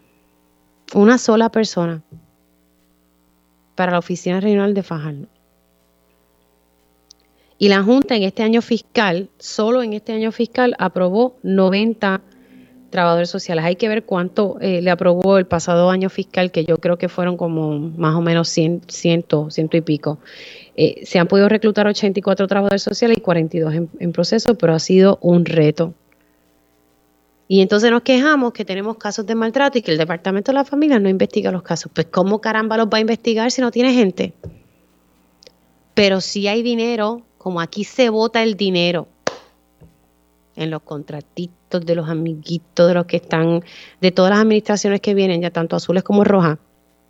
una 0.92 1.16
sola 1.16 1.48
persona 1.48 2.02
para 3.74 3.92
la 3.92 4.00
Oficina 4.00 4.38
Regional 4.38 4.74
de 4.74 4.82
Fajardo. 4.82 5.28
Y 7.56 7.70
la 7.70 7.82
Junta 7.82 8.16
en 8.16 8.24
este 8.24 8.42
año 8.42 8.60
fiscal, 8.60 9.30
solo 9.38 9.82
en 9.82 9.94
este 9.94 10.12
año 10.12 10.30
fiscal, 10.30 10.76
aprobó 10.78 11.38
90 11.42 12.20
trabajadores 12.94 13.28
sociales. 13.28 13.64
Hay 13.64 13.74
que 13.74 13.88
ver 13.88 14.04
cuánto 14.04 14.56
eh, 14.60 14.80
le 14.80 14.90
aprobó 14.90 15.36
el 15.36 15.46
pasado 15.46 15.90
año 15.90 16.08
fiscal, 16.08 16.52
que 16.52 16.64
yo 16.64 16.78
creo 16.78 16.96
que 16.96 17.08
fueron 17.08 17.36
como 17.36 17.76
más 17.78 18.14
o 18.14 18.20
menos 18.20 18.48
100, 18.50 18.82
ciento, 18.86 19.50
ciento 19.50 19.76
y 19.76 19.80
pico. 19.80 20.18
Eh, 20.76 21.04
se 21.04 21.18
han 21.18 21.26
podido 21.26 21.48
reclutar 21.48 21.88
84 21.88 22.46
trabajadores 22.46 22.82
sociales 22.82 23.18
y 23.18 23.20
42 23.20 23.74
en, 23.74 23.90
en 23.98 24.12
proceso, 24.12 24.54
pero 24.54 24.74
ha 24.74 24.78
sido 24.78 25.18
un 25.22 25.44
reto. 25.44 25.92
Y 27.48 27.62
entonces 27.62 27.90
nos 27.90 28.02
quejamos 28.02 28.52
que 28.52 28.64
tenemos 28.64 28.96
casos 28.96 29.26
de 29.26 29.34
maltrato 29.34 29.76
y 29.76 29.82
que 29.82 29.90
el 29.90 29.98
Departamento 29.98 30.52
de 30.52 30.58
la 30.58 30.64
Familia 30.64 31.00
no 31.00 31.08
investiga 31.08 31.50
los 31.50 31.62
casos. 31.62 31.90
Pues 31.92 32.06
¿cómo 32.06 32.40
caramba 32.40 32.76
los 32.76 32.86
va 32.86 32.98
a 32.98 33.00
investigar 33.00 33.50
si 33.50 33.60
no 33.60 33.72
tiene 33.72 33.92
gente? 33.92 34.34
Pero 35.94 36.20
si 36.20 36.46
hay 36.46 36.62
dinero, 36.62 37.22
como 37.38 37.60
aquí 37.60 37.82
se 37.82 38.08
vota 38.08 38.42
el 38.42 38.56
dinero 38.56 39.08
en 40.56 40.70
los 40.70 40.82
contratitos 40.82 41.84
de 41.84 41.94
los 41.94 42.08
amiguitos, 42.08 42.88
de 42.88 42.94
los 42.94 43.06
que 43.06 43.16
están, 43.16 43.62
de 44.00 44.12
todas 44.12 44.30
las 44.30 44.40
administraciones 44.40 45.00
que 45.00 45.14
vienen, 45.14 45.42
ya 45.42 45.50
tanto 45.50 45.76
azules 45.76 46.02
como 46.02 46.24
rojas. 46.24 46.58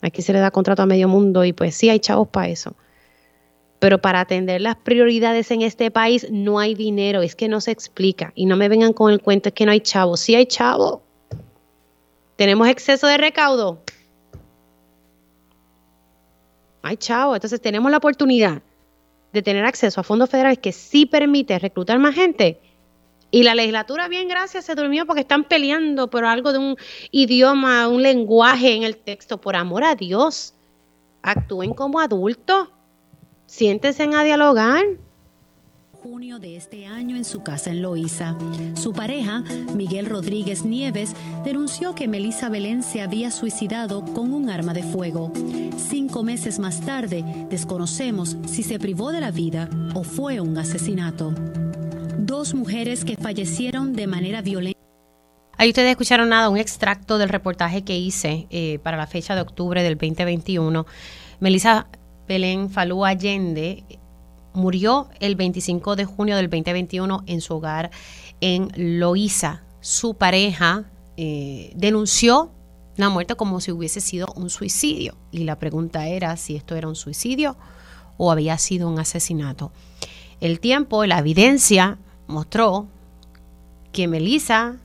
Aquí 0.02 0.22
se 0.22 0.33
le 0.33 0.38
da 0.38 0.50
contrato 0.50 0.83
a 0.83 0.87
medio 0.87 1.09
mundo 1.09 1.44
y 1.44 1.52
pues 1.52 1.74
sí 1.74 1.88
hay 1.88 1.98
chavos 1.98 2.28
para 2.28 2.48
eso. 2.48 2.74
Pero 3.78 4.00
para 4.00 4.20
atender 4.20 4.61
las 4.61 4.76
prioridades 4.76 5.50
en 5.50 5.62
este 5.62 5.90
país 5.90 6.26
no 6.30 6.59
hay 6.59 6.74
dinero, 6.74 7.22
es 7.22 7.35
que 7.35 7.48
no 7.48 7.61
se 7.61 7.70
explica. 7.70 8.33
Y 8.35 8.46
no 8.46 8.57
me 8.57 8.68
vengan 8.68 8.92
con 8.92 9.12
el 9.12 9.20
cuento, 9.20 9.50
es 9.50 9.54
que 9.54 9.66
no 9.66 9.72
hay 9.72 9.80
chavos. 9.80 10.20
Sí 10.20 10.35
hay 10.35 10.46
chavos. 10.46 11.00
Tenemos 12.37 12.68
exceso 12.68 13.07
de 13.07 13.18
recaudo. 13.18 13.83
Hay 16.83 16.96
chavos. 16.96 17.37
Entonces 17.37 17.61
tenemos 17.61 17.90
la 17.90 17.98
oportunidad 17.98 18.62
de 19.33 19.42
tener 19.42 19.64
acceso 19.64 20.00
a 20.00 20.04
fondos 20.04 20.30
federales 20.30 20.59
que 20.59 20.72
sí 20.72 21.07
permite 21.07 21.59
reclutar 21.59 21.98
más 21.98 22.14
gente 22.14 22.61
y 23.35 23.42
la 23.42 23.57
legislatura, 23.57 24.07
bien, 24.07 24.29
gracias, 24.29 24.64
se 24.64 24.77
durmió 24.77 25.07
porque 25.07 25.23
están 25.23 25.42
peleando 25.42 26.09
por 26.09 26.25
algo 26.25 26.53
de 26.53 26.61
un 26.61 26.77
idioma, 27.11 27.88
un 27.88 28.01
lenguaje 28.01 28.77
en 28.77 28.85
el 28.85 28.97
texto. 28.97 29.40
Por 29.40 29.57
amor 29.57 29.83
a 29.83 29.97
Dios, 29.97 30.55
actúen 31.20 31.75
como 31.75 31.99
adultos, 31.99 32.68
siéntense 33.47 34.05
a 34.05 34.23
dialogar 34.23 34.85
junio 35.92 36.38
de 36.38 36.55
este 36.55 36.87
año 36.87 37.16
en 37.16 37.25
su 37.25 37.42
casa 37.42 37.70
en 37.70 37.81
Loíza. 37.81 38.37
Su 38.75 38.92
pareja, 38.92 39.42
Miguel 39.75 40.05
Rodríguez 40.05 40.62
Nieves, 40.62 41.16
denunció 41.44 41.94
que 41.94 42.07
Melissa 42.07 42.51
Belén 42.51 42.83
se 42.83 43.01
había 43.01 43.31
suicidado 43.31 44.05
con 44.05 44.35
un 44.35 44.51
arma 44.51 44.75
de 44.75 44.83
fuego. 44.83 45.33
Cinco 45.79 46.23
meses 46.23 46.59
más 46.59 46.83
tarde, 46.83 47.25
desconocemos 47.49 48.37
si 48.47 48.62
se 48.62 48.79
privó 48.79 49.12
de 49.12 49.23
la 49.23 49.31
vida 49.31 49.70
o 49.94 50.05
fue 50.05 50.40
un 50.40 50.59
asesinato 50.59 51.33
dos 52.27 52.55
mujeres 52.55 53.05
que 53.05 53.17
fallecieron 53.17 53.93
de 53.95 54.07
manera 54.07 54.43
violenta. 54.43 54.79
Ahí 55.57 55.69
ustedes 55.69 55.91
escucharon 55.91 56.29
nada, 56.31 56.49
un 56.49 56.59
extracto 56.59 57.19
del 57.19 57.29
reportaje 57.29 57.83
que 57.83 57.97
hice 57.97 58.47
eh, 58.51 58.79
para 58.83 58.97
la 58.97 59.07
fecha 59.07 59.35
de 59.35 59.43
octubre 59.43 59.83
del 59.83 59.97
2021. 59.97 60.87
Melissa 61.41 61.87
Belén 62.27 62.71
Falú 62.71 63.05
Allende 63.05 63.85
murió 64.53 65.09
el 65.21 65.37
25 65.37 65.97
de 65.97 66.05
junio 66.05 66.37
del 66.37 66.51
2021 66.51 67.25
en 67.27 67.41
su 67.41 67.55
hogar 67.55 67.91
en 68.41 68.71
Loíza. 68.75 69.63
Su 69.81 70.15
pareja 70.15 70.85
eh, 71.17 71.73
denunció 71.77 72.51
la 72.97 73.09
muerte 73.11 73.35
como 73.35 73.61
si 73.61 73.73
hubiese 73.73 74.01
sido 74.01 74.29
un 74.37 74.51
suicidio 74.51 75.17
y 75.31 75.45
la 75.45 75.59
pregunta 75.59 76.07
era 76.07 76.37
si 76.37 76.57
esto 76.57 76.75
era 76.75 76.89
un 76.89 76.97
suicidio 76.97 77.57
o 78.16 78.33
había 78.33 78.59
sido 78.59 78.89
un 78.89 78.99
asesinato. 78.99 79.72
El 80.41 80.61
tiempo, 80.61 81.05
la 81.07 81.18
evidencia 81.18 81.99
mostró 82.27 82.87
que 83.93 84.09
Melissa 84.09 84.77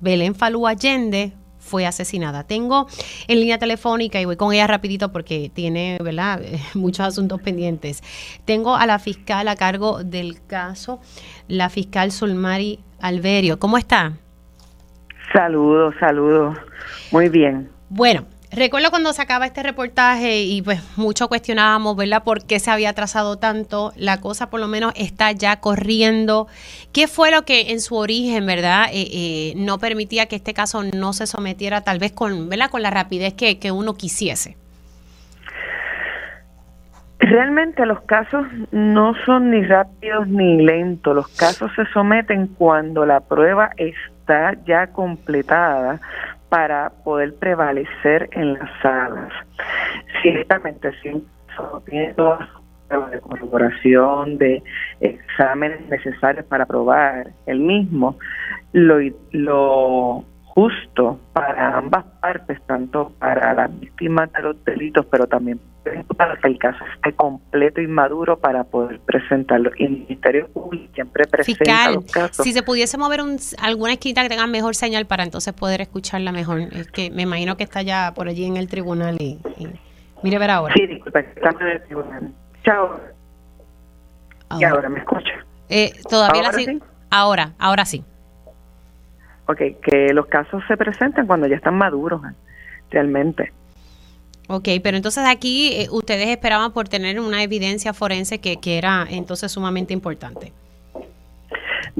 Belén 0.00 0.34
Falú 0.34 0.66
Allende 0.66 1.32
fue 1.58 1.86
asesinada. 1.86 2.44
Tengo 2.44 2.86
en 3.26 3.40
línea 3.40 3.58
telefónica 3.58 4.20
y 4.20 4.24
voy 4.24 4.36
con 4.36 4.52
ella 4.52 4.66
rapidito 4.66 5.12
porque 5.12 5.50
tiene, 5.52 5.98
¿verdad?, 6.02 6.40
muchos 6.74 7.06
asuntos 7.06 7.40
pendientes. 7.40 8.02
Tengo 8.44 8.74
a 8.74 8.86
la 8.86 8.98
fiscal 8.98 9.48
a 9.48 9.56
cargo 9.56 10.02
del 10.02 10.44
caso, 10.46 11.00
la 11.46 11.68
fiscal 11.68 12.10
Solmari 12.10 12.80
Alberio. 13.00 13.58
¿Cómo 13.58 13.78
está? 13.78 14.14
Saludos, 15.32 15.94
saludos. 16.00 16.56
Muy 17.12 17.28
bien. 17.28 17.68
Bueno, 17.90 18.24
Recuerdo 18.50 18.88
cuando 18.88 19.12
se 19.12 19.20
acaba 19.20 19.44
este 19.44 19.62
reportaje 19.62 20.40
y 20.40 20.62
pues 20.62 20.80
mucho 20.96 21.28
cuestionábamos, 21.28 21.96
¿verdad? 21.96 22.22
¿Por 22.24 22.46
qué 22.46 22.58
se 22.60 22.70
había 22.70 22.90
atrasado 22.90 23.36
tanto? 23.36 23.92
La 23.94 24.20
cosa 24.20 24.48
por 24.48 24.58
lo 24.58 24.68
menos 24.68 24.94
está 24.96 25.32
ya 25.32 25.60
corriendo. 25.60 26.46
¿Qué 26.94 27.08
fue 27.08 27.30
lo 27.30 27.42
que 27.42 27.72
en 27.72 27.80
su 27.80 27.96
origen, 27.96 28.46
¿verdad? 28.46 28.86
Eh, 28.90 29.06
eh, 29.12 29.52
no 29.56 29.78
permitía 29.78 30.26
que 30.26 30.36
este 30.36 30.54
caso 30.54 30.82
no 30.82 31.12
se 31.12 31.26
sometiera 31.26 31.82
tal 31.82 31.98
vez 31.98 32.12
con, 32.12 32.48
¿verdad? 32.48 32.70
Con 32.70 32.80
la 32.80 32.90
rapidez 32.90 33.34
que, 33.34 33.58
que 33.58 33.70
uno 33.70 33.94
quisiese. 33.94 34.56
Realmente 37.18 37.84
los 37.84 38.00
casos 38.02 38.46
no 38.70 39.12
son 39.26 39.50
ni 39.50 39.62
rápidos 39.62 40.26
ni 40.26 40.62
lentos. 40.62 41.14
Los 41.14 41.28
casos 41.28 41.70
se 41.76 41.84
someten 41.92 42.46
cuando 42.46 43.04
la 43.04 43.20
prueba 43.20 43.72
está 43.76 44.54
ya 44.64 44.86
completada 44.86 46.00
para 46.48 46.90
poder 47.04 47.34
prevalecer 47.36 48.28
en 48.32 48.54
las 48.54 48.70
salas. 48.82 49.32
Ciertamente, 50.22 50.92
si 51.02 51.24
tiene 51.86 52.14
todas 52.14 52.48
las 52.90 53.10
de 53.10 53.20
corroboración, 53.20 54.38
de 54.38 54.62
exámenes 55.00 55.86
necesarios 55.88 56.46
para 56.46 56.66
probar 56.66 57.28
el 57.46 57.60
mismo, 57.60 58.16
lo, 58.72 58.98
lo 59.32 60.24
justo 60.54 61.20
para 61.32 61.78
ambas 61.78 62.04
partes, 62.20 62.60
tanto 62.66 63.12
para 63.18 63.54
las 63.54 63.80
víctimas 63.80 64.32
de 64.32 64.42
los 64.42 64.64
delitos, 64.64 65.06
pero 65.06 65.26
también 65.26 65.60
para 66.16 66.36
que 66.36 66.48
el 66.48 66.58
caso 66.58 66.84
esté 66.96 67.12
completo 67.12 67.80
y 67.80 67.86
maduro 67.86 68.38
para 68.38 68.64
poder 68.64 69.00
presentarlo. 69.00 69.70
Y 69.78 69.84
el 69.84 69.90
Ministerio 69.90 70.48
Público 70.48 70.92
siempre 70.94 71.26
presenta 71.26 71.90
los 71.92 72.10
casos. 72.10 72.44
Si 72.44 72.52
se 72.52 72.62
pudiese 72.62 72.98
mover 72.98 73.22
un, 73.22 73.38
alguna 73.62 73.92
esquina 73.92 74.22
que 74.22 74.28
tenga 74.28 74.46
mejor 74.46 74.74
señal 74.74 75.06
para 75.06 75.22
entonces 75.22 75.52
poder 75.54 75.80
escucharla 75.80 76.32
mejor. 76.32 76.60
Es 76.60 76.90
que 76.90 77.10
me 77.10 77.22
imagino 77.22 77.56
que 77.56 77.64
está 77.64 77.82
ya 77.82 78.12
por 78.14 78.28
allí 78.28 78.44
en 78.44 78.56
el 78.56 78.68
tribunal 78.68 79.16
y, 79.20 79.38
mire 80.22 80.38
ver 80.38 80.50
ahora. 80.50 80.74
Sí, 80.74 80.86
disculpa, 80.86 81.20
estamos 81.20 81.60
en 81.60 81.68
el 81.68 81.82
tribunal. 81.84 82.32
Chao. 82.64 83.00
¿Y 84.58 84.64
ahora 84.64 84.88
me 84.88 84.98
escucha? 84.98 85.32
Eh, 85.68 85.92
todavía 86.08 86.42
¿Ahora 86.46 86.52
sí? 86.52 86.80
Ahora, 87.10 87.52
ahora 87.58 87.84
sí. 87.84 88.04
Ok, 89.48 89.60
que 89.82 90.12
los 90.12 90.26
casos 90.26 90.62
se 90.68 90.76
presentan 90.76 91.26
cuando 91.26 91.46
ya 91.46 91.56
están 91.56 91.74
maduros, 91.74 92.22
¿eh? 92.22 92.34
realmente. 92.90 93.50
Ok, 94.46 94.68
pero 94.82 94.96
entonces 94.98 95.24
aquí 95.26 95.72
eh, 95.72 95.88
ustedes 95.90 96.28
esperaban 96.28 96.72
por 96.72 96.88
tener 96.88 97.18
una 97.18 97.42
evidencia 97.42 97.94
forense 97.94 98.40
que, 98.40 98.58
que 98.58 98.76
era 98.76 99.06
entonces 99.08 99.50
sumamente 99.50 99.94
importante. 99.94 100.52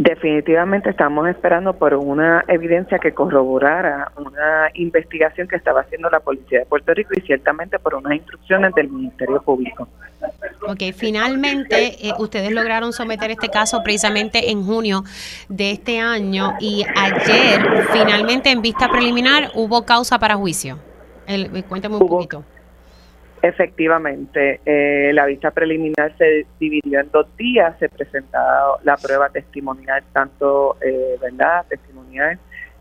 Definitivamente 0.01 0.91
estamos 0.91 1.29
esperando 1.29 1.73
por 1.73 1.93
una 1.93 2.45
evidencia 2.47 3.01
que 3.01 3.13
corroborara 3.13 4.13
una 4.17 4.71
investigación 4.75 5.49
que 5.49 5.57
estaba 5.57 5.81
haciendo 5.81 6.09
la 6.09 6.21
Policía 6.21 6.61
de 6.61 6.67
Puerto 6.67 6.95
Rico 6.95 7.11
y 7.17 7.21
ciertamente 7.23 7.81
por 7.81 7.97
unas 7.97 8.15
instrucciones 8.15 8.73
del 8.77 8.91
Ministerio 8.91 9.43
Público. 9.43 9.89
Ok, 10.69 10.95
finalmente 10.95 12.07
eh, 12.07 12.13
ustedes 12.17 12.53
lograron 12.53 12.93
someter 12.93 13.33
este 13.33 13.49
caso 13.49 13.83
precisamente 13.83 14.53
en 14.53 14.63
junio 14.65 15.03
de 15.49 15.73
este 15.73 15.99
año 15.99 16.55
y 16.61 16.87
ayer 16.95 17.89
finalmente 17.93 18.53
en 18.53 18.63
vista 18.63 18.89
preliminar 18.89 19.51
hubo 19.57 19.85
causa 19.85 20.17
para 20.21 20.37
juicio. 20.37 20.79
El, 21.27 21.65
cuéntame 21.65 21.97
un 21.97 22.07
poquito. 22.09 22.45
Efectivamente, 23.41 24.61
eh, 24.67 25.13
la 25.13 25.25
vista 25.27 25.53
preliminar 25.53 26.13
se 26.19 26.45
dividió 26.59 27.01
en 27.01 27.11
dos 27.13 27.27
días, 27.37 27.79
se 27.79 27.89
presentó 27.89 28.39
la 28.83 28.97
prueba 28.97 29.29
testimonial, 29.29 30.03
tanto, 30.13 30.77
eh, 30.81 31.17
¿verdad?, 31.21 31.65
testimonial 31.69 32.39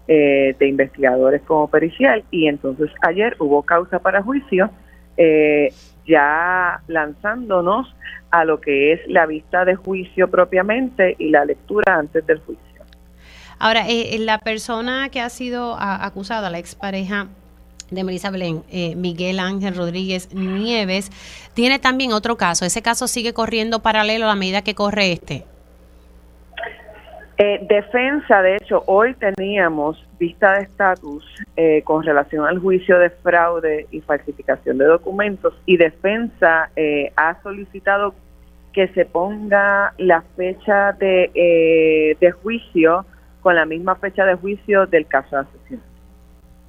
eh, 0.08 0.56
de 0.58 0.68
investigadores 0.68 1.42
como 1.44 1.68
pericial, 1.68 2.24
y 2.32 2.48
entonces 2.48 2.90
ayer 3.02 3.36
hubo 3.40 3.62
causa 3.62 4.00
para 4.00 4.24
juicio, 4.24 4.72
eh, 5.16 5.72
ya 6.08 6.82
lanzándonos 6.88 7.94
a 8.32 8.44
lo 8.44 8.60
que 8.60 8.94
es 8.94 9.02
la 9.08 9.26
vista 9.26 9.64
de 9.64 9.76
juicio 9.76 10.30
propiamente 10.30 11.16
y 11.20 11.30
la 11.30 11.46
lectura 11.46 11.98
antes 11.98 12.26
del 12.26 12.40
juicio. 12.40 12.64
Ahora, 13.60 13.86
la 14.20 14.40
persona 14.40 15.10
que 15.10 15.20
ha 15.20 15.30
sido 15.30 15.76
acusada, 15.80 16.50
la 16.50 16.60
expareja, 16.60 17.28
de 17.92 18.04
Melissa 18.04 18.32
Belén, 18.32 18.64
eh, 18.72 18.96
Miguel 18.96 19.40
Ángel 19.40 19.76
Rodríguez 19.76 20.34
Nieves, 20.34 21.10
tiene 21.54 21.80
también 21.80 22.12
otro 22.12 22.36
caso. 22.38 22.66
Ese 22.66 22.82
caso 22.82 23.08
sigue 23.08 23.34
corriendo 23.34 23.82
paralelo 23.82 24.26
a 24.26 24.30
la 24.30 24.36
medida 24.36 24.62
que 24.62 24.76
corre 24.76 25.12
este. 25.12 25.46
Eh, 27.40 27.60
defensa, 27.70 28.42
de 28.42 28.56
hecho, 28.56 28.84
hoy 28.88 29.14
teníamos 29.14 30.04
vista 30.20 30.54
de 30.54 30.64
estatus 30.64 31.24
eh, 31.56 31.84
con 31.84 32.04
relación 32.04 32.48
al 32.48 32.58
juicio 32.58 32.98
de 32.98 33.12
fraude 33.12 33.86
y 33.92 34.02
falsificación 34.02 34.80
de 34.80 34.86
documentos 34.86 35.54
y 35.68 35.78
defensa 35.78 36.72
ha 37.16 37.42
solicitado 37.44 38.16
que 38.74 38.88
se 38.90 39.06
ponga 39.06 39.94
la 40.00 40.24
fecha 40.36 40.94
de, 40.94 42.16
de 42.20 42.32
juicio 42.32 43.06
con 43.42 43.56
la 43.56 43.66
misma 43.66 43.96
fecha 43.96 44.26
de 44.26 44.34
juicio 44.34 44.88
del 44.88 45.06
caso 45.06 45.36
de 45.36 45.42
asesinato. 45.44 45.87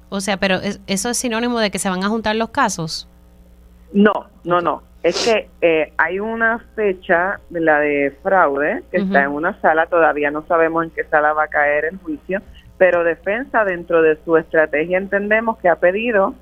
O 0.09 0.21
sea, 0.21 0.37
pero 0.37 0.57
¿eso 0.87 1.09
es 1.09 1.17
sinónimo 1.17 1.59
de 1.59 1.71
que 1.71 1.79
se 1.79 1.89
van 1.89 2.03
a 2.03 2.09
juntar 2.09 2.35
los 2.35 2.49
casos? 2.49 3.07
No, 3.93 4.27
no, 4.43 4.61
no. 4.61 4.83
Es 5.01 5.25
que 5.25 5.49
eh, 5.61 5.93
hay 5.97 6.19
una 6.19 6.59
fecha, 6.75 7.39
la 7.51 7.79
de 7.79 8.17
fraude, 8.21 8.83
que 8.91 8.97
está 8.97 9.23
en 9.23 9.29
una 9.29 9.59
sala, 9.61 9.85
todavía 9.85 10.29
no 10.29 10.45
sabemos 10.45 10.83
en 10.83 10.89
qué 10.89 11.05
sala 11.05 11.31
va 11.33 11.43
a 11.43 11.47
caer 11.47 11.85
el 11.85 11.97
juicio, 11.99 12.41
pero 12.77 13.03
defensa 13.03 13.63
dentro 13.63 14.01
de 14.01 14.17
su 14.25 14.35
estrategia 14.35 14.97
entendemos 14.97 15.57
que 15.59 15.69
ha 15.69 15.77
pedido 15.77 16.33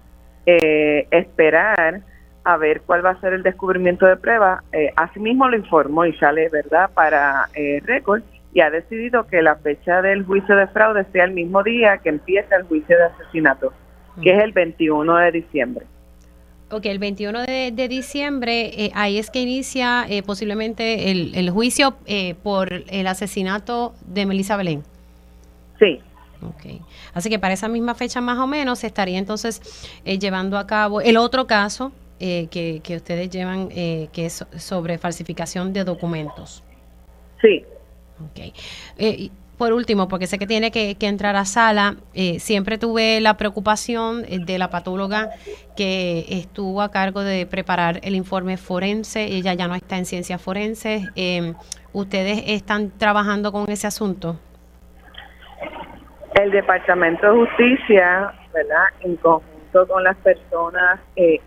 eh, 0.45 1.07
esperar 1.11 2.01
a 2.43 2.55
ver 2.55 2.81
cuál 2.81 3.05
va 3.05 3.09
a 3.11 3.19
ser 3.19 3.33
el 3.33 3.43
descubrimiento 3.43 4.05
de 4.05 4.15
prueba. 4.15 4.63
Eh, 4.71 4.91
asimismo 4.95 5.49
lo 5.49 5.57
informó 5.57 6.05
y 6.05 6.13
sale, 6.13 6.47
¿verdad?, 6.49 6.89
para 6.93 7.49
eh, 7.53 7.81
récord 7.85 8.23
y 8.57 8.61
ha 8.61 8.71
decidido 8.71 9.27
que 9.27 9.43
la 9.43 9.55
fecha 9.57 10.01
del 10.01 10.25
juicio 10.25 10.55
de 10.55 10.65
fraude 10.65 11.05
sea 11.11 11.25
el 11.25 11.31
mismo 11.31 11.61
día 11.61 11.99
que 11.99 12.09
empieza 12.09 12.55
el 12.55 12.63
juicio 12.63 12.97
de 12.97 13.03
asesinato, 13.03 13.71
que 14.19 14.31
es 14.31 14.41
el 14.41 14.51
21 14.51 15.15
de 15.15 15.31
diciembre. 15.31 15.85
Ok, 16.71 16.87
el 16.87 16.97
21 16.97 17.43
de, 17.43 17.87
diciembre, 17.87 18.85
eh, 18.85 18.91
ahí 18.95 19.19
es 19.19 19.29
que 19.29 19.41
inicia 19.41 20.07
eh, 20.09 20.23
posiblemente 20.23 21.11
el, 21.11 21.49
juicio 21.51 21.97
eh, 22.07 22.33
por 22.41 22.73
el 22.73 23.05
asesinato 23.05 23.93
de 24.07 24.25
Melissa 24.25 24.57
Belén. 24.57 24.81
Sí. 25.77 25.99
Ok, 26.41 26.81
así 27.13 27.29
que 27.29 27.37
para 27.37 27.53
esa 27.53 27.67
misma 27.67 27.93
fecha 27.93 28.21
más 28.21 28.39
o 28.39 28.47
menos 28.47 28.79
se 28.79 28.87
estaría 28.87 29.19
entonces 29.19 29.61
llevando 30.03 30.57
a 30.57 30.65
cabo 30.65 30.99
el 30.99 31.17
otro 31.17 31.45
caso 31.45 31.91
que, 32.17 32.81
que 32.83 32.95
ustedes 32.95 33.29
llevan, 33.29 33.69
que 33.69 34.09
es 34.15 34.43
sobre 34.57 34.97
falsificación 34.97 35.73
de 35.73 35.83
documentos. 35.83 36.63
Sí, 37.39 37.63
Ok. 38.25 38.53
Eh, 38.97 39.29
por 39.57 39.73
último, 39.73 40.07
porque 40.07 40.27
sé 40.27 40.37
que 40.37 40.45
tiene 40.45 40.69
que, 40.69 40.95
entrar 40.99 41.35
a 41.35 41.45
sala, 41.45 41.95
eh, 42.13 42.39
siempre 42.39 42.77
tuve 42.77 43.19
la 43.21 43.37
preocupación 43.37 44.23
eh, 44.27 44.37
de 44.39 44.59
la 44.59 44.69
patóloga 44.69 45.31
que 45.75 46.25
estuvo 46.29 46.81
a 46.81 46.91
cargo 46.91 47.21
de 47.21 47.47
preparar 47.47 47.99
el 48.03 48.15
informe 48.15 48.57
forense. 48.57 49.23
Ella 49.23 49.55
ya 49.55 49.67
no 49.67 49.73
está 49.73 49.97
en 49.97 50.05
ciencias 50.05 50.41
forenses. 50.41 51.07
Em, 51.15 51.55
¿Ustedes 51.91 52.43
están 52.47 52.91
trabajando 52.91 53.51
con 53.51 53.67
ese 53.71 53.87
asunto? 53.87 54.39
El 56.35 56.51
Departamento 56.51 57.25
de 57.31 57.47
Justicia. 57.47 58.33
En 59.01 59.15
conjunto 59.17 59.87
con 59.87 60.03
las 60.03 60.17
personas 60.17 60.99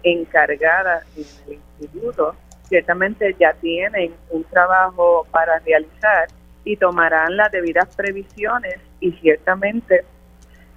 encargadas 0.03 1.05
en 1.16 1.25
el 1.55 1.59
instituto, 1.81 2.37
ciertamente 2.68 3.35
ya 3.39 3.53
tienen 3.55 4.12
un 4.31 4.45
trabajo 4.45 5.27
para 5.33 5.59
realizar 5.59 6.29
y 6.71 6.77
tomarán 6.77 7.37
las 7.37 7.51
debidas 7.51 7.95
previsiones 7.97 8.77
y 9.01 9.11
ciertamente 9.12 10.05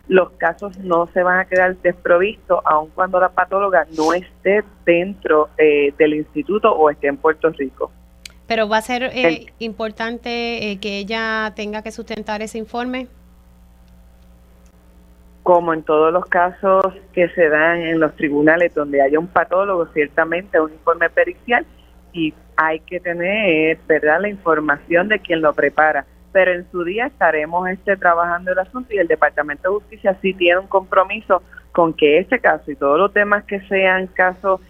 los 0.08 0.32
casos 0.32 0.78
no 0.80 1.08
se 1.14 1.22
van 1.22 1.40
a 1.40 1.46
quedar 1.46 1.78
desprovistos 1.78 2.60
aun 2.66 2.90
cuando 2.96 3.20
la 3.20 3.30
patóloga 3.30 3.86
no 3.96 4.12
esté 4.14 4.64
dentro 4.86 5.50
eh, 5.58 5.94
del 5.98 6.16
instituto 6.16 6.72
o 6.72 6.90
esté 6.90 7.08
en 7.08 7.18
Puerto 7.18 7.50
Rico. 7.52 7.92
Pero 8.48 8.68
va 8.68 8.78
a 8.78 8.82
ser 8.82 9.04
eh, 9.04 9.46
importante 9.60 10.72
eh, 10.72 10.80
que 10.80 10.98
ella 10.98 11.54
tenga 11.56 11.84
que 11.84 11.92
sustentar 11.92 12.42
ese 12.42 12.58
informe. 12.58 13.08
Como 15.44 15.74
en 15.74 15.84
todos 15.84 16.12
los 16.12 16.26
casos 16.26 16.86
que 17.14 17.30
se 17.30 17.50
dan 17.50 17.82
en 17.82 18.00
los 18.00 18.16
tribunales 18.16 18.74
donde 18.74 19.02
haya 19.02 19.20
un 19.20 19.28
patólogo, 19.28 19.86
ciertamente 19.94 20.60
un 20.60 20.72
informe 20.72 21.10
pericial 21.10 21.66
y 22.14 22.34
hay 22.56 22.80
que 22.80 23.00
tener, 23.00 23.78
¿verdad?, 23.88 24.22
la 24.22 24.30
información 24.30 25.08
de 25.08 25.20
quien 25.20 25.42
lo 25.42 25.54
prepara. 25.54 26.06
Pero 26.32 26.52
en 26.54 26.70
su 26.72 26.84
día 26.84 27.08
estaremos 27.08 27.70
este, 27.70 27.96
trabajando 27.96 28.52
el 28.52 28.60
asunto 28.60 28.94
y 28.94 28.98
el 28.98 29.08
Departamento 29.08 29.70
de 29.70 29.76
Justicia 29.76 30.18
sí 30.22 30.34
tiene 30.34 30.60
un 30.60 30.68
compromiso 30.68 31.44
con 31.72 31.94
que 31.94 32.20
este 32.20 32.40
caso 32.40 32.72
y 32.72 32.76
todos 32.76 32.98
los 32.98 33.14
temas 33.14 33.44
que 33.44 33.60
sean 33.62 34.08
casos 34.08 34.62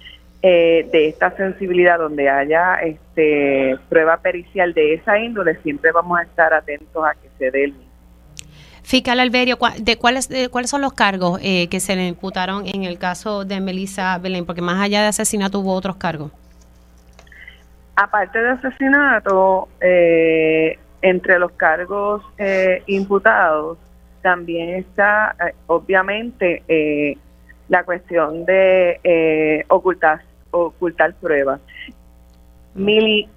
eh, 0.41 0.87
de 0.91 1.07
esta 1.07 1.35
sensibilidad 1.37 1.99
donde 1.99 2.29
haya 2.29 2.75
este 2.75 3.77
prueba 3.87 4.17
pericial 4.17 4.73
de 4.73 4.95
esa 4.95 5.17
índole, 5.17 5.55
siempre 5.63 5.91
vamos 5.91 6.19
a 6.19 6.23
estar 6.23 6.53
atentos 6.53 7.03
a 7.05 7.13
que 7.13 7.29
se 7.37 7.49
dé 7.49 7.65
el 7.65 7.73
Fiscal 8.83 9.21
Alberio, 9.21 9.57
¿de 9.79 9.97
cuáles, 9.97 10.27
de 10.27 10.49
cuáles 10.49 10.69
son 10.69 10.81
los 10.81 10.91
cargos 10.91 11.39
eh, 11.41 11.69
que 11.69 11.79
se 11.79 11.95
le 11.95 12.07
imputaron 12.07 12.67
en 12.67 12.83
el 12.83 12.97
caso 12.97 13.45
de 13.45 13.61
Melissa 13.61 14.17
Belén? 14.17 14.45
Porque 14.45 14.61
más 14.61 14.81
allá 14.81 15.01
de 15.01 15.07
asesinato 15.07 15.59
hubo 15.59 15.73
otros 15.73 15.95
cargos. 15.95 16.31
Aparte 17.95 18.39
de 18.39 18.49
asesinato, 18.51 19.67
eh, 19.81 20.79
entre 21.01 21.37
los 21.39 21.51
cargos 21.51 22.23
eh, 22.37 22.81
imputados 22.87 23.77
también 24.21 24.69
está, 24.69 25.35
obviamente, 25.67 26.63
la 27.67 27.83
cuestión 27.83 28.45
de 28.45 29.65
ocultar, 29.67 30.21
ocultar 30.51 31.13
pruebas. 31.15 31.59
Mili, 32.73 33.27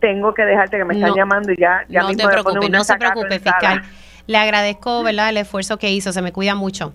tengo 0.00 0.34
que 0.34 0.44
dejarte 0.44 0.76
que 0.76 0.84
me 0.84 0.94
están 0.94 1.14
llamando 1.14 1.50
y 1.52 1.56
ya, 1.56 1.84
ya 1.88 2.02
no 2.02 2.14
te 2.14 2.28
preocupes, 2.28 2.70
no 2.70 2.84
se 2.84 2.96
preocupe, 2.96 3.40
fiscal. 3.40 3.82
Le 4.26 4.38
agradezco, 4.38 5.02
¿verdad?, 5.02 5.30
el 5.30 5.38
esfuerzo 5.38 5.78
que 5.78 5.90
hizo, 5.90 6.12
se 6.12 6.20
me 6.20 6.32
cuida 6.32 6.54
mucho. 6.54 6.92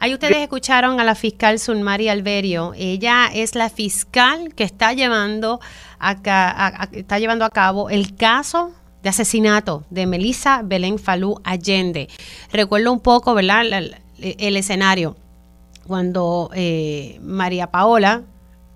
Ahí 0.00 0.14
ustedes 0.14 0.38
escucharon 0.38 1.00
a 1.00 1.04
la 1.04 1.14
fiscal 1.14 1.58
Sunmari 1.58 2.08
Alberio. 2.08 2.72
Ella 2.76 3.26
es 3.34 3.54
la 3.54 3.68
fiscal 3.68 4.54
que 4.54 4.64
está 4.64 4.92
llevando 4.92 5.60
está 6.00 7.18
llevando 7.18 7.44
a 7.44 7.50
cabo 7.50 7.90
el 7.90 8.14
caso 8.14 8.72
de 9.02 9.08
asesinato 9.08 9.84
de 9.90 10.06
Melissa 10.06 10.62
Belén 10.64 10.98
Falú 10.98 11.40
Allende. 11.44 12.08
Recuerdo 12.52 12.92
un 12.92 13.00
poco, 13.00 13.34
¿verdad?, 13.34 13.62
el, 14.18 14.56
escenario. 14.56 15.16
Cuando 15.86 16.50
eh, 16.54 17.18
María 17.22 17.70
Paola, 17.70 18.22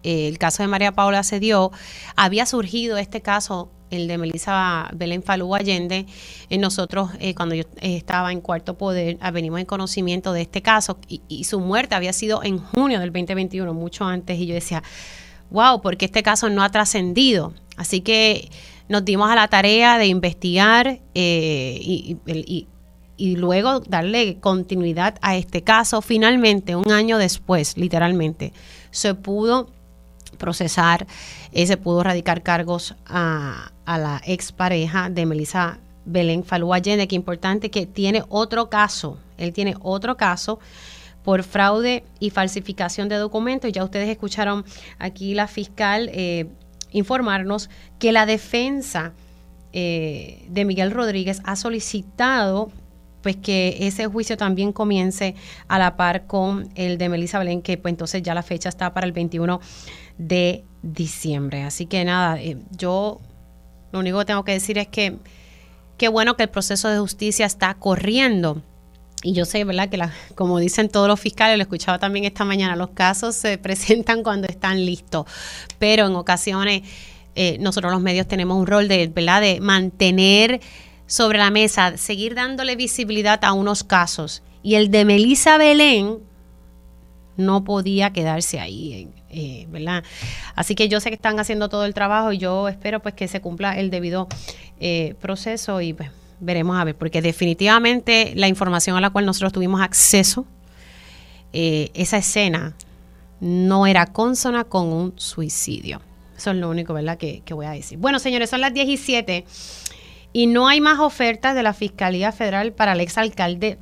eh, 0.02 0.28
el 0.28 0.38
caso 0.38 0.62
de 0.62 0.68
María 0.68 0.92
Paola 0.92 1.22
se 1.22 1.40
dio, 1.40 1.72
había 2.16 2.46
surgido 2.46 2.96
este 2.96 3.20
caso 3.20 3.70
el 3.90 4.08
de 4.08 4.16
Melissa 4.16 4.88
Belén 4.94 5.22
Falú 5.22 5.54
Allende. 5.54 6.06
Eh, 6.48 6.56
nosotros, 6.56 7.10
cuando 7.36 7.54
yo 7.54 7.64
estaba 7.82 8.32
en 8.32 8.40
Cuarto 8.40 8.78
Poder, 8.78 9.18
ah, 9.20 9.30
venimos 9.30 9.60
en 9.60 9.66
conocimiento 9.66 10.32
de 10.32 10.42
este 10.42 10.62
caso 10.62 10.98
y, 11.08 11.44
su 11.44 11.60
muerte 11.60 11.94
había 11.94 12.14
sido 12.14 12.42
en 12.42 12.58
junio 12.58 13.00
del 13.00 13.12
2021, 13.12 13.74
mucho 13.74 14.04
antes, 14.06 14.38
y 14.38 14.46
yo 14.46 14.54
decía, 14.54 14.82
wow, 15.52 15.80
porque 15.80 16.06
este 16.06 16.22
caso 16.22 16.48
no 16.48 16.62
ha 16.62 16.70
trascendido. 16.70 17.54
Así 17.76 18.00
que 18.00 18.50
nos 18.88 19.04
dimos 19.04 19.30
a 19.30 19.34
la 19.34 19.48
tarea 19.48 19.98
de 19.98 20.06
investigar 20.06 21.00
y, 21.14 22.16
y 23.16 23.36
luego 23.36 23.80
darle 23.80 24.40
continuidad 24.40 25.14
a 25.22 25.36
este 25.36 25.62
caso. 25.62 26.02
Finalmente, 26.02 26.74
un 26.74 26.90
año 26.90 27.18
después, 27.18 27.76
literalmente, 27.76 28.52
se 28.90 29.14
pudo 29.14 29.70
procesar, 30.38 31.06
eh, 31.52 31.66
se 31.66 31.76
pudo 31.76 32.02
radicar 32.02 32.42
cargos 32.42 32.96
a, 33.06 33.70
la 33.86 34.20
expareja 34.24 35.08
de 35.08 35.24
Melissa 35.26 35.78
Belén 36.04 36.42
Falú 36.42 36.74
Allende, 36.74 37.06
que 37.06 37.14
importante 37.14 37.70
que 37.70 37.86
tiene 37.86 38.24
otro 38.28 38.68
caso, 38.68 39.18
él 39.38 39.52
tiene 39.52 39.76
otro 39.80 40.16
caso 40.16 40.58
por 41.24 41.42
fraude 41.42 42.04
y 42.20 42.30
falsificación 42.30 43.08
de 43.08 43.16
documentos. 43.16 43.70
Ya 43.72 43.84
ustedes 43.84 44.08
escucharon 44.08 44.64
aquí 44.98 45.34
la 45.34 45.46
fiscal 45.46 46.10
eh, 46.12 46.46
informarnos 46.90 47.70
que 47.98 48.12
la 48.12 48.26
defensa 48.26 49.12
eh, 49.72 50.44
de 50.48 50.64
Miguel 50.64 50.90
Rodríguez 50.90 51.40
ha 51.44 51.56
solicitado 51.56 52.70
pues 53.22 53.36
que 53.36 53.76
ese 53.80 54.06
juicio 54.06 54.36
también 54.36 54.72
comience 54.72 55.36
a 55.68 55.78
la 55.78 55.96
par 55.96 56.26
con 56.26 56.68
el 56.74 56.98
de 56.98 57.08
Melissa 57.08 57.38
Belén, 57.38 57.62
que 57.62 57.78
pues 57.78 57.92
entonces 57.92 58.20
ya 58.22 58.34
la 58.34 58.42
fecha 58.42 58.68
está 58.68 58.92
para 58.92 59.06
el 59.06 59.12
21 59.12 59.60
de 60.18 60.64
diciembre. 60.82 61.62
Así 61.62 61.86
que 61.86 62.04
nada, 62.04 62.40
eh, 62.40 62.58
yo 62.76 63.20
lo 63.92 64.00
único 64.00 64.18
que 64.18 64.24
tengo 64.24 64.44
que 64.44 64.52
decir 64.52 64.76
es 64.78 64.88
que 64.88 65.18
qué 65.96 66.08
bueno 66.08 66.36
que 66.36 66.42
el 66.42 66.50
proceso 66.50 66.88
de 66.88 66.98
justicia 66.98 67.46
está 67.46 67.74
corriendo. 67.74 68.62
Y 69.22 69.34
yo 69.34 69.44
sé, 69.44 69.64
¿verdad? 69.64 69.88
Que 69.88 69.96
la, 69.96 70.12
como 70.34 70.58
dicen 70.58 70.88
todos 70.88 71.06
los 71.06 71.20
fiscales, 71.20 71.56
lo 71.56 71.62
he 71.62 71.64
escuchado 71.64 71.98
también 71.98 72.24
esta 72.24 72.44
mañana, 72.44 72.74
los 72.74 72.90
casos 72.90 73.36
se 73.36 73.56
presentan 73.58 74.22
cuando 74.22 74.48
están 74.48 74.84
listos, 74.84 75.26
pero 75.78 76.06
en 76.06 76.16
ocasiones 76.16 76.82
eh, 77.34 77.56
nosotros 77.60 77.92
los 77.92 78.00
medios 78.00 78.26
tenemos 78.26 78.58
un 78.58 78.66
rol 78.66 78.88
de, 78.88 79.06
¿verdad? 79.06 79.40
de 79.40 79.60
mantener 79.60 80.60
sobre 81.06 81.38
la 81.38 81.50
mesa, 81.50 81.96
seguir 81.96 82.34
dándole 82.34 82.76
visibilidad 82.76 83.44
a 83.44 83.52
unos 83.52 83.84
casos. 83.84 84.42
Y 84.62 84.74
el 84.74 84.90
de 84.90 85.04
Melissa 85.04 85.58
Belén 85.58 86.18
no 87.36 87.64
podía 87.64 88.12
quedarse 88.12 88.60
ahí, 88.60 89.08
eh, 89.30 89.66
¿verdad? 89.70 90.04
Así 90.54 90.74
que 90.74 90.88
yo 90.88 91.00
sé 91.00 91.10
que 91.10 91.16
están 91.16 91.38
haciendo 91.40 91.68
todo 91.68 91.84
el 91.84 91.94
trabajo 91.94 92.32
y 92.32 92.38
yo 92.38 92.68
espero 92.68 93.00
pues 93.00 93.14
que 93.14 93.28
se 93.28 93.40
cumpla 93.40 93.78
el 93.78 93.90
debido 93.90 94.28
eh, 94.80 95.14
proceso 95.20 95.80
y 95.80 95.92
pues 95.92 96.10
veremos 96.42 96.76
a 96.76 96.84
ver, 96.84 96.96
porque 96.96 97.22
definitivamente 97.22 98.32
la 98.34 98.48
información 98.48 98.96
a 98.96 99.00
la 99.00 99.10
cual 99.10 99.24
nosotros 99.24 99.52
tuvimos 99.52 99.80
acceso, 99.80 100.44
eh, 101.52 101.90
esa 101.94 102.18
escena 102.18 102.74
no 103.40 103.86
era 103.86 104.06
consona 104.06 104.64
con 104.64 104.88
un 104.88 105.14
suicidio. 105.16 106.00
Eso 106.36 106.50
es 106.50 106.56
lo 106.56 106.68
único, 106.68 106.92
¿verdad?, 106.92 107.16
que, 107.16 107.42
que 107.44 107.54
voy 107.54 107.66
a 107.66 107.70
decir. 107.70 107.98
Bueno, 107.98 108.18
señores, 108.18 108.50
son 108.50 108.60
las 108.60 108.74
17 108.74 109.44
y 110.32 110.46
no 110.46 110.66
hay 110.66 110.80
más 110.80 110.98
ofertas 110.98 111.54
de 111.54 111.62
la 111.62 111.72
Fiscalía 111.72 112.32
Federal 112.32 112.72
para 112.72 112.92
el 112.92 113.00
exalcalde 113.00 113.78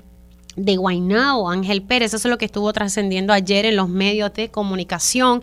de 0.56 0.76
Guaynao, 0.76 1.48
Ángel 1.48 1.82
Pérez. 1.82 2.12
Eso 2.12 2.28
es 2.28 2.30
lo 2.30 2.38
que 2.38 2.44
estuvo 2.44 2.72
trascendiendo 2.72 3.32
ayer 3.32 3.64
en 3.64 3.76
los 3.76 3.88
medios 3.88 4.32
de 4.34 4.50
comunicación. 4.50 5.42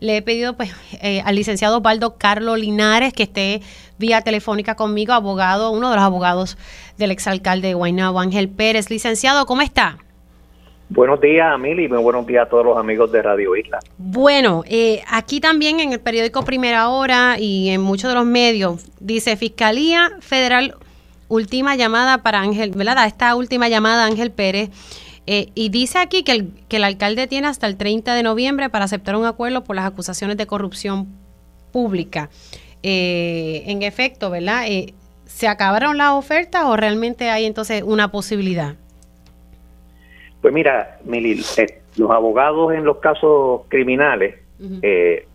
Le 0.00 0.16
he 0.16 0.22
pedido 0.22 0.56
pues 0.56 0.70
eh, 1.00 1.22
al 1.24 1.36
licenciado 1.36 1.78
Osvaldo 1.78 2.16
Carlos 2.16 2.58
Linares 2.58 3.12
que 3.12 3.24
esté 3.24 3.62
vía 3.98 4.22
telefónica 4.22 4.74
conmigo, 4.74 5.12
abogado, 5.12 5.70
uno 5.70 5.90
de 5.90 5.96
los 5.96 6.04
abogados 6.04 6.56
del 6.96 7.10
exalcalde 7.10 7.68
de 7.68 7.74
Guaynao, 7.74 8.18
Ángel 8.18 8.48
Pérez. 8.48 8.90
Licenciado, 8.90 9.46
¿cómo 9.46 9.62
está? 9.62 9.98
Buenos 10.90 11.20
días, 11.20 11.58
Mili, 11.58 11.86
muy 11.86 11.98
buenos 11.98 12.26
días 12.26 12.46
a 12.46 12.48
todos 12.48 12.64
los 12.64 12.78
amigos 12.78 13.12
de 13.12 13.20
Radio 13.20 13.54
Isla. 13.54 13.78
Bueno, 13.98 14.64
eh, 14.66 15.02
aquí 15.06 15.38
también 15.38 15.80
en 15.80 15.92
el 15.92 16.00
periódico 16.00 16.44
Primera 16.44 16.88
Hora 16.88 17.36
y 17.38 17.68
en 17.68 17.82
muchos 17.82 18.08
de 18.08 18.14
los 18.14 18.24
medios 18.24 18.86
dice 18.98 19.36
Fiscalía 19.36 20.12
Federal, 20.20 20.76
última 21.28 21.76
llamada 21.76 22.22
para 22.22 22.40
Ángel, 22.40 22.70
¿verdad? 22.70 23.06
Esta 23.06 23.34
última 23.34 23.68
llamada 23.68 24.06
Ángel 24.06 24.30
Pérez. 24.30 24.70
Eh, 25.26 25.50
y 25.54 25.68
dice 25.68 25.98
aquí 25.98 26.22
que 26.22 26.32
el, 26.32 26.52
que 26.68 26.78
el 26.78 26.84
alcalde 26.84 27.26
tiene 27.26 27.48
hasta 27.48 27.66
el 27.66 27.76
30 27.76 28.14
de 28.14 28.22
noviembre 28.22 28.70
para 28.70 28.86
aceptar 28.86 29.14
un 29.14 29.26
acuerdo 29.26 29.64
por 29.64 29.76
las 29.76 29.84
acusaciones 29.84 30.38
de 30.38 30.46
corrupción 30.46 31.06
pública. 31.70 32.30
Eh, 32.82 33.64
en 33.66 33.82
efecto, 33.82 34.30
¿verdad? 34.30 34.64
¿Se 35.24 35.46
acabaron 35.46 35.98
las 35.98 36.12
ofertas 36.12 36.64
o 36.64 36.76
realmente 36.76 37.30
hay 37.30 37.44
entonces 37.44 37.82
una 37.82 38.10
posibilidad? 38.10 38.76
Pues 40.40 40.54
mira, 40.54 40.98
eh, 41.12 41.80
los 41.96 42.10
abogados 42.10 42.72
en 42.72 42.84
los 42.84 42.98
casos 42.98 43.62
criminales, 43.68 44.36
eh, 44.82 45.26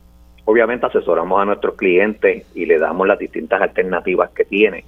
obviamente 0.45 0.85
asesoramos 0.85 1.41
a 1.41 1.45
nuestros 1.45 1.75
clientes 1.75 2.45
y 2.55 2.65
le 2.65 2.79
damos 2.79 3.07
las 3.07 3.19
distintas 3.19 3.61
alternativas 3.61 4.31
que 4.31 4.45
tiene, 4.45 4.85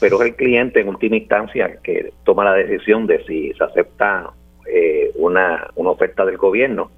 pero 0.00 0.20
es 0.20 0.28
el 0.28 0.36
cliente 0.36 0.80
en 0.80 0.88
última 0.88 1.16
instancia 1.16 1.76
que 1.82 2.12
toma 2.24 2.44
la 2.44 2.54
decisión 2.54 3.06
de 3.06 3.22
si 3.24 3.52
se 3.52 3.64
acepta 3.64 4.30
eh, 4.66 5.10
una, 5.16 5.68
una 5.74 5.90
oferta 5.90 6.24
del 6.24 6.38
gobierno 6.38 6.90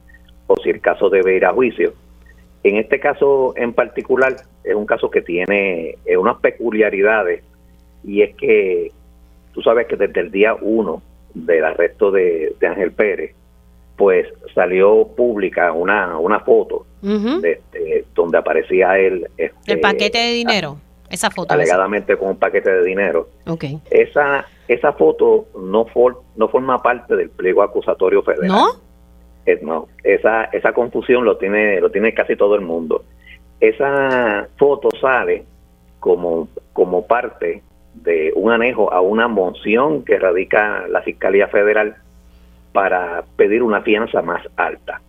o 0.46 0.56
si 0.62 0.70
el 0.70 0.80
caso 0.80 1.10
debe 1.10 1.36
ir 1.36 1.44
a 1.44 1.52
juicio. 1.52 1.92
En 2.64 2.76
este 2.76 3.00
caso 3.00 3.54
en 3.56 3.72
particular 3.72 4.36
es 4.64 4.74
un 4.74 4.86
caso 4.86 5.10
que 5.10 5.22
tiene 5.22 5.98
unas 6.16 6.38
peculiaridades 6.38 7.42
y 8.04 8.22
es 8.22 8.34
que 8.36 8.92
tú 9.52 9.62
sabes 9.62 9.86
que 9.86 9.96
desde 9.96 10.20
el 10.20 10.30
día 10.30 10.54
uno 10.60 11.02
del 11.34 11.64
arresto 11.64 12.10
de, 12.10 12.54
Ángel 12.62 12.92
Pérez, 12.92 13.34
pues 13.96 14.26
salió 14.54 15.08
pública 15.16 15.72
una, 15.72 16.18
una 16.18 16.40
foto 16.40 16.86
de, 17.02 17.60
donde 18.14 18.38
aparecía 18.38 18.98
él. 18.98 19.28
Este, 19.36 19.72
el 19.72 19.80
paquete 19.80 20.18
de 20.18 20.32
dinero, 20.32 20.78
esa 21.10 21.30
foto. 21.30 21.54
Alegadamente 21.54 22.16
con 22.16 22.30
un 22.30 22.36
paquete 22.36 22.70
de 22.70 22.84
dinero. 22.84 23.28
Okay. 23.46 23.78
Esa, 23.90 24.46
esa 24.68 24.92
foto 24.92 25.46
no, 25.58 25.84
for, 25.86 26.22
no 26.36 26.48
forma 26.48 26.82
parte 26.82 27.16
del 27.16 27.30
pliego 27.30 27.62
acusatorio 27.62 28.22
federal. 28.22 28.48
¿No? 28.48 28.91
No, 29.62 29.88
esa, 30.04 30.44
esa 30.44 30.72
confusión 30.72 31.24
lo 31.24 31.36
tiene, 31.36 31.80
lo 31.80 31.90
tiene 31.90 32.14
casi 32.14 32.36
todo 32.36 32.54
el 32.54 32.60
mundo. 32.60 33.04
Esa 33.60 34.48
foto 34.56 34.88
sale 35.00 35.44
como, 36.00 36.48
como 36.72 37.06
parte 37.06 37.62
de 37.94 38.32
un 38.34 38.52
anejo 38.52 38.92
a 38.92 39.00
una 39.00 39.28
moción 39.28 40.04
que 40.04 40.18
radica 40.18 40.86
la 40.88 41.02
Fiscalía 41.02 41.48
Federal 41.48 41.96
para 42.72 43.24
pedir 43.36 43.62
una 43.62 43.82
fianza 43.82 44.22
más 44.22 44.42
alta, 44.56 45.00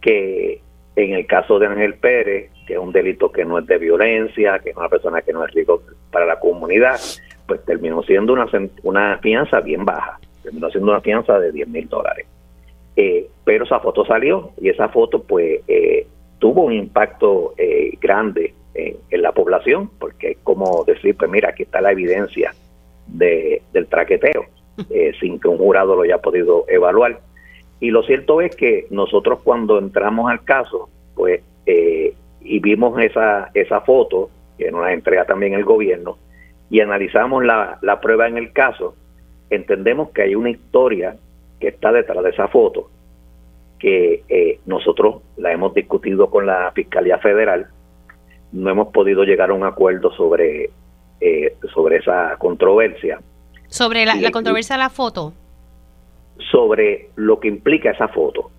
que 0.00 0.60
en 0.96 1.12
el 1.12 1.26
caso 1.26 1.58
de 1.58 1.66
Ángel 1.66 1.94
Pérez, 1.94 2.50
que 2.66 2.74
es 2.74 2.78
un 2.78 2.92
delito 2.92 3.30
que 3.30 3.44
no 3.44 3.58
es 3.58 3.66
de 3.66 3.78
violencia, 3.78 4.58
que 4.58 4.70
es 4.70 4.76
una 4.76 4.88
persona 4.88 5.22
que 5.22 5.32
no 5.32 5.44
es 5.44 5.52
rico 5.52 5.82
para 6.10 6.26
la 6.26 6.38
comunidad, 6.40 6.98
pues 7.46 7.64
terminó 7.64 8.02
siendo 8.02 8.32
una, 8.32 8.46
una 8.82 9.18
fianza 9.18 9.60
bien 9.60 9.84
baja, 9.84 10.18
terminó 10.42 10.70
siendo 10.70 10.90
una 10.90 11.00
fianza 11.00 11.38
de 11.38 11.52
10 11.52 11.68
mil 11.68 11.88
dólares. 11.88 12.26
Eh, 13.00 13.28
pero 13.44 13.64
esa 13.64 13.78
foto 13.78 14.04
salió 14.04 14.50
y 14.60 14.70
esa 14.70 14.88
foto 14.88 15.22
pues 15.22 15.60
eh, 15.68 16.06
tuvo 16.40 16.64
un 16.64 16.72
impacto 16.72 17.54
eh, 17.56 17.92
grande 18.00 18.54
en, 18.74 19.22
la 19.22 19.32
población, 19.32 19.90
porque 19.98 20.32
es 20.32 20.38
como 20.42 20.84
decir, 20.84 21.16
pues 21.16 21.30
mira, 21.30 21.50
aquí 21.50 21.64
está 21.64 21.80
la 21.80 21.92
evidencia 21.92 22.54
de, 23.06 23.62
del 23.72 23.86
traqueteo. 23.86 24.46
eh, 24.90 25.12
sin 25.20 25.38
que 25.40 25.48
un 25.48 25.58
jurado 25.58 25.96
lo 25.96 26.02
haya 26.02 26.18
podido 26.18 26.64
evaluar. 26.68 27.20
Y 27.80 27.90
lo 27.90 28.02
cierto 28.02 28.40
es 28.40 28.54
que 28.56 28.86
nosotros 28.90 29.40
cuando 29.42 29.78
entramos 29.78 30.30
al 30.30 30.44
caso, 30.44 30.88
pues, 31.14 31.42
eh, 31.66 32.14
y 32.40 32.58
vimos 32.60 32.98
esa, 33.00 33.50
esa 33.54 33.80
foto, 33.82 34.30
que 34.56 34.70
nos 34.70 34.82
la 34.82 34.92
entrega 34.92 35.24
también 35.24 35.54
el 35.54 35.64
gobierno, 35.64 36.18
y 36.70 36.80
analizamos 36.80 37.44
la, 37.44 37.78
la 37.82 38.00
prueba 38.00 38.28
en 38.28 38.36
el 38.36 38.52
caso, 38.52 38.94
entendemos 39.50 40.10
que 40.10 40.22
hay 40.22 40.34
una 40.34 40.50
historia 40.50 41.16
que 41.60 41.68
está 41.68 41.92
detrás 41.92 42.22
de 42.22 42.30
esa 42.30 42.48
foto, 42.48 42.90
que 43.78 44.24
eh, 44.28 44.60
nosotros 44.66 45.22
la 45.36 45.52
hemos 45.52 45.74
discutido 45.74 46.30
con 46.30 46.46
la 46.46 46.72
Fiscalía 46.72 47.18
Federal, 47.18 47.68
no 48.52 48.70
hemos 48.70 48.88
podido 48.88 49.24
llegar 49.24 49.50
a 49.50 49.54
un 49.54 49.64
acuerdo 49.64 50.10
sobre, 50.12 50.70
eh, 51.20 51.56
sobre 51.72 51.96
esa 51.96 52.36
controversia. 52.38 53.20
¿Sobre 53.68 54.04
la, 54.04 54.14
la 54.16 54.30
controversia 54.30 54.76
de 54.76 54.82
la 54.82 54.90
foto? 54.90 55.32
Sobre 56.50 57.10
lo 57.16 57.38
que 57.38 57.48
implica 57.48 57.90
esa 57.90 58.08
foto. 58.08 58.50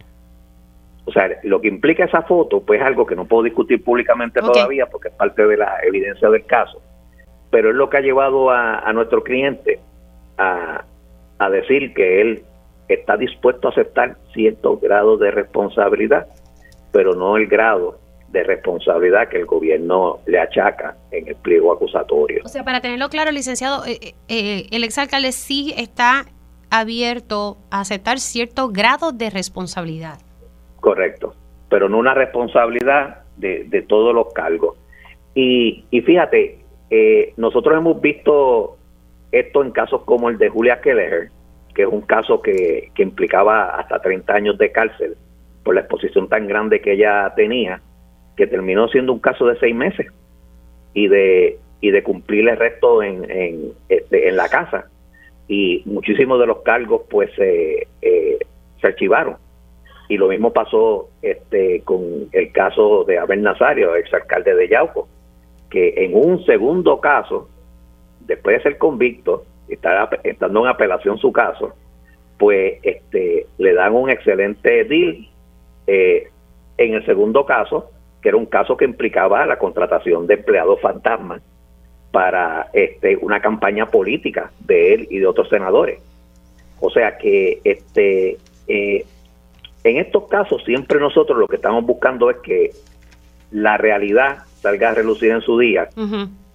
O 1.05 1.11
sea, 1.11 1.27
lo 1.43 1.59
que 1.59 1.67
implica 1.67 2.05
esa 2.05 2.21
foto, 2.21 2.61
pues 2.61 2.79
es 2.79 2.85
algo 2.85 3.05
que 3.05 3.15
no 3.15 3.25
puedo 3.25 3.43
discutir 3.43 3.83
públicamente 3.83 4.41
todavía 4.41 4.85
porque 4.85 5.07
es 5.07 5.13
parte 5.15 5.45
de 5.47 5.57
la 5.57 5.79
evidencia 5.81 6.29
del 6.29 6.45
caso, 6.45 6.79
pero 7.49 7.69
es 7.69 7.75
lo 7.75 7.89
que 7.89 7.97
ha 7.97 8.01
llevado 8.01 8.51
a, 8.51 8.93
nuestro 8.93 9.23
cliente 9.23 9.79
a, 10.37 10.83
a 11.39 11.49
decir 11.49 11.95
que 11.95 12.21
él 12.21 12.43
está 12.89 13.15
dispuesto 13.15 13.67
a 13.67 13.71
aceptar 13.71 14.17
cierto 14.33 14.77
grado 14.77 15.17
de 15.17 15.31
responsabilidad, 15.31 16.27
pero 16.91 17.13
no 17.13 17.37
el 17.37 17.47
grado 17.47 17.99
de 18.29 18.43
responsabilidad 18.43 19.29
que 19.29 19.37
el 19.37 19.45
gobierno 19.45 20.19
le 20.25 20.39
achaca 20.39 20.97
en 21.11 21.27
el 21.27 21.35
pliego 21.35 21.71
acusatorio. 21.71 22.41
O 22.43 22.49
sea, 22.49 22.63
para 22.63 22.81
tenerlo 22.81 23.09
claro, 23.09 23.31
licenciado, 23.31 23.85
eh, 23.85 23.99
eh, 24.01 24.13
eh, 24.27 24.67
el 24.71 24.83
exalcalde 24.83 25.31
sí 25.31 25.73
está 25.77 26.25
abierto 26.69 27.57
a 27.71 27.81
aceptar 27.81 28.19
cierto 28.19 28.69
grado 28.69 29.11
de 29.11 29.29
responsabilidad. 29.29 30.19
Correcto, 30.79 31.33
pero 31.69 31.89
no 31.89 31.97
una 31.97 32.13
responsabilidad 32.13 33.23
de, 33.37 33.63
de 33.63 33.81
todos 33.81 34.13
los 34.13 34.31
cargos. 34.33 34.77
Y, 35.33 35.85
y 35.89 36.01
fíjate, 36.01 36.59
eh, 36.89 37.33
nosotros 37.37 37.75
hemos 37.77 38.01
visto 38.01 38.77
esto 39.31 39.63
en 39.63 39.71
casos 39.71 40.01
como 40.03 40.29
el 40.29 40.37
de 40.37 40.49
Julia 40.49 40.81
Keller, 40.81 41.29
que 41.79 41.83
es 41.83 41.89
un 41.89 42.01
caso 42.01 42.41
que, 42.41 42.91
implicaba 42.97 43.77
hasta 43.79 44.01
30 44.01 44.33
años 44.33 44.57
de 44.57 44.69
cárcel 44.69 45.15
por 45.63 45.75
la 45.75 45.79
exposición 45.79 46.27
tan 46.27 46.45
grande 46.45 46.81
que 46.81 46.91
ella 46.91 47.31
tenía, 47.37 47.81
que 48.35 48.47
terminó 48.47 48.89
siendo 48.89 49.13
un 49.13 49.19
caso 49.19 49.45
de 49.45 49.57
seis 49.59 49.73
meses 49.73 50.07
y 50.93 51.07
de 51.07 51.57
y 51.79 51.91
de 51.91 52.03
cumplir 52.03 52.49
el 52.49 52.57
resto 52.57 53.01
en, 53.01 53.31
en, 53.31 53.71
este, 53.87 54.29
la 54.33 54.49
casa. 54.49 54.89
Y 55.47 55.81
muchísimos 55.85 56.37
de 56.41 56.47
los 56.47 56.63
cargos 56.63 57.03
pues 57.09 57.31
eh, 57.37 57.87
se 58.81 58.87
archivaron. 58.87 59.37
Y 60.09 60.17
lo 60.17 60.27
mismo 60.27 60.51
pasó 60.51 61.07
este 61.21 61.79
con 61.85 62.27
el 62.33 62.51
caso 62.51 63.05
de 63.05 63.19
Abel 63.19 63.41
Nazario, 63.41 63.95
exalcalde 63.95 64.53
de 64.53 64.67
Yauco, 64.67 65.07
que 65.69 65.93
en 65.95 66.13
un 66.13 66.43
segundo 66.43 66.99
caso, 66.99 67.47
después 68.19 68.57
de 68.57 68.63
ser 68.63 68.77
convicto, 68.77 69.45
estar, 69.69 70.19
estando 70.23 70.61
en 70.61 70.67
apelación 70.67 71.17
su 71.17 71.31
caso, 71.31 71.73
pues 72.37 72.79
este 72.83 73.47
le 73.57 73.73
dan 73.73 73.93
un 73.93 74.09
excelente 74.09 74.83
deal 74.85 75.27
eh, 75.87 76.29
en 76.77 76.93
el 76.93 77.05
segundo 77.05 77.45
caso, 77.45 77.91
que 78.21 78.29
era 78.29 78.37
un 78.37 78.45
caso 78.45 78.77
que 78.77 78.85
implicaba 78.85 79.45
la 79.45 79.59
contratación 79.59 80.27
de 80.27 80.35
empleados 80.35 80.79
fantasmas 80.81 81.41
para 82.11 82.69
este 82.73 83.17
una 83.17 83.41
campaña 83.41 83.87
política 83.87 84.51
de 84.59 84.93
él 84.93 85.07
y 85.09 85.19
de 85.19 85.27
otros 85.27 85.49
senadores. 85.49 86.01
O 86.79 86.89
sea 86.89 87.17
que 87.17 87.59
este 87.63 88.37
eh, 88.67 89.05
en 89.83 89.97
estos 89.97 90.27
casos 90.27 90.63
siempre 90.63 90.99
nosotros 90.99 91.37
lo 91.37 91.47
que 91.47 91.57
estamos 91.57 91.85
buscando 91.85 92.29
es 92.29 92.37
que 92.37 92.71
la 93.51 93.77
realidad 93.77 94.39
salga 94.61 94.89
a 94.89 94.93
relucir 94.93 95.31
en 95.31 95.41
su 95.41 95.57
día, 95.57 95.89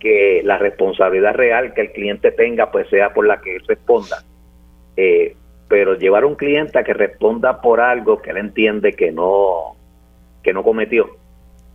que 0.04 0.42
la 0.44 0.58
responsabilidad 0.58 1.32
real 1.32 1.72
que 1.72 1.80
el 1.80 1.92
cliente 1.92 2.30
tenga 2.30 2.70
pues 2.70 2.86
sea 2.90 3.14
por 3.14 3.26
la 3.26 3.40
que 3.40 3.56
él 3.56 3.62
responda. 3.66 4.22
Eh, 4.98 5.34
pero 5.66 5.94
llevar 5.94 6.24
a 6.24 6.26
un 6.26 6.34
cliente 6.34 6.78
a 6.78 6.84
que 6.84 6.92
responda 6.92 7.62
por 7.62 7.80
algo 7.80 8.20
que 8.20 8.30
él 8.30 8.36
entiende 8.36 8.92
que 8.92 9.10
no 9.10 9.76
que 10.42 10.52
no 10.52 10.62
cometió, 10.62 11.08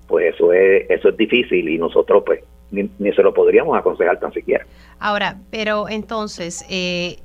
pues 0.08 0.36
eso 0.36 0.54
es 0.54 0.88
eso 0.92 1.10
es 1.10 1.18
difícil 1.18 1.68
y 1.68 1.80
nosotros 1.80 2.22
pues 2.24 2.44
ni, 2.70 2.88
ni 3.00 3.12
se 3.14 3.24
lo 3.24 3.34
podríamos 3.34 3.76
aconsejar 3.76 4.20
tan 4.20 4.32
siquiera. 4.32 4.64
Ahora, 5.00 5.38
pero 5.50 5.90
entonces 5.90 6.64
eh, 6.70 7.18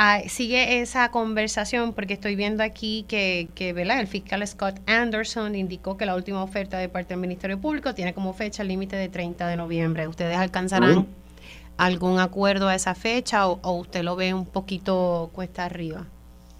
Ah, 0.00 0.20
sigue 0.28 0.80
esa 0.80 1.10
conversación 1.10 1.92
porque 1.92 2.14
estoy 2.14 2.36
viendo 2.36 2.62
aquí 2.62 3.04
que, 3.08 3.48
que 3.56 3.70
el 3.70 4.06
fiscal 4.06 4.46
Scott 4.46 4.76
Anderson 4.86 5.56
indicó 5.56 5.96
que 5.96 6.06
la 6.06 6.14
última 6.14 6.40
oferta 6.40 6.78
de 6.78 6.88
parte 6.88 7.14
del 7.14 7.20
Ministerio 7.20 7.60
Público 7.60 7.92
tiene 7.94 8.14
como 8.14 8.32
fecha 8.32 8.62
el 8.62 8.68
límite 8.68 8.94
de 8.94 9.08
30 9.08 9.48
de 9.48 9.56
noviembre. 9.56 10.06
¿Ustedes 10.06 10.36
alcanzarán 10.36 11.08
algún 11.78 12.20
acuerdo 12.20 12.68
a 12.68 12.76
esa 12.76 12.94
fecha 12.94 13.48
o, 13.48 13.72
usted 13.72 14.04
lo 14.04 14.14
ve 14.14 14.32
un 14.34 14.46
poquito 14.46 15.30
cuesta 15.32 15.64
arriba? 15.64 16.04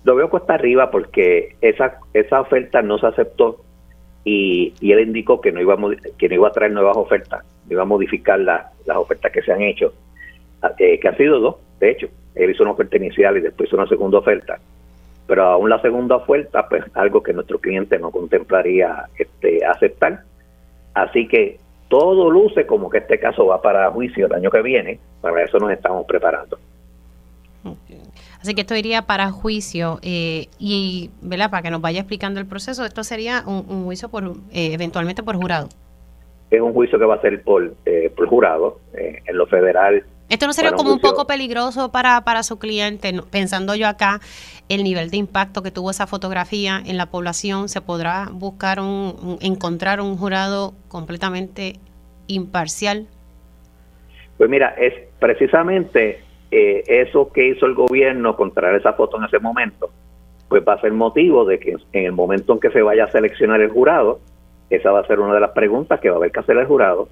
Lo 0.03 0.17
veo 0.17 0.29
cuesta 0.29 0.55
arriba 0.55 0.91
porque 0.91 1.55
esa, 1.61 2.01
esa 2.15 2.41
oferta 2.41 2.83
no 2.83 2.99
se 2.99 3.07
aceptó 3.07 3.65
y, 4.25 4.75
y 4.81 4.91
él 4.91 4.99
indicó 4.99 5.41
que 5.41 5.53
no, 5.53 5.61
iba 5.61 5.75
a, 5.75 5.79
que 6.19 6.29
no 6.29 6.35
iba 6.35 6.49
a 6.49 6.53
traer 6.53 6.73
nuevas 6.73 6.97
ofertas, 6.97 7.45
iba 7.71 7.83
a 7.83 7.87
modificar 7.87 8.41
las 8.41 8.67
ofertas 8.97 9.31
que 9.31 9.43
se 9.43 9.53
han 9.53 9.63
hecho, 9.63 9.95
eh, 10.81 10.99
que 10.99 11.07
han 11.07 11.17
sido 11.17 11.39
dos, 11.39 11.55
de 11.79 11.93
hecho 11.93 12.09
él 12.35 12.51
hizo 12.51 12.63
una 12.63 12.73
oferta 12.73 12.97
inicial 12.97 13.37
y 13.37 13.41
después 13.41 13.69
hizo 13.69 13.77
una 13.77 13.89
segunda 13.89 14.19
oferta. 14.19 14.59
Pero 15.27 15.45
aún 15.45 15.69
la 15.69 15.81
segunda 15.81 16.17
oferta, 16.17 16.67
pues 16.69 16.85
algo 16.95 17.23
que 17.23 17.33
nuestro 17.33 17.59
cliente 17.59 17.99
no 17.99 18.11
contemplaría 18.11 19.07
este, 19.19 19.65
aceptar. 19.65 20.23
Así 20.95 21.29
que 21.29 21.59
todo 21.89 22.31
luce 22.31 22.67
como 22.67 22.89
que 22.91 22.99
este 22.99 23.19
caso 23.19 23.47
va 23.47 23.61
para 23.61 23.91
juicio 23.91 24.27
el 24.27 24.33
año 24.33 24.51
que 24.51 24.63
viene. 24.63 24.99
Para 25.21 25.43
eso 25.43 25.59
nos 25.59 25.71
estamos 25.71 26.07
preparando. 26.07 26.59
Así 28.41 28.55
que 28.55 28.61
esto 28.61 28.77
iría 28.77 29.03
para 29.03 29.31
juicio 29.31 29.99
eh, 30.03 30.47
y, 30.59 31.11
¿verdad? 31.21 31.51
Para 31.51 31.63
que 31.63 31.71
nos 31.71 31.81
vaya 31.81 32.01
explicando 32.01 32.39
el 32.41 32.47
proceso, 32.47 32.85
esto 32.85 33.03
sería 33.03 33.43
un, 33.47 33.85
juicio 33.85 34.09
por 34.09 34.25
eh, 34.53 34.73
eventualmente 34.73 35.23
por 35.23 35.37
jurado. 35.37 35.69
Es 36.51 36.61
un 36.61 36.73
juicio 36.73 36.99
que 36.99 37.05
va 37.05 37.17
a 37.17 37.21
ser 37.21 37.43
por, 37.43 37.75
eh, 37.85 38.11
por 38.17 38.29
jurado. 38.29 38.81
en 38.95 39.37
lo 39.37 39.47
federal 39.47 40.05
esto 40.29 40.47
no 40.47 40.53
sería 40.53 40.73
como 40.73 40.93
un 40.93 41.01
poco 41.01 41.27
peligroso 41.27 41.91
para, 41.91 42.21
para 42.23 42.43
su 42.43 42.59
cliente, 42.59 43.13
pensando 43.31 43.75
yo 43.75 43.89
acá 43.89 44.21
el 44.69 44.85
nivel 44.85 45.11
de 45.11 45.17
impacto 45.17 45.63
que 45.63 45.71
tuvo 45.71 45.91
esa 45.91 46.07
fotografía 46.07 46.83
en 46.85 46.99
la 46.99 47.07
población, 47.07 47.69
se 47.69 47.81
podrá 47.81 48.29
buscar 48.31 48.81
un, 48.81 49.39
encontrar 49.41 50.03
un 50.03 50.17
jurado 50.19 50.75
completamente 50.89 51.77
imparcial. 52.27 53.07
Pues 54.37 54.51
mira, 54.51 54.75
es 54.79 54.93
precisamente 55.19 56.21
eh, 56.51 56.85
eso 56.87 57.33
que 57.33 57.49
hizo 57.49 57.65
el 57.65 57.75
gobierno 57.75 58.37
contra 58.37 58.77
esa 58.77 58.93
foto 58.93 59.17
en 59.17 59.25
ese 59.25 59.39
momento, 59.39 59.91
pues 60.49 60.63
va 60.67 60.75
a 60.75 60.81
ser 60.81 60.93
motivo 60.93 61.47
de 61.47 61.59
que 61.59 61.77
en 61.93 62.05
el 62.05 62.13
momento 62.13 62.53
en 62.53 62.61
que 62.61 62.71
se 62.71 62.83
vaya 62.83 63.05
a 63.05 63.11
seleccionar 63.11 63.63
el 63.63 63.71
jurado, 63.71 64.21
esa 64.69 64.93
va 64.93 65.01
a 65.01 65.07
ser 65.07 65.21
una 65.21 65.35
de 65.35 65.41
las 65.41 65.53
preguntas 65.53 65.99
que 66.01 66.11
va 66.11 66.17
a 66.17 66.19
haber 66.19 66.33
que 66.33 66.41
hacer 66.41 66.59
el 66.59 66.67
jurado, 66.67 67.09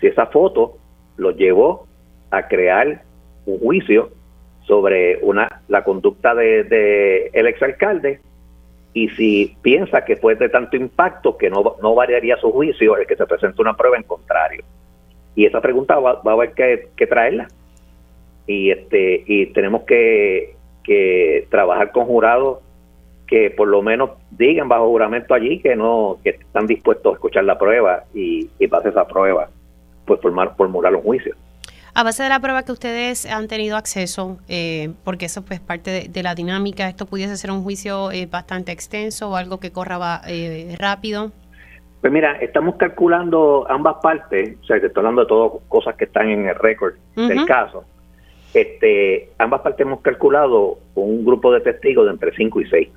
si 0.00 0.06
esa 0.06 0.26
foto 0.26 0.78
lo 1.18 1.32
llevó 1.32 1.86
a 2.30 2.48
crear 2.48 3.02
un 3.46 3.58
juicio 3.58 4.10
sobre 4.66 5.18
una 5.22 5.62
la 5.68 5.84
conducta 5.84 6.34
de, 6.34 7.30
el 7.32 7.46
exalcalde 7.46 8.20
y 8.92 9.08
si 9.10 9.56
piensa 9.62 10.04
que 10.04 10.16
fue 10.16 10.34
de 10.34 10.48
tanto 10.48 10.76
impacto 10.76 11.36
que 11.36 11.50
no, 11.50 11.76
no 11.82 11.94
variaría 11.94 12.36
su 12.38 12.50
juicio 12.50 12.96
el 12.96 13.06
que 13.06 13.16
se 13.16 13.26
presente 13.26 13.60
una 13.60 13.76
prueba 13.76 13.96
en 13.96 14.04
contrario. 14.04 14.64
Y 15.34 15.44
esa 15.44 15.60
pregunta 15.60 15.98
va, 15.98 16.22
a 16.24 16.30
haber 16.32 16.52
que, 16.52 17.06
traerla. 17.06 17.48
Y 18.46 18.70
este 18.70 19.22
y 19.26 19.46
tenemos 19.46 19.82
que, 19.82 20.56
que 20.82 21.46
trabajar 21.50 21.92
con 21.92 22.06
jurados 22.06 22.60
que 23.26 23.50
por 23.50 23.68
lo 23.68 23.82
menos 23.82 24.10
digan 24.30 24.68
bajo 24.68 24.88
juramento 24.88 25.34
allí 25.34 25.58
que 25.58 25.74
no 25.74 26.18
que 26.22 26.30
están 26.30 26.66
dispuestos 26.66 27.12
a 27.12 27.14
escuchar 27.16 27.44
la 27.44 27.58
prueba 27.58 28.04
y, 28.14 28.48
y 28.58 28.66
base 28.68 28.90
esa 28.90 29.06
prueba 29.06 29.48
pues 30.06 30.20
formar 30.20 30.56
formular 30.56 30.94
un 30.94 31.02
juicio. 31.02 31.34
A 31.98 32.02
base 32.02 32.22
de 32.22 32.28
la 32.28 32.40
prueba 32.40 32.62
que 32.62 32.72
ustedes 32.72 33.24
han 33.24 33.48
tenido 33.48 33.74
acceso, 33.74 34.36
eh, 34.48 34.92
porque 35.02 35.24
eso 35.24 35.40
es 35.40 35.46
pues, 35.46 35.60
parte 35.60 36.10
de, 36.10 36.22
la 36.22 36.34
dinámica, 36.34 36.90
¿esto 36.90 37.06
pudiese 37.06 37.38
ser 37.38 37.50
un 37.50 37.62
juicio 37.62 38.12
eh, 38.12 38.28
bastante 38.30 38.70
extenso 38.70 39.30
o 39.30 39.36
algo 39.36 39.60
que 39.60 39.72
corra 39.72 40.20
eh, 40.28 40.76
rápido? 40.78 41.32
Pues 42.02 42.12
mira, 42.12 42.32
estamos 42.32 42.76
calculando 42.76 43.64
ambas 43.70 43.96
partes, 44.02 44.58
o 44.62 44.66
sea, 44.66 44.78
te 44.78 44.88
estoy 44.88 45.00
hablando 45.00 45.22
de 45.22 45.26
todas 45.26 45.52
cosas 45.68 45.94
que 45.96 46.04
están 46.04 46.28
en 46.28 46.46
el 46.46 46.54
récord 46.56 46.96
del 47.14 47.46
caso. 47.46 47.84
Este, 48.52 49.30
ambas 49.38 49.62
partes 49.62 49.80
hemos 49.80 50.02
calculado 50.02 50.78
un 50.96 51.24
grupo 51.24 51.50
de 51.50 51.62
testigos 51.62 52.04
de 52.04 52.10
entre 52.10 52.36
5 52.36 52.60
y 52.60 52.68
6. 52.68 52.88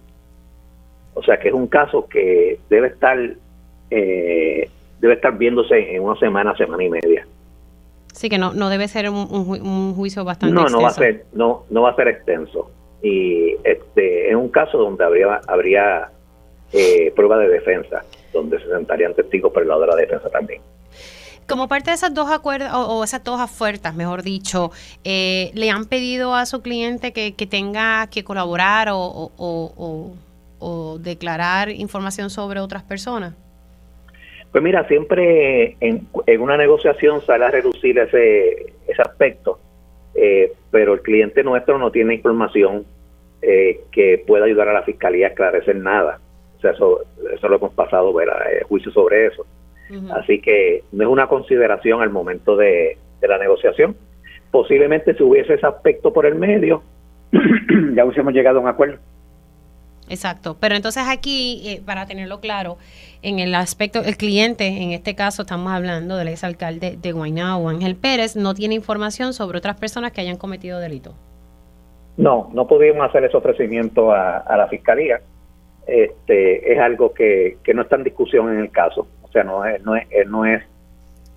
O 1.14 1.24
sea 1.24 1.40
que 1.40 1.48
es 1.48 1.54
un 1.54 1.68
caso 1.68 2.06
que 2.10 2.60
debe 2.70 2.90
estar 2.90 3.18
debe 3.90 5.14
estar 5.14 5.38
viéndose 5.38 5.96
en 5.96 6.04
una 6.04 6.20
semana, 6.20 6.54
semana 6.58 6.84
y 6.84 6.90
media. 6.90 7.26
Sí, 8.20 8.28
que 8.28 8.38
no, 8.38 8.54
no 8.54 8.68
debe 8.68 8.90
ser 8.90 9.10
un, 9.10 9.96
juicio 9.96 10.26
bastante 10.26 10.54
no, 10.54 10.64
extenso. 10.64 10.78
No, 10.78 10.84
va 10.84 10.90
a 10.90 10.94
ser, 10.94 11.26
no, 11.32 11.64
no 11.70 11.84
va 11.84 11.92
a 11.92 11.96
ser 11.96 12.10
extenso. 12.10 12.70
Y 13.02 13.56
este 13.64 14.30
es 14.30 14.36
un 14.36 14.50
caso 14.50 14.78
donde 14.78 15.06
habría, 15.06 15.40
habría 15.48 16.12
eh, 16.74 17.14
prueba 17.16 17.38
de 17.38 17.48
defensa, 17.48 18.04
donde 18.34 18.60
se 18.60 18.68
sentarían 18.68 19.14
testigos 19.14 19.54
por 19.54 19.62
el 19.62 19.70
lado 19.70 19.80
de 19.80 19.88
la 19.88 19.96
defensa 19.96 20.30
también. 20.30 20.62
Como 21.48 21.70
parte 21.70 21.92
de 21.92 21.96
esas 21.96 22.14
dos 22.14 22.30
acuerdos, 22.30 22.70
o, 22.74 23.06
esas 23.06 23.24
dos 23.24 23.40
ofertas, 23.40 23.96
mejor 23.96 24.22
dicho, 24.22 24.72
eh, 25.06 25.52
¿le 25.54 25.70
han 25.70 25.86
pedido 25.86 26.36
a 26.36 26.46
su 26.46 26.62
cliente 26.62 27.14
que, 27.14 27.32
tenga 27.50 28.08
que 28.08 28.26
colaborar 28.26 28.90
o, 28.92 29.32
o, 30.60 30.98
declarar 31.00 31.70
información 31.70 32.30
sobre 32.30 32.60
otras 32.60 32.84
personas? 32.84 33.36
Pues 34.52 34.64
mira, 34.64 34.88
siempre 34.88 35.78
en, 35.80 36.08
una 36.40 36.58
negociación 36.58 37.22
sale 37.22 37.46
a 37.46 37.52
reducir 37.52 38.00
ese, 38.00 38.74
ese 38.88 39.02
aspecto, 39.02 39.60
eh, 40.16 40.52
pero 40.72 40.94
el 40.94 41.02
cliente 41.02 41.44
nuestro 41.44 41.78
no 41.78 41.92
tiene 41.92 42.16
información 42.16 42.86
eh, 43.42 43.82
que 43.92 44.24
pueda 44.26 44.46
ayudar 44.46 44.68
a 44.70 44.74
la 44.74 44.84
fiscalía 44.84 45.28
a 45.28 45.30
esclarecer 45.30 45.76
nada. 45.76 46.20
O 46.58 46.62
sea, 46.62 46.72
eso, 46.72 47.02
eso 47.34 47.48
lo 47.48 47.56
hemos 47.56 47.74
pasado, 47.74 48.12
ver 48.12 48.28
eh, 48.28 48.64
juicio 48.68 48.92
sobre 48.92 49.28
eso. 49.28 49.46
Así 50.14 50.40
que 50.40 50.84
no 50.92 51.04
es 51.04 51.10
una 51.10 51.28
consideración 51.28 52.02
al 52.02 52.12
momento 52.12 52.56
de, 52.56 52.98
la 53.22 53.38
negociación. 53.38 53.96
Posiblemente 54.52 55.16
si 55.16 55.24
hubiese 55.24 55.56
ese 55.56 55.66
aspecto 55.66 56.14
por 56.14 56.26
el 56.26 56.36
medio, 56.36 56.84
ya 57.96 58.06
hubiésemos 58.06 58.34
llegado 58.34 58.60
a 58.60 58.62
un 58.62 58.68
acuerdo. 58.68 58.98
Exacto, 60.10 60.58
pero 60.60 60.76
entonces 60.76 61.04
aquí, 61.08 61.62
eh, 61.66 61.82
para 61.86 62.08
tenerlo 62.08 62.40
claro, 62.40 62.78
en 63.22 63.38
el 63.38 63.54
aspecto, 63.54 64.00
el 64.04 64.18
cliente, 64.18 64.66
en 64.66 64.92
este 64.92 65.14
caso 65.14 65.44
estamos 65.44 65.72
hablando 65.72 66.18
del 66.18 66.30
exalcalde 66.30 66.98
de 67.00 67.12
Guaynabo, 67.12 67.70
Ángel 67.70 67.96
Pérez, 67.96 68.36
no 68.36 68.56
tiene 68.56 68.74
información 68.74 69.34
sobre 69.34 69.60
otras 69.60 69.80
personas 69.80 70.12
que 70.12 70.22
hayan 70.22 70.38
cometido 70.38 70.80
delito. 70.80 71.14
No, 72.18 72.50
no 72.54 72.68
pudimos 72.68 73.08
hacer 73.08 73.24
ese 73.24 73.38
ofrecimiento 73.38 74.12
a, 74.12 74.58
la 74.58 74.68
fiscalía. 74.68 75.22
Este, 75.86 76.74
es 76.74 76.80
algo 76.80 77.14
que, 77.14 77.58
no 77.74 77.84
está 77.84 77.96
en 77.96 78.04
discusión 78.04 78.52
en 78.52 78.60
el 78.60 78.72
caso. 78.72 79.08
O 79.22 79.28
sea, 79.28 79.44
no 79.44 79.64
es, 79.64 79.82
no 79.84 79.96
es, 79.96 80.08
no 80.28 80.46
es, 80.46 80.64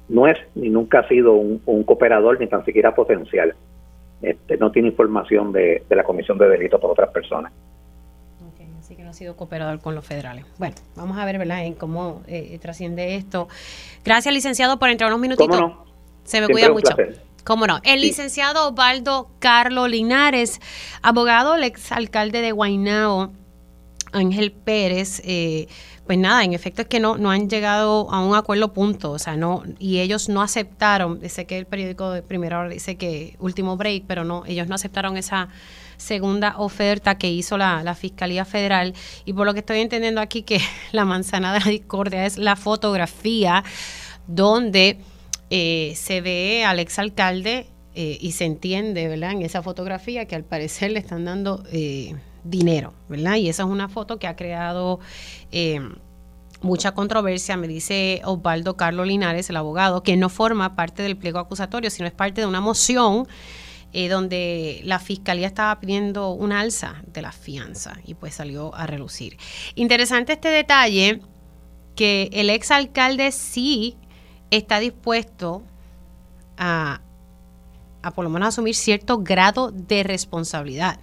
no 0.09 0.27
es 0.27 0.39
ni 0.55 0.71
nunca 0.71 1.01
ha 1.01 1.09
sido 1.09 1.35
un, 1.35 1.85
cooperador 1.85 2.41
ni 2.41 2.47
tan 2.47 2.65
siquiera 2.65 2.95
potencial. 2.95 3.55
Este, 4.23 4.57
no 4.57 4.73
tiene 4.73 4.89
información 4.89 5.53
de, 5.53 5.83
de 5.89 5.97
la 5.97 6.05
comisión 6.05 6.39
de 6.39 6.49
delito 6.49 6.81
por 6.81 6.93
otras 6.93 7.11
personas 7.11 7.53
que 8.97 9.03
no 9.03 9.11
ha 9.11 9.15
sido 9.15 9.37
cooperador 9.37 9.81
con 9.81 9.95
los 9.95 10.05
federales. 10.05 10.45
Bueno, 10.59 10.77
vamos 10.97 11.19
a 11.19 11.25
ver, 11.25 11.39
¿verdad?, 11.39 11.65
en 11.65 11.75
cómo 11.75 12.23
eh, 12.27 12.59
trasciende 12.61 13.17
esto. 13.17 13.49
Gracias, 14.05 14.33
licenciado, 14.35 14.79
por 14.79 14.91
entrar 14.91 15.11
unos 15.11 15.21
minutitos. 15.21 15.73
Se 16.25 16.41
me 16.41 16.49
cuida 16.49 16.71
mucho. 16.71 16.95
¿Cómo 17.45 17.67
no? 17.67 17.81
El 17.83 18.01
licenciado 18.01 18.69
Osvaldo 18.69 19.31
Carlos 19.41 19.91
Linares, 19.91 20.61
abogado, 21.03 21.57
el 21.57 21.65
exalcalde 21.65 22.41
de 22.41 22.53
Guaynao, 22.53 23.33
Ángel 24.13 24.53
Pérez, 24.53 25.21
eh, 25.25 25.67
pues 26.07 26.19
nada, 26.19 26.45
en 26.45 26.53
efecto 26.53 26.83
es 26.83 26.89
que 26.89 27.01
no, 27.01 27.17
no 27.17 27.31
han 27.31 27.49
llegado 27.49 28.11
a 28.11 28.21
un 28.25 28.35
acuerdo 28.35 28.73
punto, 28.73 29.13
o 29.13 29.19
sea, 29.19 29.37
no, 29.37 29.63
y 29.79 30.01
ellos 30.01 30.29
no 30.29 30.43
aceptaron, 30.43 31.21
sé 31.29 31.47
que 31.47 31.59
el 31.59 31.67
periódico 31.67 32.11
de 32.11 32.23
primera 32.23 32.61
hora 32.61 32.69
dice 32.69 32.97
que 32.97 33.37
último 33.39 33.77
break, 33.77 34.05
pero 34.07 34.25
no, 34.25 34.45
ellos 34.47 34.69
no 34.69 34.75
aceptaron 34.75 35.17
esa 35.17 35.49
segunda 36.03 36.55
oferta 36.59 37.17
que 37.17 37.31
hizo 37.31 37.57
la, 37.57 37.95
Fiscalía 37.95 38.45
Federal. 38.45 38.95
Y 39.25 39.33
por 39.33 39.47
lo 39.47 39.55
que 39.55 39.61
estoy 39.61 39.81
entendiendo 39.81 40.21
aquí 40.21 40.43
que 40.43 40.61
la 40.93 41.05
manzana 41.05 41.53
de 41.55 41.61
la 41.61 41.67
discordia 41.67 42.27
es 42.27 42.37
la 42.37 42.57
fotografía 42.57 43.65
donde 44.27 44.99
eh, 45.51 45.93
se 45.97 46.21
ve 46.21 46.65
al 46.65 46.79
exalcalde 46.79 47.67
eh, 47.95 48.19
y 48.21 48.33
se 48.33 48.45
entiende, 48.45 49.09
¿verdad? 49.09 49.33
En 49.33 49.43
esa 49.43 49.63
fotografía 49.63 50.27
que 50.27 50.35
al 50.35 50.45
parecer 50.45 50.93
le 50.93 50.99
están 50.99 51.25
dando 51.25 51.63
eh, 51.73 52.15
dinero, 52.45 52.95
¿verdad? 53.09 53.37
Y 53.37 53.49
esa 53.49 53.63
es 53.65 53.69
una 53.69 53.89
foto 53.89 54.19
que 54.19 54.27
ha 54.27 54.37
creado 54.37 55.01
mucha 56.63 56.93
controversia, 56.93 57.57
me 57.57 57.67
dice 57.69 58.23
Osvaldo 58.25 58.77
Carlos 58.77 59.07
Linares, 59.07 59.51
el 59.51 59.57
abogado, 59.57 60.03
que 60.03 60.17
no 60.17 60.29
forma 60.29 60.77
parte 60.77 61.03
del 61.03 61.17
pliego 61.17 61.41
acusatorio, 61.41 61.91
sino 61.91 62.07
es 62.07 62.15
parte 62.15 62.41
de 62.41 62.47
una 62.47 62.61
moción 62.61 63.27
eh, 63.93 64.09
donde 64.09 64.81
la 64.85 64.99
fiscalía 64.99 65.47
estaba 65.47 65.79
pidiendo 65.79 66.31
un 66.31 66.53
alza 66.53 67.03
de 67.07 67.23
la 67.23 67.33
fianza 67.33 67.99
y 68.05 68.15
pues 68.15 68.35
salió 68.35 68.75
a 68.75 68.87
relucir. 68.87 69.37
Interesante 69.75 70.33
este 70.33 70.49
detalle 70.49 71.21
que 71.95 72.31
el 72.33 72.49
exalcalde 72.49 73.33
sí 73.33 73.97
está 74.51 74.79
dispuesto 74.79 75.63
a, 76.57 77.03
a 78.03 78.11
por 78.13 78.25
lo 78.25 78.31
menos 78.31 78.49
asumir 78.49 78.75
cierto 78.75 79.19
grado 79.19 79.71
de 79.71 80.03
responsabilidad, 80.03 80.99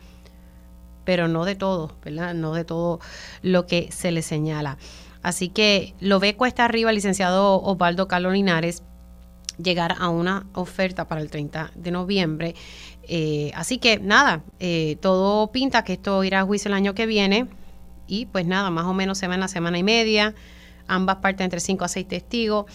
pero 1.06 1.28
no 1.28 1.46
de 1.46 1.56
todo, 1.56 1.96
¿verdad? 2.04 2.34
No 2.34 2.54
de 2.54 2.66
todo 2.66 3.00
lo 3.42 3.68
que 3.68 3.92
se 3.92 4.12
le 4.12 4.22
señala. 4.22 4.78
Así 5.22 5.50
que 5.50 5.94
lo 6.00 6.20
ve 6.20 6.36
cuesta 6.36 6.66
arriba 6.66 6.90
el 6.90 6.96
licenciado 6.96 7.62
Osvaldo 7.62 8.08
Carlos 8.08 8.34
Linares 8.34 8.84
llegar 9.62 9.96
a 10.00 10.10
una 10.10 10.46
oferta 10.54 11.08
para 11.08 11.22
el 11.22 11.30
30 11.30 11.72
de 11.76 11.92
noviembre. 11.92 12.56
Eh, 13.04 13.52
así 13.56 13.78
que 13.78 14.00
nada, 14.00 14.44
eh, 14.60 14.98
todo 15.02 15.52
pinta 15.52 15.84
que 15.84 15.94
esto 15.94 16.24
irá 16.24 16.42
a 16.42 16.44
juicio 16.44 16.70
el 16.70 16.74
año 16.74 16.94
que 16.94 17.06
viene. 17.06 17.48
Y 18.08 18.26
pues 18.26 18.46
nada, 18.46 18.70
más 18.70 18.86
o 18.86 18.94
menos 18.94 19.18
semana, 19.18 19.48
semana 19.48 19.78
y 19.78 19.84
media, 19.84 20.34
ambas 20.88 21.18
partes 21.18 21.44
entre 21.44 21.60
5 21.60 21.86
a 21.86 21.88
6 21.88 22.08
testigos. 22.08 22.66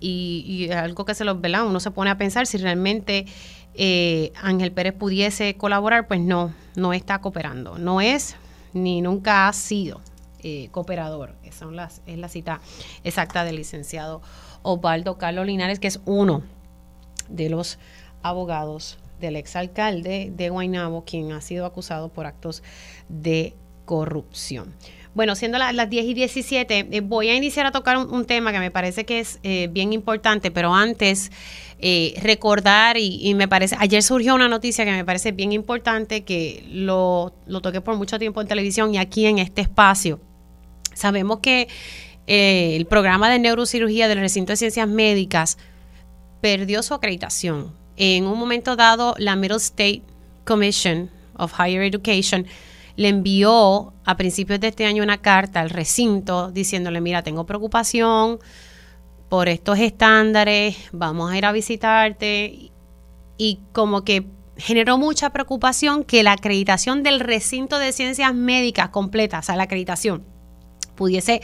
Y, 0.00 0.68
algo 0.70 1.04
que 1.04 1.14
se 1.14 1.24
los 1.24 1.40
vela, 1.40 1.64
uno 1.64 1.80
se 1.80 1.90
pone 1.90 2.10
a 2.10 2.18
pensar 2.18 2.46
si 2.46 2.58
realmente 2.58 3.26
eh, 3.74 4.32
Ángel 4.40 4.72
Pérez 4.72 4.94
pudiese 4.94 5.56
colaborar, 5.56 6.06
pues 6.06 6.20
no, 6.20 6.52
no 6.76 6.92
está 6.92 7.20
cooperando, 7.20 7.78
no 7.78 8.00
es 8.00 8.36
ni 8.72 9.00
nunca 9.00 9.48
ha 9.48 9.52
sido 9.52 10.00
cooperador, 10.70 11.34
esa 11.42 11.66
es 12.06 12.18
la 12.18 12.28
cita 12.28 12.60
exacta 13.02 13.44
del 13.44 13.56
licenciado 13.56 14.22
Osvaldo 14.62 15.18
Carlos 15.18 15.46
Linares, 15.46 15.78
que 15.78 15.88
es 15.88 16.00
uno 16.04 16.42
de 17.28 17.48
los 17.48 17.78
abogados 18.22 18.98
del 19.20 19.36
exalcalde 19.36 20.32
de 20.34 20.48
Guaynabo, 20.50 21.04
quien 21.04 21.32
ha 21.32 21.40
sido 21.40 21.66
acusado 21.66 22.08
por 22.08 22.26
actos 22.26 22.62
de 23.08 23.54
corrupción. 23.84 24.74
Bueno, 25.14 25.36
siendo 25.36 25.58
las 25.58 25.88
10 25.88 26.06
y 26.06 26.14
17, 26.14 26.88
eh, 26.90 27.00
voy 27.00 27.28
a 27.28 27.36
iniciar 27.36 27.66
a 27.66 27.70
tocar 27.70 27.96
un, 27.98 28.24
tema 28.24 28.50
que 28.50 28.58
me 28.58 28.72
parece 28.72 29.04
que 29.04 29.20
es 29.20 29.38
eh, 29.44 29.68
bien 29.70 29.92
importante, 29.92 30.50
pero 30.50 30.74
antes 30.74 31.30
eh, 31.78 32.14
recordar, 32.20 32.96
y, 32.98 33.32
me 33.34 33.46
parece, 33.46 33.76
ayer 33.78 34.02
surgió 34.02 34.34
una 34.34 34.48
noticia 34.48 34.84
que 34.84 34.90
me 34.90 35.04
parece 35.04 35.30
bien 35.30 35.52
importante, 35.52 36.24
que 36.24 36.64
lo, 36.68 37.32
lo 37.46 37.60
toqué 37.60 37.80
por 37.80 37.96
mucho 37.96 38.18
tiempo 38.18 38.40
en 38.40 38.48
televisión 38.48 38.92
y 38.92 38.98
aquí 38.98 39.26
en 39.26 39.38
este 39.38 39.60
espacio. 39.60 40.18
Sabemos 40.94 41.40
que 41.40 41.68
eh, 42.26 42.76
el 42.76 42.86
programa 42.86 43.28
de 43.30 43.38
neurocirugía 43.38 44.08
del 44.08 44.20
recinto 44.20 44.52
de 44.52 44.56
ciencias 44.56 44.88
médicas 44.88 45.58
perdió 46.40 46.82
su 46.82 46.94
acreditación. 46.94 47.72
En 47.96 48.26
un 48.26 48.38
momento 48.38 48.76
dado, 48.76 49.14
la 49.18 49.36
Middle 49.36 49.58
State 49.58 50.02
Commission 50.44 51.10
of 51.36 51.52
Higher 51.58 51.82
Education 51.82 52.46
le 52.96 53.08
envió 53.08 53.92
a 54.04 54.16
principios 54.16 54.60
de 54.60 54.68
este 54.68 54.86
año 54.86 55.02
una 55.02 55.18
carta 55.18 55.60
al 55.60 55.70
recinto 55.70 56.50
diciéndole, 56.50 57.00
mira, 57.00 57.22
tengo 57.22 57.44
preocupación 57.44 58.38
por 59.28 59.48
estos 59.48 59.78
estándares, 59.78 60.76
vamos 60.92 61.30
a 61.32 61.38
ir 61.38 61.44
a 61.44 61.52
visitarte. 61.52 62.70
Y 63.36 63.58
como 63.72 64.04
que 64.04 64.26
generó 64.56 64.96
mucha 64.96 65.30
preocupación 65.30 66.04
que 66.04 66.22
la 66.22 66.32
acreditación 66.32 67.02
del 67.02 67.20
recinto 67.20 67.78
de 67.78 67.92
ciencias 67.92 68.32
médicas 68.34 68.90
completa, 68.90 69.40
o 69.40 69.42
sea, 69.42 69.56
la 69.56 69.64
acreditación, 69.64 70.24
pudiese 70.94 71.42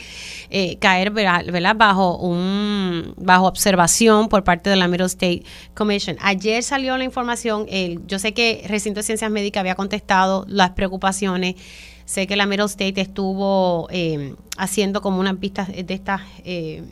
eh, 0.50 0.76
caer 0.78 1.10
¿verdad? 1.10 1.76
bajo 1.76 2.16
un 2.16 3.14
bajo 3.16 3.46
observación 3.46 4.28
por 4.28 4.44
parte 4.44 4.70
de 4.70 4.76
la 4.76 4.88
Middle 4.88 5.06
State 5.06 5.42
Commission. 5.74 6.16
Ayer 6.20 6.62
salió 6.62 6.96
la 6.96 7.04
información, 7.04 7.66
el, 7.68 8.06
yo 8.06 8.18
sé 8.18 8.32
que 8.32 8.64
Recinto 8.66 9.00
de 9.00 9.04
Ciencias 9.04 9.30
Médicas 9.30 9.60
había 9.60 9.74
contestado 9.74 10.44
las 10.48 10.70
preocupaciones, 10.70 11.56
sé 12.04 12.26
que 12.26 12.36
la 12.36 12.46
Middle 12.46 12.66
State 12.66 13.00
estuvo 13.00 13.88
eh, 13.90 14.34
haciendo 14.56 15.00
como 15.00 15.20
unas 15.20 15.36
pistas 15.36 15.68
de 15.68 15.94
estas 15.94 16.22
eh, 16.44 16.84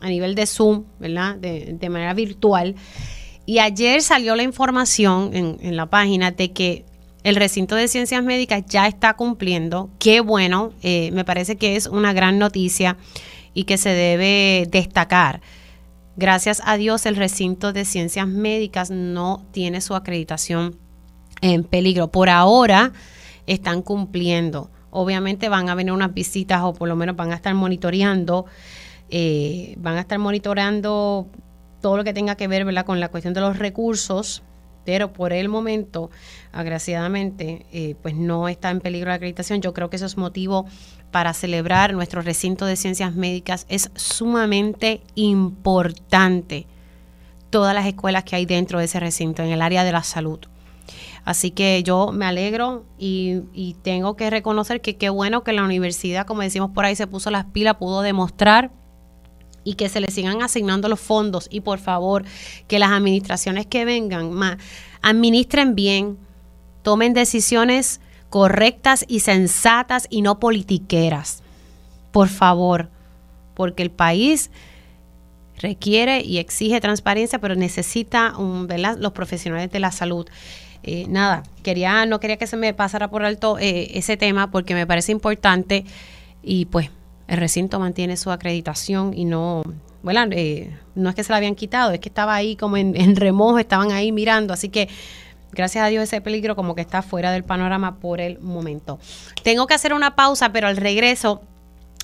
a 0.00 0.08
nivel 0.08 0.34
de 0.34 0.46
Zoom, 0.46 0.84
¿verdad? 0.98 1.36
De, 1.36 1.76
de, 1.78 1.88
manera 1.88 2.14
virtual. 2.14 2.74
Y 3.46 3.60
ayer 3.60 4.02
salió 4.02 4.34
la 4.34 4.42
información 4.42 5.30
en, 5.32 5.58
en 5.60 5.76
la 5.76 5.86
página 5.86 6.32
de 6.32 6.52
que 6.52 6.84
el 7.26 7.34
recinto 7.34 7.74
de 7.74 7.88
ciencias 7.88 8.22
médicas 8.22 8.62
ya 8.68 8.86
está 8.86 9.14
cumpliendo. 9.14 9.90
Qué 9.98 10.20
bueno, 10.20 10.72
eh, 10.84 11.10
me 11.10 11.24
parece 11.24 11.56
que 11.56 11.74
es 11.74 11.88
una 11.88 12.12
gran 12.12 12.38
noticia 12.38 12.96
y 13.52 13.64
que 13.64 13.78
se 13.78 13.88
debe 13.88 14.68
destacar. 14.70 15.40
Gracias 16.16 16.62
a 16.64 16.76
Dios 16.76 17.04
el 17.04 17.16
recinto 17.16 17.72
de 17.72 17.84
ciencias 17.84 18.28
médicas 18.28 18.92
no 18.92 19.44
tiene 19.50 19.80
su 19.80 19.96
acreditación 19.96 20.78
en 21.40 21.64
peligro. 21.64 22.12
Por 22.12 22.30
ahora 22.30 22.92
están 23.48 23.82
cumpliendo. 23.82 24.70
Obviamente 24.90 25.48
van 25.48 25.68
a 25.68 25.74
venir 25.74 25.94
unas 25.94 26.14
visitas 26.14 26.62
o 26.62 26.74
por 26.74 26.86
lo 26.86 26.94
menos 26.94 27.16
van 27.16 27.32
a 27.32 27.34
estar 27.34 27.52
monitoreando, 27.56 28.46
eh, 29.10 29.74
van 29.78 29.96
a 29.96 30.00
estar 30.02 30.20
monitoreando 30.20 31.26
todo 31.80 31.96
lo 31.96 32.04
que 32.04 32.14
tenga 32.14 32.36
que 32.36 32.46
ver 32.46 32.84
con 32.84 33.00
la 33.00 33.08
cuestión 33.08 33.34
de 33.34 33.40
los 33.40 33.58
recursos, 33.58 34.44
pero 34.86 35.12
por 35.12 35.32
el 35.32 35.48
momento, 35.50 36.10
agraciadamente, 36.52 37.66
eh, 37.72 37.96
pues 38.00 38.14
no 38.14 38.48
está 38.48 38.70
en 38.70 38.80
peligro 38.80 39.08
la 39.08 39.16
acreditación. 39.16 39.60
Yo 39.60 39.74
creo 39.74 39.90
que 39.90 39.96
eso 39.96 40.06
es 40.06 40.16
motivo 40.16 40.64
para 41.10 41.34
celebrar 41.34 41.92
nuestro 41.92 42.22
recinto 42.22 42.64
de 42.64 42.76
ciencias 42.76 43.14
médicas. 43.14 43.66
Es 43.68 43.90
sumamente 43.96 45.02
importante 45.16 46.66
todas 47.50 47.74
las 47.74 47.86
escuelas 47.86 48.22
que 48.22 48.36
hay 48.36 48.46
dentro 48.46 48.78
de 48.78 48.84
ese 48.84 49.00
recinto 49.00 49.42
en 49.42 49.50
el 49.50 49.60
área 49.60 49.82
de 49.82 49.92
la 49.92 50.04
salud. 50.04 50.38
Así 51.24 51.50
que 51.50 51.82
yo 51.82 52.12
me 52.12 52.24
alegro 52.24 52.84
y, 52.96 53.40
y, 53.52 53.74
tengo 53.82 54.14
que 54.16 54.30
reconocer 54.30 54.80
que 54.80 54.96
qué 54.96 55.08
bueno 55.08 55.42
que 55.42 55.52
la 55.52 55.64
universidad, 55.64 56.24
como 56.24 56.42
decimos 56.42 56.70
por 56.70 56.84
ahí, 56.84 56.94
se 56.94 57.08
puso 57.08 57.32
las 57.32 57.46
pilas, 57.46 57.74
pudo 57.74 58.02
demostrar 58.02 58.70
y 59.66 59.74
que 59.74 59.88
se 59.88 60.00
le 60.00 60.10
sigan 60.12 60.42
asignando 60.42 60.88
los 60.88 61.00
fondos 61.00 61.48
y 61.50 61.60
por 61.60 61.80
favor 61.80 62.24
que 62.68 62.78
las 62.78 62.92
administraciones 62.92 63.66
que 63.66 63.84
vengan 63.84 64.30
administren 65.02 65.74
bien, 65.74 66.18
tomen 66.82 67.12
decisiones 67.12 68.00
correctas 68.30 69.04
y 69.08 69.20
sensatas 69.20 70.06
y 70.08 70.22
no 70.22 70.38
politiqueras. 70.38 71.42
Por 72.12 72.28
favor, 72.28 72.90
porque 73.54 73.82
el 73.82 73.90
país 73.90 74.50
requiere 75.58 76.20
y 76.20 76.38
exige 76.38 76.80
transparencia, 76.80 77.40
pero 77.40 77.56
necesita 77.56 78.34
los 78.98 79.12
profesionales 79.12 79.72
de 79.72 79.80
la 79.80 79.90
salud. 79.90 80.28
Eh, 80.84 81.06
nada, 81.08 81.42
quería, 81.64 82.06
no 82.06 82.20
quería 82.20 82.36
que 82.36 82.46
se 82.46 82.56
me 82.56 82.72
pasara 82.72 83.10
por 83.10 83.24
alto 83.24 83.58
eh, 83.58 83.98
ese 83.98 84.16
tema 84.16 84.52
porque 84.52 84.74
me 84.74 84.86
parece 84.86 85.10
importante 85.10 85.84
y 86.40 86.66
pues 86.66 86.90
el 87.28 87.38
recinto 87.38 87.78
mantiene 87.80 88.16
su 88.16 88.30
acreditación 88.30 89.12
y 89.14 89.24
no, 89.24 89.62
bueno, 90.02 90.24
eh, 90.30 90.76
no 90.94 91.08
es 91.08 91.14
que 91.14 91.24
se 91.24 91.32
la 91.32 91.38
habían 91.38 91.54
quitado, 91.54 91.92
es 91.92 92.00
que 92.00 92.08
estaba 92.08 92.34
ahí 92.34 92.56
como 92.56 92.76
en, 92.76 93.16
remojo, 93.16 93.58
estaban 93.58 93.90
ahí 93.92 94.12
mirando, 94.12 94.52
así 94.52 94.68
que 94.68 94.88
gracias 95.52 95.84
a 95.84 95.88
Dios 95.88 96.04
ese 96.04 96.20
peligro 96.20 96.54
como 96.54 96.74
que 96.74 96.82
está 96.82 97.02
fuera 97.02 97.32
del 97.32 97.44
panorama 97.44 97.98
por 97.98 98.20
el 98.20 98.38
momento. 98.38 98.98
Tengo 99.42 99.66
que 99.66 99.74
hacer 99.74 99.92
una 99.92 100.14
pausa, 100.14 100.52
pero 100.52 100.68
al 100.68 100.76
regreso 100.76 101.42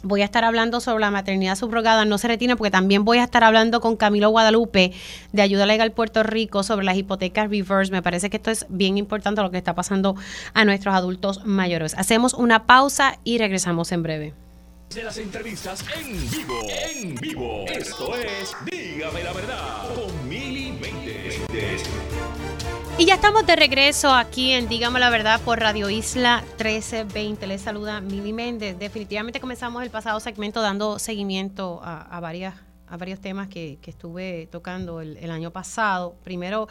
voy 0.03 0.23
a 0.23 0.25
estar 0.25 0.43
hablando 0.43 0.81
sobre 0.81 1.01
la 1.01 1.13
maternidad 1.13 1.55
subrogada. 1.55 2.05
No 2.05 2.19
se 2.19 2.27
retire 2.27 2.57
porque 2.57 2.73
también 2.73 3.05
voy 3.05 3.19
a 3.19 3.25
estar 3.25 3.45
hablando 3.45 3.81
con 3.81 3.97
Camilo 3.97 4.31
Guadalupe 4.31 4.93
de 5.33 5.43
Ayuda 5.43 5.67
Legal 5.67 5.93
Puerto 5.93 6.25
Rico 6.25 6.65
sobre 6.65 6.85
las 6.85 6.97
hipotecas 6.97 7.49
reverse. 7.49 7.93
Me 7.93 8.03
parece 8.03 8.31
que 8.31 8.39
esto 8.39 8.51
es 8.51 8.67
bien 8.69 8.99
importante 8.99 9.43
lo 9.43 9.53
que 9.53 9.59
está 9.59 9.77
pasando 9.77 10.17
a 10.55 10.65
nuestros 10.65 10.95
adultos 10.95 11.45
mayores. 11.45 11.95
Hacemos 11.97 12.35
una 12.35 12.67
pausa 12.67 13.19
y 13.23 13.39
regresamos 13.39 13.93
en 13.93 14.03
breve 14.03 14.42
de 14.95 15.05
las 15.05 15.17
entrevistas 15.17 15.85
en 15.97 16.31
vivo. 16.31 16.55
En 16.69 17.15
vivo. 17.15 17.65
Esto 17.67 18.15
es 18.17 18.55
Dígame 18.71 19.23
la 19.23 19.33
verdad 19.33 19.95
con 19.95 20.29
Mili 20.29 20.79
Y 22.99 23.07
ya 23.07 23.15
estamos 23.15 23.47
de 23.47 23.57
regreso 23.57 24.13
aquí 24.13 24.53
en 24.53 24.69
Dígame 24.69 25.01
la 25.01 25.09
verdad 25.09 25.41
por 25.41 25.61
Radio 25.61 25.89
Isla 25.89 26.43
1320. 26.59 27.47
Les 27.47 27.63
saluda 27.63 28.03
Mili 28.03 28.35
Méndez. 28.35 28.79
Definitivamente 28.79 29.41
comenzamos 29.41 29.83
el 29.83 29.91
pasado 29.91 30.21
segmento 30.21 30.61
dando 30.61 30.99
seguimiento 30.99 31.81
a, 31.83 32.21
varias, 32.21 32.55
a 32.87 32.97
varios 32.99 33.21
temas 33.21 33.49
que, 33.49 33.79
estuve 33.87 34.47
tocando 34.51 35.01
el, 35.01 35.31
año 35.31 35.53
pasado. 35.53 36.17
Primero 36.23 36.69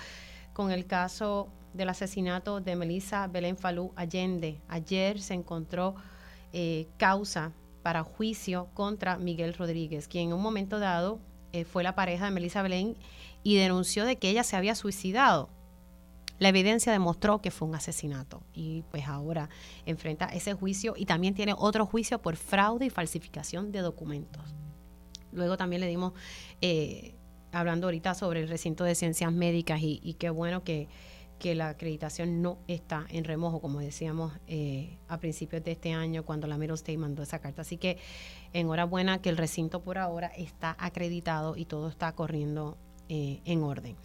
con 0.54 0.70
el 0.70 0.86
caso 0.86 1.48
del 1.74 1.90
asesinato 1.90 2.60
de 2.60 2.76
Melissa 2.76 3.26
Belén 3.28 3.58
Falú 3.58 3.94
Allende. 3.96 4.62
Ayer 4.68 5.20
se 5.20 5.34
encontró 5.34 5.96
eh, 6.54 6.88
causa 6.98 7.52
para 7.82 8.04
juicio 8.04 8.70
contra 8.74 9.18
Miguel 9.18 9.54
Rodríguez, 9.54 10.08
quien 10.08 10.30
en 10.30 10.34
un 10.34 10.42
momento 10.42 10.80
dado 10.80 11.20
eh, 11.54 11.66
fue 11.66 11.84
la 11.84 11.96
pareja 11.96 12.26
de 12.26 12.32
Melissa 12.32 12.62
Belén 12.62 12.96
y 13.44 13.56
denunció 13.56 14.06
de 14.06 14.18
que 14.18 14.30
ella 14.30 14.44
se 14.44 14.56
había 14.56 14.76
suicidado. 14.76 15.50
La 16.40 16.50
evidencia 16.50 16.92
demostró 16.92 17.40
que 17.40 17.52
fue 17.52 17.68
un 17.68 17.76
asesinato 17.76 18.42
y 18.54 18.84
pues 18.90 19.08
ahora 19.08 19.50
enfrenta 19.86 20.26
ese 20.26 20.54
juicio 20.54 20.96
y 20.98 21.06
también 21.06 21.36
tiene 21.36 21.54
otro 21.56 21.86
juicio 21.86 22.20
por 22.20 22.36
fraude 22.36 22.86
y 22.86 22.90
falsificación 22.90 23.72
de 23.72 23.80
documentos. 23.80 24.44
Luego 25.32 25.56
también 25.56 25.82
le 25.82 25.88
dimos, 25.88 26.14
eh, 26.62 27.14
hablando 27.52 27.88
ahorita 27.88 28.16
sobre 28.16 28.42
el 28.42 28.50
recinto 28.50 28.84
de 28.84 28.96
ciencias 28.96 29.32
médicas 29.32 29.80
y 29.82 30.16
qué 30.18 30.30
bueno 30.30 30.64
que, 30.64 30.88
que 31.42 31.56
la 31.56 31.70
acreditación 31.70 32.44
no 32.44 32.60
está 32.68 33.08
en 33.10 33.24
remojo, 33.24 33.62
como 33.62 33.80
decíamos 33.80 34.32
eh, 34.46 35.00
a 35.08 35.18
principios 35.18 35.64
de 35.64 35.72
este 35.72 35.92
año 35.92 36.24
cuando 36.24 36.46
la 36.46 36.56
Middle 36.56 36.76
State 36.76 37.00
mandó 37.00 37.24
esa 37.24 37.40
carta. 37.40 37.64
Así 37.64 37.78
que 37.78 37.98
enhorabuena 38.54 39.24
que 39.24 39.30
el 39.30 39.38
recinto 39.38 39.82
por 39.82 39.98
ahora 39.98 40.28
está 40.38 40.76
acreditado 40.78 41.58
y 41.58 41.66
todo 41.66 41.90
está 41.90 42.12
corriendo 42.12 42.78
eh, 43.10 43.42
en 43.46 43.64
orden. 43.64 43.96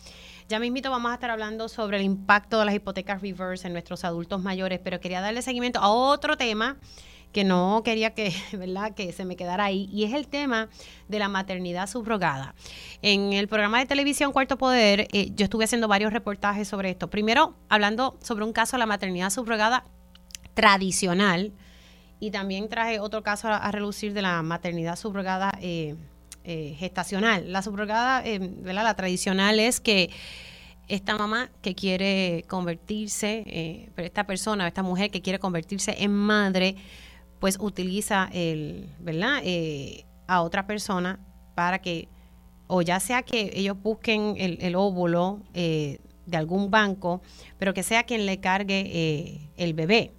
Ya 0.49 0.59
mismito 0.59 0.91
vamos 0.91 1.11
a 1.11 1.15
estar 1.15 1.29
hablando 1.29 1.69
sobre 1.69 1.99
el 1.99 2.05
impacto 2.05 2.59
de 2.59 2.65
las 2.65 2.75
hipotecas 2.75 3.21
reverse 3.21 3.67
en 3.67 3.75
nuestros 3.75 4.07
adultos 4.07 4.43
mayores, 4.43 4.81
pero 4.83 4.99
quería 4.99 5.21
darle 5.21 5.43
seguimiento 5.43 5.79
a 5.81 5.91
otro 5.91 6.39
tema 6.39 6.79
que 7.33 7.45
no 7.45 7.83
quería 7.85 8.15
que, 8.15 8.33
¿verdad? 8.53 8.95
que 8.95 9.13
se 9.13 9.25
me 9.25 9.37
quedara 9.37 9.65
ahí, 9.65 9.89
y 9.93 10.05
es 10.05 10.15
el 10.15 10.27
tema 10.27 10.69
de 11.09 11.19
la 11.19 11.29
maternidad 11.29 11.87
subrogada. 11.87 12.55
En 13.03 13.33
el 13.33 13.49
programa 13.49 13.79
de 13.79 13.87
televisión 13.87 14.33
Cuarto 14.33 14.57
Poder, 14.57 15.09
eh, 15.13 15.31
yo 15.35 15.45
estuve 15.45 15.65
haciendo 15.65 15.89
varios 15.89 16.13
reportajes 16.13 16.67
sobre 16.67 16.91
esto. 16.91 17.11
Primero, 17.11 17.55
hablando 17.69 18.17
sobre 18.23 18.45
un 18.45 18.53
caso 18.53 18.77
de 18.77 18.79
la 18.79 18.87
maternidad 18.87 19.31
subrogada 19.31 19.85
tradicional, 20.55 21.53
y 22.19 22.31
también 22.31 22.69
traje 22.69 22.99
otro 22.99 23.23
caso 23.23 23.49
a, 23.49 23.71
relucir 23.71 24.15
de 24.15 24.23
la 24.23 24.41
maternidad 24.43 24.97
subrogada 24.97 25.53
eh, 25.61 25.97
eh, 26.45 26.75
gestacional. 26.79 27.53
La 27.53 27.61
subrogada, 27.61 28.23
¿verdad? 28.23 28.85
la 28.85 28.97
tradicional 28.97 29.61
es 29.61 29.81
que 29.81 30.09
esta 30.89 31.19
mamá 31.19 31.51
que 31.61 31.75
quiere 31.75 32.45
convertirse, 32.49 33.91
esta 33.97 34.25
persona, 34.25 34.67
esta 34.67 34.83
mujer 34.83 35.11
que 35.11 35.21
quiere 35.21 35.39
convertirse 35.39 36.03
en 36.03 36.13
madre, 36.13 36.77
pues 37.41 37.59
utiliza 37.61 38.29
el, 38.33 38.89
¿verdad? 38.99 39.41
Eh, 39.43 40.05
a 40.27 40.43
otra 40.43 40.67
persona 40.67 41.21
para 41.55 41.81
que, 41.81 42.09
o 42.67 42.83
ya 42.83 43.01
sea 43.01 43.23
que 43.23 43.53
ellos 43.55 43.77
busquen 43.81 44.35
el, 44.39 44.75
óvulo 44.75 45.41
eh, 45.55 45.99
de 46.27 46.37
algún 46.37 46.71
banco, 46.71 47.23
pero 47.59 47.75
que 47.75 47.83
sea 47.83 48.05
quien 48.05 48.27
le 48.27 48.41
cargue 48.41 48.85
eh, 48.87 49.51
el 49.57 49.75
bebé. 49.75 50.13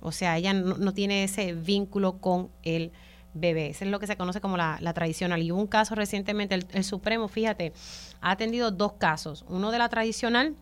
O 0.00 0.10
sea, 0.10 0.36
ella 0.36 0.52
no, 0.52 0.92
tiene 0.92 1.22
ese 1.22 1.52
vínculo 1.52 2.18
con 2.18 2.50
el 2.64 2.90
bebé. 3.34 3.68
Eso 3.68 3.84
es 3.84 3.90
lo 3.90 4.00
que 4.00 4.08
se 4.08 4.16
conoce 4.16 4.40
como 4.40 4.56
la, 4.56 4.92
tradicional. 4.94 5.40
Y 5.40 5.52
hubo 5.52 5.60
un 5.60 5.68
caso 5.68 5.94
recientemente, 5.94 6.58
el 6.72 6.84
Supremo, 6.84 7.28
fíjate, 7.28 7.72
ha 8.20 8.32
atendido 8.32 8.72
dos 8.72 8.94
casos, 8.94 9.44
uno 9.48 9.70
de 9.70 9.78
la 9.78 9.88
tradicional 9.88 10.56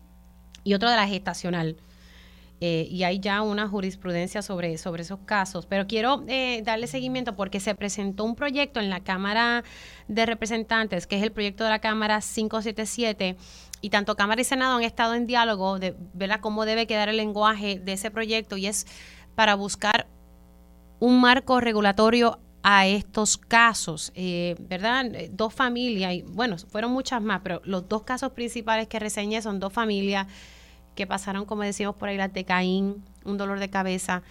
y 0.63 0.75
otro 0.75 0.89
de 0.91 0.95
la 0.95 1.07
gestacional. 1.07 1.77
Eh, 2.63 2.87
y 2.91 3.03
hay 3.03 3.19
ya 3.19 3.41
una 3.41 3.67
jurisprudencia 3.67 4.43
sobre, 4.43 4.77
sobre 4.77 5.01
esos 5.01 5.19
casos. 5.25 5.65
Pero 5.65 5.87
quiero 5.87 6.23
eh, 6.27 6.61
darle 6.63 6.85
seguimiento 6.85 7.35
porque 7.35 7.59
se 7.59 7.73
presentó 7.73 8.23
un 8.23 8.35
proyecto 8.35 8.79
en 8.79 8.91
la 8.91 8.99
Cámara 8.99 9.63
de 10.07 10.27
Representantes, 10.27 11.07
que 11.07 11.17
es 11.17 11.23
el 11.23 11.31
proyecto 11.31 11.63
de 11.63 11.71
la 11.71 11.79
Cámara 11.79 12.21
577, 12.21 13.35
y 13.81 13.89
tanto 13.89 14.15
Cámara 14.15 14.41
y 14.41 14.43
Senado 14.43 14.77
han 14.77 14.83
estado 14.83 15.15
en 15.15 15.25
diálogo 15.25 15.79
de 15.79 15.95
ver 16.13 16.39
cómo 16.39 16.65
debe 16.65 16.85
quedar 16.85 17.09
el 17.09 17.17
lenguaje 17.17 17.79
de 17.79 17.93
ese 17.93 18.11
proyecto 18.11 18.57
y 18.57 18.67
es 18.67 18.85
para 19.33 19.55
buscar 19.55 20.07
un 20.99 21.19
marco 21.19 21.59
regulatorio 21.61 22.39
a 22.61 22.85
estos 22.85 23.37
casos, 23.37 24.11
eh, 24.13 24.55
¿verdad? 24.59 25.05
Dos 25.31 25.51
familias, 25.51 26.13
y 26.13 26.21
bueno, 26.21 26.57
fueron 26.69 26.91
muchas 26.91 27.23
más, 27.23 27.41
pero 27.43 27.59
los 27.65 27.89
dos 27.89 28.03
casos 28.03 28.33
principales 28.33 28.87
que 28.87 28.99
reseñé 28.99 29.41
son 29.41 29.59
dos 29.59 29.73
familias 29.73 30.27
que 30.95 31.07
pasaron, 31.07 31.45
como 31.45 31.63
decimos 31.63 31.95
por 31.95 32.09
ahí, 32.09 32.17
las 32.17 32.33
de 32.33 32.43
Caín, 32.43 33.03
un 33.25 33.37
dolor 33.37 33.59
de 33.59 33.69
cabeza, 33.69 34.23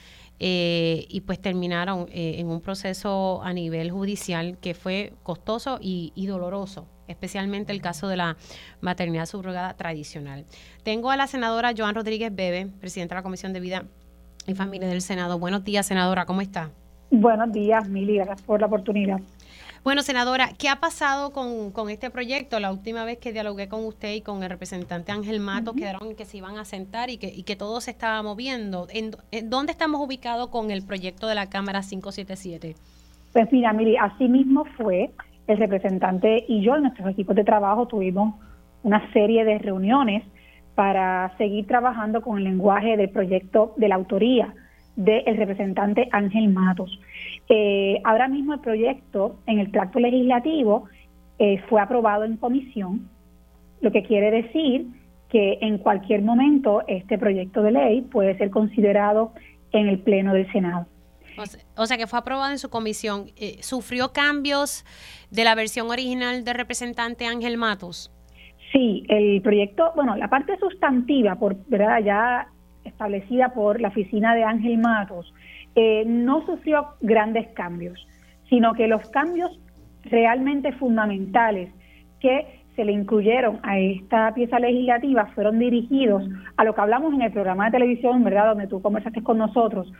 eh, 0.43 1.05
y 1.11 1.21
pues 1.21 1.39
terminaron 1.39 2.07
eh, 2.11 2.37
en 2.39 2.49
un 2.49 2.63
proceso 2.63 3.43
a 3.43 3.53
nivel 3.53 3.91
judicial 3.91 4.57
que 4.59 4.73
fue 4.73 5.13
costoso 5.23 5.79
y, 5.83 6.27
doloroso, 6.27 6.87
especialmente 7.09 7.73
el 7.73 7.83
caso 7.83 8.09
de 8.09 8.17
la 8.17 8.39
maternidad 8.81 9.27
subrogada 9.27 9.75
tradicional. 9.75 10.47
Tengo 10.83 11.11
a 11.11 11.17
la 11.17 11.27
senadora 11.27 11.75
Joan 11.77 11.95
Rodríguez 11.95 12.35
Bebe, 12.35 12.69
presidenta 12.81 13.15
de 13.15 13.19
la 13.19 13.23
Comisión 13.23 13.53
de 13.53 13.61
Vida 13.61 13.85
y 14.47 14.55
Familia 14.55 14.89
del 14.89 15.03
Senado. 15.03 15.39
Buenos 15.39 15.63
días, 15.63 15.87
senadora, 15.87 16.25
¿cómo 16.25 16.41
está? 16.41 16.71
Buenos 17.11 17.53
días, 17.53 17.87
Mili, 17.89 18.17
gracias 18.17 18.41
por 18.43 18.61
la 18.61 18.67
oportunidad. 18.67 19.21
Bueno, 19.83 20.03
senadora, 20.03 20.51
¿qué 20.59 20.69
ha 20.69 20.77
pasado 20.77 21.31
con, 21.33 21.89
este 21.89 22.11
proyecto? 22.11 22.61
La 22.61 22.71
última 22.71 23.07
vez 23.07 23.17
que 23.17 23.33
dialogué 23.33 23.67
con 23.67 23.87
usted 23.87 24.13
y 24.13 24.21
con 24.21 24.43
el 24.43 24.51
representante 24.51 25.11
Ángel 25.11 25.41
Mato, 25.41 25.73
quedaron 25.73 26.15
que 26.15 26.27
se 26.27 26.37
iban 26.37 26.59
a 26.59 26.67
sentar 26.67 27.09
y 27.09 27.17
que, 27.17 27.29
y 27.35 27.45
que 27.45 27.57
todo 27.57 27.81
se 27.81 27.91
estaba 27.91 28.23
moviendo. 28.23 28.89
¿En, 28.93 29.13
¿Dónde 29.49 29.73
estamos 29.73 30.07
ubicados 30.07 30.49
con 30.49 30.71
el 30.71 30.85
proyecto 30.85 31.27
de 31.29 31.35
la 31.35 31.49
Cámara 31.49 31.81
577? 31.81 32.75
Pues 33.33 33.53
mira, 33.53 33.73
mire, 33.73 33.97
así 33.99 34.29
mismo 34.29 34.67
fue. 34.77 35.11
El 35.47 35.57
representante 35.57 36.45
y 36.47 36.61
yo, 36.63 36.77
en 36.77 36.83
nuestros 36.83 37.09
equipos 37.09 37.35
de 37.35 37.43
trabajo, 37.43 37.89
tuvimos 37.89 38.35
una 38.83 39.11
serie 39.13 39.45
de 39.45 39.59
reuniones 39.59 40.23
para 40.75 41.35
seguir 41.39 41.67
trabajando 41.67 42.21
con 42.21 42.37
el 42.39 42.45
lenguaje 42.45 42.97
del 42.99 43.09
proyecto 43.09 43.73
de 43.77 43.89
la 43.89 43.95
autoría 43.95 44.55
del 44.97 45.37
representante 45.37 46.09
Ángel 46.13 46.51
Matos. 46.51 47.01
Eh, 47.53 48.01
ahora 48.05 48.29
mismo 48.29 48.55
el 48.55 48.61
proyecto 48.61 49.41
en 49.47 49.59
el 49.59 49.73
tracto 49.73 49.99
legislativo 49.99 50.85
eh, 51.41 51.61
fue 51.69 51.81
aprobado 51.81 52.23
en 52.23 52.37
comisión 52.37 53.11
lo 53.81 53.91
que 53.91 54.05
quiere 54.05 54.31
decir 54.31 54.87
que 55.29 55.59
en 55.61 55.79
cualquier 55.79 56.23
momento 56.23 56.83
este 56.87 57.19
proyecto 57.19 57.63
de 57.63 57.73
ley 57.73 58.03
puede 58.03 58.39
ser 58.39 58.51
considerado 58.51 59.33
en 59.73 59.89
el 59.89 59.99
Pleno 59.99 60.33
del 60.33 60.51
Senado. 60.53 60.87
O 61.77 61.87
sea, 61.87 61.97
que 61.97 62.07
fue 62.07 62.21
aprobado 62.21 62.53
en 62.53 62.59
su 62.59 62.71
comisión. 62.71 63.27
Eh, 63.37 63.57
¿Sufrió 63.63 64.13
cambios 64.13 64.85
de 65.31 65.43
la 65.43 65.55
versión 65.57 65.91
original 65.91 66.45
del 66.45 66.55
representante 66.55 67.27
Ángel 67.27 67.57
Matos? 67.57 68.13
Sí, 68.73 69.05
el 69.09 69.43
proyecto, 69.43 69.91
bueno, 69.97 70.15
la 70.17 70.29
parte 70.29 70.57
sustantiva, 70.59 71.35
por 71.37 71.57
verdad 71.67 71.99
ya 72.05 72.49
establecida 72.85 73.53
por 73.55 73.81
la 73.81 73.89
oficina 73.89 74.35
de 74.35 74.45
Ángel 74.45 74.79
Matos, 74.79 75.33
eh, 75.75 76.05
no 76.07 76.45
sufrió 76.47 76.89
grandes 77.01 77.49
cambios, 77.49 78.07
sino 78.49 78.75
que 78.75 78.89
los 78.89 79.09
cambios 79.11 79.59
realmente 80.05 80.73
fundamentales 80.73 81.73
que 82.21 82.61
se 82.77 82.85
le 82.85 82.93
incluyeron 82.93 83.61
a 83.63 83.79
esta 83.79 84.33
pieza 84.35 84.59
legislativa 84.59 85.27
fueron 85.35 85.59
dirigidos 85.59 86.25
a 86.57 86.65
lo 86.65 86.75
que 86.75 86.81
hablamos 86.81 87.13
en 87.15 87.23
el 87.23 87.33
programa 87.33 87.67
de 87.67 87.73
televisión, 87.73 88.25
¿verdad?, 88.25 88.49
donde 88.49 88.67
tú 88.67 88.81
conversaste 88.81 89.23
con 89.23 89.39
nosotros, 89.39 89.93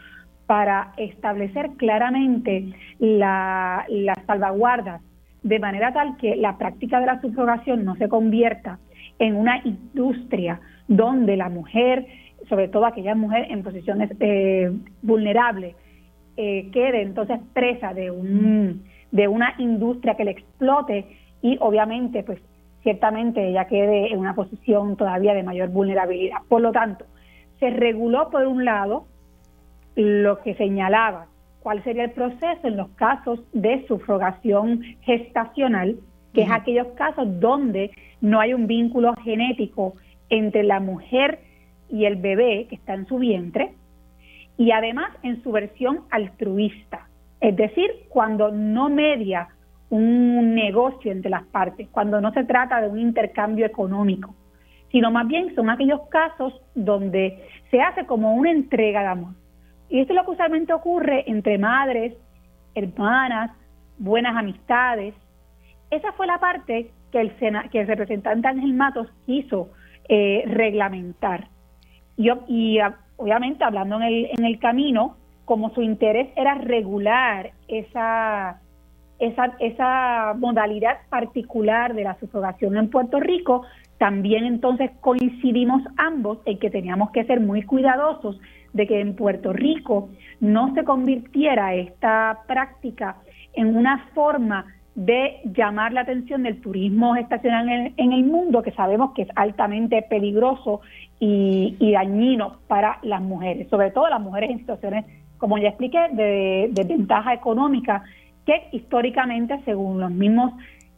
para 0.47 0.93
establecer 0.97 1.71
claramente 1.77 2.73
las 2.99 3.87
salvaguardas 4.27 5.01
de 5.45 5.61
manera 5.61 5.93
tal 5.93 6.17
que 6.17 6.35
la 6.35 6.59
práctica 6.59 6.99
de 6.99 7.07
la 7.07 7.21
subrogación 7.21 7.85
no 7.85 7.95
se 7.95 8.09
convierta 8.09 8.81
en 9.21 9.37
una 9.37 9.61
industria 9.65 10.61
donde 10.89 11.37
la 11.37 11.51
mujer, 11.51 12.05
sobre 12.51 12.69
todo 12.69 12.85
aquella 12.85 13.15
mujer 13.15 13.47
en 13.49 13.63
posiciones 13.63 14.11
eh, 14.19 14.71
vulnerables, 15.01 15.77
eh, 16.37 16.69
quede 16.73 17.03
entonces 17.03 17.39
presa 17.55 17.95
de 17.95 18.11
un 18.11 18.85
de 19.13 19.27
una 19.29 19.55
industria 19.59 20.17
que 20.17 20.25
le 20.25 20.33
explote 20.33 21.05
y 21.43 21.57
obviamente 21.61 22.23
pues 22.23 22.41
ciertamente 22.83 23.49
ella 23.49 23.67
quede 23.67 24.13
en 24.13 24.19
una 24.19 24.35
posición 24.35 24.97
todavía 24.97 25.35
de 25.35 25.43
mayor 25.43 25.69
vulnerabilidad. 25.71 26.39
Por 26.49 26.61
lo 26.61 26.73
tanto, 26.73 27.05
se 27.59 27.71
reguló 27.71 28.31
por 28.31 28.47
un 28.47 28.65
lado 28.65 29.07
lo 29.97 30.41
que 30.41 30.55
señalaba 30.55 31.27
cuál 31.61 31.83
sería 31.83 32.05
el 32.05 32.13
proceso 32.13 32.67
en 32.67 32.77
los 32.77 32.89
casos 32.91 33.41
de 33.53 33.85
sufrogación 33.87 34.83
gestacional, 35.03 35.97
que 36.33 36.43
es 36.43 36.51
aquellos 36.51 36.87
casos 36.95 37.27
donde 37.41 37.91
no 38.21 38.41
hay 38.41 38.55
un 38.55 38.67
vínculo 38.67 39.15
genético 39.25 39.95
entre 40.31 40.63
la 40.63 40.81
mujer 40.81 41.41
y 41.91 42.05
el 42.05 42.17
bebé 42.17 42.67
que 42.69 42.77
está 42.77 42.95
en 42.95 43.07
su 43.07 43.19
vientre, 43.19 43.75
y 44.57 44.73
además 44.73 45.11
en 45.23 45.43
su 45.43 45.53
versión 45.53 46.01
altruista, 46.11 47.09
es 47.41 47.57
decir, 47.57 47.91
cuando 48.09 48.51
no 48.51 48.89
media 48.91 49.49
un 49.89 50.55
negocio 50.55 51.11
entre 51.11 51.31
las 51.31 51.45
partes, 51.45 51.89
cuando 51.91 52.21
no 52.21 52.33
se 52.33 52.45
trata 52.45 52.81
de 52.81 52.89
un 52.89 52.99
intercambio 52.99 53.67
económico, 53.67 54.35
sino 54.93 55.11
más 55.11 55.27
bien 55.27 55.55
son 55.55 55.71
aquellos 55.71 56.03
casos 56.11 56.61
donde 56.75 57.43
se 57.71 57.81
hace 57.81 58.07
como 58.07 58.35
una 58.35 58.51
entrega 58.51 59.01
de 59.01 59.07
amor. 59.09 59.35
Y 59.89 60.01
esto 60.01 60.13
es 60.13 60.17
lo 60.19 60.25
que 60.25 60.33
usualmente 60.33 60.73
ocurre 60.73 61.25
entre 61.27 61.59
madres, 61.59 62.15
hermanas, 62.75 63.51
buenas 63.99 64.37
amistades. 64.37 65.15
Esa 65.91 66.13
fue 66.13 66.27
la 66.27 66.39
parte 66.39 66.91
que 67.11 67.21
el, 67.21 67.33
que 67.71 67.81
el 67.81 67.87
representante 67.87 68.47
Ángel 68.47 68.75
Matos 68.75 69.09
quiso 69.27 69.71
eh, 70.09 70.45
reglamentar. 70.47 71.49
Y, 72.21 72.31
y 72.49 72.79
obviamente 73.17 73.65
hablando 73.65 73.97
en 73.97 74.03
el, 74.03 74.29
en 74.37 74.45
el 74.45 74.59
camino, 74.59 75.17
como 75.47 75.71
su 75.71 75.81
interés 75.81 76.29
era 76.37 76.55
regular 76.55 77.53
esa, 77.67 78.61
esa, 79.19 79.57
esa 79.59 80.35
modalidad 80.39 80.99
particular 81.09 81.95
de 81.95 82.05
la 82.05 82.19
subrogación 82.21 82.77
en 82.77 82.91
Puerto 82.91 83.21
Rico, 83.21 83.63
también 83.97 84.45
entonces 84.45 84.91
coincidimos 85.01 85.83
ambos 85.97 86.39
en 86.45 86.59
que 86.59 86.69
teníamos 86.69 87.11
que 87.11 87.25
ser 87.25 87.41
muy 87.41 87.63
cuidadosos 87.63 88.39
de 88.75 88.87
que 88.87 89.01
en 89.01 89.17
Puerto 89.17 89.55
Rico 89.55 90.11
no 90.41 90.75
se 90.75 90.85
convirtiera 90.85 91.75
esta 91.75 92.41
práctica 92.47 93.17
en 93.55 93.77
una 93.77 94.09
forma 94.15 94.67
de 94.95 95.41
llamar 95.45 95.93
la 95.93 96.03
atención 96.03 96.43
del 96.43 96.61
turismo 96.61 97.17
estacional 97.17 97.93
en 97.97 98.13
el, 98.13 98.25
mundo, 98.25 98.63
que 98.63 98.73
sabemos 98.73 99.13
que 99.15 99.23
es 99.23 99.29
altamente 99.37 100.03
peligroso 100.03 100.81
y, 101.19 101.77
y, 101.79 101.93
dañino 101.93 102.59
para 102.67 102.99
las 103.03 103.23
mujeres, 103.23 103.69
sobre 103.69 103.91
todo 103.93 104.09
las 104.09 104.21
mujeres 104.21 104.51
en 104.51 104.59
situaciones, 104.59 105.05
como 105.39 105.59
ya 105.59 105.69
expliqué, 105.69 106.09
de, 106.13 106.71
de 106.73 106.85
ventaja 106.85 107.33
económica, 107.33 108.03
que 108.45 108.69
históricamente, 108.73 109.61
según 109.65 110.01
los 110.01 110.11
mismos 110.11 110.53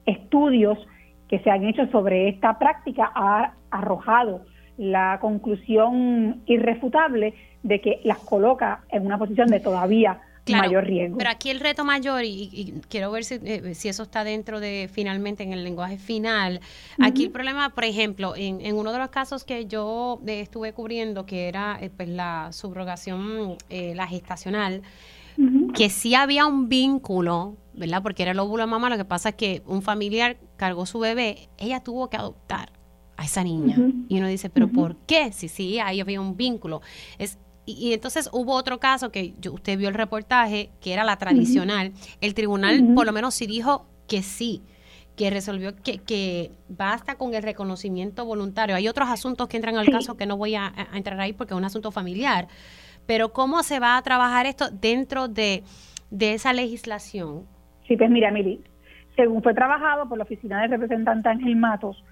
estudios 0.07 0.79
que 1.29 1.39
se 1.41 1.51
han 1.51 1.65
hecho 1.65 1.87
sobre 1.89 2.29
esta 2.29 2.59
práctica, 2.59 3.11
ha 3.15 3.53
arrojado 3.71 4.43
la 4.79 5.19
conclusión 5.21 6.43
irrefutable 6.47 7.35
de 7.63 7.81
que 7.81 8.01
las 8.05 8.19
coloca 8.19 8.81
en 8.91 9.07
una 9.07 9.19
posición 9.19 9.49
de 9.49 9.61
todavía 9.61 10.21
mayor 10.51 10.85
riesgo. 10.85 11.19
Pero 11.19 11.31
aquí 11.31 11.51
el 11.51 11.61
reto 11.61 11.85
mayor, 11.85 12.25
y, 12.25 12.75
quiero 12.89 13.11
ver 13.11 13.25
eh, 13.31 13.75
si, 13.75 13.89
eso 13.89 14.03
está 14.03 14.25
dentro 14.25 14.61
de 14.61 14.89
finalmente 14.93 15.43
en 15.43 15.53
el 15.53 15.65
lenguaje 15.65 15.99
final, 15.99 16.61
aquí 16.99 17.25
el 17.25 17.31
problema, 17.31 17.71
por 17.71 17.85
ejemplo, 17.85 18.35
en, 18.37 18.61
en, 18.61 18.77
uno 18.77 18.93
de 18.93 18.99
los 18.99 19.11
casos 19.11 19.45
que 19.45 19.67
yo 19.67 20.21
eh, 20.27 20.41
estuve 20.41 20.73
cubriendo, 20.73 21.27
que 21.27 21.49
era 21.49 21.79
eh, 21.81 21.91
pues 21.91 22.09
la 22.09 22.49
subrogación, 22.53 23.57
la 23.71 24.07
gestacional, 24.07 24.83
que 25.75 25.89
sí 25.89 26.15
había 26.15 26.47
un 26.47 26.69
vínculo, 26.69 27.57
¿verdad? 27.75 28.03
Porque 28.03 28.23
era 28.23 28.33
el 28.33 28.39
óvulo 28.39 28.65
de 28.65 28.71
mamá, 28.71 28.91
lo 28.91 28.97
que 28.97 29.05
pasa 29.05 29.31
es 29.31 29.35
que 29.37 29.63
un 29.67 29.83
familiar 29.83 30.37
cargó 30.57 30.87
su 30.87 30.99
bebé, 30.99 31.49
ella 31.59 31.81
tuvo 31.81 32.11
que 32.11 32.17
adoptar 32.17 32.73
a 33.17 33.25
esa 33.25 33.43
niña. 33.43 33.77
Y 34.09 34.19
uno 34.19 34.27
dice, 34.27 34.51
pero 34.51 34.69
¿por 34.69 34.97
qué? 34.97 35.33
Si 35.33 35.49
sí, 35.49 35.79
ahí 35.79 36.01
había 36.01 36.21
un 36.21 36.37
vínculo. 36.37 36.83
Es 37.19 37.39
y, 37.65 37.93
entonces 37.93 38.29
hubo 38.33 38.55
otro 38.55 38.79
caso 38.79 39.11
que 39.11 39.35
usted 39.51 39.79
vio 39.79 39.89
el 39.89 39.95
reportaje, 39.95 40.71
que 40.81 40.93
era 40.93 41.05
la 41.05 41.17
tradicional. 41.17 41.93
El 42.21 42.35
tribunal 42.35 42.95
por 42.95 43.07
lo 43.07 43.13
menos 43.13 43.35
sí 43.35 43.47
dijo 43.47 43.87
que 44.09 44.23
sí, 44.23 44.63
que 45.17 45.31
resolvió 45.31 45.77
que, 45.77 45.99
que 45.99 46.51
basta 46.69 47.17
con 47.17 47.35
el 47.35 47.43
reconocimiento 47.43 48.25
voluntario. 48.25 48.75
Hay 48.75 48.89
otros 48.89 49.09
asuntos 49.09 49.49
que 49.49 49.57
entran 49.57 49.77
al 49.77 49.91
caso 49.91 50.17
que 50.17 50.27
no 50.27 50.37
voy 50.37 50.55
a, 50.55 50.73
entrar 50.95 51.21
ahí 51.21 51.33
porque 51.33 51.55
es 51.55 51.59
un 51.59 51.65
asunto 51.65 51.93
familiar. 51.93 52.49
Pero 53.07 53.33
¿cómo 53.33 53.63
se 53.63 53.79
va 53.79 53.97
a 53.97 54.03
trabajar 54.03 54.47
esto 54.47 54.71
dentro 54.71 55.29
de, 55.29 55.63
de 56.11 56.35
esa 56.35 56.53
legislación? 56.53 57.47
Sí, 57.87 57.97
pues 57.97 58.11
mira, 58.11 58.31
Miri, 58.31 58.61
según 59.17 59.43
fue 59.43 59.55
trabajado 59.55 60.09
por 60.09 60.19
la 60.19 60.25
Oficina 60.25 60.63
del 60.63 60.71
Representante 60.71 61.29
Ángel 61.29 61.57
Matos, 61.57 62.03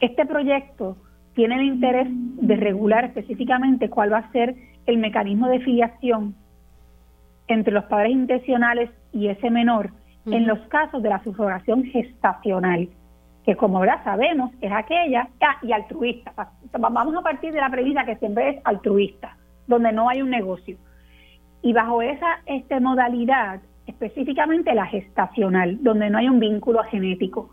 este 0.00 0.24
proyecto 0.26 0.96
tiene 1.34 1.56
el 1.56 1.66
interés 1.66 2.08
de 2.10 2.56
regular 2.56 3.04
específicamente 3.04 3.90
cuál 3.90 4.12
va 4.12 4.18
a 4.18 4.32
ser 4.32 4.56
el 4.86 4.98
mecanismo 4.98 5.48
de 5.48 5.60
filiación 5.60 6.34
entre 7.48 7.72
los 7.72 7.84
padres 7.84 8.12
intencionales 8.12 8.90
y 9.12 9.28
ese 9.28 9.50
menor 9.50 9.90
en 10.26 10.46
los 10.46 10.58
casos 10.68 11.02
de 11.02 11.08
la 11.08 11.22
subrogación 11.22 11.84
gestacional, 11.84 12.88
que 13.44 13.54
como 13.56 13.84
ya 13.84 14.02
sabemos 14.02 14.50
es 14.60 14.72
aquella, 14.72 15.28
ah, 15.40 15.56
y 15.62 15.70
altruista. 15.72 16.32
Vamos 16.78 17.14
a 17.14 17.22
partir 17.22 17.52
de 17.52 17.60
la 17.60 17.70
premisa 17.70 18.04
que 18.04 18.16
siempre 18.16 18.50
es 18.50 18.60
altruista, 18.64 19.36
donde 19.68 19.92
no 19.92 20.08
hay 20.08 20.22
un 20.22 20.30
negocio. 20.30 20.76
Y 21.62 21.72
bajo 21.72 22.02
esa 22.02 22.40
este, 22.46 22.80
modalidad, 22.80 23.60
específicamente 23.86 24.74
la 24.74 24.86
gestacional, 24.86 25.78
donde 25.82 26.10
no 26.10 26.18
hay 26.18 26.28
un 26.28 26.40
vínculo 26.40 26.82
genético. 26.84 27.50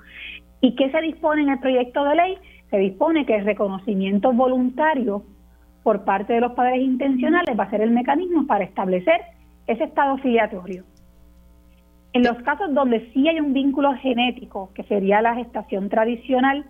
¿Y 0.62 0.76
qué 0.76 0.90
se 0.90 1.02
dispone 1.02 1.44
en 1.44 1.50
el 1.50 1.60
proyecto 1.60 2.04
de 2.06 2.16
ley? 2.16 2.38
Se 2.72 2.78
dispone 2.78 3.26
que 3.26 3.36
el 3.36 3.46
reconocimiento 3.46 4.34
voluntario 4.34 5.24
por 5.84 6.04
parte 6.06 6.34
de 6.34 6.40
los 6.40 6.54
padres 6.54 6.82
intencionales 6.82 7.60
va 7.60 7.66
a 7.66 7.70
ser 7.70 7.82
el 7.82 7.92
mecanismo 7.92 8.48
para 8.48 8.64
establecer 8.64 9.22
ese 9.68 9.84
estado 9.84 10.18
filiatorio. 10.18 10.84
En 12.14 12.24
los 12.24 12.38
casos 12.44 12.74
donde 12.74 13.12
sí 13.12 13.28
hay 13.28 13.40
un 13.40 13.54
vínculo 13.54 13.94
genético, 13.96 14.72
que 14.74 14.84
sería 14.84 15.22
la 15.22 15.36
gestación 15.36 15.90
tradicional, 15.90 16.66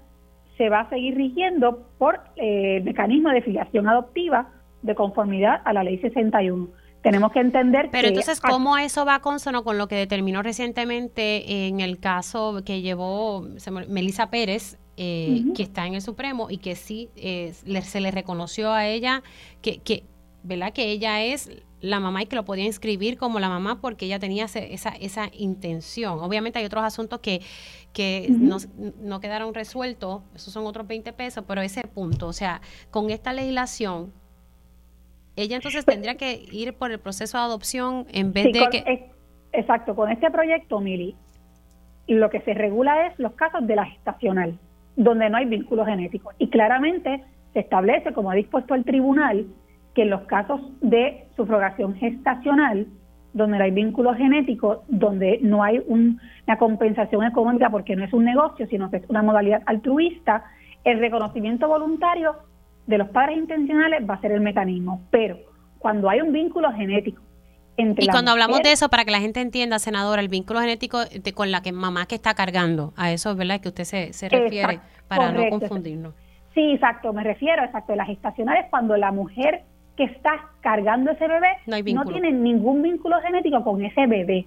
se 0.58 0.70
va 0.70 0.82
a 0.82 0.90
seguir 0.90 1.16
rigiendo 1.16 1.88
por 1.98 2.22
eh, 2.38 2.78
el 2.78 2.84
mecanismo 2.84 3.30
de 3.30 3.42
filiación 3.42 3.88
adoptiva 3.88 4.50
de 4.82 4.96
conformidad 4.96 5.62
a 5.66 5.74
la 5.74 5.84
ley 5.84 5.98
61. 6.00 6.68
Tenemos 7.02 7.34
que 7.34 7.40
entender 7.40 7.90
Pero 7.92 8.08
entonces, 8.08 8.40
¿cómo 8.40 8.78
eso 8.78 9.04
va 9.04 9.20
consono 9.20 9.66
con 9.66 9.78
lo 9.78 9.88
que 9.88 9.96
determinó 9.96 10.42
recientemente 10.42 11.68
en 11.68 11.82
el 11.82 12.00
caso 12.00 12.62
que 12.66 12.82
llevó 12.82 13.46
Melissa 13.90 14.30
Pérez 14.30 14.78
eh, 14.96 15.44
que 15.56 15.64
está 15.64 15.88
en 15.88 15.96
el 15.96 16.02
Supremo 16.02 16.52
y 16.52 16.58
que 16.58 16.76
sí 16.76 17.10
eh, 17.16 17.54
se 17.54 18.00
le 18.00 18.12
reconoció 18.12 18.72
a 18.72 18.88
ella 18.88 19.24
que, 19.62 19.80
que, 19.80 20.04
¿verdad? 20.44 20.72
que 20.72 20.92
ella 20.92 21.24
es 21.24 21.50
la 21.82 22.00
mamá 22.00 22.22
y 22.22 22.28
que 22.28 22.36
lo 22.36 22.46
podía 22.46 22.64
inscribir 22.64 23.18
como 23.18 23.40
la 23.40 23.50
mamá 23.50 23.82
porque 23.82 24.06
ella 24.06 24.20
tenía 24.20 24.46
esa, 24.46 24.90
esa 24.90 25.30
intención. 25.34 26.20
Obviamente 26.20 26.60
hay 26.60 26.66
otros 26.66 26.84
asuntos 26.84 27.20
que, 27.20 27.42
que 27.92 28.28
no, 28.30 28.58
no, 29.02 29.20
quedaron 29.20 29.54
resueltos, 29.54 30.22
esos 30.36 30.54
son 30.54 30.66
otros 30.66 30.88
20 30.88 31.12
pesos, 31.12 31.44
pero 31.48 31.62
ese 31.62 31.82
punto, 31.82 32.28
o 32.28 32.34
sea, 32.34 32.62
con 32.90 33.10
esta 33.10 33.34
legislación, 33.34 34.14
ella 35.36 35.56
entonces 35.56 35.84
pues 35.84 35.96
tendría 35.96 36.16
que 36.16 36.46
ir 36.52 36.74
por 36.76 36.92
el 36.92 37.00
proceso 37.00 37.38
de 37.38 37.44
adopción 37.44 38.06
en 38.14 38.32
vez 38.32 38.46
de 38.46 38.68
que... 38.72 39.12
Exacto, 39.52 39.96
con 39.96 40.10
este 40.10 40.32
proyecto, 40.32 40.80
Mili, 40.80 41.16
lo 42.08 42.30
que 42.30 42.42
se 42.42 42.54
regula 42.54 43.08
es 43.08 43.20
los 43.20 43.34
casos 43.34 43.68
de 43.68 43.76
la 43.76 43.86
gestacional 43.86 44.60
donde 44.96 45.30
no 45.30 45.38
hay 45.38 45.46
vínculo 45.46 45.86
genético. 45.86 46.32
Y 46.38 46.50
claramente 46.50 47.24
se 47.54 47.60
establece, 47.60 48.14
como 48.14 48.32
ha 48.32 48.36
dispuesto 48.36 48.76
el 48.76 48.84
tribunal, 48.84 49.46
que 49.94 50.04
en 50.04 50.10
los 50.10 50.22
casos 50.22 50.62
de 50.82 51.26
subrogación 51.36 51.96
gestacional, 51.96 52.88
donde 53.34 53.58
no 53.58 53.64
hay 53.64 53.72
vínculo 53.72 54.14
genético, 54.14 54.84
donde 54.88 55.40
no 55.42 55.64
hay 55.64 55.82
una 55.88 56.58
compensación 56.58 57.24
económica 57.24 57.70
porque 57.70 57.96
no 57.96 58.04
es 58.04 58.14
un 58.14 58.26
negocio, 58.26 58.68
sino 58.68 58.90
que 58.90 58.98
es 58.98 59.10
una 59.10 59.24
modalidad 59.24 59.62
altruista, 59.66 60.44
el 60.84 61.00
reconocimiento 61.00 61.68
voluntario 61.68 62.36
de 62.88 62.98
los 62.98 63.10
padres 63.10 63.38
intencionales 63.38 64.08
va 64.08 64.16
a 64.16 64.22
ser 64.22 64.34
el 64.34 64.42
mecanismo. 64.42 65.02
Pero 65.10 65.38
cuando 65.80 66.10
hay 66.10 66.22
un 66.22 66.32
vínculo 66.32 66.72
genético, 66.74 67.22
entre 67.78 68.06
y 68.06 68.08
cuando 68.08 68.32
hablamos 68.32 68.62
de 68.62 68.72
eso, 68.72 68.90
para 68.90 69.06
que 69.06 69.12
la 69.12 69.20
gente 69.20 69.42
entienda, 69.42 69.80
senadora, 69.80 70.22
el 70.22 70.28
vínculo 70.28 70.60
genético 70.60 71.06
de, 71.06 71.34
con 71.34 71.52
la 71.52 71.62
que 71.62 71.72
mamá 71.72 72.06
que 72.06 72.16
está 72.16 72.34
cargando, 72.34 72.94
a 72.96 73.12
eso 73.12 73.32
es 73.32 73.38
verdad 73.38 73.62
que 73.62 73.70
usted 73.70 73.84
se, 73.84 74.14
se 74.14 74.30
refiere, 74.30 74.80
para 75.08 75.32
no 75.32 75.50
confundirnos. 75.50 76.14
Sí, 76.54 76.74
exacto, 76.74 77.12
me 77.14 77.24
refiero, 77.24 77.64
exacto, 77.64 77.96
las 77.96 78.08
gestacionales 78.08 78.68
cuando 78.70 78.96
la 78.96 79.12
mujer 79.12 79.64
que 79.98 80.04
está 80.04 80.50
cargando 80.62 81.12
ese 81.12 81.28
bebé 81.28 81.50
no, 81.66 82.06
tiene 82.06 82.32
ningún 82.32 82.82
vínculo 82.82 83.20
genético 83.22 83.64
con 83.64 83.84
ese 83.84 84.06
bebé, 84.08 84.46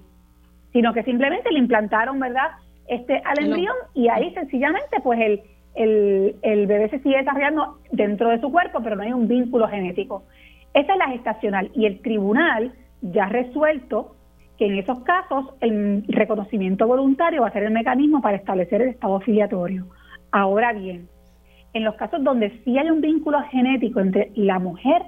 sino 0.72 0.92
que 0.92 1.02
simplemente 1.02 1.50
le 1.50 1.58
implantaron, 1.58 2.18
¿verdad? 2.18 2.50
Este 2.88 3.20
al 3.24 3.44
embrión 3.44 3.74
y 3.94 4.08
ahí 4.08 4.32
sencillamente 4.34 5.00
pues 5.02 5.18
el, 5.20 5.42
el, 5.74 6.36
el 6.42 6.66
bebé 6.66 6.88
se 6.90 7.00
sigue 7.00 7.18
desarrollando 7.18 7.78
dentro 7.90 8.30
de 8.30 8.40
su 8.40 8.50
cuerpo, 8.50 8.80
pero 8.82 8.96
no 8.96 9.02
hay 9.02 9.12
un 9.12 9.26
vínculo 9.26 9.68
genético. 9.68 10.24
Esa 10.74 10.92
es 10.92 10.98
la 10.98 11.08
gestacional 11.08 11.70
y 11.74 11.86
el 11.86 12.00
tribunal 12.00 12.72
ya 13.12 13.26
resuelto 13.26 14.16
que 14.58 14.66
en 14.66 14.78
esos 14.78 15.00
casos 15.00 15.54
el 15.60 16.04
reconocimiento 16.08 16.86
voluntario 16.86 17.42
va 17.42 17.48
a 17.48 17.52
ser 17.52 17.64
el 17.64 17.72
mecanismo 17.72 18.22
para 18.22 18.36
establecer 18.36 18.82
el 18.82 18.88
estado 18.88 19.20
filiatorio. 19.20 19.86
Ahora 20.32 20.72
bien, 20.72 21.08
en 21.74 21.84
los 21.84 21.94
casos 21.96 22.24
donde 22.24 22.50
sí 22.64 22.78
hay 22.78 22.90
un 22.90 23.00
vínculo 23.00 23.42
genético 23.50 24.00
entre 24.00 24.30
la 24.34 24.58
mujer 24.58 25.02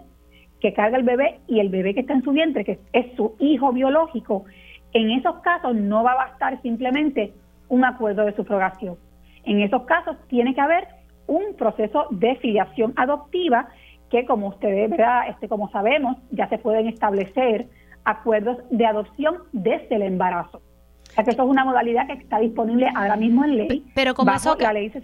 que 0.60 0.74
carga 0.74 0.98
el 0.98 1.04
bebé 1.04 1.40
y 1.46 1.60
el 1.60 1.70
bebé 1.70 1.94
que 1.94 2.00
está 2.00 2.12
en 2.12 2.22
su 2.22 2.32
vientre, 2.32 2.64
que 2.64 2.78
es 2.92 3.14
su 3.16 3.36
hijo 3.38 3.72
biológico, 3.72 4.44
en 4.92 5.10
esos 5.10 5.36
casos 5.40 5.74
no 5.74 6.02
va 6.02 6.12
a 6.12 6.28
bastar 6.28 6.60
simplemente 6.62 7.32
un 7.68 7.84
acuerdo 7.84 8.24
de 8.24 8.34
subrogación. 8.34 8.96
En 9.44 9.60
esos 9.60 9.82
casos 9.84 10.16
tiene 10.28 10.54
que 10.54 10.60
haber 10.60 10.88
un 11.26 11.54
proceso 11.56 12.06
de 12.10 12.36
filiación 12.36 12.92
adoptiva 12.96 13.68
que 14.10 14.24
como 14.24 14.48
ustedes, 14.48 14.90
¿verdad? 14.90 15.28
Este, 15.28 15.48
como 15.48 15.70
sabemos, 15.70 16.16
ya 16.30 16.48
se 16.48 16.58
pueden 16.58 16.88
establecer 16.88 17.66
acuerdos 18.08 18.58
de 18.70 18.86
adopción 18.86 19.36
desde 19.52 19.96
el 19.96 20.02
embarazo. 20.02 20.62
O 21.10 21.14
sea 21.14 21.24
que 21.24 21.30
eso 21.30 21.42
es 21.42 21.48
una 21.48 21.64
modalidad 21.64 22.06
que 22.06 22.12
está 22.14 22.38
disponible 22.38 22.86
ahora 22.94 23.16
mismo 23.16 23.44
en 23.44 23.56
ley. 23.56 23.84
Pero 23.94 24.14
como 24.14 24.30
eso, 24.30 24.56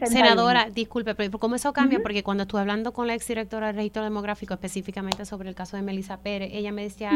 senadora, 0.04 0.68
disculpe, 0.70 1.14
pero 1.14 1.38
¿cómo 1.38 1.54
eso 1.54 1.72
cambia? 1.72 2.00
Porque 2.00 2.22
cuando 2.22 2.42
estuve 2.42 2.60
hablando 2.60 2.92
con 2.92 3.06
la 3.06 3.14
exdirectora 3.14 3.68
del 3.68 3.76
registro 3.76 4.04
demográfico, 4.04 4.54
específicamente 4.54 5.24
sobre 5.24 5.48
el 5.48 5.54
caso 5.54 5.76
de 5.76 5.82
Melissa 5.82 6.18
Pérez, 6.18 6.50
ella 6.52 6.72
me 6.72 6.82
decía, 6.82 7.10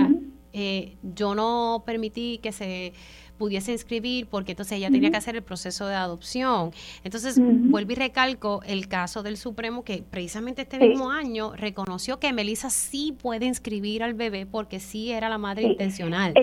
eh, 0.53 0.97
yo 1.03 1.35
no 1.35 1.83
permití 1.87 2.39
que 2.39 2.51
se 2.51 2.93
pudiese 3.39 3.73
inscribir 3.73 4.27
porque 4.29 4.53
entonces 4.53 4.79
ella 4.79 4.91
tenía 4.91 5.11
que 5.11 5.17
hacer 5.17 5.37
el 5.37 5.43
proceso 5.43 5.87
de 5.87 5.95
adopción. 5.95 6.73
Entonces, 7.05 7.41
vuelvo 7.41 7.93
y 7.93 7.95
recalco 7.95 8.61
el 8.67 8.89
caso 8.89 9.23
del 9.23 9.37
Supremo 9.37 9.85
que 9.85 10.03
precisamente 10.03 10.63
este 10.63 10.79
mismo 10.79 11.11
año 11.11 11.53
reconoció 11.57 12.19
que 12.19 12.33
Melissa 12.33 12.71
sí 12.71 13.17
puede 13.21 13.47
inscribir 13.47 14.03
al 14.03 14.15
bebé 14.15 14.47
porque 14.47 14.81
sí 14.81 15.13
era 15.13 15.29
la 15.29 15.39
madre 15.39 15.63
intencional. 15.63 16.35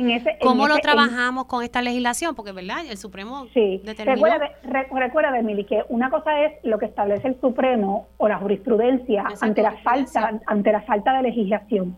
¿Cómo 0.41 0.67
lo 0.67 0.77
trabajamos 0.77 1.45
con 1.45 1.63
esta 1.63 1.81
legislación? 1.81 2.35
Porque, 2.35 2.51
¿verdad? 2.51 2.85
El 2.89 2.97
Supremo 2.97 3.47
sí. 3.53 3.81
determinó... 3.83 4.27
Recuerda, 4.63 5.31
de, 5.31 5.39
Emily, 5.39 5.65
que 5.65 5.83
una 5.89 6.09
cosa 6.09 6.45
es 6.45 6.53
lo 6.63 6.79
que 6.79 6.85
establece 6.85 7.27
el 7.27 7.39
Supremo 7.41 8.07
o 8.17 8.27
la 8.27 8.37
jurisprudencia 8.37 9.25
ante 9.41 9.61
la 9.61 9.73
falta 9.83 10.39
ante 10.45 10.71
la 10.71 10.81
falta 10.81 11.13
de 11.17 11.23
legislación. 11.23 11.97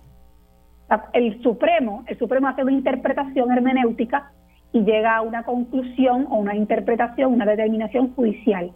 El 1.14 1.42
Supremo, 1.44 2.04
el 2.08 2.18
Supremo 2.18 2.48
hace 2.48 2.64
una 2.64 2.72
interpretación 2.72 3.52
hermenéutica 3.52 4.32
y 4.74 4.82
llega 4.82 5.18
a 5.18 5.22
una 5.22 5.44
conclusión 5.44 6.28
o 6.30 6.38
una 6.38 6.56
interpretación, 6.56 7.34
una 7.34 7.46
determinación 7.46 8.14
judicial. 8.14 8.72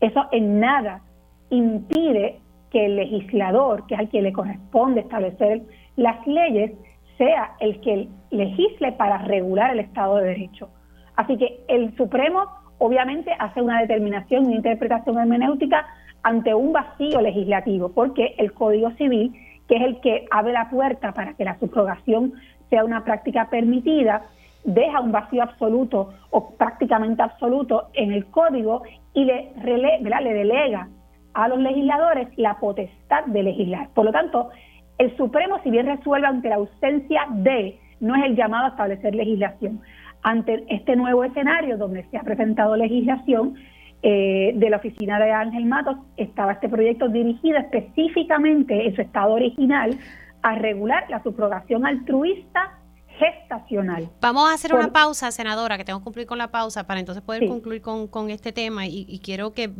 Eso 0.00 0.26
en 0.32 0.60
nada 0.60 1.02
impide 1.50 2.40
que 2.70 2.86
el 2.86 2.96
legislador, 2.96 3.86
que 3.86 3.94
es 3.94 4.00
al 4.00 4.08
que 4.08 4.22
le 4.22 4.32
corresponde 4.32 5.00
establecer 5.00 5.62
las 5.96 6.26
leyes, 6.26 6.72
sea 7.18 7.52
el 7.60 7.80
que 7.80 8.08
legisle 8.30 8.92
para 8.92 9.18
regular 9.18 9.70
el 9.72 9.80
Estado 9.80 10.16
de 10.16 10.24
Derecho. 10.24 10.68
Así 11.16 11.36
que 11.36 11.60
el 11.68 11.96
Supremo 11.96 12.46
obviamente 12.78 13.30
hace 13.38 13.62
una 13.62 13.80
determinación, 13.80 14.46
una 14.46 14.56
interpretación 14.56 15.18
hermenéutica 15.18 15.86
ante 16.22 16.54
un 16.54 16.72
vacío 16.72 17.20
legislativo, 17.20 17.90
porque 17.92 18.34
el 18.38 18.52
Código 18.52 18.90
Civil, 18.92 19.32
que 19.68 19.76
es 19.76 19.82
el 19.82 20.00
que 20.00 20.26
abre 20.30 20.52
la 20.52 20.68
puerta 20.70 21.12
para 21.12 21.34
que 21.34 21.44
la 21.44 21.58
subrogación 21.58 22.32
sea 22.70 22.84
una 22.84 23.04
práctica 23.04 23.48
permitida, 23.50 24.22
deja 24.64 25.00
un 25.00 25.12
vacío 25.12 25.42
absoluto 25.42 26.14
o 26.30 26.56
prácticamente 26.56 27.22
absoluto 27.22 27.88
en 27.92 28.12
el 28.12 28.26
código 28.26 28.82
y 29.12 29.24
le, 29.24 29.52
le 29.62 30.34
delega 30.34 30.88
a 31.34 31.48
los 31.48 31.58
legisladores 31.58 32.28
la 32.36 32.58
potestad 32.58 33.24
de 33.26 33.42
legislar. 33.42 33.88
Por 33.94 34.06
lo 34.06 34.12
tanto, 34.12 34.50
el 34.98 35.14
Supremo, 35.16 35.58
si 35.62 35.70
bien 35.70 35.86
resuelve 35.86 36.26
ante 36.26 36.48
la 36.48 36.56
ausencia 36.56 37.26
de, 37.30 37.78
no 38.00 38.14
es 38.14 38.24
el 38.24 38.36
llamado 38.36 38.66
a 38.66 38.68
establecer 38.68 39.14
legislación. 39.14 39.80
Ante 40.22 40.64
este 40.68 40.96
nuevo 40.96 41.24
escenario 41.24 41.76
donde 41.76 42.04
se 42.04 42.16
ha 42.16 42.22
presentado 42.22 42.76
legislación 42.76 43.56
eh, 44.02 44.52
de 44.54 44.70
la 44.70 44.76
oficina 44.76 45.18
de 45.18 45.32
Ángel 45.32 45.66
Matos, 45.66 45.96
estaba 46.16 46.52
este 46.52 46.68
proyecto 46.68 47.08
dirigido 47.08 47.58
específicamente 47.58 48.86
en 48.86 48.94
su 48.94 49.02
estado 49.02 49.32
original 49.32 49.96
a 50.42 50.54
regular 50.54 51.04
la 51.08 51.22
subrogación 51.22 51.86
altruista 51.86 52.78
gestacional. 53.18 54.10
Vamos 54.20 54.50
a 54.50 54.54
hacer 54.54 54.74
una 54.74 54.92
pausa, 54.92 55.30
senadora, 55.30 55.76
que 55.76 55.84
tengo 55.84 56.00
que 56.00 56.04
cumplir 56.04 56.26
con 56.26 56.38
la 56.38 56.50
pausa 56.50 56.86
para 56.86 57.00
entonces 57.00 57.22
poder 57.22 57.46
concluir 57.46 57.80
con, 57.80 58.08
con, 58.08 58.30
este 58.30 58.52
tema 58.52 58.86
y, 58.86 59.20
quiero 59.22 59.52
que 59.52 59.70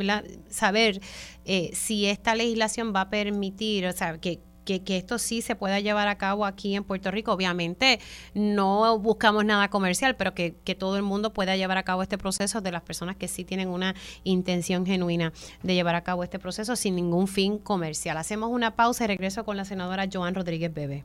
saber 0.49 1.01
eh, 1.45 1.71
si 1.73 2.07
esta 2.07 2.35
legislación 2.35 2.93
va 2.95 3.03
a 3.03 3.11
permitir, 3.11 3.87
o 3.87 3.93
sea, 3.93 4.19
que 4.19 4.41
que, 4.65 4.97
esto 4.97 5.19
sí 5.19 5.43
se 5.43 5.55
pueda 5.55 5.79
llevar 5.81 6.09
a 6.09 6.17
cabo 6.17 6.47
aquí 6.47 6.75
en 6.75 6.85
Puerto 6.85 7.11
Rico. 7.11 7.33
Obviamente 7.33 8.01
no 8.35 8.99
buscamos 8.99 9.45
nada 9.45 9.69
comercial, 9.69 10.17
pero 10.17 10.35
que, 10.35 10.57
que, 10.65 10.75
todo 10.75 10.97
el 10.97 11.03
mundo 11.03 11.33
pueda 11.33 11.57
llevar 11.57 11.79
a 11.79 11.83
cabo 11.83 12.03
este 12.03 12.19
proceso 12.19 12.61
de 12.61 12.73
las 12.73 12.83
personas 12.83 13.17
que 13.17 13.29
sí 13.29 13.45
tienen 13.45 13.69
una 13.69 13.95
intención 14.25 14.87
genuina 14.87 15.33
de 15.63 15.75
llevar 15.75 15.95
a 15.95 16.03
cabo 16.03 16.25
este 16.25 16.39
proceso 16.39 16.77
sin 16.77 16.97
ningún 16.97 17.29
fin 17.29 17.59
comercial. 17.59 18.17
Hacemos 18.17 18.51
una 18.51 18.75
pausa 18.75 19.05
y 19.05 19.07
regreso 19.07 19.45
con 19.45 19.57
la 19.57 19.65
senadora 19.65 20.09
Joan 20.11 20.35
Rodríguez 20.35 20.73
Bebe. 20.73 21.05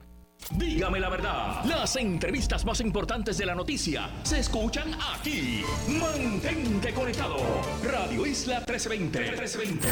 Dígame 0.52 1.00
la 1.00 1.10
verdad, 1.10 1.64
las 1.66 1.96
entrevistas 1.96 2.66
más 2.66 2.80
importantes 2.80 3.38
de 3.38 3.46
la 3.46 3.54
noticia 3.54 4.10
se 4.24 4.40
escuchan 4.40 4.96
aquí. 5.14 5.64
Mantente 5.88 6.92
conectado. 6.94 7.38
Radio 7.84 8.26
Isla 8.26 8.56
1320. 8.68 9.20
1320. 9.20 9.88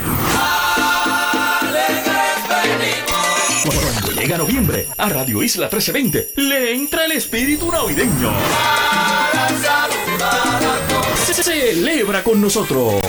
Cuando 3.66 4.12
llega 4.20 4.38
noviembre, 4.38 4.88
a 4.98 5.10
Radio 5.10 5.44
Isla 5.44 5.66
1320 5.66 6.42
le 6.42 6.74
entra 6.74 7.06
el 7.06 7.12
espíritu 7.12 7.72
navideño. 7.72 8.34
Celebra 11.34 12.24
con 12.24 12.42
nosotros. 12.42 13.02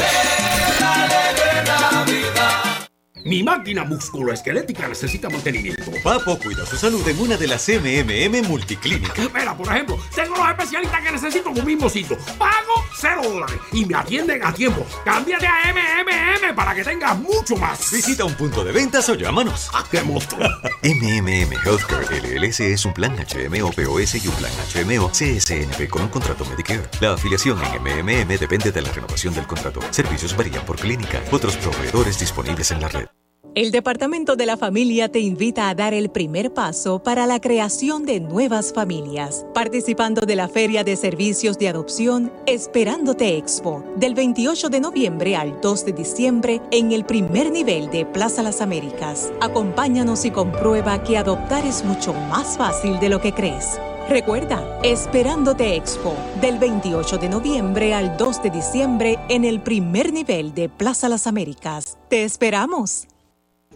Mi 3.24 3.42
máquina 3.42 3.84
musculoesquelética 3.84 4.88
necesita 4.88 5.28
mantenimiento. 5.28 5.90
Papo 6.02 6.38
cuida 6.38 6.64
su 6.64 6.76
salud 6.76 7.06
en 7.06 7.18
una 7.18 7.36
de 7.36 7.46
las 7.46 7.68
MMM 7.68 8.46
multiclínicas. 8.48 9.18
Espera, 9.18 9.56
por 9.56 9.68
ejemplo, 9.68 9.98
tengo 10.14 10.36
los 10.36 10.48
especialistas 10.48 11.00
que 11.02 11.12
necesito 11.12 11.50
en 11.50 11.58
un 11.58 11.66
mismo 11.66 11.88
sitio. 11.88 12.16
Pago 12.38 12.84
cero 12.98 13.22
dólares 13.22 13.56
y 13.72 13.84
me 13.84 13.94
atienden 13.96 14.44
a 14.44 14.52
tiempo. 14.52 14.86
Cámbiate 15.04 15.46
a 15.46 15.72
MMM 15.72 16.54
para 16.54 16.74
que 16.74 16.84
tengas 16.84 17.18
mucho 17.18 17.56
más. 17.56 17.90
Visita 17.92 18.24
un 18.24 18.34
punto 18.34 18.64
de 18.64 18.72
ventas 18.72 19.08
o 19.08 19.14
llámanos. 19.14 19.68
¡Ah, 19.72 19.84
qué 19.90 20.02
monstruo! 20.02 20.48
MMM 20.82 21.52
Healthcare 21.64 22.06
LLC 22.22 22.60
es 22.60 22.84
un 22.84 22.94
plan 22.94 23.16
HMO 23.16 23.72
POS 23.72 24.24
y 24.24 24.28
un 24.28 24.34
plan 24.34 24.52
HMO 24.74 25.10
CSNP 25.10 25.88
con 25.88 26.02
un 26.02 26.08
contrato 26.08 26.44
Medicare. 26.44 26.88
La 27.00 27.12
afiliación 27.12 27.58
en 27.64 27.82
MMM 27.82 28.38
depende 28.38 28.72
de 28.72 28.82
la 28.82 28.92
renovación 28.92 29.34
del 29.34 29.46
contrato. 29.46 29.80
Servicios 29.90 30.36
varían 30.36 30.64
por 30.64 30.76
clínica. 30.76 31.22
Otros 31.30 31.56
proveedores 31.56 32.18
disponibles 32.18 32.70
en 32.70 32.80
la 32.80 32.88
red. 32.88 33.17
El 33.58 33.72
Departamento 33.72 34.36
de 34.36 34.46
la 34.46 34.56
Familia 34.56 35.08
te 35.08 35.18
invita 35.18 35.68
a 35.68 35.74
dar 35.74 35.92
el 35.92 36.10
primer 36.10 36.54
paso 36.54 37.02
para 37.02 37.26
la 37.26 37.40
creación 37.40 38.06
de 38.06 38.20
nuevas 38.20 38.72
familias, 38.72 39.44
participando 39.52 40.20
de 40.20 40.36
la 40.36 40.46
Feria 40.46 40.84
de 40.84 40.94
Servicios 40.94 41.58
de 41.58 41.68
Adopción 41.68 42.32
Esperándote 42.46 43.36
Expo, 43.36 43.82
del 43.96 44.14
28 44.14 44.68
de 44.68 44.78
noviembre 44.78 45.34
al 45.34 45.60
2 45.60 45.86
de 45.86 45.92
diciembre 45.92 46.60
en 46.70 46.92
el 46.92 47.04
primer 47.04 47.50
nivel 47.50 47.90
de 47.90 48.06
Plaza 48.06 48.44
Las 48.44 48.60
Américas. 48.60 49.32
Acompáñanos 49.40 50.24
y 50.24 50.30
comprueba 50.30 51.02
que 51.02 51.18
adoptar 51.18 51.66
es 51.66 51.84
mucho 51.84 52.14
más 52.30 52.56
fácil 52.56 53.00
de 53.00 53.08
lo 53.08 53.20
que 53.20 53.32
crees. 53.32 53.80
Recuerda, 54.08 54.78
Esperándote 54.84 55.74
Expo, 55.74 56.14
del 56.40 56.60
28 56.60 57.18
de 57.18 57.28
noviembre 57.28 57.92
al 57.92 58.16
2 58.16 58.40
de 58.40 58.50
diciembre 58.50 59.18
en 59.28 59.44
el 59.44 59.60
primer 59.60 60.12
nivel 60.12 60.54
de 60.54 60.68
Plaza 60.68 61.08
Las 61.08 61.26
Américas. 61.26 61.98
¡Te 62.08 62.22
esperamos! 62.22 63.07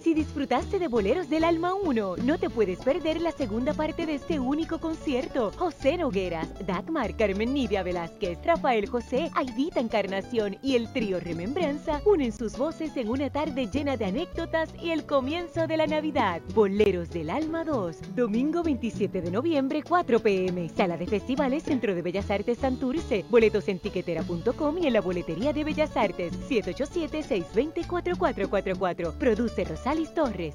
Si 0.03 0.15
disfrutaste 0.15 0.81
de 0.81 0.89
Boleros 0.89 1.31
del 1.31 1.45
Alma 1.45 1.75
1, 1.75 2.17
no 2.25 2.37
te 2.37 2.51
puedes 2.51 2.81
perder 2.81 3.21
la 3.21 3.31
segunda 3.31 3.73
parte 3.73 4.05
de 4.05 4.17
este 4.17 4.41
único 4.41 4.81
concierto. 4.81 5.53
José 5.57 5.97
Nogueras, 5.97 6.49
Dagmar, 6.67 7.17
Carmen 7.17 7.55
Nidia 7.55 7.85
Velázquez, 7.85 8.37
Rafael 8.45 8.89
José, 8.89 9.31
Aidita 9.37 9.79
Encarnación 9.79 10.59
y 10.61 10.75
el 10.75 10.93
trío 10.93 11.21
Remembranza 11.21 12.03
unen 12.05 12.33
sus 12.33 12.59
voces 12.59 12.97
en 12.97 13.11
una 13.11 13.31
tarde 13.31 13.69
llena 13.73 13.97
de 13.97 14.07
anécdotas 14.07 14.71
y 14.83 14.91
el 14.91 15.07
comienzo 15.07 15.69
de 15.69 15.77
la 15.77 15.87
Navidad. 15.87 16.41
Boleros 16.53 17.11
del 17.11 17.31
Alma 17.31 17.63
2, 17.63 18.17
domingo 18.17 18.65
27 18.65 19.21
de 19.21 19.31
noviembre, 19.31 19.85
4 19.89 20.19
pm, 20.19 20.69
Sala 20.71 20.97
de 20.97 21.07
Festivales, 21.07 21.63
Centro 21.63 21.95
de 21.95 22.03
Bellas 22.03 22.29
Artes 22.29 22.59
Santurce. 22.59 23.25
Boletos 23.31 23.69
en 23.69 23.79
tiquetera.com 23.79 24.79
y 24.79 24.89
en 24.89 24.95
la 24.95 25.01
boletería 25.01 25.53
de 25.53 25.63
Bellas 25.63 25.97
Artes, 25.97 26.33
787-620-4444. 26.51 29.13
Produce 29.13 29.63
Rosario 29.63 29.92
Torres. 30.15 30.55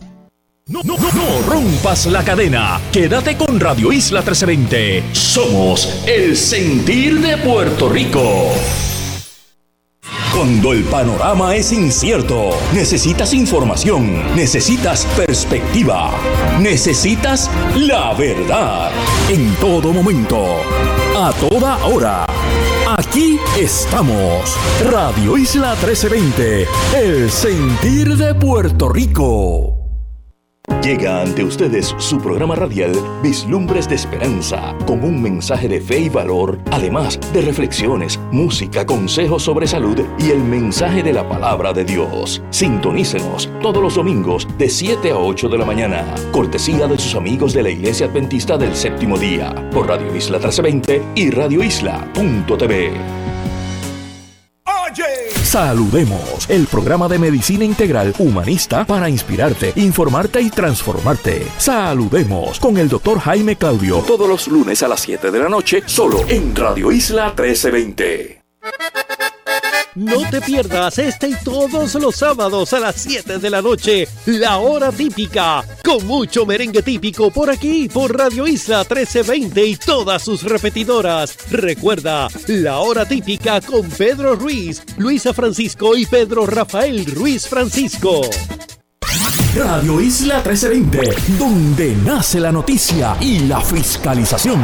No, 0.68 0.82
no, 0.84 0.98
no, 0.98 1.12
no 1.12 1.42
rompas 1.48 2.08
la 2.08 2.24
cadena. 2.24 2.82
Quédate 2.92 3.38
con 3.38 3.60
Radio 3.60 3.92
Isla 3.92 4.22
1320. 4.22 5.04
Somos 5.14 6.04
el 6.08 6.36
sentir 6.36 7.22
de 7.22 7.38
Puerto 7.38 7.88
Rico. 7.88 8.52
Cuando 10.34 10.74
el 10.74 10.84
panorama 10.84 11.56
es 11.56 11.72
incierto, 11.72 12.50
necesitas 12.74 13.34
información, 13.34 14.36
necesitas 14.36 15.06
perspectiva, 15.16 16.12
necesitas 16.60 17.50
la 17.76 18.14
verdad. 18.14 18.92
En 19.30 19.54
todo 19.56 19.94
momento, 19.94 20.62
a 21.16 21.32
toda 21.34 21.86
hora. 21.86 22.26
Aquí 22.96 23.38
estamos. 23.60 24.56
Radio 24.90 25.38
Isla 25.38 25.72
1320, 25.72 26.68
el 26.96 27.30
sentir 27.30 28.16
de 28.16 28.34
Puerto 28.34 28.88
Rico. 28.88 29.77
Llega 30.88 31.22
ante 31.22 31.44
ustedes 31.44 31.96
su 31.98 32.18
programa 32.18 32.56
radial 32.56 32.94
Vislumbres 33.24 33.90
de 33.90 33.96
Esperanza, 33.96 34.76
con 34.86 35.04
un 35.04 35.22
mensaje 35.22 35.68
de 35.68 35.80
fe 35.80 36.00
y 36.00 36.10
valor, 36.10 36.60
además 36.72 37.20
de 37.34 37.42
reflexiones, 37.42 38.20
música, 38.32 38.86
consejos 38.86 39.44
sobre 39.44 39.66
salud 39.66 40.00
y 40.18 40.32
el 40.32 40.40
mensaje 40.40 41.04
de 41.04 41.14
la 41.14 41.28
palabra 41.28 41.74
de 41.74 41.84
Dios. 41.84 42.42
Sintonícenos 42.50 43.50
todos 43.62 43.82
los 43.82 43.96
domingos 43.96 44.48
de 44.58 44.70
7 44.70 45.12
a 45.12 45.18
8 45.18 45.50
de 45.50 45.58
la 45.58 45.66
mañana, 45.66 46.06
cortesía 46.32 46.88
de 46.88 46.98
sus 46.98 47.16
amigos 47.16 47.54
de 47.54 47.64
la 47.64 47.70
Iglesia 47.70 48.08
Adventista 48.08 48.58
del 48.58 48.76
Séptimo 48.76 49.18
Día, 49.18 49.54
por 49.72 49.88
Radio 49.88 50.16
Isla 50.16 50.38
1320 50.38 51.04
y 51.16 51.32
radioisla.tv. 51.32 52.94
Saludemos, 55.48 56.50
el 56.50 56.68
programa 56.68 57.08
de 57.08 57.18
medicina 57.18 57.64
integral 57.64 58.14
humanista 58.20 58.86
para 58.86 59.08
inspirarte, 59.08 59.72
informarte 59.78 60.42
y 60.42 60.50
transformarte. 60.50 61.48
Saludemos 61.58 62.60
con 62.60 62.76
el 62.76 62.90
doctor 62.90 63.18
Jaime 63.20 63.56
Claudio 63.56 64.00
todos 64.00 64.28
los 64.28 64.50
lunes 64.50 64.84
a 64.84 64.90
las 64.90 65.00
7 65.00 65.32
de 65.32 65.40
la 65.40 65.48
noche, 65.48 65.84
solo 65.86 66.20
en 66.28 66.54
Radio 66.54 66.92
Isla 66.92 67.28
1320. 67.28 68.42
No 69.98 70.30
te 70.30 70.42
pierdas 70.42 71.00
este 71.00 71.30
y 71.30 71.36
todos 71.44 71.96
los 71.96 72.16
sábados 72.16 72.72
a 72.74 72.80
las 72.80 72.98
7 72.98 73.40
de 73.40 73.50
la 73.50 73.64
noche, 73.64 74.08
la 74.28 74.60
hora 74.60 74.92
típica, 74.92 75.66
con 75.84 76.06
mucho 76.06 76.46
merengue 76.46 76.84
típico 76.84 77.32
por 77.32 77.50
aquí, 77.50 77.90
por 77.90 78.16
Radio 78.16 78.46
Isla 78.46 78.82
1320 78.82 79.66
y 79.66 79.76
todas 79.76 80.22
sus 80.22 80.44
repetidoras. 80.44 81.36
Recuerda, 81.50 82.28
la 82.46 82.78
hora 82.78 83.08
típica 83.08 83.60
con 83.60 83.90
Pedro 83.90 84.36
Ruiz, 84.36 84.84
Luisa 85.00 85.34
Francisco 85.34 85.98
y 85.98 86.06
Pedro 86.06 86.46
Rafael 86.46 87.04
Ruiz 87.08 87.48
Francisco. 87.48 88.22
Radio 89.56 90.00
Isla 90.00 90.44
1320, 90.46 91.16
donde 91.40 91.96
nace 92.06 92.40
la 92.40 92.52
noticia 92.52 93.18
y 93.20 93.40
la 93.40 93.62
fiscalización. 93.62 94.62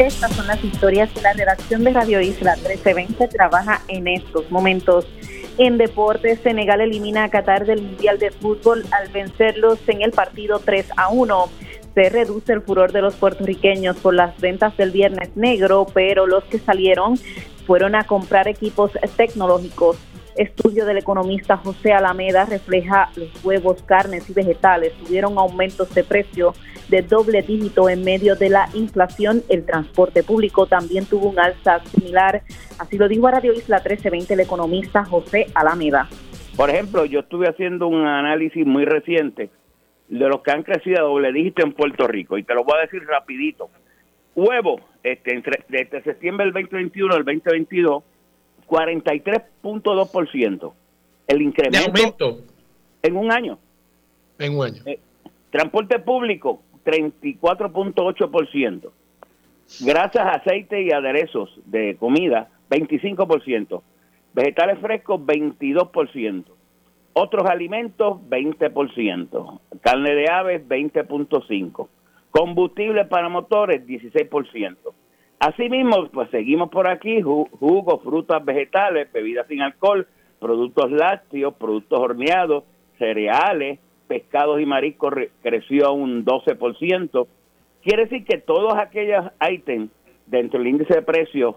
Estas 0.00 0.32
son 0.32 0.46
las 0.46 0.64
historias 0.64 1.12
que 1.12 1.20
la 1.20 1.34
redacción 1.34 1.84
de 1.84 1.90
Radio 1.90 2.22
Isla 2.22 2.56
1320 2.56 3.28
trabaja 3.28 3.82
en 3.86 4.08
estos 4.08 4.50
momentos. 4.50 5.06
En 5.58 5.76
deportes, 5.76 6.40
Senegal 6.40 6.80
elimina 6.80 7.24
a 7.24 7.28
Qatar 7.28 7.66
del 7.66 7.82
Mundial 7.82 8.18
de 8.18 8.30
Fútbol 8.30 8.82
al 8.92 9.08
vencerlos 9.08 9.78
en 9.88 10.00
el 10.00 10.12
partido 10.12 10.58
3 10.58 10.86
a 10.96 11.10
1. 11.10 11.50
Se 11.94 12.08
reduce 12.08 12.50
el 12.54 12.62
furor 12.62 12.92
de 12.92 13.02
los 13.02 13.14
puertorriqueños 13.16 13.98
por 13.98 14.14
las 14.14 14.40
ventas 14.40 14.74
del 14.78 14.90
Viernes 14.90 15.36
Negro, 15.36 15.86
pero 15.92 16.26
los 16.26 16.44
que 16.44 16.58
salieron 16.58 17.18
fueron 17.66 17.94
a 17.94 18.04
comprar 18.04 18.48
equipos 18.48 18.92
tecnológicos. 19.18 19.98
Estudio 20.34 20.86
del 20.86 20.96
economista 20.96 21.58
José 21.58 21.92
Alameda 21.92 22.46
refleja 22.46 23.10
los 23.16 23.28
huevos, 23.44 23.82
carnes 23.82 24.30
y 24.30 24.32
vegetales 24.32 24.94
tuvieron 24.94 25.36
aumentos 25.36 25.92
de 25.94 26.04
precio 26.04 26.54
de 26.90 27.02
doble 27.02 27.42
dígito 27.42 27.88
en 27.88 28.04
medio 28.04 28.34
de 28.34 28.50
la 28.50 28.68
inflación. 28.74 29.42
El 29.48 29.64
transporte 29.64 30.22
público 30.22 30.66
también 30.66 31.06
tuvo 31.06 31.30
un 31.30 31.38
alza 31.38 31.78
similar. 31.84 32.42
Así 32.78 32.98
lo 32.98 33.08
dijo 33.08 33.28
a 33.28 33.30
Radio 33.30 33.52
Isla 33.52 33.76
1320 33.76 34.34
el 34.34 34.40
economista 34.40 35.04
José 35.04 35.46
Alameda. 35.54 36.08
Por 36.56 36.70
ejemplo, 36.70 37.04
yo 37.04 37.20
estuve 37.20 37.48
haciendo 37.48 37.86
un 37.86 38.04
análisis 38.04 38.66
muy 38.66 38.84
reciente 38.84 39.50
de 40.08 40.28
los 40.28 40.42
que 40.42 40.50
han 40.50 40.64
crecido 40.64 40.98
a 40.98 41.02
doble 41.02 41.32
dígito 41.32 41.62
en 41.62 41.72
Puerto 41.72 42.08
Rico 42.08 42.36
y 42.36 42.42
te 42.42 42.54
lo 42.54 42.64
voy 42.64 42.78
a 42.78 42.80
decir 42.82 43.04
rapidito. 43.06 43.70
Huevo, 44.34 44.80
este, 45.02 45.34
entre, 45.34 45.64
desde 45.68 46.02
septiembre 46.02 46.46
del 46.46 46.54
2021 46.54 47.14
al 47.14 47.24
2022, 47.24 48.02
43.2%. 48.66 50.72
El 51.28 51.42
incremento. 51.42 51.78
¿De 51.78 51.86
aumento? 51.86 52.40
En 53.02 53.16
un 53.16 53.30
año. 53.30 53.60
En 54.38 54.56
un 54.56 54.66
año. 54.66 54.82
Eh, 54.86 54.98
transporte 55.50 56.00
público, 56.00 56.62
34.8%. 56.84 58.90
Grasas, 59.80 60.36
aceite 60.36 60.82
y 60.82 60.90
aderezos 60.90 61.60
de 61.66 61.96
comida, 61.96 62.48
25%. 62.70 63.82
Vegetales 64.34 64.78
frescos, 64.80 65.20
22%. 65.20 66.44
Otros 67.12 67.48
alimentos, 67.48 68.18
20%. 68.28 69.60
Carne 69.80 70.14
de 70.14 70.30
aves, 70.30 70.68
20.5%. 70.68 71.88
Combustible 72.30 73.04
para 73.06 73.28
motores, 73.28 73.84
16%. 73.86 74.76
Asimismo, 75.40 76.08
pues 76.12 76.30
seguimos 76.30 76.70
por 76.70 76.86
aquí, 76.86 77.22
jugos, 77.22 78.02
frutas, 78.02 78.44
vegetales, 78.44 79.10
bebidas 79.10 79.46
sin 79.48 79.62
alcohol, 79.62 80.06
productos 80.38 80.90
lácteos, 80.90 81.54
productos 81.54 81.98
horneados, 81.98 82.64
cereales, 82.98 83.80
pescados 84.10 84.60
y 84.60 84.66
mariscos 84.66 85.14
creció 85.40 85.86
a 85.86 85.92
un 85.92 86.24
12%. 86.24 87.28
Quiere 87.80 88.06
decir 88.06 88.24
que 88.24 88.38
todos 88.38 88.74
aquellos 88.76 89.26
ítems 89.48 89.92
dentro 90.26 90.58
del 90.58 90.66
índice 90.66 90.94
de 90.94 91.02
precios 91.02 91.54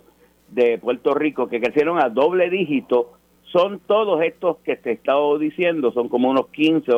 de 0.49 0.77
Puerto 0.77 1.15
Rico 1.15 1.47
que 1.49 1.59
crecieron 1.59 1.99
a 1.99 2.09
doble 2.09 2.51
dígito 2.51 3.13
son 3.45 3.79
todos 3.79 4.21
estos 4.21 4.57
que 4.57 4.75
te 4.75 4.91
he 4.91 4.93
estado 4.93 5.39
diciendo, 5.39 5.91
son 5.93 6.09
como 6.09 6.29
unos 6.29 6.49
15 6.49 6.91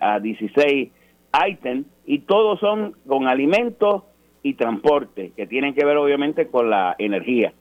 a 0.00 0.20
16 0.20 0.90
ítems 1.48 1.86
y 2.04 2.18
todos 2.18 2.60
son 2.60 2.94
con 3.08 3.26
alimentos 3.26 4.02
y 4.42 4.52
transporte, 4.52 5.32
que 5.34 5.46
tienen 5.46 5.74
que 5.74 5.86
ver 5.86 5.96
obviamente 5.96 6.48
con 6.48 6.68
la 6.68 6.94
energía. 6.98 7.54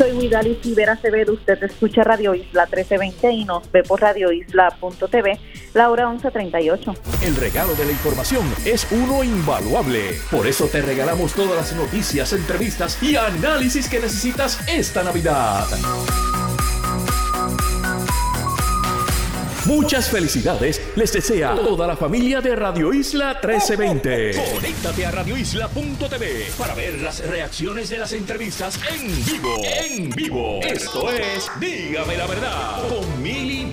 Soy 0.00 0.12
Widali 0.12 0.58
Rivera 0.64 0.94
Acevedo, 0.94 1.34
usted 1.34 1.62
escucha 1.62 2.02
Radio 2.02 2.34
Isla 2.34 2.62
1320 2.64 3.32
y 3.32 3.44
nos 3.44 3.70
ve 3.70 3.82
por 3.82 4.00
radioisla.tv, 4.00 5.38
la 5.74 5.90
hora 5.90 6.06
11.38. 6.06 6.96
El 7.20 7.36
regalo 7.36 7.74
de 7.74 7.84
la 7.84 7.92
información 7.92 8.50
es 8.64 8.86
uno 8.92 9.22
invaluable. 9.22 10.18
Por 10.30 10.46
eso 10.46 10.68
te 10.68 10.80
regalamos 10.80 11.34
todas 11.34 11.54
las 11.54 11.74
noticias, 11.74 12.32
entrevistas 12.32 12.96
y 13.02 13.16
análisis 13.16 13.90
que 13.90 14.00
necesitas 14.00 14.66
esta 14.70 15.02
Navidad. 15.02 15.66
Muchas 19.70 20.10
felicidades 20.10 20.82
les 20.96 21.12
desea 21.12 21.54
toda 21.54 21.86
la 21.86 21.96
familia 21.96 22.40
de 22.40 22.56
Radio 22.56 22.92
Isla 22.92 23.38
1320. 23.40 24.32
Conéctate 24.52 25.06
a 25.06 25.12
radioisla.tv 25.12 26.46
para 26.58 26.74
ver 26.74 27.00
las 27.00 27.24
reacciones 27.24 27.88
de 27.88 27.98
las 27.98 28.12
entrevistas 28.12 28.80
en 28.92 29.24
vivo. 29.24 29.56
En 29.64 30.10
vivo. 30.10 30.58
Esto 30.64 31.08
es 31.12 31.48
Dígame 31.60 32.16
la 32.16 32.26
verdad 32.26 32.88
con 32.88 33.22
Mili 33.22 33.72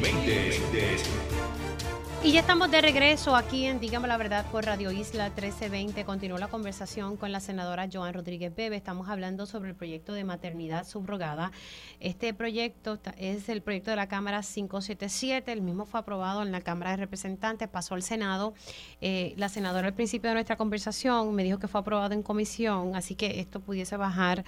Y 2.28 2.34
ya 2.34 2.42
estamos 2.42 2.70
de 2.70 2.82
regreso 2.82 3.38
aquí 3.38 3.68
en 3.68 3.80
Dígame 3.80 4.06
la 4.06 4.18
Verdad 4.18 4.46
por 4.52 4.66
Radio 4.66 4.92
Isla 4.92 5.30
1320. 5.30 6.04
Continuó 6.04 6.38
la 6.38 6.50
conversación 6.50 7.16
con 7.16 7.32
la 7.32 7.40
senadora 7.40 7.88
Joan 7.90 8.14
Rodríguez 8.14 8.54
Bebe. 8.54 8.76
Estamos 8.76 9.08
hablando 9.08 9.46
sobre 9.46 9.70
el 9.70 9.76
proyecto 9.78 10.12
de 10.12 10.26
maternidad 10.26 10.86
subrogada. 10.86 11.54
Este 12.02 12.34
proyecto 12.34 13.00
es 13.18 13.48
el 13.48 13.62
proyecto 13.62 13.92
de 13.92 13.96
la 13.96 14.10
Cámara 14.10 14.42
577. 14.42 15.54
El 15.54 15.62
mismo 15.62 15.86
fue 15.86 16.02
aprobado 16.02 16.44
en 16.44 16.52
la 16.52 16.60
Cámara 16.60 16.92
de 16.92 16.98
Representantes, 16.98 17.70
pasó 17.70 17.96
al 17.96 18.04
Senado. 18.04 18.54
Eh, 19.00 19.34
la 19.38 19.48
senadora 19.48 19.88
al 19.88 19.94
principio 19.94 20.30
de 20.30 20.34
nuestra 20.34 20.58
conversación 20.58 21.34
me 21.34 21.46
dijo 21.46 21.60
que 21.60 21.70
fue 21.70 21.80
aprobado 21.80 22.14
en 22.14 22.24
comisión, 22.24 22.98
así 22.98 23.16
que 23.16 23.40
esto 23.40 23.62
pudiese 23.62 23.96
bajar 23.96 24.44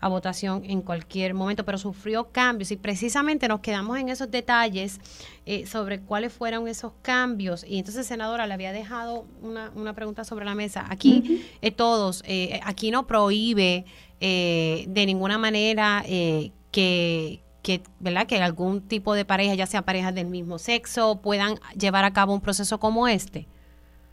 a 0.00 0.08
votación 0.08 0.62
en 0.64 0.82
cualquier 0.82 1.34
momento, 1.34 1.64
pero 1.64 1.78
sufrió 1.78 2.28
cambios 2.32 2.70
y 2.70 2.76
precisamente 2.76 3.48
nos 3.48 3.60
quedamos 3.60 3.98
en 3.98 4.08
esos 4.08 4.30
detalles 4.30 5.00
eh, 5.46 5.66
sobre 5.66 6.00
cuáles 6.00 6.32
fueron 6.32 6.68
esos 6.68 6.92
cambios. 7.02 7.64
Y 7.66 7.78
entonces, 7.78 8.06
senadora, 8.06 8.46
le 8.46 8.54
había 8.54 8.72
dejado 8.72 9.26
una, 9.42 9.70
una 9.74 9.94
pregunta 9.94 10.24
sobre 10.24 10.44
la 10.44 10.54
mesa. 10.54 10.86
Aquí 10.88 11.44
eh, 11.62 11.70
todos, 11.70 12.22
eh, 12.26 12.60
aquí 12.64 12.90
no 12.90 13.06
prohíbe 13.06 13.84
de 14.20 15.04
ninguna 15.06 15.38
manera 15.38 16.04
que 16.06 17.40
que, 17.62 17.82
¿verdad? 17.98 18.26
que 18.26 18.40
algún 18.40 18.80
tipo 18.80 19.14
de 19.14 19.24
pareja, 19.24 19.54
ya 19.54 19.66
sea 19.66 19.82
parejas 19.82 20.14
del 20.14 20.26
mismo 20.26 20.58
sexo, 20.58 21.20
puedan 21.20 21.56
llevar 21.78 22.04
a 22.04 22.12
cabo 22.12 22.32
un 22.32 22.40
proceso 22.40 22.78
como 22.78 23.08
este. 23.08 23.46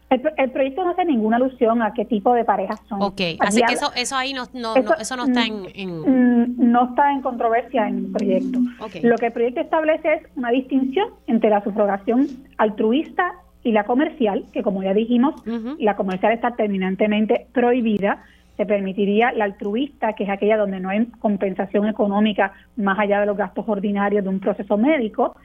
El, 0.10 0.52
proyecto 0.52 0.86
no 0.86 0.92
hace 0.92 1.04
ninguna 1.04 1.36
alusión 1.36 1.82
a 1.82 1.94
qué 1.94 2.06
tipo 2.06 2.34
de 2.34 2.46
parejas 2.46 2.80
son. 2.88 3.02
Ok, 3.02 3.22
así 3.40 3.62
que 3.62 3.74
eso, 3.74 3.92
eso 3.94 4.16
ahí 4.16 4.34
no, 4.34 4.46
no, 4.54 4.74
eso, 4.76 5.18
no, 5.18 5.26
está 5.26 5.46
en, 5.46 5.64
mm, 6.00 6.56
No 6.58 6.90
está 6.90 7.12
en 7.12 7.22
controversia 7.22 7.90
en 7.90 7.98
el 7.98 8.12
proyecto. 8.14 8.60
Lo 9.04 9.18
que 9.18 9.26
el 9.28 9.34
proyecto 9.34 9.60
establece 9.60 10.14
es 10.14 10.24
una 10.38 10.52
distinción 10.52 11.10
entre 11.28 11.50
la 11.50 11.62
subrogación 11.62 12.28
altruista 12.58 13.34
y 13.64 13.74
la 13.74 13.84
comercial, 13.84 14.46
que 14.54 14.64
como 14.64 14.82
ya 14.82 14.94
dijimos, 14.94 15.36
la 15.78 15.98
comercial 15.98 16.32
está 16.32 16.56
terminantemente 16.56 17.48
prohibida. 17.52 18.24
Se 18.56 18.66
permitiría 18.66 19.34
la 19.34 19.44
altruista, 19.44 20.14
que 20.14 20.24
es 20.24 20.30
aquella 20.30 20.56
donde 20.56 20.80
no 20.80 20.90
hay 20.90 21.06
compensación 21.20 21.86
económica 21.86 22.54
más 22.78 22.98
allá 22.98 23.20
de 23.20 23.26
los 23.26 23.36
gastos 23.36 23.66
ordinarios 23.68 24.24
de 24.24 24.30
un 24.30 24.40
proceso 24.40 24.78
médico, 24.78 25.36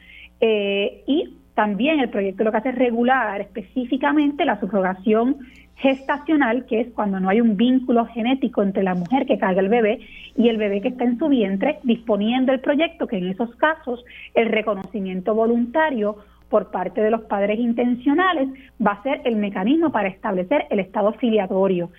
eh, 0.40 1.02
y 1.06 1.36
también 1.54 2.00
el 2.00 2.08
proyecto 2.08 2.44
lo 2.44 2.50
que 2.50 2.58
hace 2.58 2.68
es 2.70 2.74
regular 2.74 3.40
específicamente 3.40 4.44
la 4.44 4.58
subrogación 4.60 5.38
gestacional, 5.76 6.64
que 6.66 6.80
es 6.80 6.92
cuando 6.92 7.18
no 7.18 7.28
hay 7.28 7.40
un 7.40 7.56
vínculo 7.56 8.06
genético 8.06 8.62
entre 8.62 8.82
la 8.82 8.94
mujer 8.94 9.26
que 9.26 9.38
carga 9.38 9.60
el 9.60 9.68
bebé 9.68 10.00
y 10.36 10.48
el 10.48 10.56
bebé 10.56 10.80
que 10.80 10.88
está 10.88 11.04
en 11.04 11.18
su 11.18 11.28
vientre, 11.28 11.78
disponiendo 11.82 12.52
el 12.52 12.60
proyecto 12.60 13.06
que 13.06 13.18
en 13.18 13.28
esos 13.28 13.54
casos 13.56 14.04
el 14.34 14.48
reconocimiento 14.48 15.34
voluntario 15.34 16.18
por 16.48 16.70
parte 16.70 17.00
de 17.00 17.10
los 17.10 17.22
padres 17.22 17.58
intencionales 17.58 18.48
va 18.84 18.92
a 18.92 19.02
ser 19.02 19.22
el 19.24 19.36
mecanismo 19.36 19.90
para 19.90 20.08
establecer 20.08 20.66
el 20.70 20.80
estado 20.80 21.12
filiatorio. 21.14 21.90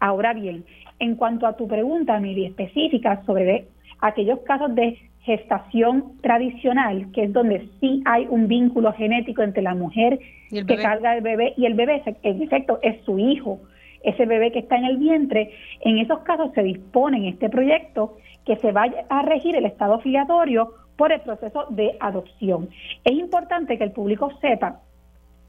Ahora 0.00 0.32
bien, 0.32 0.64
en 0.98 1.16
cuanto 1.16 1.46
a 1.46 1.56
tu 1.56 1.68
pregunta, 1.68 2.18
Miri, 2.20 2.46
específica 2.46 3.22
sobre 3.26 3.66
aquellos 4.00 4.40
casos 4.40 4.74
de 4.74 4.98
gestación 5.26 6.12
tradicional, 6.22 7.10
que 7.12 7.24
es 7.24 7.32
donde 7.32 7.68
sí 7.80 8.00
hay 8.04 8.28
un 8.30 8.46
vínculo 8.46 8.92
genético 8.92 9.42
entre 9.42 9.60
la 9.60 9.74
mujer 9.74 10.20
que 10.50 10.76
carga 10.76 11.16
el 11.16 11.22
bebé 11.22 11.52
y 11.56 11.66
el 11.66 11.74
bebé, 11.74 12.00
en 12.22 12.42
efecto, 12.42 12.78
es 12.80 13.04
su 13.04 13.18
hijo, 13.18 13.58
ese 14.04 14.24
bebé 14.24 14.52
que 14.52 14.60
está 14.60 14.76
en 14.76 14.84
el 14.84 14.98
vientre, 14.98 15.50
en 15.80 15.98
esos 15.98 16.20
casos 16.20 16.52
se 16.54 16.62
dispone 16.62 17.18
en 17.18 17.24
este 17.24 17.50
proyecto 17.50 18.16
que 18.44 18.54
se 18.56 18.70
vaya 18.70 19.04
a 19.08 19.22
regir 19.22 19.56
el 19.56 19.66
estado 19.66 19.98
filiatorio 19.98 20.72
por 20.96 21.10
el 21.10 21.20
proceso 21.22 21.66
de 21.70 21.96
adopción. 21.98 22.68
Es 23.04 23.14
importante 23.14 23.76
que 23.76 23.84
el 23.84 23.90
público 23.90 24.30
sepa 24.40 24.80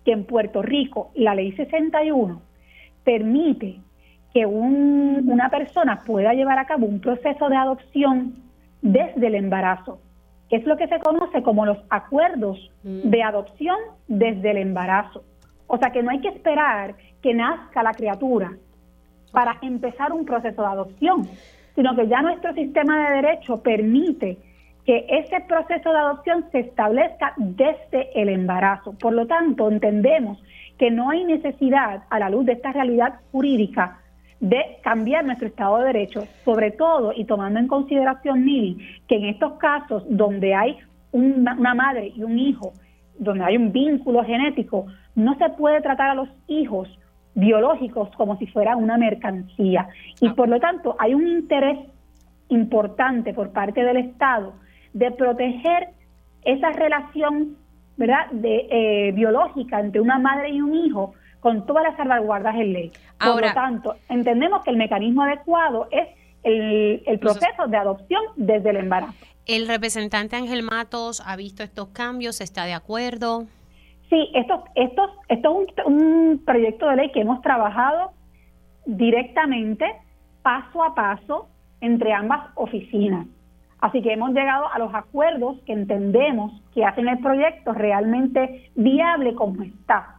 que 0.04 0.12
en 0.12 0.26
Puerto 0.26 0.64
Rico 0.64 1.12
la 1.14 1.36
ley 1.36 1.52
61 1.52 2.42
permite 3.04 3.76
que 4.34 4.48
una 4.48 5.50
persona 5.52 6.02
pueda 6.04 6.34
llevar 6.34 6.58
a 6.58 6.66
cabo 6.66 6.88
un 6.88 7.00
proceso 7.00 7.48
de 7.48 7.56
adopción 7.56 8.47
desde 8.82 9.28
el 9.28 9.36
embarazo, 9.36 10.00
que 10.50 10.58
es 10.58 10.66
lo 10.66 10.78
que 10.78 10.88
se 10.88 11.00
conoce 11.00 11.44
como 11.44 11.66
los 11.66 11.78
acuerdos 11.90 12.72
mm. 12.84 13.10
de 13.10 13.24
adopción 13.24 13.78
desde 14.08 14.52
el 14.52 14.58
embarazo. 14.58 15.24
O 15.68 15.78
sea 15.78 15.92
que 15.92 16.02
no 16.02 16.12
hay 16.12 16.22
que 16.22 16.30
esperar 16.30 16.96
que 17.22 17.34
nazca 17.34 17.84
la 17.84 17.94
criatura 17.94 18.54
para 19.32 19.58
empezar 19.62 20.14
un 20.14 20.26
proceso 20.26 20.62
de 20.62 20.68
adopción, 20.68 21.28
sino 21.76 21.96
que 21.96 22.08
ya 22.08 22.22
nuestro 22.22 22.54
sistema 22.54 23.10
de 23.10 23.16
derecho 23.22 23.62
permite 23.62 24.38
que 24.86 25.06
ese 25.10 25.42
proceso 25.42 25.92
de 25.92 26.00
adopción 26.00 26.46
se 26.52 26.60
establezca 26.60 27.34
desde 27.36 28.10
el 28.20 28.30
embarazo. 28.30 28.94
Por 28.94 29.14
lo 29.14 29.28
tanto, 29.28 29.70
entendemos 29.70 30.42
que 30.78 30.90
no 30.92 31.10
hay 31.10 31.26
necesidad, 31.26 32.04
a 32.10 32.20
la 32.20 32.30
luz 32.30 32.46
de 32.46 32.54
esta 32.54 32.72
realidad 32.72 33.20
jurídica, 33.34 34.00
de 34.40 34.78
cambiar 34.84 35.26
nuestro 35.26 35.48
Estado 35.48 35.78
de 35.80 35.86
Derecho, 35.86 36.28
sobre 36.46 36.72
todo 36.72 37.12
y 37.16 37.26
tomando 37.26 37.60
en 37.60 37.68
consideración, 37.68 38.44
Mili, 38.44 38.78
que 39.08 39.16
en 39.16 39.26
estos 39.26 39.54
casos 39.54 40.04
donde 40.10 40.54
hay 40.54 40.78
una, 41.12 41.56
madre 41.74 42.14
y 42.16 42.24
un 42.24 42.38
hijo, 42.38 42.74
donde 43.18 43.44
hay 43.44 43.58
un 43.58 43.72
vínculo 43.72 44.24
genético, 44.24 44.86
no 45.16 45.36
se 45.38 45.50
puede 45.50 45.82
tratar 45.82 46.12
a 46.12 46.16
los 46.16 46.30
hijos 46.48 46.88
biológicos 47.34 48.10
como 48.16 48.38
si 48.38 48.48
fuera 48.48 48.76
una 48.76 48.98
mercancía. 48.98 49.88
Y 50.22 50.28
ah. 50.28 50.34
por 50.36 50.50
lo 50.50 50.60
tanto 50.60 50.96
hay 51.00 51.14
un 51.14 51.28
interés 51.28 51.80
importante 52.50 53.34
por 53.34 53.52
parte 53.52 53.84
del 53.84 53.98
Estado 53.98 54.54
de 54.94 55.12
proteger 55.12 55.90
esa 56.44 56.72
relación 56.72 57.58
¿verdad? 57.98 58.30
De, 58.32 58.68
eh, 58.70 59.12
biológica 59.12 59.80
entre 59.80 60.00
una 60.00 60.20
madre 60.20 60.52
y 60.52 60.62
un 60.62 60.76
hijo 60.76 61.14
con 61.40 61.66
todas 61.66 61.84
las 61.84 61.98
salvaguardas 61.98 62.56
en 62.56 62.74
ley. 62.74 62.92
Por 63.20 63.42
lo 63.42 63.54
tanto, 63.54 63.96
entendemos 64.10 64.64
que 64.64 64.72
el 64.72 64.78
mecanismo 64.78 65.24
adecuado 65.24 65.88
es 65.92 66.08
el, 66.44 67.04
el 67.06 67.20
proceso 67.20 67.68
de 67.68 67.78
adopción 67.78 68.22
desde 68.36 68.70
el 68.70 68.78
embarazo. 68.78 69.26
¿El 69.46 69.68
representante 69.68 70.36
Ángel 70.36 70.64
Matos 70.64 71.24
ha 71.26 71.36
visto 71.36 71.64
estos 71.64 71.88
cambios? 71.90 72.42
¿Está 72.42 72.66
de 72.66 72.74
acuerdo? 72.74 73.46
Sí, 74.10 74.30
esto, 74.34 74.64
esto, 74.76 75.10
esto 75.28 75.66
es 75.78 75.86
un, 75.86 75.94
un 75.94 76.44
proyecto 76.46 76.88
de 76.90 76.96
ley 76.96 77.12
que 77.12 77.22
hemos 77.22 77.42
trabajado 77.42 78.12
directamente, 78.86 79.86
paso 80.42 80.84
a 80.84 80.96
paso, 80.96 81.48
entre 81.82 82.14
ambas 82.14 82.50
oficinas. 82.56 83.28
Así 83.80 84.02
que 84.02 84.14
hemos 84.14 84.32
llegado 84.32 84.72
a 84.72 84.80
los 84.80 84.94
acuerdos 84.94 85.58
que 85.66 85.74
entendemos 85.74 86.52
que 86.74 86.84
hacen 86.84 87.08
el 87.08 87.20
proyecto 87.20 87.74
realmente 87.74 88.72
viable 88.76 89.36
como 89.36 89.62
está. 89.62 90.17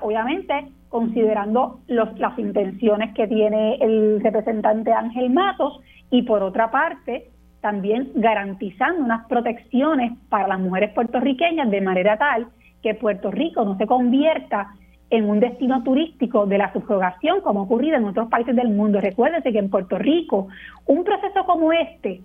Obviamente, 0.00 0.68
considerando 0.88 1.80
los, 1.88 2.18
las 2.18 2.38
intenciones 2.38 3.14
que 3.14 3.26
tiene 3.26 3.76
el 3.76 4.20
representante 4.22 4.92
Ángel 4.92 5.30
Matos 5.30 5.80
y 6.10 6.22
por 6.22 6.42
otra 6.42 6.70
parte, 6.70 7.30
también 7.60 8.10
garantizando 8.14 9.02
unas 9.02 9.26
protecciones 9.26 10.12
para 10.28 10.48
las 10.48 10.60
mujeres 10.60 10.92
puertorriqueñas 10.92 11.70
de 11.70 11.80
manera 11.80 12.18
tal 12.18 12.48
que 12.82 12.94
Puerto 12.94 13.30
Rico 13.30 13.64
no 13.64 13.78
se 13.78 13.86
convierta 13.86 14.74
en 15.10 15.28
un 15.28 15.40
destino 15.40 15.82
turístico 15.82 16.44
de 16.46 16.58
la 16.58 16.72
subrogación 16.72 17.40
como 17.40 17.60
ha 17.60 17.62
ocurrido 17.62 17.96
en 17.96 18.04
otros 18.04 18.28
países 18.28 18.54
del 18.54 18.68
mundo. 18.68 19.00
Recuérdense 19.00 19.52
que 19.52 19.58
en 19.58 19.70
Puerto 19.70 19.96
Rico 19.96 20.48
un 20.86 21.04
proceso 21.04 21.44
como 21.46 21.72
este 21.72 22.20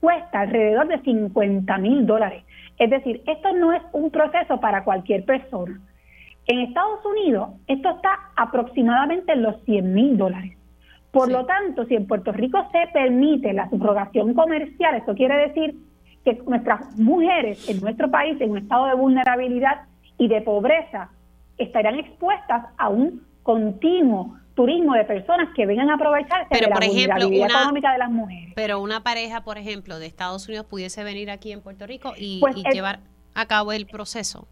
cuesta 0.00 0.40
alrededor 0.40 0.88
de 0.88 1.00
50 1.00 1.78
mil 1.78 2.04
dólares. 2.04 2.44
Es 2.78 2.90
decir, 2.90 3.22
esto 3.26 3.52
no 3.54 3.72
es 3.72 3.82
un 3.92 4.10
proceso 4.10 4.60
para 4.60 4.84
cualquier 4.84 5.24
persona. 5.24 5.80
En 6.46 6.60
Estados 6.60 7.04
Unidos, 7.04 7.50
esto 7.66 7.90
está 7.90 8.30
aproximadamente 8.36 9.32
en 9.32 9.42
los 9.42 9.62
100 9.64 9.94
mil 9.94 10.16
dólares. 10.16 10.56
Por 11.12 11.30
lo 11.30 11.44
tanto, 11.44 11.84
si 11.84 11.94
en 11.94 12.06
Puerto 12.06 12.32
Rico 12.32 12.66
se 12.72 12.90
permite 12.92 13.52
la 13.52 13.68
subrogación 13.68 14.34
comercial, 14.34 14.96
eso 14.96 15.14
quiere 15.14 15.48
decir 15.48 15.76
que 16.24 16.40
nuestras 16.46 16.96
mujeres 16.98 17.68
en 17.68 17.80
nuestro 17.80 18.10
país, 18.10 18.40
en 18.40 18.50
un 18.50 18.58
estado 18.58 18.86
de 18.86 18.94
vulnerabilidad 18.94 19.82
y 20.18 20.28
de 20.28 20.40
pobreza, 20.40 21.10
estarían 21.58 21.96
expuestas 21.96 22.64
a 22.78 22.88
un 22.88 23.26
continuo 23.42 24.36
turismo 24.54 24.94
de 24.94 25.04
personas 25.04 25.48
que 25.54 25.66
vengan 25.66 25.90
a 25.90 25.94
aprovecharse 25.94 26.54
de 26.54 26.68
la 26.68 26.78
vulnerabilidad 26.78 27.50
económica 27.50 27.92
de 27.92 27.98
las 27.98 28.10
mujeres. 28.10 28.52
Pero 28.54 28.80
una 28.80 29.02
pareja, 29.02 29.44
por 29.44 29.58
ejemplo, 29.58 29.98
de 29.98 30.06
Estados 30.06 30.48
Unidos 30.48 30.66
pudiese 30.66 31.04
venir 31.04 31.30
aquí 31.30 31.52
en 31.52 31.60
Puerto 31.60 31.86
Rico 31.86 32.14
y, 32.16 32.40
pues 32.40 32.56
llevar 32.72 33.00
a 33.34 33.46
cabo 33.46 33.72
el 33.72 33.86
proceso 33.86 34.46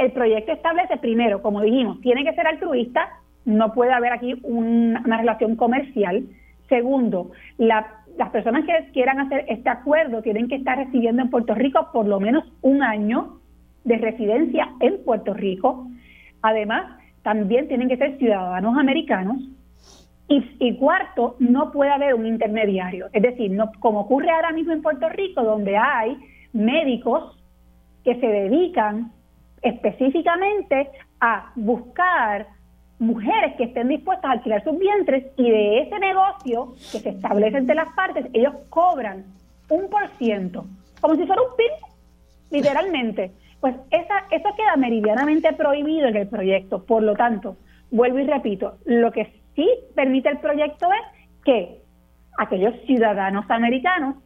el 0.00 0.12
proyecto 0.12 0.52
establece 0.52 0.96
primero, 0.96 1.42
como 1.42 1.60
dijimos, 1.60 2.00
tiene 2.00 2.24
que 2.24 2.32
ser 2.32 2.46
altruista, 2.46 3.06
no 3.44 3.74
puede 3.74 3.92
haber 3.92 4.14
aquí 4.14 4.34
una, 4.42 5.00
relación 5.18 5.56
comercial. 5.56 6.24
Segundo, 6.70 7.32
las 7.58 7.84
personas 8.32 8.64
que 8.64 8.92
quieran 8.92 9.20
hacer 9.20 9.44
este 9.48 9.68
acuerdo 9.68 10.22
tienen 10.22 10.48
que 10.48 10.54
estar 10.54 10.78
recibiendo 10.78 11.20
en 11.20 11.30
Puerto 11.30 11.54
Rico 11.54 11.88
por 11.92 12.06
lo 12.06 12.18
menos 12.18 12.44
un 12.62 12.82
año 12.82 13.40
de 13.84 13.98
residencia 13.98 14.70
en 14.80 15.04
Puerto 15.04 15.34
Rico. 15.34 15.86
Además, 16.40 16.98
también 17.22 17.68
tienen 17.68 17.88
que 17.88 17.98
ser 17.98 18.16
ciudadanos 18.16 18.78
americanos. 18.78 19.36
Y, 20.28 20.44
y, 20.60 20.76
cuarto, 20.76 21.36
no 21.40 21.72
puede 21.72 21.90
haber 21.90 22.14
un 22.14 22.24
intermediario. 22.24 23.08
Es 23.12 23.20
decir, 23.20 23.50
no, 23.50 23.70
como 23.80 24.00
ocurre 24.02 24.30
ahora 24.30 24.52
mismo 24.52 24.72
en 24.72 24.80
Puerto 24.80 25.08
Rico, 25.08 25.42
donde 25.42 25.76
hay 25.76 26.16
médicos 26.52 27.36
que 28.04 28.14
se 28.14 28.26
dedican 28.26 29.10
específicamente 29.62 30.90
a 31.20 31.52
buscar 31.54 32.46
mujeres 32.98 33.54
que 33.56 33.64
estén 33.64 33.88
dispuestas 33.88 34.26
a 34.26 34.32
alquilar 34.32 34.62
sus 34.62 34.78
vientres 34.78 35.26
y 35.36 35.50
de 35.50 35.80
ese 35.80 35.98
negocio 35.98 36.74
que 36.92 37.00
se 37.00 37.08
establece 37.10 37.58
entre 37.58 37.74
las 37.74 37.92
partes, 37.94 38.26
ellos 38.32 38.54
cobran 38.68 39.24
un 39.70 39.88
por 39.88 40.08
ciento, 40.18 40.66
como 41.00 41.14
si 41.16 41.26
fuera 41.26 41.42
un 41.42 41.56
PIB, 41.56 42.58
literalmente. 42.58 43.32
Pues 43.60 43.74
esa, 43.90 44.24
eso 44.30 44.48
queda 44.56 44.76
meridianamente 44.76 45.52
prohibido 45.52 46.08
en 46.08 46.16
el 46.16 46.28
proyecto. 46.28 46.84
Por 46.84 47.02
lo 47.02 47.14
tanto, 47.14 47.56
vuelvo 47.90 48.18
y 48.18 48.24
repito, 48.24 48.78
lo 48.84 49.12
que 49.12 49.32
sí 49.54 49.68
permite 49.94 50.30
el 50.30 50.38
proyecto 50.38 50.88
es 50.92 51.42
que 51.44 51.82
aquellos 52.38 52.74
ciudadanos 52.86 53.44
americanos 53.50 54.16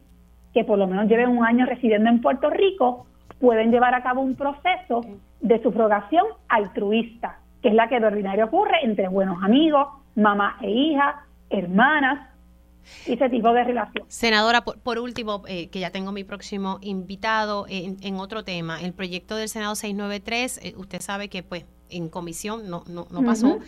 que 0.53 0.63
por 0.63 0.77
lo 0.77 0.87
menos 0.87 1.07
lleven 1.07 1.29
un 1.29 1.45
año 1.45 1.65
residiendo 1.65 2.09
en 2.09 2.21
Puerto 2.21 2.49
Rico 2.49 3.07
pueden 3.45 3.69
llevar 3.69 3.93
a 3.93 4.01
cabo 4.01 4.21
un 4.21 4.33
proceso 4.33 5.01
de 5.39 5.61
subrogación 5.61 6.25
altruista, 6.49 7.37
que 7.61 7.67
es 7.67 7.75
la 7.75 7.87
que 7.87 7.99
de 7.99 8.07
ordinario 8.07 8.45
ocurre 8.45 8.77
entre 8.81 9.07
buenos 9.07 9.43
amigos, 9.43 9.87
mamá 10.15 10.57
e 10.63 10.71
hija, 10.71 11.27
hermanas, 11.51 12.27
ese 13.05 13.29
tipo 13.29 13.53
de 13.53 13.63
relación. 13.63 14.03
Senadora, 14.07 14.61
por, 14.63 14.97
último, 14.97 15.43
eh, 15.47 15.69
que 15.69 15.79
ya 15.79 15.91
tengo 15.91 16.11
mi 16.11 16.23
próximo 16.23 16.79
invitado 16.81 17.67
en, 17.69 18.15
otro 18.15 18.43
tema, 18.43 18.81
el 18.81 18.93
proyecto 18.93 19.35
del 19.35 19.47
Senado 19.47 19.75
693, 19.75 20.61
eh, 20.63 20.73
usted 20.77 20.99
sabe 20.99 21.29
que 21.29 21.43
pues 21.43 21.65
en 21.91 22.09
comisión 22.09 22.67
no, 22.67 22.83
no, 22.87 23.05
no 23.11 23.23
pasó. 23.23 23.59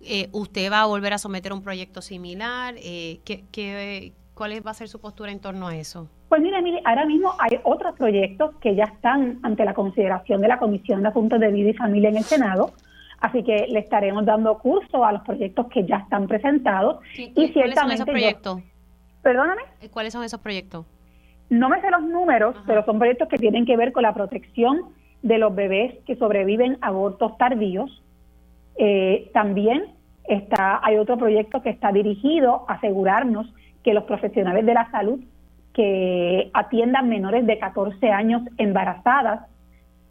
Eh, 0.00 0.28
¿Usted 0.32 0.72
va 0.72 0.80
a 0.80 0.86
volver 0.86 1.12
a 1.12 1.18
someter 1.18 1.52
un 1.52 1.62
proyecto 1.62 2.02
similar? 2.02 2.74
¿qué, 2.74 3.44
qué, 3.52 4.12
cuál 4.34 4.66
va 4.66 4.72
a 4.72 4.74
ser 4.74 4.88
su 4.88 5.00
postura 5.00 5.30
en 5.30 5.38
torno 5.38 5.68
a 5.68 5.76
eso? 5.76 6.08
Pues 6.30 6.42
mire, 6.42 6.62
mire, 6.62 6.80
ahora 6.84 7.06
mismo 7.06 7.34
hay 7.40 7.58
otros 7.64 7.96
proyectos 7.96 8.54
que 8.60 8.76
ya 8.76 8.84
están 8.84 9.40
ante 9.42 9.64
la 9.64 9.74
consideración 9.74 10.40
de 10.40 10.46
la 10.46 10.60
Comisión 10.60 11.02
de 11.02 11.08
Asuntos 11.08 11.40
de 11.40 11.50
Vida 11.50 11.70
y 11.70 11.74
Familia 11.74 12.08
en 12.08 12.18
el 12.18 12.22
Senado. 12.22 12.70
Así 13.18 13.42
que 13.42 13.66
le 13.68 13.80
estaremos 13.80 14.24
dando 14.24 14.56
curso 14.58 15.04
a 15.04 15.10
los 15.10 15.22
proyectos 15.22 15.66
que 15.66 15.84
ya 15.84 15.96
están 15.96 16.28
presentados. 16.28 17.00
y 17.18 17.32
¿Cuáles 17.52 17.74
son 17.74 17.90
esos 17.90 18.06
proyectos? 18.06 18.62
Perdóname. 19.22 19.62
¿Cuáles 19.90 20.12
son 20.12 20.22
esos 20.22 20.38
proyectos? 20.40 20.86
No 21.48 21.68
me 21.68 21.80
sé 21.80 21.90
los 21.90 22.02
números, 22.02 22.54
pero 22.64 22.84
son 22.84 23.00
proyectos 23.00 23.28
que 23.28 23.36
tienen 23.36 23.66
que 23.66 23.76
ver 23.76 23.90
con 23.90 24.04
la 24.04 24.14
protección 24.14 24.82
de 25.22 25.36
los 25.38 25.52
bebés 25.52 25.98
que 26.06 26.14
sobreviven 26.14 26.78
a 26.80 26.86
abortos 26.86 27.36
tardíos. 27.38 28.04
Eh, 28.78 29.32
también 29.34 29.96
está, 30.28 30.78
hay 30.80 30.96
otro 30.96 31.18
proyecto 31.18 31.60
que 31.60 31.70
está 31.70 31.90
dirigido 31.90 32.66
a 32.68 32.74
asegurarnos 32.74 33.52
que 33.82 33.94
los 33.94 34.04
profesionales 34.04 34.64
de 34.64 34.74
la 34.74 34.88
salud 34.92 35.18
que 35.74 36.50
atiendan 36.52 37.08
menores 37.08 37.46
de 37.46 37.58
14 37.58 38.10
años 38.10 38.42
embarazadas 38.58 39.46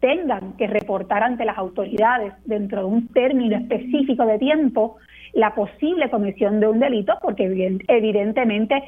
tengan 0.00 0.54
que 0.56 0.66
reportar 0.66 1.22
ante 1.22 1.44
las 1.44 1.58
autoridades 1.58 2.32
dentro 2.46 2.80
de 2.80 2.86
un 2.86 3.08
término 3.08 3.56
específico 3.56 4.24
de 4.24 4.38
tiempo 4.38 4.96
la 5.32 5.54
posible 5.54 6.10
comisión 6.10 6.60
de 6.60 6.66
un 6.66 6.80
delito, 6.80 7.14
porque 7.22 7.78
evidentemente 7.88 8.82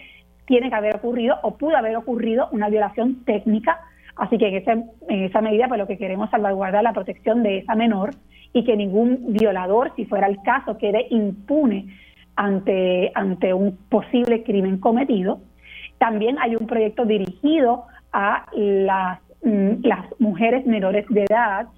tiene 0.46 0.70
que 0.70 0.74
haber 0.74 0.96
ocurrido 0.96 1.36
o 1.42 1.56
pudo 1.56 1.76
haber 1.76 1.96
ocurrido 1.96 2.48
una 2.52 2.68
violación 2.68 3.24
técnica. 3.24 3.78
Así 4.16 4.38
que 4.38 4.48
en, 4.48 4.54
ese, 4.56 4.72
en 5.08 5.22
esa 5.24 5.40
medida, 5.40 5.68
pues 5.68 5.78
lo 5.78 5.86
que 5.86 5.98
queremos 5.98 6.30
salvaguardar 6.30 6.82
la 6.82 6.92
protección 6.92 7.42
de 7.42 7.58
esa 7.58 7.74
menor 7.74 8.10
y 8.52 8.64
que 8.64 8.76
ningún 8.76 9.32
violador, 9.32 9.92
si 9.96 10.04
fuera 10.04 10.26
el 10.26 10.42
caso, 10.42 10.76
quede 10.78 11.06
impune 11.10 11.86
ante, 12.36 13.12
ante 13.14 13.54
un 13.54 13.76
posible 13.88 14.42
crimen 14.42 14.78
cometido. 14.78 15.40
También 16.02 16.36
hay 16.40 16.56
un 16.56 16.66
proyecto 16.66 17.04
dirigido 17.04 17.84
a 18.12 18.46
las, 18.54 19.20
mm, 19.44 19.84
las 19.84 20.04
mujeres 20.18 20.66
menores 20.66 21.06
de 21.08 21.22
edad 21.30 21.68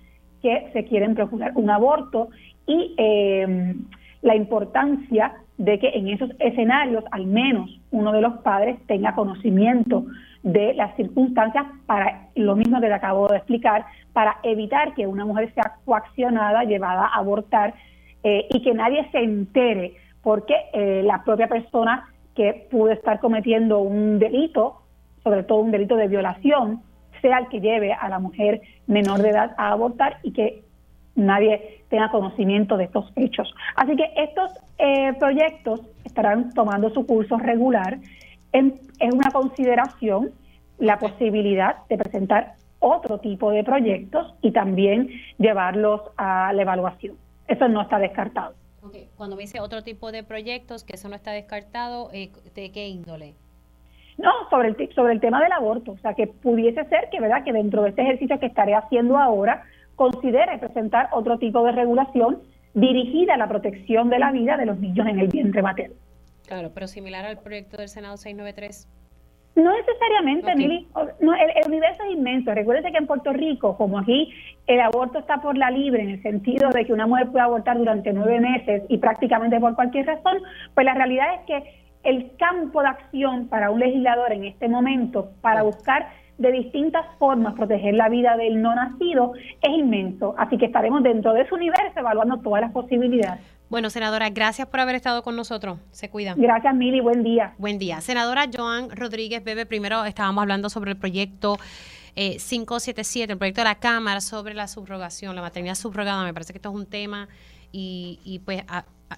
que 0.40 0.70
se 0.72 0.84
quieren 0.86 1.14
procurar 1.14 1.52
un 1.56 1.68
aborto 1.68 2.30
y 2.66 2.94
eh, 2.96 3.74
la 4.22 4.34
importancia 4.34 5.34
de 5.58 5.78
que 5.78 5.90
en 5.90 6.08
esos 6.08 6.30
escenarios 6.38 7.04
al 7.10 7.26
menos 7.26 7.68
uno 7.90 8.12
de 8.12 8.22
los 8.22 8.38
padres 8.38 8.78
tenga 8.86 9.14
conocimiento 9.14 10.06
de 10.42 10.72
las 10.72 10.96
circunstancias 10.96 11.66
para 11.84 12.28
lo 12.34 12.56
mismo 12.56 12.80
que 12.80 12.88
le 12.88 12.94
acabo 12.94 13.28
de 13.28 13.36
explicar, 13.36 13.84
para 14.14 14.38
evitar 14.42 14.94
que 14.94 15.06
una 15.06 15.26
mujer 15.26 15.52
sea 15.52 15.74
coaccionada, 15.84 16.64
llevada 16.64 17.08
a 17.08 17.18
abortar 17.18 17.74
eh, 18.22 18.46
y 18.48 18.62
que 18.62 18.72
nadie 18.72 19.06
se 19.12 19.18
entere 19.18 19.96
porque 20.22 20.54
eh, 20.72 21.02
la 21.04 21.22
propia 21.24 21.46
persona 21.46 22.08
que 22.34 22.66
pudo 22.70 22.90
estar 22.90 23.20
cometiendo 23.20 23.80
un 23.80 24.18
delito, 24.18 24.82
sobre 25.22 25.42
todo 25.42 25.60
un 25.60 25.70
delito 25.70 25.96
de 25.96 26.08
violación, 26.08 26.82
sea 27.20 27.38
el 27.38 27.48
que 27.48 27.60
lleve 27.60 27.92
a 27.92 28.08
la 28.08 28.18
mujer 28.18 28.60
menor 28.86 29.22
de 29.22 29.30
edad 29.30 29.54
a 29.56 29.70
abortar 29.70 30.18
y 30.22 30.32
que 30.32 30.62
nadie 31.14 31.84
tenga 31.88 32.10
conocimiento 32.10 32.76
de 32.76 32.84
estos 32.84 33.10
hechos. 33.16 33.54
Así 33.76 33.96
que 33.96 34.10
estos 34.16 34.50
eh, 34.78 35.12
proyectos 35.18 35.80
estarán 36.04 36.52
tomando 36.52 36.90
su 36.90 37.06
curso 37.06 37.38
regular. 37.38 37.98
En, 38.52 38.74
es 38.98 39.12
una 39.12 39.30
consideración 39.30 40.30
la 40.78 40.98
posibilidad 40.98 41.76
de 41.88 41.96
presentar 41.96 42.54
otro 42.80 43.18
tipo 43.18 43.50
de 43.50 43.64
proyectos 43.64 44.34
y 44.42 44.50
también 44.50 45.08
llevarlos 45.38 46.02
a 46.16 46.52
la 46.52 46.62
evaluación. 46.62 47.16
Eso 47.46 47.68
no 47.68 47.82
está 47.82 47.98
descartado. 47.98 48.54
Cuando 49.16 49.36
me 49.36 49.42
dice 49.42 49.60
otro 49.60 49.82
tipo 49.82 50.12
de 50.12 50.22
proyectos, 50.22 50.84
que 50.84 50.94
eso 50.94 51.08
no 51.08 51.16
está 51.16 51.32
descartado, 51.32 52.10
eh, 52.12 52.30
¿de 52.54 52.72
qué 52.72 52.88
índole? 52.88 53.34
No, 54.18 54.30
sobre 54.50 54.68
el, 54.68 54.94
sobre 54.94 55.12
el 55.12 55.20
tema 55.20 55.42
del 55.42 55.52
aborto. 55.52 55.92
O 55.92 55.98
sea, 55.98 56.14
que 56.14 56.26
pudiese 56.26 56.84
ser 56.84 57.08
que, 57.10 57.20
¿verdad? 57.20 57.44
que 57.44 57.52
dentro 57.52 57.82
de 57.82 57.90
este 57.90 58.02
ejercicio 58.02 58.38
que 58.38 58.46
estaré 58.46 58.74
haciendo 58.74 59.18
ahora, 59.18 59.64
considere 59.96 60.58
presentar 60.58 61.08
otro 61.12 61.38
tipo 61.38 61.64
de 61.64 61.72
regulación 61.72 62.40
dirigida 62.74 63.34
a 63.34 63.36
la 63.36 63.48
protección 63.48 64.10
de 64.10 64.18
la 64.18 64.32
vida 64.32 64.56
de 64.56 64.66
los 64.66 64.78
niños 64.78 65.06
en 65.06 65.18
el 65.18 65.28
vientre 65.28 65.62
materno. 65.62 65.94
Claro, 66.46 66.70
pero 66.74 66.86
similar 66.86 67.24
al 67.24 67.38
proyecto 67.38 67.78
del 67.78 67.88
Senado 67.88 68.16
693. 68.16 68.88
No 69.56 69.72
necesariamente, 69.72 70.54
No, 71.20 71.32
el, 71.34 71.66
universo 71.66 72.02
es 72.04 72.12
inmenso. 72.12 72.52
Recuérdese 72.52 72.90
que 72.90 72.98
en 72.98 73.06
Puerto 73.06 73.32
Rico, 73.32 73.76
como 73.76 73.98
aquí, 73.98 74.32
el 74.66 74.80
aborto 74.80 75.20
está 75.20 75.40
por 75.40 75.56
la 75.56 75.70
libre, 75.70 76.02
en 76.02 76.10
el 76.10 76.22
sentido 76.22 76.70
de 76.70 76.84
que 76.84 76.92
una 76.92 77.06
mujer 77.06 77.28
puede 77.28 77.44
abortar 77.44 77.78
durante 77.78 78.12
nueve 78.12 78.40
meses 78.40 78.82
y 78.88 78.98
prácticamente 78.98 79.60
por 79.60 79.74
cualquier 79.76 80.06
razón, 80.06 80.38
pues 80.74 80.84
la 80.84 80.94
realidad 80.94 81.34
es 81.34 81.40
que 81.46 81.84
el 82.02 82.32
campo 82.36 82.82
de 82.82 82.88
acción 82.88 83.48
para 83.48 83.70
un 83.70 83.80
legislador 83.80 84.32
en 84.32 84.44
este 84.44 84.68
momento, 84.68 85.30
para 85.40 85.62
buscar 85.62 86.08
de 86.38 86.50
distintas 86.50 87.06
formas 87.18 87.54
proteger 87.54 87.94
la 87.94 88.08
vida 88.08 88.36
del 88.36 88.60
no 88.60 88.74
nacido, 88.74 89.34
es 89.62 89.70
inmenso. 89.70 90.34
Así 90.36 90.58
que 90.58 90.66
estaremos 90.66 91.02
dentro 91.02 91.32
de 91.32 91.42
ese 91.42 91.54
universo 91.54 91.98
evaluando 91.98 92.38
todas 92.38 92.60
las 92.60 92.72
posibilidades. 92.72 93.53
Bueno, 93.70 93.90
senadora, 93.90 94.28
gracias 94.30 94.68
por 94.68 94.80
haber 94.80 94.94
estado 94.94 95.22
con 95.22 95.36
nosotros. 95.36 95.78
Se 95.90 96.10
cuida. 96.10 96.34
Gracias, 96.36 96.74
Mili. 96.74 97.00
Buen 97.00 97.24
día. 97.24 97.54
Buen 97.58 97.78
día. 97.78 98.00
Senadora 98.00 98.46
Joan 98.52 98.90
Rodríguez 98.90 99.42
Bebe, 99.42 99.64
primero 99.66 100.04
estábamos 100.04 100.42
hablando 100.42 100.68
sobre 100.68 100.92
el 100.92 100.98
proyecto 100.98 101.56
577, 102.14 103.24
eh, 103.24 103.32
el 103.32 103.38
proyecto 103.38 103.62
de 103.62 103.64
la 103.64 103.76
Cámara 103.76 104.20
sobre 104.20 104.54
la 104.54 104.68
subrogación, 104.68 105.34
la 105.34 105.42
maternidad 105.42 105.74
subrogada. 105.76 106.24
Me 106.24 106.34
parece 106.34 106.52
que 106.52 106.58
esto 106.58 106.68
es 106.68 106.74
un 106.74 106.86
tema 106.86 107.28
y, 107.72 108.40
pues 108.44 108.62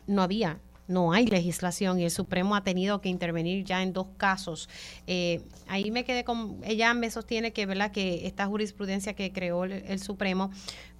no 0.06 0.22
había 0.22 0.58
no 0.88 1.12
hay 1.12 1.26
legislación 1.26 1.98
y 1.98 2.04
el 2.04 2.12
Supremo 2.12 2.54
ha 2.54 2.62
tenido 2.62 3.00
que 3.00 3.08
intervenir 3.08 3.64
ya 3.64 3.82
en 3.82 3.92
dos 3.92 4.06
casos. 4.16 4.68
Eh, 5.08 5.42
ahí 5.66 5.90
me 5.90 6.04
quedé 6.04 6.22
con, 6.22 6.60
ella 6.62 6.94
me 6.94 7.10
sostiene 7.10 7.52
que, 7.52 7.66
¿verdad? 7.66 7.90
que 7.90 8.24
esta 8.24 8.46
jurisprudencia 8.46 9.14
que 9.14 9.32
creó 9.32 9.64
el 9.64 9.98
Supremo 9.98 10.52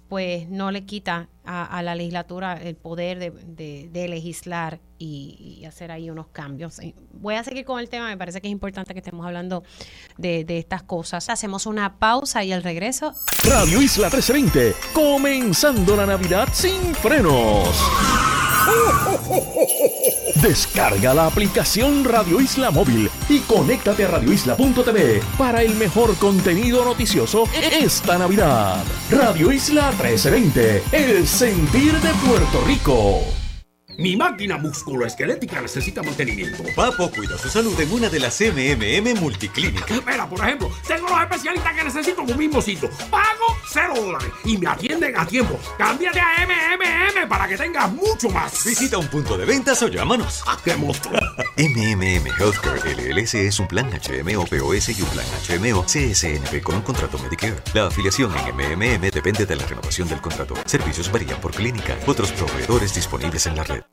pues 0.07 0.47
no 0.49 0.71
le 0.71 0.85
quita 0.85 1.29
a, 1.43 1.81
la 1.81 1.95
legislatura 1.95 2.53
el 2.61 2.75
poder 2.75 3.31
de, 3.31 4.07
legislar 4.09 4.79
y, 4.97 5.63
hacer 5.65 5.91
ahí 5.91 6.09
unos 6.09 6.27
cambios. 6.27 6.79
Voy 7.13 7.35
a 7.35 7.43
seguir 7.43 7.65
con 7.65 7.79
el 7.79 7.89
tema, 7.89 8.07
me 8.07 8.17
parece 8.17 8.41
que 8.41 8.47
es 8.47 8.51
importante 8.51 8.93
que 8.93 8.99
estemos 8.99 9.25
hablando 9.25 9.63
de, 10.17 10.43
de 10.43 10.57
estas 10.57 10.83
cosas. 10.83 11.29
Hacemos 11.29 11.65
una 11.65 11.99
pausa 11.99 12.43
y 12.43 12.51
al 12.51 12.63
regreso. 12.63 13.13
Radio 13.43 13.81
Isla 13.81 14.07
1320, 14.07 14.75
comenzando 14.93 15.95
la 15.95 16.05
Navidad 16.05 16.49
sin 16.51 16.93
frenos. 16.95 17.69
Descarga 20.35 21.13
la 21.13 21.27
aplicación 21.27 22.03
Radio 22.03 22.41
Isla 22.41 22.71
Móvil 22.71 23.09
y 23.29 23.39
conéctate 23.39 24.05
a 24.05 24.09
radioisla.tv 24.09 25.21
para 25.37 25.63
el 25.63 25.75
mejor 25.75 26.15
contenido 26.17 26.83
noticioso 26.85 27.45
esta 27.53 28.17
Navidad. 28.17 28.83
Radio 29.09 29.51
Isla 29.51 29.91
1320, 29.91 30.83
el 30.91 31.27
sentir 31.27 31.93
de 31.93 32.09
Puerto 32.27 32.63
Rico. 32.65 33.36
Mi 33.97 34.15
máquina 34.15 34.57
musculoesquelética 34.57 35.59
necesita 35.59 36.03
mantenimiento. 36.03 36.63
Papo 36.75 37.09
cuida 37.09 37.35
su 37.37 37.49
salud 37.49 37.79
en 37.79 37.91
una 37.91 38.09
de 38.09 38.19
las 38.19 38.39
MMM 38.39 39.19
multiclínicas. 39.19 39.89
Espera, 39.89 40.29
por 40.29 40.39
ejemplo, 40.39 40.69
tengo 40.87 41.09
los 41.09 41.19
especialistas 41.19 41.73
que 41.73 41.83
necesito 41.83 42.21
en 42.21 42.31
un 42.31 42.37
mismo 42.37 42.61
sitio. 42.61 42.89
Pago 43.09 43.57
cero 43.71 43.93
dólares 43.95 44.29
y 44.45 44.57
me 44.57 44.67
atienden 44.67 45.17
a 45.17 45.25
tiempo. 45.25 45.59
Cámbiate 45.79 46.19
a 46.19 46.45
MMM 46.45 47.27
para 47.27 47.47
que 47.47 47.57
tengas 47.57 47.91
mucho 47.91 48.29
más. 48.29 48.63
Visita 48.63 48.99
un 48.99 49.07
punto 49.07 49.35
de 49.35 49.45
ventas 49.45 49.81
o 49.81 49.87
llámanos. 49.87 50.43
¡Ah, 50.45 50.59
qué 50.63 50.75
monstruo! 50.75 51.17
MMM 51.57 52.27
Healthcare 52.39 52.93
LLC 52.93 53.47
es 53.47 53.59
un 53.59 53.67
plan 53.67 53.89
HMO 53.89 54.45
POS 54.45 54.89
y 54.89 55.01
un 55.01 55.09
plan 55.09 55.25
HMO 55.47 55.83
CSNP 55.83 56.61
con 56.61 56.75
un 56.75 56.81
contrato 56.83 57.17
Medicare. 57.17 57.55
La 57.73 57.87
afiliación 57.87 58.31
en 58.37 58.55
MMM 58.55 59.09
depende 59.09 59.47
de 59.47 59.55
la 59.55 59.65
renovación 59.65 60.07
del 60.07 60.21
contrato. 60.21 60.53
Servicios 60.65 61.11
varían 61.11 61.41
por 61.41 61.51
clínica. 61.51 61.97
Otros 62.05 62.31
proveedores 62.31 62.93
disponibles 62.93 63.47
en 63.47 63.55
la 63.55 63.63
red. 63.63 63.86